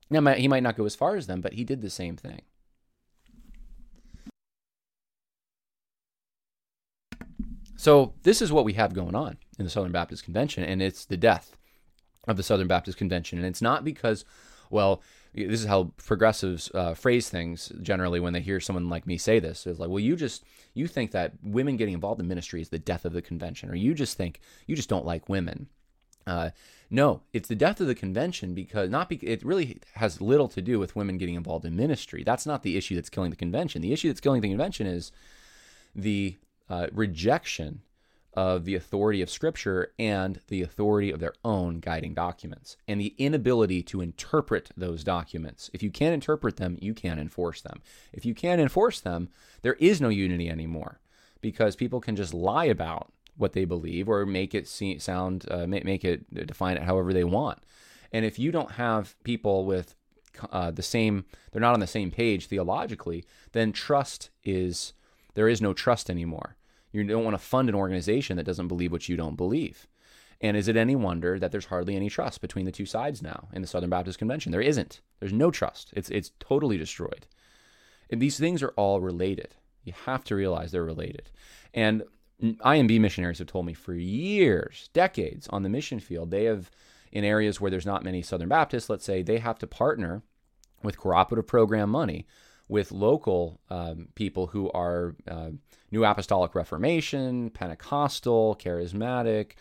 Now 0.10 0.34
he 0.34 0.48
might 0.48 0.64
not 0.64 0.78
go 0.78 0.86
as 0.86 0.96
far 0.96 1.16
as 1.16 1.28
them, 1.28 1.42
but 1.42 1.54
he 1.54 1.64
did 1.64 1.82
the 1.82 1.90
same 1.90 2.16
thing. 2.16 2.42
So 7.78 8.14
this 8.24 8.42
is 8.42 8.52
what 8.52 8.66
we 8.66 8.74
have 8.74 8.94
going 8.94 9.16
on 9.16 9.38
in 9.60 9.66
the 9.66 9.72
Southern 9.72 9.92
Baptist 9.92 10.24
Convention, 10.24 10.64
and 10.64 10.82
it's 10.82 11.06
the 11.06 11.18
death 11.18 11.56
of 12.28 12.38
the 12.38 12.44
Southern 12.44 12.68
Baptist 12.68 12.98
Convention. 12.98 13.38
And 13.38 13.48
it's 13.48 13.62
not 13.62 13.84
because, 13.84 14.26
well, 14.70 15.02
this 15.34 15.60
is 15.62 15.68
how 15.68 15.92
progressives 15.98 16.72
uh, 16.74 16.94
phrase 16.94 17.30
things 17.30 17.72
generally 17.82 18.20
when 18.20 18.34
they 18.34 18.40
hear 18.40 18.60
someone 18.60 18.90
like 18.90 19.06
me 19.06 19.18
say 19.18 19.40
this. 19.40 19.68
It's 19.68 19.80
like, 19.80 19.90
well, 19.90 20.00
you 20.00 20.16
just 20.16 20.44
you 20.74 20.88
think 20.88 21.12
that 21.12 21.34
women 21.44 21.78
getting 21.78 21.94
involved 21.94 22.22
in 22.22 22.28
ministry 22.28 22.62
is 22.62 22.70
the 22.70 22.80
death 22.80 23.06
of 23.06 23.14
the 23.14 23.22
convention, 23.22 23.70
or 23.70 23.76
you 23.76 23.94
just 23.94 24.18
think 24.18 24.40
you 24.66 24.76
just 24.76 24.90
don't 24.90 25.06
like 25.06 25.28
women. 25.28 25.68
Uh, 26.26 26.50
no, 26.90 27.22
it's 27.34 27.50
the 27.50 27.56
death 27.56 27.80
of 27.82 27.88
the 27.88 27.96
convention 27.96 28.54
because 28.54 28.90
not 28.90 29.10
be, 29.10 29.18
it 29.18 29.44
really 29.44 29.80
has 29.96 30.22
little 30.22 30.48
to 30.48 30.62
do 30.62 30.80
with 30.80 30.96
women 30.96 31.18
getting 31.18 31.36
involved 31.36 31.66
in 31.66 31.76
ministry. 31.76 32.24
That's 32.24 32.46
not 32.46 32.64
the 32.64 32.78
issue 32.78 32.96
that's 32.96 33.10
killing 33.10 33.30
the 33.30 33.36
convention. 33.36 33.82
The 33.82 33.94
issue 33.94 34.08
that's 34.08 34.22
killing 34.22 34.42
the 34.42 34.50
convention 34.50 34.88
is 34.88 35.12
the 35.94 36.38
uh, 36.70 36.88
rejection 36.92 37.82
of 38.34 38.66
the 38.66 38.76
authority 38.76 39.22
of 39.22 39.30
Scripture 39.30 39.94
and 39.98 40.40
the 40.50 40.62
authority 40.62 41.10
of 41.10 41.20
their 41.22 41.34
own 41.46 41.80
guiding 41.80 42.14
documents, 42.14 42.76
and 42.88 43.00
the 43.00 43.16
inability 43.18 43.82
to 43.82 44.02
interpret 44.02 44.72
those 44.76 45.04
documents. 45.04 45.70
If 45.74 45.82
you 45.82 45.90
can't 45.90 46.14
interpret 46.14 46.58
them, 46.58 46.78
you 46.82 46.94
can't 46.94 47.20
enforce 47.20 47.62
them. 47.62 47.82
If 48.12 48.26
you 48.26 48.36
can't 48.36 48.60
enforce 48.60 49.00
them, 49.00 49.30
there 49.62 49.76
is 49.76 50.02
no 50.02 50.10
unity 50.10 50.50
anymore 50.50 51.00
because 51.40 51.76
people 51.76 52.02
can 52.02 52.16
just 52.16 52.34
lie 52.34 52.66
about 52.66 53.12
what 53.38 53.54
they 53.54 53.66
believe 53.66 54.10
or 54.10 54.26
make 54.26 54.54
it 54.54 54.68
sound, 54.68 55.46
uh, 55.50 55.68
make, 55.68 55.86
make 55.86 56.04
it 56.04 56.34
define 56.48 56.78
it 56.78 56.84
however 56.84 57.14
they 57.14 57.24
want. 57.24 57.60
And 58.12 58.26
if 58.26 58.40
you 58.40 58.52
don't 58.52 58.72
have 58.72 59.16
people 59.24 59.66
with 59.66 59.96
uh, 60.52 60.72
the 60.72 60.84
same, 60.84 61.26
they're 61.52 61.62
not 61.62 61.74
on 61.74 61.80
the 61.80 61.88
same 61.88 62.12
page 62.12 62.48
theologically, 62.48 63.26
then 63.52 63.72
trust 63.72 64.30
is 64.44 64.94
there 65.36 65.48
is 65.48 65.62
no 65.62 65.74
trust 65.74 66.10
anymore. 66.10 66.58
You 66.92 67.04
don't 67.04 67.24
want 67.24 67.36
to 67.36 67.44
fund 67.44 67.70
an 67.70 67.76
organization 67.76 68.38
that 68.38 68.46
doesn't 68.46 68.68
believe 68.68 68.92
what 68.92 69.08
you 69.08 69.16
don't 69.16 69.36
believe. 69.36 69.88
And 70.42 70.58
is 70.58 70.68
it 70.68 70.76
any 70.76 70.96
wonder 70.96 71.40
that 71.40 71.52
there's 71.52 71.66
hardly 71.66 71.96
any 71.96 72.10
trust 72.10 72.42
between 72.42 72.66
the 72.66 72.72
two 72.72 72.86
sides 72.86 73.22
now 73.22 73.48
in 73.54 73.62
the 73.62 73.68
Southern 73.68 73.90
Baptist 73.90 74.18
Convention? 74.18 74.52
There 74.52 74.62
isn't. 74.62 75.02
There's 75.20 75.34
no 75.34 75.52
trust. 75.52 75.92
It's 75.96 76.10
it's 76.10 76.32
totally 76.40 76.78
destroyed. 76.78 77.28
And 78.10 78.22
these 78.22 78.38
things 78.38 78.62
are 78.62 78.74
all 78.76 79.02
related. 79.02 79.56
You 79.84 79.94
have 80.06 80.24
to 80.26 80.36
realize 80.36 80.72
they're 80.72 80.84
related. 80.84 81.32
And 81.74 82.04
IMB 82.42 83.00
missionaries 83.00 83.40
have 83.40 83.48
told 83.48 83.66
me 83.66 83.74
for 83.74 83.94
years, 83.94 84.90
decades 84.94 85.48
on 85.50 85.64
the 85.64 85.70
mission 85.70 86.00
field, 86.00 86.32
they 86.32 86.46
have 86.46 86.70
in 87.12 87.24
areas 87.24 87.62
where 87.62 87.72
there's 87.72 87.86
not 87.86 88.04
many 88.04 88.22
Southern 88.22 88.50
Baptists, 88.50 88.90
let's 88.90 89.06
say, 89.06 89.22
they 89.22 89.38
have 89.40 89.58
to 89.60 89.68
partner 89.68 90.22
with 90.84 90.98
cooperative 90.98 91.48
program 91.48 91.90
money 91.90 92.28
with 92.68 92.92
local 92.92 93.60
um, 93.70 94.08
people 94.16 94.48
who 94.48 94.72
are 94.72 95.16
uh, 95.30 95.50
New 95.92 96.04
Apostolic 96.04 96.56
Reformation, 96.56 97.50
Pentecostal, 97.52 98.56
Charismatic, 98.56 99.52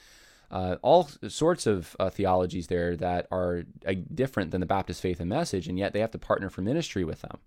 uh, 0.50 0.76
all 0.82 1.08
sorts 1.28 1.66
of 1.66 1.96
uh, 1.98 2.10
theologies 2.10 2.68
there 2.68 2.96
that 2.96 3.26
are 3.30 3.64
uh, 3.86 3.94
different 4.14 4.50
than 4.50 4.60
the 4.60 4.66
Baptist 4.66 5.00
faith 5.00 5.20
and 5.20 5.28
message, 5.28 5.68
and 5.68 5.78
yet 5.78 5.92
they 5.92 6.00
have 6.00 6.12
to 6.12 6.18
partner 6.18 6.48
for 6.48 6.62
ministry 6.62 7.04
with 7.04 7.22
them, 7.22 7.38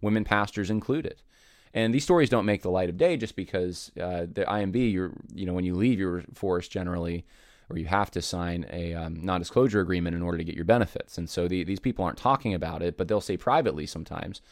women 0.00 0.24
pastors 0.24 0.70
included. 0.70 1.22
And 1.72 1.94
these 1.94 2.04
stories 2.04 2.28
don't 2.28 2.46
make 2.46 2.62
the 2.62 2.70
light 2.70 2.88
of 2.88 2.96
day 2.96 3.16
just 3.16 3.36
because 3.36 3.92
uh, 4.00 4.26
the 4.32 4.44
IMB, 4.46 4.92
you're, 4.92 5.12
you 5.32 5.46
know, 5.46 5.52
when 5.52 5.64
you 5.64 5.74
leave 5.74 5.98
your 5.98 6.24
force 6.34 6.68
generally, 6.68 7.24
or 7.68 7.78
you 7.78 7.86
have 7.86 8.10
to 8.10 8.20
sign 8.20 8.66
a 8.72 8.94
um, 8.94 9.24
non-disclosure 9.24 9.80
agreement 9.80 10.16
in 10.16 10.22
order 10.22 10.36
to 10.36 10.44
get 10.44 10.56
your 10.56 10.64
benefits. 10.64 11.16
And 11.16 11.30
so 11.30 11.46
the, 11.46 11.62
these 11.62 11.78
people 11.78 12.04
aren't 12.04 12.18
talking 12.18 12.52
about 12.52 12.82
it, 12.82 12.96
but 12.96 13.06
they'll 13.06 13.20
say 13.20 13.36
privately 13.36 13.86
sometimes 13.86 14.42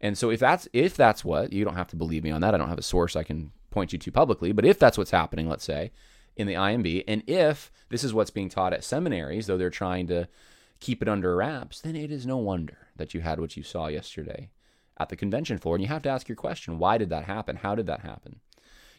and 0.00 0.16
so 0.16 0.30
if 0.30 0.40
that's 0.40 0.68
if 0.72 0.96
that's 0.96 1.24
what 1.24 1.52
you 1.52 1.64
don't 1.64 1.76
have 1.76 1.88
to 1.88 1.96
believe 1.96 2.24
me 2.24 2.30
on 2.30 2.40
that. 2.40 2.54
I 2.54 2.58
don't 2.58 2.68
have 2.68 2.78
a 2.78 2.82
source 2.82 3.16
I 3.16 3.22
can 3.22 3.52
point 3.70 3.92
you 3.92 3.98
to 3.98 4.12
publicly, 4.12 4.52
but 4.52 4.64
if 4.64 4.78
that's 4.78 4.98
what's 4.98 5.10
happening, 5.10 5.48
let's 5.48 5.64
say 5.64 5.92
in 6.36 6.46
the 6.46 6.54
IMB. 6.54 7.04
And 7.06 7.22
if 7.26 7.70
this 7.88 8.04
is 8.04 8.14
what's 8.14 8.30
being 8.30 8.48
taught 8.48 8.72
at 8.72 8.84
seminaries, 8.84 9.46
though 9.46 9.58
they're 9.58 9.70
trying 9.70 10.06
to 10.08 10.28
keep 10.80 11.02
it 11.02 11.08
under 11.08 11.36
wraps, 11.36 11.80
then 11.80 11.96
it 11.96 12.10
is 12.10 12.26
no 12.26 12.38
wonder 12.38 12.88
that 12.96 13.14
you 13.14 13.20
had 13.20 13.38
what 13.38 13.56
you 13.56 13.62
saw 13.62 13.88
yesterday 13.88 14.50
at 14.98 15.08
the 15.08 15.16
convention 15.16 15.58
floor. 15.58 15.76
And 15.76 15.82
you 15.82 15.88
have 15.88 16.02
to 16.02 16.08
ask 16.08 16.28
your 16.28 16.36
question 16.36 16.78
why 16.78 16.98
did 16.98 17.10
that 17.10 17.24
happen? 17.24 17.56
How 17.56 17.74
did 17.74 17.86
that 17.86 18.00
happen? 18.00 18.40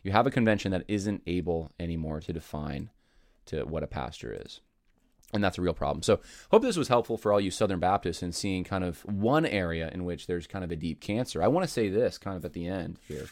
You 0.03 0.11
have 0.11 0.27
a 0.27 0.31
convention 0.31 0.71
that 0.71 0.85
isn't 0.87 1.23
able 1.27 1.71
anymore 1.79 2.21
to 2.21 2.33
define 2.33 2.89
to 3.47 3.63
what 3.63 3.83
a 3.83 3.87
pastor 3.87 4.35
is. 4.45 4.61
And 5.33 5.43
that's 5.43 5.57
a 5.57 5.61
real 5.61 5.73
problem. 5.73 6.03
So, 6.03 6.19
hope 6.51 6.61
this 6.61 6.75
was 6.75 6.89
helpful 6.89 7.17
for 7.17 7.31
all 7.31 7.39
you 7.39 7.51
Southern 7.51 7.79
Baptists 7.79 8.21
in 8.21 8.33
seeing 8.33 8.63
kind 8.63 8.83
of 8.83 9.05
one 9.05 9.45
area 9.45 9.89
in 9.93 10.03
which 10.03 10.27
there's 10.27 10.45
kind 10.45 10.63
of 10.63 10.71
a 10.71 10.75
deep 10.75 10.99
cancer. 10.99 11.41
I 11.41 11.47
want 11.47 11.65
to 11.65 11.71
say 11.71 11.89
this 11.89 12.17
kind 12.17 12.35
of 12.35 12.43
at 12.43 12.53
the 12.53 12.67
end 12.67 12.97
here. 13.07 13.27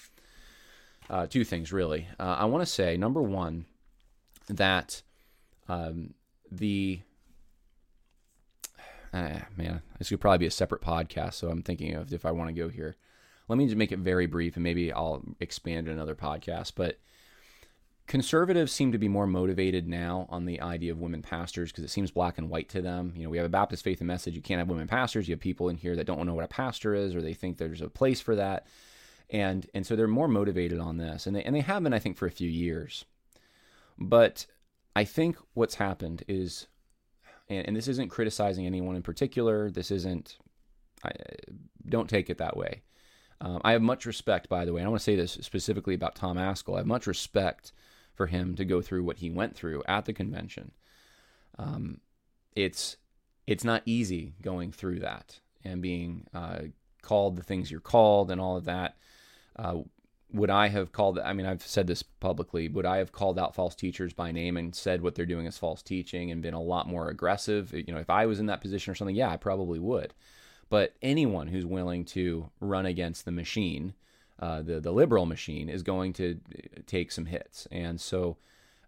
Uh, 1.09 1.25
two 1.25 1.43
things, 1.43 1.73
really. 1.73 2.07
Uh, 2.19 2.37
I 2.39 2.45
want 2.45 2.61
to 2.61 2.71
say, 2.71 2.95
number 2.95 3.21
one, 3.21 3.65
that 4.47 5.01
um, 5.67 6.13
the 6.51 7.01
uh, 9.13 9.39
man, 9.57 9.81
this 9.97 10.09
could 10.09 10.21
probably 10.21 10.39
be 10.39 10.45
a 10.45 10.51
separate 10.51 10.81
podcast. 10.81 11.33
So 11.35 11.49
I'm 11.49 11.63
thinking 11.63 11.95
of 11.95 12.13
if 12.13 12.25
I 12.25 12.31
want 12.31 12.49
to 12.49 12.61
go 12.61 12.69
here. 12.69 12.95
Let 13.47 13.57
me 13.57 13.65
just 13.65 13.77
make 13.77 13.91
it 13.91 13.99
very 13.99 14.27
brief, 14.27 14.55
and 14.55 14.63
maybe 14.63 14.93
I'll 14.93 15.23
expand 15.39 15.87
another 15.87 16.15
podcast. 16.15 16.73
But 16.75 16.99
conservatives 18.09 18.71
seem 18.71 18.91
to 18.91 18.97
be 18.97 19.07
more 19.07 19.27
motivated 19.27 19.87
now 19.87 20.25
on 20.29 20.45
the 20.45 20.59
idea 20.61 20.91
of 20.91 20.99
women 20.99 21.21
pastors 21.21 21.71
because 21.71 21.83
it 21.83 21.91
seems 21.91 22.09
black 22.09 22.39
and 22.39 22.49
white 22.49 22.67
to 22.67 22.81
them. 22.81 23.13
You 23.15 23.23
know, 23.23 23.29
we 23.29 23.37
have 23.37 23.45
a 23.45 23.49
Baptist 23.49 23.83
faith 23.83 24.01
and 24.01 24.07
message. 24.07 24.33
You 24.33 24.41
can't 24.41 24.57
have 24.57 24.67
women 24.67 24.87
pastors. 24.87 25.27
You 25.27 25.33
have 25.33 25.39
people 25.39 25.69
in 25.69 25.77
here 25.77 25.95
that 25.95 26.07
don't 26.07 26.25
know 26.25 26.33
what 26.33 26.43
a 26.43 26.49
pastor 26.49 26.95
is, 26.95 27.15
or 27.15 27.21
they 27.21 27.35
think 27.35 27.57
there's 27.57 27.81
a 27.81 27.87
place 27.87 28.19
for 28.19 28.35
that, 28.35 28.65
and 29.29 29.69
and 29.75 29.85
so 29.85 29.95
they're 29.95 30.07
more 30.07 30.27
motivated 30.27 30.79
on 30.79 30.97
this, 30.97 31.27
and 31.27 31.35
they 31.35 31.43
and 31.43 31.55
they 31.55 31.61
have 31.61 31.83
been, 31.83 31.93
I 31.93 31.99
think, 31.99 32.17
for 32.17 32.25
a 32.25 32.31
few 32.31 32.49
years. 32.49 33.05
But 33.99 34.47
I 34.95 35.03
think 35.03 35.37
what's 35.53 35.75
happened 35.75 36.23
is, 36.27 36.65
and, 37.47 37.67
and 37.67 37.75
this 37.75 37.87
isn't 37.87 38.09
criticizing 38.09 38.65
anyone 38.65 38.95
in 38.95 39.03
particular. 39.03 39.69
This 39.69 39.91
isn't. 39.91 40.39
I, 41.05 41.11
don't 41.87 42.09
take 42.09 42.29
it 42.31 42.39
that 42.39 42.57
way. 42.57 42.81
Um, 43.39 43.61
I 43.63 43.71
have 43.73 43.81
much 43.81 44.05
respect, 44.05 44.49
by 44.49 44.65
the 44.65 44.73
way. 44.73 44.83
I 44.83 44.87
want 44.87 44.99
to 44.99 45.03
say 45.03 45.15
this 45.15 45.37
specifically 45.41 45.93
about 45.93 46.15
Tom 46.15 46.37
Ascol. 46.37 46.73
I 46.73 46.79
have 46.79 46.87
much 46.87 47.07
respect 47.07 47.71
for 48.19 48.27
him 48.27 48.53
to 48.53 48.65
go 48.65 48.81
through 48.81 49.01
what 49.01 49.19
he 49.19 49.29
went 49.29 49.55
through 49.55 49.81
at 49.87 50.03
the 50.03 50.11
convention. 50.11 50.71
Um, 51.57 52.01
it's 52.53 52.97
it's 53.47 53.63
not 53.63 53.81
easy 53.85 54.33
going 54.41 54.73
through 54.73 54.99
that 54.99 55.39
and 55.63 55.81
being 55.81 56.27
uh, 56.33 56.63
called 57.01 57.37
the 57.37 57.43
things 57.43 57.71
you're 57.71 57.79
called 57.79 58.29
and 58.29 58.41
all 58.41 58.57
of 58.57 58.65
that. 58.65 58.97
Uh, 59.55 59.77
would 60.33 60.49
I 60.49 60.67
have 60.67 60.91
called? 60.91 61.17
I 61.17 61.31
mean, 61.31 61.45
I've 61.45 61.65
said 61.65 61.87
this 61.87 62.03
publicly. 62.03 62.67
Would 62.67 62.85
I 62.85 62.97
have 62.97 63.13
called 63.13 63.39
out 63.39 63.55
false 63.55 63.73
teachers 63.73 64.11
by 64.11 64.33
name 64.33 64.57
and 64.57 64.75
said 64.75 65.01
what 65.01 65.15
they're 65.15 65.25
doing 65.25 65.45
is 65.45 65.57
false 65.57 65.81
teaching 65.81 66.29
and 66.29 66.41
been 66.41 66.53
a 66.53 66.61
lot 66.61 66.89
more 66.89 67.07
aggressive? 67.07 67.71
You 67.73 67.93
know, 67.93 67.99
if 67.99 68.09
I 68.09 68.25
was 68.25 68.41
in 68.41 68.47
that 68.47 68.59
position 68.59 68.91
or 68.91 68.95
something, 68.95 69.15
yeah, 69.15 69.31
I 69.31 69.37
probably 69.37 69.79
would. 69.79 70.13
But 70.69 70.93
anyone 71.01 71.47
who's 71.47 71.65
willing 71.65 72.03
to 72.05 72.49
run 72.59 72.85
against 72.85 73.23
the 73.23 73.31
machine, 73.31 73.93
uh, 74.39 74.61
the 74.61 74.79
the 74.79 74.91
liberal 74.91 75.25
machine, 75.25 75.69
is 75.69 75.83
going 75.83 76.13
to 76.13 76.39
uh, 76.55 76.81
take 76.85 77.11
some 77.11 77.25
hits. 77.25 77.67
And 77.71 77.99
so, 77.99 78.37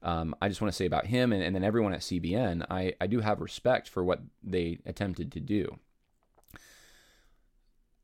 um, 0.01 0.35
I 0.41 0.47
just 0.47 0.61
want 0.61 0.71
to 0.71 0.75
say 0.75 0.85
about 0.85 1.07
him 1.07 1.33
and, 1.33 1.43
and 1.43 1.55
then 1.55 1.63
everyone 1.63 1.93
at 1.93 2.01
CBN, 2.01 2.65
I, 2.69 2.93
I 2.99 3.07
do 3.07 3.19
have 3.19 3.39
respect 3.41 3.89
for 3.89 4.03
what 4.03 4.21
they 4.43 4.79
attempted 4.85 5.31
to 5.33 5.39
do. 5.39 5.77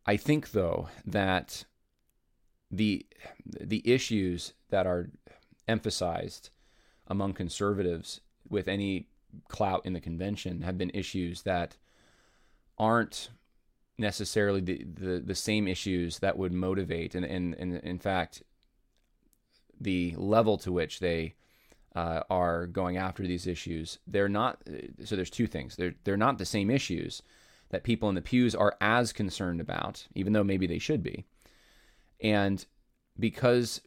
I 0.05 0.15
think 0.17 0.51
though 0.51 0.87
that 1.05 1.65
the 2.71 3.05
the 3.43 3.81
issues 3.89 4.53
that 4.69 4.85
are 4.87 5.09
emphasized 5.67 6.49
among 7.07 7.33
conservatives 7.33 8.21
with 8.49 8.67
any 8.67 9.07
clout 9.49 9.85
in 9.85 9.93
the 9.93 9.99
convention 9.99 10.61
have 10.61 10.77
been 10.77 10.91
issues 10.93 11.43
that 11.43 11.77
aren't 12.77 13.29
necessarily 13.97 14.61
the, 14.61 14.83
the, 14.83 15.19
the 15.19 15.35
same 15.35 15.67
issues 15.67 16.19
that 16.19 16.37
would 16.37 16.53
motivate 16.53 17.15
and, 17.15 17.25
and, 17.25 17.55
and 17.55 17.75
in 17.77 17.99
fact 17.99 18.43
the 19.79 20.13
level 20.17 20.57
to 20.57 20.71
which 20.71 20.99
they 20.99 21.35
uh, 21.95 22.21
are 22.29 22.67
going 22.67 22.97
after 22.97 23.25
these 23.25 23.47
issues 23.47 23.97
they're 24.05 24.29
not 24.29 24.61
so 25.03 25.15
there's 25.15 25.29
two 25.29 25.47
things. 25.47 25.75
They're, 25.75 25.95
they're 26.03 26.17
not 26.17 26.37
the 26.37 26.45
same 26.45 26.69
issues 26.69 27.23
that 27.69 27.83
people 27.83 28.07
in 28.07 28.15
the 28.15 28.21
pews 28.21 28.53
are 28.53 28.77
as 28.79 29.11
concerned 29.11 29.59
about 29.59 30.07
even 30.13 30.33
though 30.33 30.43
maybe 30.43 30.67
they 30.67 30.79
should 30.79 31.01
be. 31.01 31.25
And 32.21 32.63
because 33.19 33.81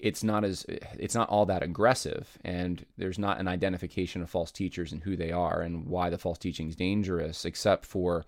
it's 0.00 0.24
not 0.24 0.44
as 0.44 0.64
it's 0.98 1.14
not 1.14 1.28
all 1.28 1.46
that 1.46 1.62
aggressive 1.62 2.38
and 2.44 2.84
there's 2.96 3.18
not 3.18 3.40
an 3.40 3.48
identification 3.48 4.22
of 4.22 4.30
false 4.30 4.50
teachers 4.50 4.92
and 4.92 5.02
who 5.02 5.16
they 5.16 5.30
are 5.30 5.60
and 5.60 5.86
why 5.86 6.10
the 6.10 6.18
false 6.18 6.38
teaching 6.38 6.68
is 6.68 6.76
dangerous 6.76 7.44
except 7.44 7.86
for 7.86 8.24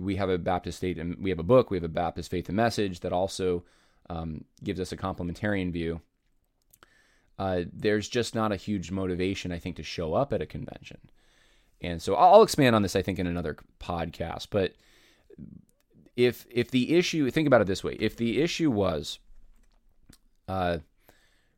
we 0.00 0.16
have 0.16 0.30
a 0.30 0.38
baptist 0.38 0.78
state 0.78 0.98
and 0.98 1.16
we 1.20 1.30
have 1.30 1.38
a 1.38 1.44
book 1.44 1.70
we 1.70 1.76
have 1.76 1.84
a 1.84 1.88
baptist 1.88 2.30
faith 2.30 2.48
and 2.48 2.56
message 2.56 3.00
that 3.00 3.12
also 3.12 3.64
um, 4.08 4.44
gives 4.64 4.80
us 4.80 4.90
a 4.90 4.96
complementarian 4.96 5.72
view. 5.72 6.00
Uh, 7.38 7.62
there's 7.72 8.08
just 8.08 8.34
not 8.34 8.52
a 8.52 8.56
huge 8.56 8.90
motivation 8.90 9.52
i 9.52 9.58
think 9.58 9.76
to 9.76 9.82
show 9.82 10.14
up 10.14 10.32
at 10.32 10.42
a 10.42 10.46
convention. 10.46 10.98
And 11.80 12.02
so 12.02 12.14
i'll 12.14 12.42
expand 12.42 12.74
on 12.74 12.82
this 12.82 12.96
i 12.96 13.02
think 13.02 13.18
in 13.18 13.26
another 13.26 13.56
podcast 13.80 14.48
but 14.50 14.74
if 16.16 16.46
if 16.50 16.70
the 16.70 16.96
issue 16.96 17.30
think 17.30 17.46
about 17.46 17.60
it 17.60 17.66
this 17.66 17.84
way. 17.84 17.96
If 18.00 18.16
the 18.16 18.42
issue 18.42 18.70
was 18.70 19.18
uh, 20.48 20.78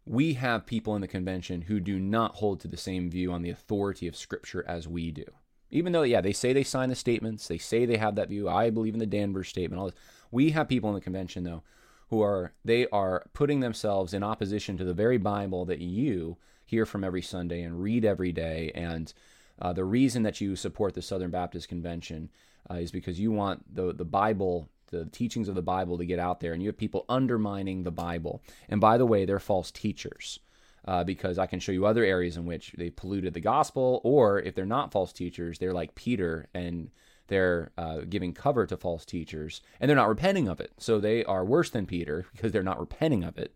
we 0.05 0.35
have 0.35 0.67
people 0.67 0.95
in 0.95 1.01
the 1.01 1.09
convention 1.09 1.63
who 1.63 1.81
do 1.81 1.99
not 1.99 2.37
hold 2.37 2.61
to 2.61 2.69
the 2.69 2.77
same 2.77 3.11
view 3.11 3.33
on 3.33 3.43
the 3.43 3.51
authority 3.51 4.07
of 4.07 4.17
scripture 4.17 4.65
as 4.67 4.89
we 4.89 5.11
do 5.11 5.25
even 5.73 5.93
though 5.93 6.03
yeah 6.03 6.21
they 6.21 6.33
say 6.33 6.53
they 6.53 6.63
sign 6.63 6.89
the 6.89 6.95
statements 6.95 7.49
they 7.49 7.59
say 7.59 7.85
they 7.85 7.97
have 7.97 8.15
that 8.15 8.29
view 8.29 8.49
i 8.49 8.71
believe 8.71 8.95
in 8.95 9.01
the 9.01 9.07
danvers 9.07 9.49
statement 9.49 9.81
all 9.81 9.87
this 9.87 9.99
we 10.31 10.51
have 10.51 10.69
people 10.69 10.89
in 10.91 10.95
the 10.95 11.01
convention 11.01 11.43
though 11.43 11.63
who 12.11 12.23
are 12.23 12.53
they 12.65 12.87
are 12.89 13.25
putting 13.33 13.61
themselves 13.61 14.15
in 14.15 14.23
opposition 14.23 14.77
to 14.77 14.85
the 14.85 14.95
very 14.95 15.19
bible 15.19 15.65
that 15.65 15.81
you 15.81 16.37
hear 16.65 16.87
from 16.87 17.03
every 17.03 17.23
sunday 17.23 17.63
and 17.63 17.83
read 17.83 18.05
every 18.05 18.33
day 18.33 18.71
and 18.75 19.13
uh, 19.61 19.73
the 19.73 19.85
reason 19.85 20.23
that 20.23 20.41
you 20.41 20.55
support 20.55 20.95
the 20.95 21.03
southern 21.03 21.31
baptist 21.31 21.69
convention 21.69 22.31
uh, 22.71 22.75
is 22.75 22.91
because 22.91 23.19
you 23.19 23.31
want 23.31 23.75
the 23.75 23.93
the 23.93 24.05
Bible, 24.05 24.69
the 24.91 25.07
teachings 25.07 25.49
of 25.49 25.55
the 25.55 25.63
Bible 25.63 25.99
to 25.99 26.05
get 26.05 26.19
out 26.19 26.41
there, 26.41 26.53
and 26.53 26.63
you 26.63 26.69
have 26.69 26.77
people 26.77 27.05
undermining 27.09 27.83
the 27.83 27.91
Bible. 27.91 28.43
And 28.69 28.81
by 28.81 28.99
the 28.99 29.07
way, 29.07 29.25
they're 29.25 29.39
false 29.39 29.71
teachers. 29.71 30.39
Uh, 30.85 31.05
because 31.05 31.39
I 31.39 31.47
can 31.47 31.61
show 31.61 31.71
you 31.71 31.87
other 31.87 32.05
areas 32.05 32.37
in 32.37 32.45
which 32.45 32.73
they 32.77 32.91
polluted 32.91 33.35
the 33.35 33.41
gospel, 33.41 34.01
or 34.03 34.41
if 34.41 34.57
they're 34.57 34.67
not 34.67 34.91
false 34.91 35.13
teachers, 35.13 35.59
they're 35.59 35.73
like 35.73 35.95
Peter 35.95 36.49
and 36.55 36.91
they're 37.29 37.71
uh, 37.79 37.99
giving 38.09 38.33
cover 38.33 38.67
to 38.67 38.77
false 38.77 39.05
teachers 39.05 39.61
and 39.79 39.89
they're 39.89 39.97
not 39.97 40.09
repenting 40.09 40.49
of 40.49 40.61
it. 40.61 40.73
So 40.79 40.99
they 40.99 41.25
are 41.25 41.45
worse 41.45 41.71
than 41.71 41.87
Peter 41.87 42.27
because 42.33 42.51
they're 42.51 42.65
not 42.65 42.81
repenting 42.81 43.23
of 43.23 43.39
it. 43.39 43.55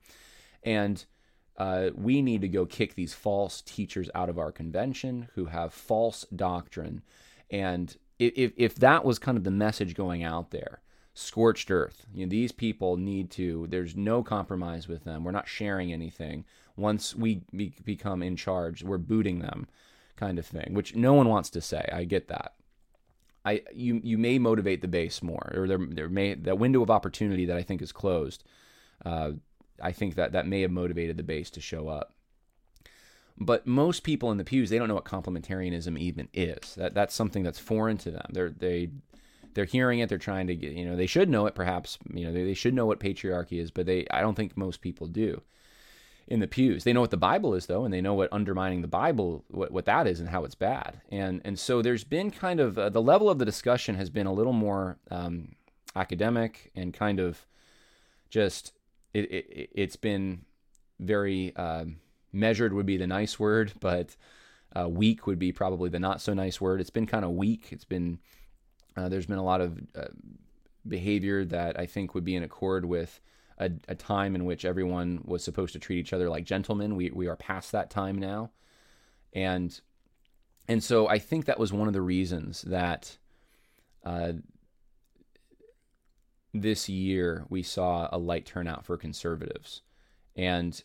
And 0.63 1.05
uh, 1.57 1.91
we 1.97 2.23
need 2.23 2.43
to 2.43 2.49
go 2.49 2.65
kick 2.65 2.95
these 2.95 3.13
false 3.13 3.61
teachers 3.61 4.09
out 4.15 4.29
of 4.29 4.39
our 4.39 4.53
convention 4.53 5.29
who 5.35 5.47
have 5.47 5.75
false 5.75 6.27
doctrine 6.35 7.03
and 7.51 7.97
if 8.19 8.53
if 8.57 8.75
that 8.77 9.05
was 9.05 9.19
kind 9.19 9.37
of 9.37 9.45
the 9.45 9.51
message 9.51 9.95
going 9.95 10.23
out 10.25 10.51
there, 10.51 10.81
scorched 11.15 11.71
earth. 11.71 12.07
You 12.13 12.27
know, 12.27 12.31
these 12.31 12.53
people 12.53 12.97
need 12.97 13.31
to. 13.33 13.67
There's 13.69 13.97
no 13.97 14.23
compromise 14.23 14.89
with 14.89 15.05
them. 15.05 15.25
We're 15.25 15.33
not 15.33 15.49
sharing 15.49 15.93
anything. 15.93 16.45
Once 16.77 17.15
we 17.15 17.43
be, 17.55 17.75
become 17.85 18.23
in 18.23 18.37
charge, 18.37 18.83
we're 18.83 18.99
booting 18.99 19.39
them, 19.39 19.67
kind 20.17 20.39
of 20.39 20.47
thing. 20.47 20.75
Which 20.75 20.95
no 20.95 21.15
one 21.15 21.29
wants 21.29 21.51
to 21.51 21.61
say. 21.61 21.89
I 21.93 22.05
get 22.05 22.29
that. 22.29 22.55
I 23.45 23.63
you 23.73 24.01
you 24.03 24.19
may 24.19 24.39
motivate 24.39 24.83
the 24.83 24.89
base 24.89 25.23
more, 25.23 25.53
or 25.55 25.69
there 25.69 25.79
there 25.79 26.09
may 26.09 26.35
that 26.35 26.59
window 26.59 26.83
of 26.83 26.91
opportunity 26.91 27.47
that 27.47 27.57
I 27.57 27.63
think 27.63 27.81
is 27.81 27.93
closed. 27.93 28.43
Uh, 29.05 29.33
I 29.81 29.93
think 29.93 30.17
that 30.17 30.33
that 30.33 30.47
may 30.47 30.63
have 30.63 30.71
motivated 30.71 31.17
the 31.17 31.23
base 31.23 31.51
to 31.51 31.61
show 31.61 31.89
up. 31.89 32.15
But 33.39 33.67
most 33.67 34.03
people 34.03 34.31
in 34.31 34.39
the 34.39 34.45
pews, 34.45 34.71
they 34.71 34.79
don't 34.79 34.89
know 34.89 34.95
what 34.95 35.05
complementarianism 35.05 35.99
even 35.99 36.29
is. 36.33 36.75
That 36.75 36.95
that's 36.95 37.15
something 37.15 37.43
that's 37.43 37.59
foreign 37.59 37.99
to 37.99 38.11
them. 38.11 38.27
They're 38.33 38.51
they 38.51 38.91
they're 39.55 39.65
hearing 39.65 40.01
it. 40.01 40.09
They're 40.09 40.19
trying 40.19 40.47
to 40.49 40.57
get 40.57 40.73
you 40.73 40.85
know 40.85 40.97
they 40.97 41.07
should 41.07 41.29
know 41.29 41.47
it 41.47 41.55
perhaps. 41.55 41.99
You 42.13 42.27
know 42.27 42.33
they, 42.33 42.45
they 42.45 42.55
should 42.55 42.75
know 42.75 42.87
what 42.87 42.99
patriarchy 43.01 43.61
is, 43.61 43.71
but 43.71 43.87
they 43.87 44.07
I 44.11 44.23
don't 44.23 44.35
think 44.35 44.57
most 44.57 44.81
people 44.81 45.07
do. 45.07 45.43
In 46.29 46.41
the 46.41 46.49
pews, 46.49 46.83
they 46.83 46.93
know 46.93 47.01
what 47.01 47.13
the 47.13 47.17
Bible 47.17 47.55
is 47.55 47.67
though, 47.67 47.85
and 47.85 47.95
they 47.95 48.01
know 48.01 48.15
what 48.15 48.33
undermining 48.33 48.83
the 48.83 48.89
Bible 48.89 49.45
what, 49.49 49.71
what 49.71 49.85
that 49.85 50.09
is 50.09 50.19
and 50.19 50.29
how 50.29 50.45
it's 50.45 50.57
bad. 50.57 51.01
And 51.11 51.41
and 51.45 51.59
so 51.59 51.83
there's 51.83 52.05
been 52.05 52.31
kind 52.31 52.59
of 52.59 52.77
uh, 52.79 52.89
the 52.89 53.03
level 53.03 53.31
of 53.31 53.39
the 53.39 53.45
discussion 53.45 53.95
has 53.95 54.11
been 54.11 54.27
a 54.27 54.33
little 54.33 54.53
more 54.53 54.99
um, 55.11 55.53
academic 55.95 56.73
and 56.75 56.93
kind 56.93 57.21
of 57.21 57.47
just 58.29 58.73
it, 59.15 59.31
it 59.31 59.71
it's 59.73 59.97
been 59.97 60.45
very. 60.99 61.55
Um, 61.57 62.01
measured 62.37 62.73
would 62.73 62.87
be 62.87 62.97
the 62.97 63.07
nice 63.07 63.39
word, 63.39 63.73
but 63.81 64.15
uh, 64.75 64.89
weak 64.89 65.27
would 65.27 65.39
be 65.39 65.53
probably 65.53 65.89
the 65.89 65.99
not 65.99 66.21
so 66.21 66.35
nice 66.35 66.61
word. 66.61 66.81
It's 66.81 66.91
been 66.91 67.07
kind 67.07 67.25
of 67.25 67.33
weak. 67.33 67.69
It's 67.71 67.85
been 67.85 68.19
uh, 68.97 69.09
there's 69.09 69.27
been 69.27 69.39
a 69.39 69.45
lot 69.45 69.61
of 69.61 69.79
uh, 69.95 70.09
behavior 70.87 71.45
that 71.47 71.79
I 71.79 71.87
think 71.87 72.15
would 72.15 72.25
be 72.25 72.37
in 72.37 72.43
accord 72.43 72.85
with 72.85 73.21
a, 73.59 73.71
a 73.89 73.95
time 73.95 74.35
in 74.35 74.45
which 74.45 74.65
everyone 74.65 75.23
was 75.25 75.43
supposed 75.43 75.73
to 75.73 75.79
treat 75.79 75.99
each 75.99 76.13
other 76.13 76.29
like 76.29 76.45
gentlemen. 76.45 76.97
We 76.97 77.11
we 77.11 77.27
are 77.27 77.37
past 77.37 77.73
that 77.73 77.91
time 77.91 78.19
now, 78.19 78.51
and 79.33 79.79
and 80.69 80.83
so 80.83 81.09
I 81.09 81.19
think 81.19 81.47
that 81.47 81.59
was 81.59 81.73
one 81.73 81.89
of 81.89 81.95
the 81.95 82.03
reasons 82.03 82.63
that 82.63 83.17
uh, 84.05 84.33
this 86.53 86.89
year 86.89 87.45
we 87.49 87.63
saw 87.63 88.09
a 88.13 88.19
light 88.19 88.47
turnout 88.47 88.85
for 88.85 88.97
conservatives, 88.97 89.83
and 90.35 90.83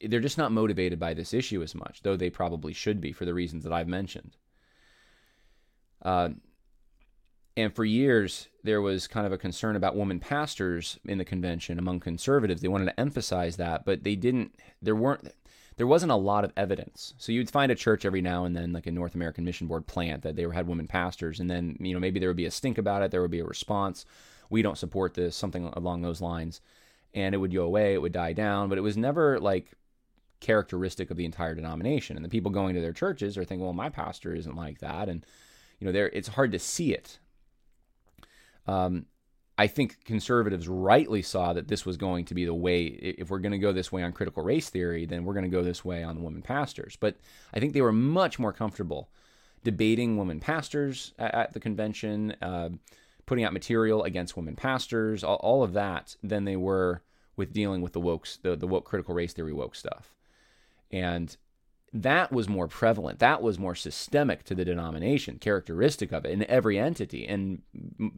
they're 0.00 0.20
just 0.20 0.38
not 0.38 0.52
motivated 0.52 0.98
by 0.98 1.14
this 1.14 1.32
issue 1.32 1.62
as 1.62 1.74
much, 1.74 2.02
though 2.02 2.16
they 2.16 2.30
probably 2.30 2.72
should 2.72 3.00
be 3.00 3.12
for 3.12 3.24
the 3.24 3.34
reasons 3.34 3.64
that 3.64 3.72
I've 3.72 3.88
mentioned. 3.88 4.36
Uh, 6.02 6.30
and 7.56 7.74
for 7.74 7.84
years, 7.84 8.48
there 8.64 8.82
was 8.82 9.06
kind 9.06 9.26
of 9.26 9.32
a 9.32 9.38
concern 9.38 9.76
about 9.76 9.96
women 9.96 10.18
pastors 10.18 10.98
in 11.04 11.18
the 11.18 11.24
convention 11.24 11.78
among 11.78 12.00
conservatives. 12.00 12.60
They 12.60 12.68
wanted 12.68 12.86
to 12.86 13.00
emphasize 13.00 13.56
that, 13.56 13.84
but 13.84 14.02
they 14.02 14.16
didn't. 14.16 14.54
There 14.82 14.96
weren't. 14.96 15.32
There 15.76 15.86
wasn't 15.86 16.12
a 16.12 16.16
lot 16.16 16.44
of 16.44 16.52
evidence. 16.56 17.14
So 17.18 17.32
you'd 17.32 17.50
find 17.50 17.70
a 17.70 17.76
church 17.76 18.04
every 18.04 18.20
now 18.20 18.44
and 18.44 18.56
then, 18.56 18.72
like 18.72 18.86
a 18.86 18.92
North 18.92 19.14
American 19.14 19.44
Mission 19.44 19.66
Board 19.66 19.86
plant, 19.86 20.22
that 20.22 20.36
they 20.36 20.42
had 20.42 20.66
women 20.66 20.88
pastors, 20.88 21.38
and 21.38 21.48
then 21.48 21.76
you 21.78 21.94
know 21.94 22.00
maybe 22.00 22.18
there 22.18 22.28
would 22.28 22.36
be 22.36 22.46
a 22.46 22.50
stink 22.50 22.78
about 22.78 23.02
it. 23.02 23.12
There 23.12 23.22
would 23.22 23.30
be 23.30 23.40
a 23.40 23.44
response. 23.44 24.04
We 24.50 24.62
don't 24.62 24.78
support 24.78 25.14
this, 25.14 25.36
something 25.36 25.66
along 25.74 26.02
those 26.02 26.20
lines, 26.20 26.60
and 27.12 27.34
it 27.34 27.38
would 27.38 27.54
go 27.54 27.64
away. 27.64 27.94
It 27.94 28.02
would 28.02 28.12
die 28.12 28.32
down, 28.32 28.68
but 28.68 28.78
it 28.78 28.82
was 28.82 28.96
never 28.96 29.38
like 29.38 29.72
characteristic 30.40 31.10
of 31.10 31.16
the 31.16 31.24
entire 31.24 31.54
denomination. 31.54 32.16
And 32.16 32.24
the 32.24 32.30
people 32.30 32.50
going 32.50 32.74
to 32.74 32.80
their 32.80 32.92
churches 32.92 33.38
are 33.38 33.44
thinking, 33.44 33.64
well, 33.64 33.72
my 33.72 33.90
pastor 33.90 34.34
isn't 34.34 34.56
like 34.56 34.80
that, 34.80 35.08
and 35.08 35.24
you 35.78 35.86
know, 35.86 35.92
there 35.92 36.08
it's 36.08 36.28
hard 36.28 36.50
to 36.50 36.58
see 36.58 36.92
it 36.92 37.20
um, 38.66 39.06
I 39.56 39.68
think 39.68 40.04
conservatives 40.04 40.66
rightly 40.66 41.22
saw 41.22 41.52
that 41.52 41.68
this 41.68 41.86
was 41.86 41.96
going 41.96 42.24
to 42.26 42.34
be 42.34 42.44
the 42.44 42.54
way. 42.54 42.84
If 42.84 43.30
we're 43.30 43.38
going 43.38 43.52
to 43.52 43.58
go 43.58 43.72
this 43.72 43.92
way 43.92 44.02
on 44.02 44.12
critical 44.12 44.42
race 44.42 44.68
theory, 44.68 45.06
then 45.06 45.24
we're 45.24 45.34
going 45.34 45.44
to 45.44 45.50
go 45.50 45.62
this 45.62 45.84
way 45.84 46.02
on 46.02 46.16
the 46.16 46.22
women 46.22 46.42
pastors. 46.42 46.96
But 46.98 47.16
I 47.52 47.60
think 47.60 47.72
they 47.72 47.80
were 47.80 47.92
much 47.92 48.38
more 48.38 48.52
comfortable 48.52 49.08
debating 49.62 50.16
women 50.16 50.40
pastors 50.40 51.12
at, 51.18 51.34
at 51.34 51.52
the 51.52 51.60
convention, 51.60 52.34
uh, 52.42 52.70
putting 53.26 53.44
out 53.44 53.52
material 53.52 54.02
against 54.02 54.36
women 54.36 54.56
pastors, 54.56 55.22
all, 55.22 55.36
all, 55.36 55.62
of 55.62 55.72
that, 55.72 56.16
than 56.22 56.44
they 56.44 56.56
were 56.56 57.02
with 57.36 57.52
dealing 57.52 57.80
with 57.80 57.92
the 57.92 58.00
woke, 58.00 58.26
the, 58.42 58.56
the 58.56 58.66
woke 58.66 58.84
critical 58.84 59.14
race 59.14 59.32
theory 59.32 59.52
woke 59.52 59.76
stuff. 59.76 60.14
And 60.90 61.36
that 61.94 62.32
was 62.32 62.48
more 62.48 62.66
prevalent. 62.66 63.20
That 63.20 63.40
was 63.40 63.56
more 63.56 63.76
systemic 63.76 64.42
to 64.44 64.54
the 64.56 64.64
denomination, 64.64 65.38
characteristic 65.38 66.10
of 66.10 66.24
it 66.24 66.32
in 66.32 66.44
every 66.50 66.76
entity, 66.76 67.26
and 67.26 67.62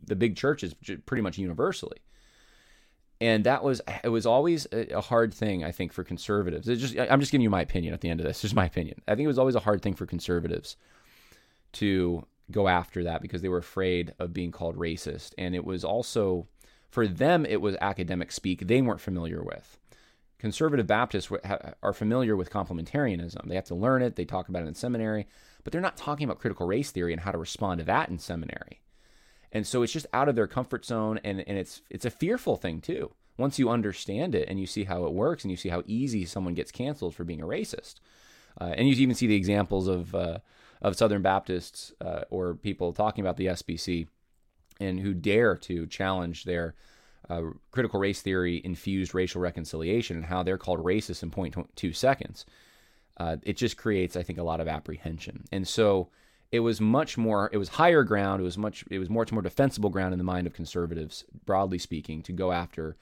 the 0.07 0.17
big 0.17 0.35
churches 0.35 0.75
pretty 1.05 1.21
much 1.21 1.37
universally. 1.37 1.99
And 3.21 3.45
that 3.45 3.63
was 3.63 3.83
it 4.03 4.09
was 4.09 4.25
always 4.25 4.67
a 4.73 5.01
hard 5.03 5.33
thing, 5.33 5.63
I 5.63 5.73
think, 5.73 5.93
for 5.93 6.05
conservatives. 6.05 6.69
It's 6.69 6.81
just 6.81 6.99
I'm 6.99 7.21
just 7.21 7.33
giving 7.33 7.43
you 7.43 7.51
my 7.51 7.61
opinion 7.61 7.93
at 7.93 8.01
the 8.01 8.09
end 8.09 8.21
of 8.21 8.27
this. 8.27 8.41
Just 8.47 8.55
my 8.55 8.67
opinion. 8.67 9.01
I 9.07 9.15
think 9.15 9.25
it 9.25 9.29
was 9.29 9.39
always 9.39 9.55
a 9.55 9.61
hard 9.61 9.83
thing 9.83 9.95
for 9.95 10.07
conservatives 10.07 10.77
to 11.73 12.27
go 12.51 12.69
after 12.69 13.05
that 13.05 13.21
because 13.23 13.43
they 13.43 13.49
were 13.49 13.59
afraid 13.59 14.15
of 14.19 14.33
being 14.33 14.53
called 14.53 14.77
racist, 14.77 15.33
and 15.37 15.55
it 15.55 15.65
was 15.65 15.85
also 15.85 16.47
for 16.91 17.07
them 17.07 17.45
it 17.45 17.61
was 17.61 17.77
academic 17.81 18.33
speak 18.33 18.67
they 18.67 18.81
weren't 18.81 19.01
familiar 19.01 19.43
with 19.43 19.79
conservative 20.39 20.87
Baptists 20.87 21.31
are 21.83 21.93
familiar 21.93 22.37
with 22.37 22.51
complementarianism. 22.51 23.49
They 23.49 23.55
have 23.55 23.65
to 23.65 23.75
learn 23.75 24.03
it, 24.03 24.17
they 24.17 24.25
talk 24.25 24.49
about 24.49 24.63
it 24.63 24.69
in 24.69 24.75
seminary, 24.75 25.27
but 25.65 25.73
they're 25.73 25.81
not 25.81 25.97
talking 25.97 26.25
about 26.25 26.39
critical 26.39 26.67
race 26.67 26.91
theory 26.91 27.13
and 27.13 27.23
how 27.23 27.33
to 27.33 27.39
respond 27.39 27.79
to 27.79 27.85
that 27.87 28.09
in 28.09 28.19
seminary. 28.19 28.81
And 29.53 29.67
so 29.67 29.83
it's 29.83 29.93
just 29.93 30.07
out 30.13 30.29
of 30.29 30.37
their 30.37 30.47
comfort 30.47 30.85
zone 30.85 31.19
and, 31.25 31.43
and 31.47 31.57
it's 31.57 31.83
it's 31.89 32.05
a 32.05 32.11
fearful 32.11 32.57
thing 32.57 32.81
too. 32.81 33.13
Once 33.39 33.59
you 33.59 33.69
understand 33.69 34.35
it 34.35 34.49
and 34.49 34.59
you 34.59 34.67
see 34.67 34.85
how 34.85 35.05
it 35.05 35.13
works 35.13 35.45
and 35.45 35.51
you 35.51 35.57
see 35.57 35.69
how 35.69 35.83
easy 35.87 36.25
someone 36.25 36.55
gets 36.55 36.71
canceled 36.71 37.15
for 37.15 37.25
being 37.25 37.43
a 37.43 37.47
racist. 37.47 37.97
Uh, 38.61 38.73
and 38.77 38.89
you 38.89 38.95
even 38.95 39.15
see 39.15 39.27
the 39.27 39.37
examples 39.37 39.87
of 39.87 40.15
uh, 40.15 40.39
of 40.83 40.97
Southern 40.97 41.23
Baptists 41.23 41.93
uh, 42.01 42.23
or 42.31 42.55
people 42.55 42.93
talking 42.93 43.23
about 43.23 43.37
the 43.37 43.47
SBC 43.47 44.09
and 44.79 45.01
who 45.01 45.15
dare 45.15 45.57
to 45.57 45.87
challenge 45.87 46.45
their 46.45 46.75
uh, 47.29 47.43
critical 47.71 48.01
race 48.01 48.23
theory 48.23 48.61
infused 48.65 49.15
racial 49.15 49.41
reconciliation 49.41 50.17
and 50.17 50.27
how 50.27 50.43
they're 50.43 50.59
called 50.59 50.85
racist 50.85 51.23
in 51.23 51.31
0.2 51.31 51.95
seconds. 51.95 52.47
Uh, 53.17 53.37
it 53.43 53.57
just 53.57 53.77
creates, 53.77 54.17
I 54.17 54.23
think, 54.23 54.39
a 54.39 54.43
lot 54.43 54.61
of 54.61 54.69
apprehension. 54.69 55.45
And 55.51 55.67
so 55.67 56.09
it 56.53 56.61
was 56.61 56.81
much 56.81 57.19
more, 57.19 57.51
it 57.53 57.57
was 57.57 57.71
higher 57.71 58.05
ground. 58.05 58.41
It 58.41 58.45
was 58.45 58.59
much, 58.59 58.85
it 58.91 58.99
was 58.99 59.11
much 59.11 59.33
more 59.33 59.43
defensible 59.43 59.91
ground 59.91 60.13
in 60.13 60.19
the 60.19 60.25
mind 60.25 60.47
of 60.47 60.53
conservatives, 60.53 61.25
broadly 61.45 61.79
speaking, 61.79 62.23
to 62.23 62.33
go 62.33 62.53
after 62.53 62.97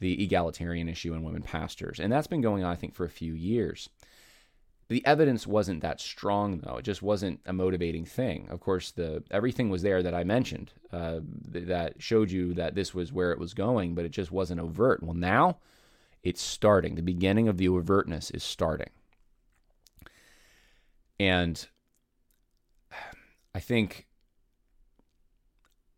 the 0.00 0.22
egalitarian 0.22 0.88
issue 0.88 1.12
in 1.12 1.24
women 1.24 1.42
pastors. 1.42 1.98
And 1.98 2.12
that's 2.12 2.28
been 2.28 2.40
going 2.40 2.64
on, 2.64 2.72
I 2.72 2.76
think, 2.76 2.94
for 2.94 3.04
a 3.04 3.10
few 3.10 3.34
years. 3.34 3.88
The 4.88 5.04
evidence 5.04 5.46
wasn't 5.46 5.82
that 5.82 6.00
strong, 6.00 6.58
though. 6.60 6.76
It 6.78 6.84
just 6.84 7.02
wasn't 7.02 7.40
a 7.44 7.52
motivating 7.52 8.06
thing. 8.06 8.48
Of 8.48 8.60
course, 8.60 8.90
the 8.90 9.22
everything 9.30 9.68
was 9.68 9.82
there 9.82 10.02
that 10.02 10.14
I 10.14 10.24
mentioned 10.24 10.72
uh, 10.92 11.20
th- 11.52 11.66
that 11.66 12.02
showed 12.02 12.30
you 12.30 12.54
that 12.54 12.74
this 12.74 12.94
was 12.94 13.12
where 13.12 13.30
it 13.30 13.38
was 13.38 13.52
going, 13.52 13.94
but 13.94 14.06
it 14.06 14.12
just 14.12 14.32
wasn't 14.32 14.60
overt. 14.60 15.02
Well, 15.02 15.14
now 15.14 15.58
it's 16.22 16.40
starting. 16.40 16.94
The 16.94 17.02
beginning 17.02 17.48
of 17.48 17.58
the 17.58 17.68
overtness 17.68 18.34
is 18.34 18.42
starting, 18.42 18.90
and 21.20 21.68
I 23.54 23.60
think 23.60 24.06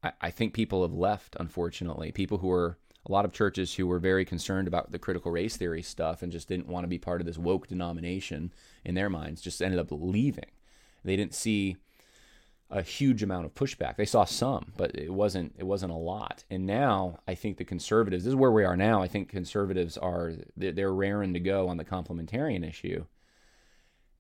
I, 0.03 0.13
I 0.21 0.31
think 0.31 0.53
people 0.53 0.83
have 0.83 0.95
left. 0.95 1.37
Unfortunately, 1.39 2.11
people 2.11 2.39
who 2.39 2.51
are 2.51 2.77
a 3.07 3.13
lot 3.13 3.25
of 3.25 3.33
churches 3.33 3.75
who 3.75 3.87
were 3.87 3.99
very 3.99 4.25
concerned 4.25 4.69
about 4.69 4.93
the 4.93 4.99
critical 4.99 5.33
race 5.33 5.57
theory 5.57 5.83
stuff 5.83 6.23
and 6.23 6.31
just 6.31 6.49
didn't 6.49 6.69
want 6.69 6.85
to 6.85 6.89
be 6.89 6.99
part 6.99 7.21
of 7.21 7.27
this 7.27 7.39
woke 7.39 7.67
denomination 7.67 8.53
in 8.85 8.95
their 8.95 9.09
minds 9.09 9.41
just 9.41 9.63
ended 9.63 9.81
up 9.81 9.89
leaving. 9.91 10.51
They 11.05 11.17
didn't 11.17 11.35
see 11.35 11.77
a 12.71 12.83
huge 12.83 13.23
amount 13.23 13.47
of 13.47 13.55
pushback. 13.55 13.97
They 13.97 14.05
saw 14.05 14.25
some, 14.25 14.73
but 14.77 14.95
it 14.95 15.13
wasn't 15.13 15.55
it 15.59 15.65
wasn't 15.65 15.93
a 15.93 15.97
lot. 15.97 16.45
And 16.51 16.67
now 16.67 17.19
I 17.27 17.35
think 17.35 17.57
the 17.57 17.65
conservatives 17.65 18.25
this 18.25 18.31
is 18.31 18.37
where 18.37 18.53
we 18.53 18.65
are 18.65 18.77
now. 18.77 19.03
I 19.03 19.09
think 19.09 19.29
conservatives 19.29 19.99
are 19.99 20.35
they're, 20.57 20.93
raring 20.93 21.33
to 21.35 21.41
go 21.41 21.69
on 21.69 21.79
the 21.79 21.85
complementarian 21.85 22.69
issue. 22.69 23.07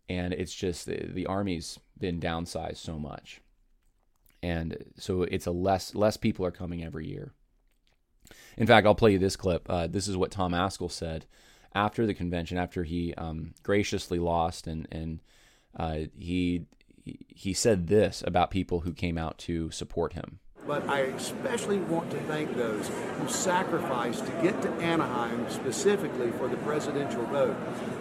And 0.09 0.33
it's 0.33 0.55
just 0.55 0.87
the, 0.87 1.07
the 1.13 1.27
army's 1.27 1.79
been 1.99 2.21
downsized 2.21 2.79
so 2.79 2.99
much. 2.99 3.41
And 4.43 4.85
so 4.97 5.23
it's 5.23 5.47
a 5.47 5.53
less 5.53 5.95
less 5.95 6.17
people 6.17 6.45
are 6.45 6.51
coming 6.51 6.83
every 6.83 7.07
year. 7.07 7.33
In 8.57 8.67
fact, 8.67 8.87
I'll 8.87 8.95
play 8.95 9.13
you 9.13 9.19
this 9.19 9.37
clip. 9.37 9.69
Uh, 9.69 9.87
this 9.87 10.09
is 10.09 10.17
what 10.17 10.31
Tom 10.31 10.53
Ascol 10.53 10.91
said 10.91 11.27
after 11.75 12.07
the 12.07 12.15
convention, 12.15 12.59
after 12.59 12.85
he 12.85 13.15
um, 13.15 13.55
graciously 13.63 14.19
lost, 14.19 14.67
and 14.67 14.87
and 14.91 15.21
uh, 15.77 16.01
he 16.19 16.67
he 17.05 17.53
said 17.53 17.87
this 17.87 18.23
about 18.27 18.51
people 18.51 18.81
who 18.81 18.93
came 18.93 19.19
out 19.19 19.39
to 19.39 19.71
support 19.71 20.13
him. 20.13 20.41
But 20.67 20.89
I 20.89 21.01
especially 21.01 21.79
want 21.79 22.11
to 22.11 22.19
thank 22.21 22.55
those 22.57 22.89
who 22.89 23.29
sacrificed 23.29 24.27
to 24.27 24.33
get 24.43 24.61
to 24.63 24.71
Anaheim 24.75 25.49
specifically 25.49 26.31
for 26.33 26.49
the 26.49 26.57
presidential 26.59 27.25
vote. 27.27 27.57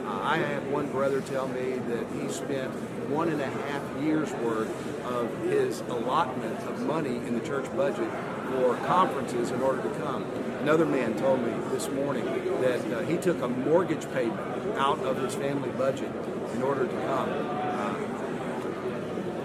Uh, 0.06 0.20
I 0.22 0.38
had 0.38 0.70
one 0.72 0.92
brother 0.92 1.22
tell 1.22 1.48
me 1.48 1.80
that 1.88 2.06
he 2.20 2.30
spent 2.30 2.72
one 3.10 3.30
and 3.30 3.42
a 3.42 3.48
half 3.48 4.04
years 4.04 4.32
worth 4.34 4.70
of 5.06 5.36
his 5.44 5.82
allotment 5.82 6.60
of 6.68 6.82
money 6.82 7.16
in 7.16 7.34
the 7.34 7.46
church 7.46 7.66
budget 7.76 8.10
for 8.52 8.76
conferences 8.86 9.52
in 9.52 9.62
order 9.62 9.82
to 9.82 9.90
come. 10.02 10.24
Another 10.62 10.86
man 10.86 11.18
told 11.18 11.42
me 11.42 11.54
this 11.72 11.90
morning 11.90 12.26
that 12.62 12.82
uh, 12.92 13.00
he 13.02 13.18
took 13.18 13.42
a 13.42 13.48
mortgage 13.48 14.12
payment 14.12 14.40
out 14.78 15.00
of 15.00 15.18
his 15.22 15.34
family 15.34 15.70
budget 15.72 16.12
in 16.54 16.62
order 16.62 16.86
to 16.86 16.94
come. 17.06 17.30
Uh, 17.30 17.96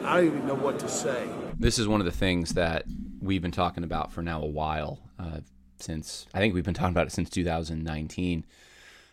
I 0.05 0.17
don't 0.17 0.27
even 0.27 0.47
know 0.47 0.55
what 0.55 0.79
to 0.81 0.89
say. 0.89 1.29
This 1.59 1.79
is 1.79 1.87
one 1.87 2.01
of 2.01 2.05
the 2.05 2.13
things 2.13 2.55
that 2.55 2.85
we've 3.25 3.43
been 3.43 3.51
talking 3.51 3.85
about 3.85 4.13
for 4.13 4.23
now 4.23 4.43
a 4.43 4.47
while. 4.47 5.01
Uh, 5.19 5.41
since 5.79 6.27
I 6.33 6.39
think 6.39 6.55
we've 6.55 6.65
been 6.65 6.75
talking 6.75 6.93
about 6.93 7.07
it 7.07 7.13
since 7.13 7.31
2019, 7.31 8.45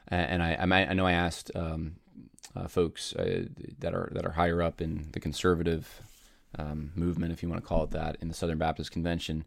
and 0.09 0.43
I, 0.43 0.57
I, 0.59 0.93
know 0.93 1.05
I 1.05 1.13
asked 1.13 1.51
um, 1.55 1.95
uh, 2.55 2.67
folks 2.67 3.13
uh, 3.15 3.45
that 3.79 3.93
are 3.93 4.11
that 4.13 4.25
are 4.25 4.31
higher 4.31 4.61
up 4.61 4.81
in 4.81 5.07
the 5.13 5.19
conservative 5.19 6.01
um, 6.57 6.91
movement, 6.95 7.31
if 7.31 7.41
you 7.41 7.49
want 7.49 7.61
to 7.61 7.67
call 7.67 7.83
it 7.85 7.91
that, 7.91 8.17
in 8.21 8.27
the 8.27 8.33
Southern 8.33 8.57
Baptist 8.57 8.91
Convention, 8.91 9.45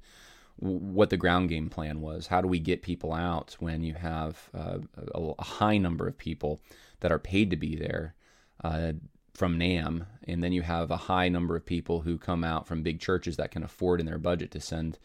what 0.57 1.11
the 1.11 1.17
ground 1.17 1.51
game 1.51 1.69
plan 1.69 2.01
was. 2.01 2.29
How 2.29 2.41
do 2.41 2.49
we 2.49 2.59
get 2.59 2.83
people 2.83 3.13
out 3.13 3.57
when 3.59 3.83
you 3.83 3.95
have 3.95 4.49
uh, 4.55 4.79
a, 5.15 5.21
a, 5.39 5.45
high 5.45 5.77
number 5.79 6.07
of 6.07 6.17
people 6.17 6.61
that 7.01 7.13
are 7.13 7.19
paid 7.19 7.51
to 7.51 7.57
be 7.57 7.77
there 7.77 8.15
uh, 8.63 8.93
from 9.35 9.59
NAM, 9.59 10.07
and 10.29 10.43
then 10.43 10.53
you 10.53 10.63
have 10.63 10.91
a 10.91 10.97
high 10.97 11.29
number 11.29 11.57
of 11.57 11.67
people 11.67 12.03
who 12.03 12.17
come 12.17 12.45
out 12.45 12.67
from 12.67 12.83
big 12.83 13.01
churches 13.01 13.37
that 13.37 13.51
can 13.51 13.65
afford 13.65 14.01
in 14.01 14.07
their 14.07 14.19
budget 14.19 14.51
to 14.53 14.61
send 14.61 14.99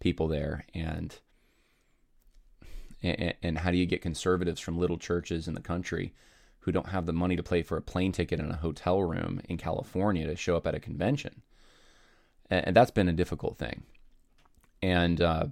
people 0.00 0.28
there, 0.28 0.64
and 0.74 1.20
and, 3.02 3.34
and 3.42 3.58
how 3.58 3.70
do 3.70 3.76
you 3.76 3.86
get 3.86 4.02
conservatives 4.02 4.60
from 4.60 4.78
little 4.78 4.98
churches 4.98 5.46
in 5.46 5.54
the 5.54 5.60
country 5.60 6.12
who 6.60 6.72
don't 6.72 6.88
have 6.88 7.06
the 7.06 7.12
money 7.12 7.36
to 7.36 7.42
pay 7.42 7.62
for 7.62 7.76
a 7.76 7.82
plane 7.82 8.12
ticket 8.12 8.40
and 8.40 8.50
a 8.50 8.56
hotel 8.56 9.02
room 9.02 9.40
in 9.48 9.56
California 9.56 10.26
to 10.26 10.34
show 10.34 10.56
up 10.56 10.66
at 10.66 10.74
a 10.74 10.80
convention? 10.80 11.42
And, 12.50 12.66
and 12.66 12.76
that's 12.76 12.90
been 12.90 13.08
a 13.08 13.12
difficult 13.12 13.56
thing. 13.56 13.84
And 14.82 15.20
uh, 15.20 15.46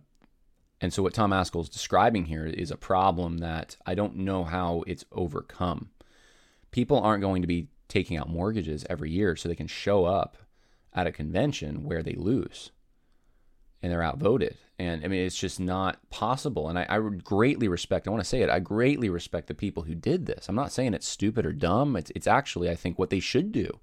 And 0.81 0.93
so 0.93 1.03
what 1.03 1.15
Tom 1.15 1.31
Ascol 1.31 1.63
is 1.63 1.69
describing 1.69 2.27
here 2.27 2.47
is 2.47 2.71
a 2.71 2.77
problem 2.77 3.39
that 3.39 3.77
I 3.87 3.95
don't 3.95 4.17
know 4.17 4.45
how 4.45 4.83
it's 4.87 5.05
overcome. 5.13 5.91
People 6.71 7.01
aren't 7.01 7.23
going 7.23 7.43
to 7.43 7.49
be 7.49 7.69
taking 7.89 8.17
out 8.17 8.29
mortgages 8.29 8.85
every 8.91 9.11
year 9.11 9.37
so 9.37 9.49
they 9.49 9.55
can 9.55 9.67
show 9.67 10.05
up 10.05 10.37
at 10.93 11.07
a 11.07 11.13
convention 11.13 11.85
where 11.85 12.03
they 12.03 12.15
lose 12.15 12.71
and 13.83 13.93
they're 13.93 14.03
outvoted. 14.03 14.57
And 14.79 15.05
I 15.05 15.09
mean, 15.09 15.25
it's 15.25 15.39
just 15.39 15.61
not 15.61 15.99
possible. 16.11 16.69
And 16.69 16.79
I, 16.79 16.87
I 16.89 16.99
greatly 16.99 17.69
respect, 17.69 18.07
I 18.07 18.11
want 18.11 18.23
to 18.23 18.29
say 18.29 18.43
it, 18.43 18.51
I 18.51 18.59
greatly 18.59 19.09
respect 19.09 19.49
the 19.49 19.55
people 19.55 19.85
who 19.85 19.95
did 19.95 20.27
this. 20.27 20.49
I'm 20.49 20.55
not 20.55 20.73
saying 20.73 20.95
it's 20.95 21.09
stupid 21.09 21.47
or 21.47 21.53
dumb. 21.53 21.97
It's, 21.97 22.11
it's 22.15 22.27
actually, 22.27 22.69
I 22.69 22.75
think, 22.75 22.99
what 22.99 23.11
they 23.11 23.21
should 23.21 23.53
do 23.53 23.79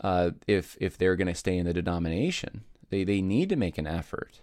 uh, 0.00 0.32
if, 0.46 0.76
if 0.80 0.98
they're 0.98 1.16
going 1.16 1.28
to 1.28 1.34
stay 1.34 1.56
in 1.56 1.66
the 1.66 1.72
denomination. 1.72 2.64
They, 2.90 3.04
they 3.04 3.22
need 3.22 3.48
to 3.50 3.56
make 3.56 3.78
an 3.78 3.86
effort. 3.86 4.40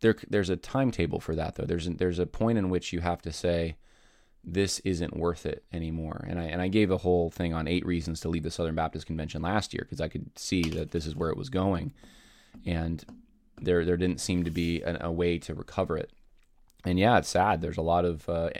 There, 0.00 0.16
there's 0.28 0.50
a 0.50 0.56
timetable 0.56 1.20
for 1.20 1.34
that, 1.34 1.54
though. 1.54 1.64
There's, 1.64 1.88
there's 1.88 2.18
a 2.18 2.26
point 2.26 2.58
in 2.58 2.68
which 2.68 2.92
you 2.92 3.00
have 3.00 3.22
to 3.22 3.32
say, 3.32 3.76
this 4.46 4.78
isn't 4.80 5.16
worth 5.16 5.46
it 5.46 5.64
anymore. 5.72 6.24
And 6.28 6.38
I 6.38 6.44
and 6.44 6.60
I 6.60 6.68
gave 6.68 6.90
a 6.90 6.98
whole 6.98 7.30
thing 7.30 7.54
on 7.54 7.66
eight 7.68 7.86
reasons 7.86 8.20
to 8.20 8.28
leave 8.28 8.42
the 8.42 8.50
Southern 8.50 8.74
Baptist 8.74 9.06
Convention 9.06 9.42
last 9.42 9.72
year 9.72 9.84
because 9.84 10.00
I 10.00 10.08
could 10.08 10.38
see 10.38 10.62
that 10.70 10.90
this 10.90 11.06
is 11.06 11.16
where 11.16 11.30
it 11.30 11.36
was 11.36 11.48
going, 11.48 11.92
and 12.66 13.04
there 13.60 13.84
there 13.84 13.96
didn't 13.96 14.20
seem 14.20 14.44
to 14.44 14.50
be 14.50 14.82
an, 14.82 14.98
a 15.00 15.10
way 15.10 15.38
to 15.38 15.54
recover 15.54 15.96
it. 15.96 16.10
And 16.84 16.98
yeah, 16.98 17.18
it's 17.18 17.28
sad. 17.28 17.62
There's 17.62 17.78
a 17.78 17.82
lot 17.82 18.04
of 18.04 18.28
uh, 18.28 18.50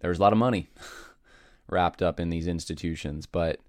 there's 0.00 0.18
a 0.18 0.22
lot 0.22 0.32
of 0.32 0.38
money 0.38 0.70
wrapped 1.68 2.02
up 2.02 2.18
in 2.18 2.30
these 2.30 2.46
institutions, 2.46 3.26
but 3.26 3.60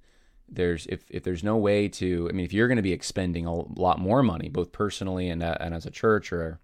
there's 0.48 0.86
if 0.88 1.04
if 1.10 1.24
there's 1.24 1.44
no 1.44 1.58
way 1.58 1.90
to, 1.90 2.28
I 2.30 2.34
mean, 2.34 2.46
if 2.46 2.54
you're 2.54 2.68
going 2.68 2.78
to 2.78 2.82
be 2.82 2.94
expending 2.94 3.46
a 3.46 3.54
lot 3.54 4.00
more 4.00 4.24
money, 4.24 4.50
both 4.50 4.72
personally 4.72 5.30
and 5.30 5.44
uh, 5.44 5.58
and 5.60 5.74
as 5.74 5.86
a 5.86 5.92
church, 5.92 6.32
or 6.32 6.60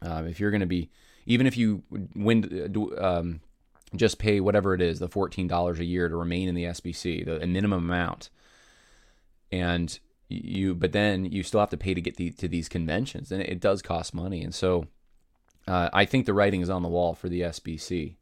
uh, 0.00 0.24
if 0.26 0.40
you're 0.40 0.50
going 0.50 0.60
to 0.60 0.66
be 0.66 0.90
even 1.26 1.46
if 1.46 1.58
you 1.58 1.82
win, 2.14 2.72
um, 2.98 3.40
just 3.94 4.18
pay 4.18 4.40
whatever 4.40 4.74
it 4.74 4.80
is, 4.80 4.98
the 4.98 5.08
fourteen 5.08 5.46
dollars 5.46 5.78
a 5.78 5.84
year 5.84 6.08
to 6.08 6.16
remain 6.16 6.48
in 6.48 6.54
the 6.54 6.64
SBC, 6.64 7.24
the 7.24 7.46
minimum 7.46 7.84
amount, 7.84 8.30
and 9.50 9.98
you 10.28 10.74
but 10.74 10.92
then 10.92 11.24
you 11.24 11.42
still 11.42 11.60
have 11.60 11.70
to 11.70 11.76
pay 11.76 11.94
to 11.94 12.00
get 12.00 12.16
the, 12.16 12.30
to 12.32 12.48
these 12.48 12.68
conventions 12.68 13.32
and 13.32 13.42
it, 13.42 13.60
does 13.60 13.80
cost 13.80 14.12
money. 14.12 14.42
And 14.42 14.54
so 14.54 14.86
uh, 15.66 15.88
i 15.92 16.04
think 16.04 16.26
the 16.26 16.34
writing 16.34 16.60
is 16.60 16.68
on 16.68 16.82
the 16.82 16.88
wall 16.88 17.14
for 17.14 17.30
the 17.30 17.40
sbc 17.42 18.16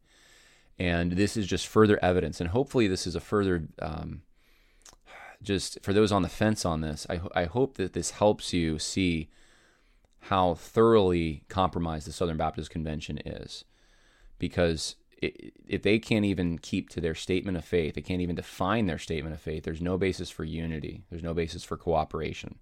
and 0.79 1.13
this 1.13 1.35
is 1.35 1.45
just 1.47 1.67
further 1.67 1.99
evidence 2.01 2.39
and 2.39 2.51
hopefully 2.51 2.87
this 2.87 3.05
is 3.05 3.15
a 3.15 3.19
further 3.19 3.67
um, 3.81 4.21
just 5.41 5.77
for 5.81 5.91
those 5.91 6.13
on 6.13 6.21
the 6.21 6.29
fence 6.29 6.65
on 6.65 6.79
this 6.79 7.05
I, 7.09 7.19
I 7.35 7.43
hope 7.43 7.75
that 7.75 7.91
this 7.91 8.11
helps 8.11 8.53
you 8.53 8.79
see 8.79 9.29
how 10.27 10.55
thoroughly 10.55 11.43
compromised 11.47 12.05
the 12.05 12.11
southern 12.11 12.35
baptist 12.37 12.69
convention 12.69 13.17
is. 13.25 13.63
Because 14.39 14.96
if 15.21 15.81
they 15.81 15.99
can't 15.99 16.25
even 16.25 16.59
keep 16.59 16.89
to 16.89 17.01
their 17.01 17.15
statement 17.15 17.57
of 17.57 17.65
faith, 17.65 17.95
they 17.95 18.01
can't 18.01 18.21
even 18.21 18.35
define 18.35 18.85
their 18.85 18.99
statement 18.99 19.33
of 19.33 19.41
faith, 19.41 19.63
there's 19.63 19.81
no 19.81 19.97
basis 19.97 20.29
for 20.29 20.43
unity. 20.43 21.03
There's 21.09 21.23
no 21.23 21.33
basis 21.33 21.63
for 21.63 21.77
cooperation 21.77 22.59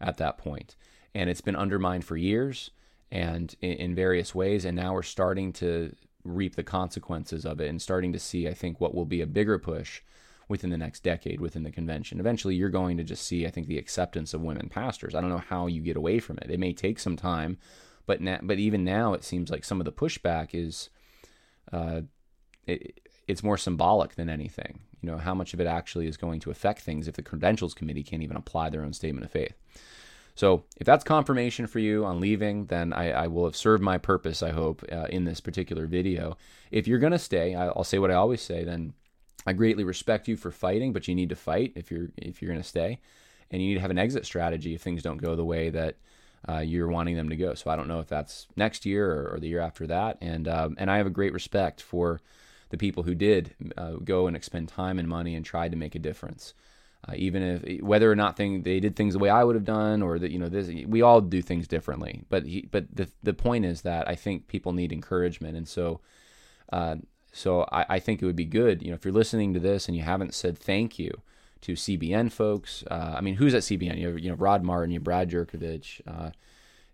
at 0.00 0.16
that 0.18 0.38
point. 0.38 0.76
And 1.14 1.28
it's 1.28 1.40
been 1.40 1.56
undermined 1.56 2.04
for 2.04 2.16
years 2.16 2.70
and 3.10 3.54
in, 3.60 3.94
various 3.94 4.34
ways. 4.34 4.64
And 4.64 4.76
now 4.76 4.92
we're 4.92 5.02
starting 5.02 5.52
to 5.54 5.94
reap 6.24 6.56
the 6.56 6.62
consequences 6.62 7.44
of 7.44 7.60
it 7.60 7.68
and 7.68 7.80
starting 7.80 8.12
to 8.12 8.18
see, 8.18 8.46
I 8.46 8.54
think, 8.54 8.80
what 8.80 8.94
will 8.94 9.06
be 9.06 9.20
a 9.20 9.26
bigger 9.26 9.58
push 9.58 10.02
within 10.46 10.70
the 10.70 10.78
next 10.78 11.02
decade 11.02 11.40
within 11.40 11.62
the 11.62 11.70
convention. 11.70 12.20
Eventually, 12.20 12.54
you're 12.54 12.68
going 12.68 12.96
to 12.96 13.04
just 13.04 13.26
see, 13.26 13.46
I 13.46 13.50
think, 13.50 13.66
the 13.66 13.78
acceptance 13.78 14.32
of 14.32 14.40
women 14.40 14.68
pastors. 14.68 15.14
I 15.14 15.20
don't 15.20 15.30
know 15.30 15.42
how 15.48 15.66
you 15.66 15.82
get 15.82 15.96
away 15.96 16.20
from 16.20 16.38
it. 16.38 16.50
It 16.50 16.60
may 16.60 16.72
take 16.72 16.98
some 16.98 17.16
time, 17.16 17.58
but 18.06 18.20
na- 18.20 18.38
but 18.42 18.58
even 18.58 18.84
now, 18.84 19.12
it 19.12 19.24
seems 19.24 19.50
like 19.50 19.64
some 19.64 19.80
of 19.80 19.84
the 19.84 19.92
pushback 19.92 20.50
is 20.52 20.88
uh, 21.72 22.02
it, 22.66 23.00
it's 23.26 23.42
more 23.42 23.56
symbolic 23.56 24.14
than 24.14 24.28
anything. 24.28 24.80
You 25.00 25.10
know, 25.10 25.18
how 25.18 25.34
much 25.34 25.54
of 25.54 25.60
it 25.60 25.66
actually 25.66 26.06
is 26.06 26.16
going 26.16 26.40
to 26.40 26.50
affect 26.50 26.80
things 26.80 27.06
if 27.06 27.14
the 27.14 27.22
credentials 27.22 27.74
committee 27.74 28.02
can't 28.02 28.22
even 28.22 28.36
apply 28.36 28.70
their 28.70 28.82
own 28.82 28.92
statement 28.92 29.24
of 29.24 29.30
faith. 29.30 29.54
So, 30.34 30.64
if 30.76 30.86
that's 30.86 31.02
confirmation 31.02 31.66
for 31.66 31.80
you 31.80 32.04
on 32.04 32.20
leaving, 32.20 32.66
then 32.66 32.92
I, 32.92 33.10
I 33.10 33.26
will 33.26 33.44
have 33.44 33.56
served 33.56 33.82
my 33.82 33.98
purpose, 33.98 34.40
I 34.40 34.50
hope, 34.50 34.84
uh, 34.90 35.06
in 35.10 35.24
this 35.24 35.40
particular 35.40 35.86
video. 35.86 36.36
If 36.70 36.86
you're 36.86 37.00
going 37.00 37.12
to 37.12 37.18
stay, 37.18 37.56
I'll 37.56 37.82
say 37.82 37.98
what 37.98 38.12
I 38.12 38.14
always 38.14 38.40
say, 38.40 38.62
then 38.62 38.94
I 39.46 39.52
greatly 39.52 39.82
respect 39.82 40.28
you 40.28 40.36
for 40.36 40.52
fighting, 40.52 40.92
but 40.92 41.08
you 41.08 41.14
need 41.14 41.30
to 41.30 41.36
fight 41.36 41.72
if 41.74 41.90
you're 41.90 42.08
if 42.16 42.40
you're 42.40 42.50
going 42.50 42.62
to 42.62 42.68
stay, 42.68 43.00
and 43.50 43.60
you 43.60 43.68
need 43.68 43.74
to 43.74 43.80
have 43.80 43.90
an 43.90 43.98
exit 43.98 44.26
strategy 44.26 44.74
if 44.74 44.82
things 44.82 45.02
don't 45.02 45.16
go 45.16 45.34
the 45.34 45.44
way 45.44 45.70
that 45.70 45.96
uh, 46.46 46.58
you're 46.58 46.88
wanting 46.88 47.16
them 47.16 47.28
to 47.30 47.36
go. 47.36 47.54
So 47.54 47.70
I 47.70 47.76
don't 47.76 47.88
know 47.88 48.00
if 48.00 48.08
that's 48.08 48.46
next 48.56 48.84
year 48.84 49.10
or, 49.10 49.34
or 49.34 49.40
the 49.40 49.48
year 49.48 49.60
after 49.60 49.86
that. 49.86 50.18
And 50.20 50.46
um, 50.46 50.74
and 50.78 50.90
I 50.90 50.98
have 50.98 51.06
a 51.06 51.10
great 51.10 51.32
respect 51.32 51.80
for 51.80 52.20
the 52.70 52.76
people 52.76 53.02
who 53.04 53.14
did 53.14 53.54
uh, 53.76 53.92
go 54.04 54.26
and 54.26 54.36
expend 54.36 54.68
time 54.68 54.98
and 54.98 55.08
money 55.08 55.34
and 55.34 55.44
tried 55.44 55.72
to 55.72 55.78
make 55.78 55.94
a 55.94 55.98
difference. 56.00 56.54
Uh, 57.08 57.12
even 57.16 57.42
if 57.42 57.80
whether 57.80 58.10
or 58.10 58.16
not 58.16 58.36
thing 58.36 58.62
they 58.62 58.80
did 58.80 58.96
things 58.96 59.14
the 59.14 59.20
way 59.20 59.30
I 59.30 59.44
would 59.44 59.54
have 59.54 59.64
done, 59.64 60.02
or 60.02 60.18
that 60.18 60.32
you 60.32 60.38
know 60.38 60.48
this, 60.48 60.68
we 60.86 61.00
all 61.00 61.20
do 61.20 61.40
things 61.40 61.68
differently. 61.68 62.22
But 62.28 62.44
he, 62.44 62.68
but 62.70 62.86
the 62.94 63.08
the 63.22 63.34
point 63.34 63.64
is 63.64 63.82
that 63.82 64.08
I 64.08 64.14
think 64.16 64.48
people 64.48 64.72
need 64.72 64.92
encouragement, 64.92 65.56
and 65.56 65.66
so. 65.66 66.00
Uh, 66.70 66.96
so 67.30 67.66
I, 67.70 67.86
I 67.88 67.98
think 67.98 68.20
it 68.20 68.26
would 68.26 68.36
be 68.36 68.44
good, 68.44 68.82
you 68.82 68.88
know, 68.88 68.94
if 68.94 69.04
you're 69.04 69.12
listening 69.12 69.54
to 69.54 69.60
this 69.60 69.86
and 69.86 69.96
you 69.96 70.02
haven't 70.02 70.34
said 70.34 70.58
thank 70.58 70.98
you, 70.98 71.22
to 71.62 71.72
CBN 71.72 72.30
folks. 72.30 72.84
Uh, 72.90 73.14
I 73.16 73.20
mean, 73.20 73.36
who's 73.36 73.54
at 73.54 73.62
CBN? 73.62 73.98
You 73.98 74.08
have, 74.08 74.18
you 74.18 74.30
know, 74.30 74.36
Rod 74.36 74.62
Martin, 74.62 74.90
you 74.90 74.98
have 74.98 75.04
Brad 75.04 75.30
Jurkovich, 75.30 76.00
Uh, 76.06 76.30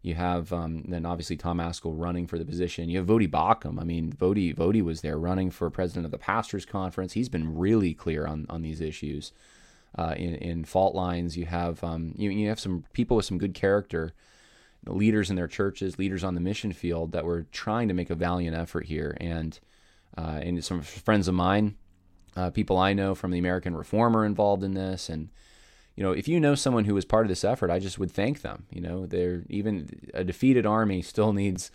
you 0.05 0.15
have 0.15 0.53
um, 0.53 0.85
then 0.87 1.07
obviously 1.07 1.35
Tom 1.35 1.57
Ascol 1.57 1.95
running 1.97 2.27
for 2.27 2.39
the 2.39 2.45
position. 2.45 2.91
You 2.91 2.99
have 2.99 3.07
Voddie 3.07 3.31
Baucham. 3.31 3.81
I 3.81 3.85
mean, 3.85 4.13
Voddie 4.13 4.55
Voddie 4.55 4.85
was 4.85 5.01
there 5.01 5.17
running 5.17 5.51
for 5.51 5.71
president 5.71 6.05
of 6.05 6.11
the 6.11 6.19
pastors 6.19 6.67
conference. 6.67 7.15
He's 7.15 7.31
been 7.31 7.57
really 7.57 7.95
clear 7.95 8.27
on 8.27 8.45
on 8.51 8.61
these 8.61 8.83
issues. 8.83 9.33
Uh, 9.97 10.15
in 10.19 10.35
in 10.35 10.65
fault 10.67 10.95
lines, 10.95 11.39
you 11.39 11.47
have 11.47 11.83
um, 11.83 12.13
you 12.19 12.29
you 12.29 12.49
have 12.51 12.61
some 12.61 12.85
people 12.93 13.17
with 13.17 13.25
some 13.25 13.39
good 13.39 13.55
character, 13.55 14.13
leaders 14.87 15.31
in 15.31 15.37
their 15.37 15.49
churches, 15.49 15.99
leaders 15.99 16.23
on 16.23 16.35
the 16.35 16.41
mission 16.41 16.75
field 16.75 17.13
that 17.13 17.25
were 17.25 17.47
trying 17.51 17.89
to 17.89 17.95
make 17.95 18.11
a 18.11 18.15
valiant 18.15 18.55
effort 18.55 18.85
here. 18.85 19.17
And 19.19 19.59
uh, 20.19 20.41
and 20.43 20.63
some 20.63 20.83
friends 20.83 21.29
of 21.29 21.35
mine 21.35 21.77
uh, 22.37 22.51
people 22.51 22.79
I 22.79 22.93
know 22.93 23.15
from 23.15 23.31
the 23.31 23.39
American 23.39 23.77
Reformer 23.77 24.25
involved 24.25 24.63
in 24.63 24.75
this, 24.75 25.09
and 25.09 25.31
you 25.97 26.03
know, 26.03 26.13
if 26.13 26.27
you 26.27 26.41
know 26.41 26.55
someone 26.55 26.85
who 26.85 26.95
was 26.95 27.05
part 27.05 27.25
of 27.25 27.29
this 27.29 27.45
effort, 27.45 27.71
I 27.71 27.79
just 27.79 27.99
would 27.99 28.11
thank 28.11 28.43
them. 28.43 28.67
You 28.71 28.81
know, 28.81 29.07
they're 29.07 29.45
even 29.49 30.11
a 30.13 30.25
defeated 30.25 30.67
army 30.67 31.03
still 31.03 31.33
needs 31.35 31.71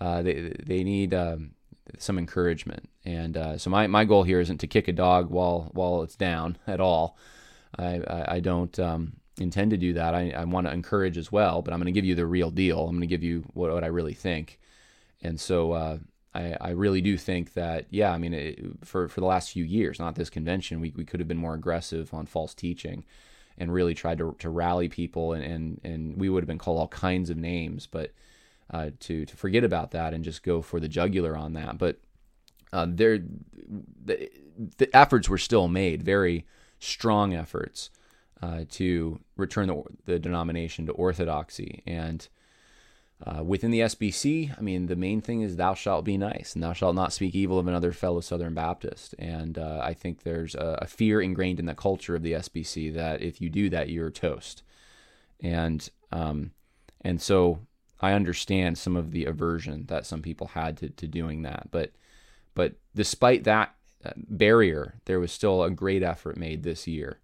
uh, 0.00 0.22
they 0.22 0.54
they 0.64 0.84
need 0.84 1.14
um, 1.14 1.52
some 1.98 2.18
encouragement, 2.18 2.88
and 3.04 3.36
uh, 3.36 3.58
so 3.58 3.70
my, 3.70 3.86
my 3.86 4.04
goal 4.04 4.22
here 4.24 4.40
isn't 4.40 4.58
to 4.58 4.66
kick 4.66 4.88
a 4.88 4.92
dog 4.92 5.30
while 5.30 5.70
while 5.72 6.02
it's 6.02 6.16
down 6.16 6.58
at 6.66 6.80
all. 6.80 7.16
I 7.78 8.00
I, 8.06 8.34
I 8.36 8.40
don't 8.40 8.78
um, 8.78 9.14
intend 9.38 9.70
to 9.70 9.76
do 9.76 9.94
that. 9.94 10.14
I, 10.14 10.30
I 10.30 10.44
want 10.44 10.66
to 10.66 10.72
encourage 10.72 11.18
as 11.18 11.32
well, 11.32 11.62
but 11.62 11.72
I'm 11.72 11.80
going 11.80 11.86
to 11.86 11.92
give 11.92 12.04
you 12.04 12.14
the 12.14 12.26
real 12.26 12.50
deal. 12.50 12.80
I'm 12.80 12.96
going 12.96 13.00
to 13.00 13.06
give 13.06 13.22
you 13.22 13.44
what, 13.54 13.72
what 13.72 13.84
I 13.84 13.88
really 13.88 14.14
think, 14.14 14.60
and 15.22 15.40
so 15.40 15.72
uh, 15.72 15.98
I, 16.36 16.56
I 16.60 16.70
really 16.70 17.00
do 17.00 17.16
think 17.16 17.54
that, 17.54 17.86
yeah, 17.90 18.12
I 18.12 18.18
mean, 18.18 18.34
it, 18.34 18.58
for, 18.84 19.08
for 19.08 19.20
the 19.20 19.26
last 19.26 19.52
few 19.52 19.64
years, 19.64 19.98
not 19.98 20.14
this 20.14 20.30
convention, 20.30 20.80
we, 20.80 20.92
we 20.96 21.04
could 21.04 21.20
have 21.20 21.28
been 21.28 21.36
more 21.38 21.54
aggressive 21.54 22.12
on 22.12 22.26
false 22.26 22.54
teaching 22.54 23.04
and 23.58 23.72
really 23.72 23.94
tried 23.94 24.18
to, 24.18 24.36
to 24.38 24.50
rally 24.50 24.88
people, 24.88 25.32
and, 25.32 25.44
and, 25.44 25.80
and 25.82 26.16
we 26.20 26.28
would 26.28 26.42
have 26.42 26.48
been 26.48 26.58
called 26.58 26.78
all 26.78 26.88
kinds 26.88 27.30
of 27.30 27.36
names, 27.38 27.86
but 27.86 28.12
uh, 28.70 28.90
to, 29.00 29.24
to 29.24 29.36
forget 29.36 29.64
about 29.64 29.92
that 29.92 30.12
and 30.12 30.24
just 30.24 30.42
go 30.42 30.60
for 30.60 30.78
the 30.80 30.88
jugular 30.88 31.36
on 31.36 31.54
that. 31.54 31.78
But 31.78 31.96
uh, 32.72 32.86
there, 32.88 33.18
the, 34.04 34.30
the 34.76 34.94
efforts 34.94 35.28
were 35.28 35.38
still 35.38 35.68
made, 35.68 36.02
very 36.02 36.44
strong 36.78 37.34
efforts 37.34 37.90
uh, 38.42 38.64
to 38.72 39.20
return 39.36 39.68
the, 39.68 39.82
the 40.04 40.18
denomination 40.18 40.86
to 40.86 40.92
orthodoxy. 40.92 41.82
And 41.86 42.28
uh, 43.24 43.42
within 43.42 43.70
the 43.70 43.80
SBC, 43.80 44.56
I 44.58 44.60
mean, 44.60 44.86
the 44.86 44.96
main 44.96 45.22
thing 45.22 45.40
is 45.40 45.56
thou 45.56 45.72
shalt 45.72 46.04
be 46.04 46.18
nice 46.18 46.52
and 46.54 46.62
thou 46.62 46.74
shalt 46.74 46.94
not 46.94 47.14
speak 47.14 47.34
evil 47.34 47.58
of 47.58 47.66
another 47.66 47.92
fellow 47.92 48.20
Southern 48.20 48.52
Baptist. 48.52 49.14
And 49.18 49.58
uh, 49.58 49.80
I 49.82 49.94
think 49.94 50.22
there's 50.22 50.54
a, 50.54 50.80
a, 50.82 50.86
fear 50.86 51.22
ingrained 51.22 51.58
in 51.58 51.64
the 51.64 51.74
culture 51.74 52.14
of 52.14 52.22
the 52.22 52.32
SBC 52.32 52.92
that 52.94 53.22
if 53.22 53.40
you 53.40 53.48
do 53.48 53.70
that, 53.70 53.88
you're 53.88 54.10
toast. 54.10 54.62
And 55.40 55.88
um, 56.12 56.50
and 57.00 57.20
so 57.20 57.60
I 58.00 58.12
understand 58.12 58.76
some 58.76 58.96
of 58.96 59.12
the 59.12 59.24
aversion 59.24 59.86
that 59.86 60.04
some 60.04 60.20
people 60.20 60.48
had 60.48 60.76
to, 60.78 60.90
to 60.90 61.06
doing 61.06 61.42
that. 61.42 61.70
But 61.70 61.92
but 62.54 62.74
despite 62.94 63.44
that 63.44 63.74
uh, 64.04 64.10
barrier, 64.16 64.94
there 65.06 65.20
was 65.20 65.32
still 65.32 65.62
a 65.62 65.70
great 65.70 66.02
effort 66.02 66.36
made 66.36 66.62
this 66.62 66.86
year 66.86 67.18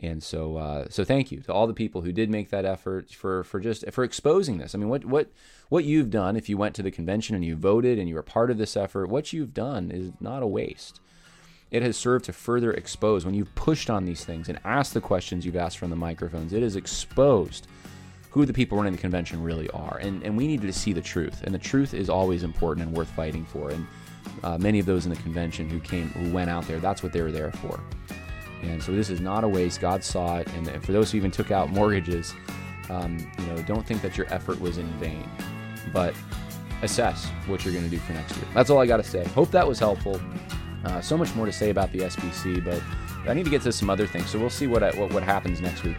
and 0.00 0.22
so, 0.22 0.56
uh, 0.56 0.86
so 0.88 1.02
thank 1.04 1.32
you 1.32 1.40
to 1.40 1.52
all 1.52 1.66
the 1.66 1.74
people 1.74 2.02
who 2.02 2.12
did 2.12 2.30
make 2.30 2.50
that 2.50 2.64
effort 2.64 3.10
for, 3.10 3.42
for 3.42 3.58
just 3.58 3.84
for 3.90 4.04
exposing 4.04 4.58
this. 4.58 4.74
I 4.74 4.78
mean, 4.78 4.88
what 4.88 5.04
what 5.04 5.30
what 5.68 5.84
you've 5.84 6.10
done 6.10 6.36
if 6.36 6.48
you 6.48 6.56
went 6.56 6.76
to 6.76 6.82
the 6.82 6.90
convention 6.90 7.34
and 7.34 7.44
you 7.44 7.56
voted 7.56 7.98
and 7.98 8.08
you 8.08 8.14
were 8.14 8.22
part 8.22 8.50
of 8.50 8.58
this 8.58 8.76
effort, 8.76 9.08
what 9.08 9.32
you've 9.32 9.54
done 9.54 9.90
is 9.90 10.12
not 10.20 10.42
a 10.42 10.46
waste. 10.46 11.00
It 11.70 11.82
has 11.82 11.96
served 11.96 12.24
to 12.26 12.32
further 12.32 12.72
expose 12.72 13.26
when 13.26 13.34
you've 13.34 13.54
pushed 13.54 13.90
on 13.90 14.04
these 14.04 14.24
things 14.24 14.48
and 14.48 14.58
asked 14.64 14.94
the 14.94 15.00
questions 15.00 15.44
you've 15.44 15.56
asked 15.56 15.78
from 15.78 15.90
the 15.90 15.96
microphones. 15.96 16.52
It 16.52 16.62
has 16.62 16.76
exposed 16.76 17.66
who 18.30 18.46
the 18.46 18.52
people 18.52 18.78
running 18.78 18.92
the 18.92 19.00
convention 19.00 19.42
really 19.42 19.68
are. 19.70 19.98
And, 19.98 20.22
and 20.22 20.36
we 20.36 20.46
needed 20.46 20.66
to 20.66 20.72
see 20.72 20.92
the 20.92 21.02
truth. 21.02 21.42
And 21.42 21.54
the 21.54 21.58
truth 21.58 21.92
is 21.92 22.08
always 22.08 22.42
important 22.42 22.86
and 22.86 22.96
worth 22.96 23.10
fighting 23.10 23.44
for. 23.44 23.70
And 23.70 23.86
uh, 24.42 24.56
many 24.58 24.78
of 24.78 24.86
those 24.86 25.04
in 25.04 25.10
the 25.10 25.20
convention 25.20 25.68
who 25.68 25.80
came, 25.80 26.08
who 26.10 26.32
went 26.32 26.48
out 26.48 26.66
there, 26.66 26.78
that's 26.78 27.02
what 27.02 27.12
they 27.12 27.20
were 27.20 27.32
there 27.32 27.52
for. 27.52 27.80
And 28.62 28.82
so 28.82 28.92
this 28.92 29.10
is 29.10 29.20
not 29.20 29.44
a 29.44 29.48
waste. 29.48 29.80
God 29.80 30.02
saw 30.02 30.38
it. 30.38 30.48
And 30.54 30.84
for 30.84 30.92
those 30.92 31.10
who 31.10 31.18
even 31.18 31.30
took 31.30 31.50
out 31.50 31.70
mortgages, 31.70 32.34
um, 32.90 33.18
you 33.38 33.46
know, 33.46 33.62
don't 33.62 33.86
think 33.86 34.02
that 34.02 34.16
your 34.16 34.32
effort 34.32 34.60
was 34.60 34.78
in 34.78 34.86
vain, 34.98 35.28
but 35.92 36.14
assess 36.82 37.26
what 37.46 37.64
you're 37.64 37.74
going 37.74 37.84
to 37.84 37.90
do 37.90 37.98
for 37.98 38.12
next 38.12 38.36
year. 38.36 38.46
That's 38.54 38.70
all 38.70 38.78
I 38.78 38.86
got 38.86 38.98
to 38.98 39.02
say. 39.02 39.24
Hope 39.28 39.50
that 39.50 39.66
was 39.66 39.78
helpful. 39.78 40.20
Uh, 40.84 41.00
so 41.00 41.16
much 41.16 41.34
more 41.34 41.46
to 41.46 41.52
say 41.52 41.70
about 41.70 41.92
the 41.92 42.00
SBC, 42.00 42.64
but 42.64 42.82
I 43.28 43.34
need 43.34 43.44
to 43.44 43.50
get 43.50 43.62
to 43.62 43.72
some 43.72 43.90
other 43.90 44.06
things. 44.06 44.30
So 44.30 44.38
we'll 44.38 44.50
see 44.50 44.66
what, 44.66 44.82
I, 44.82 44.90
what, 44.98 45.12
what 45.12 45.22
happens 45.22 45.60
next 45.60 45.82
week. 45.82 45.98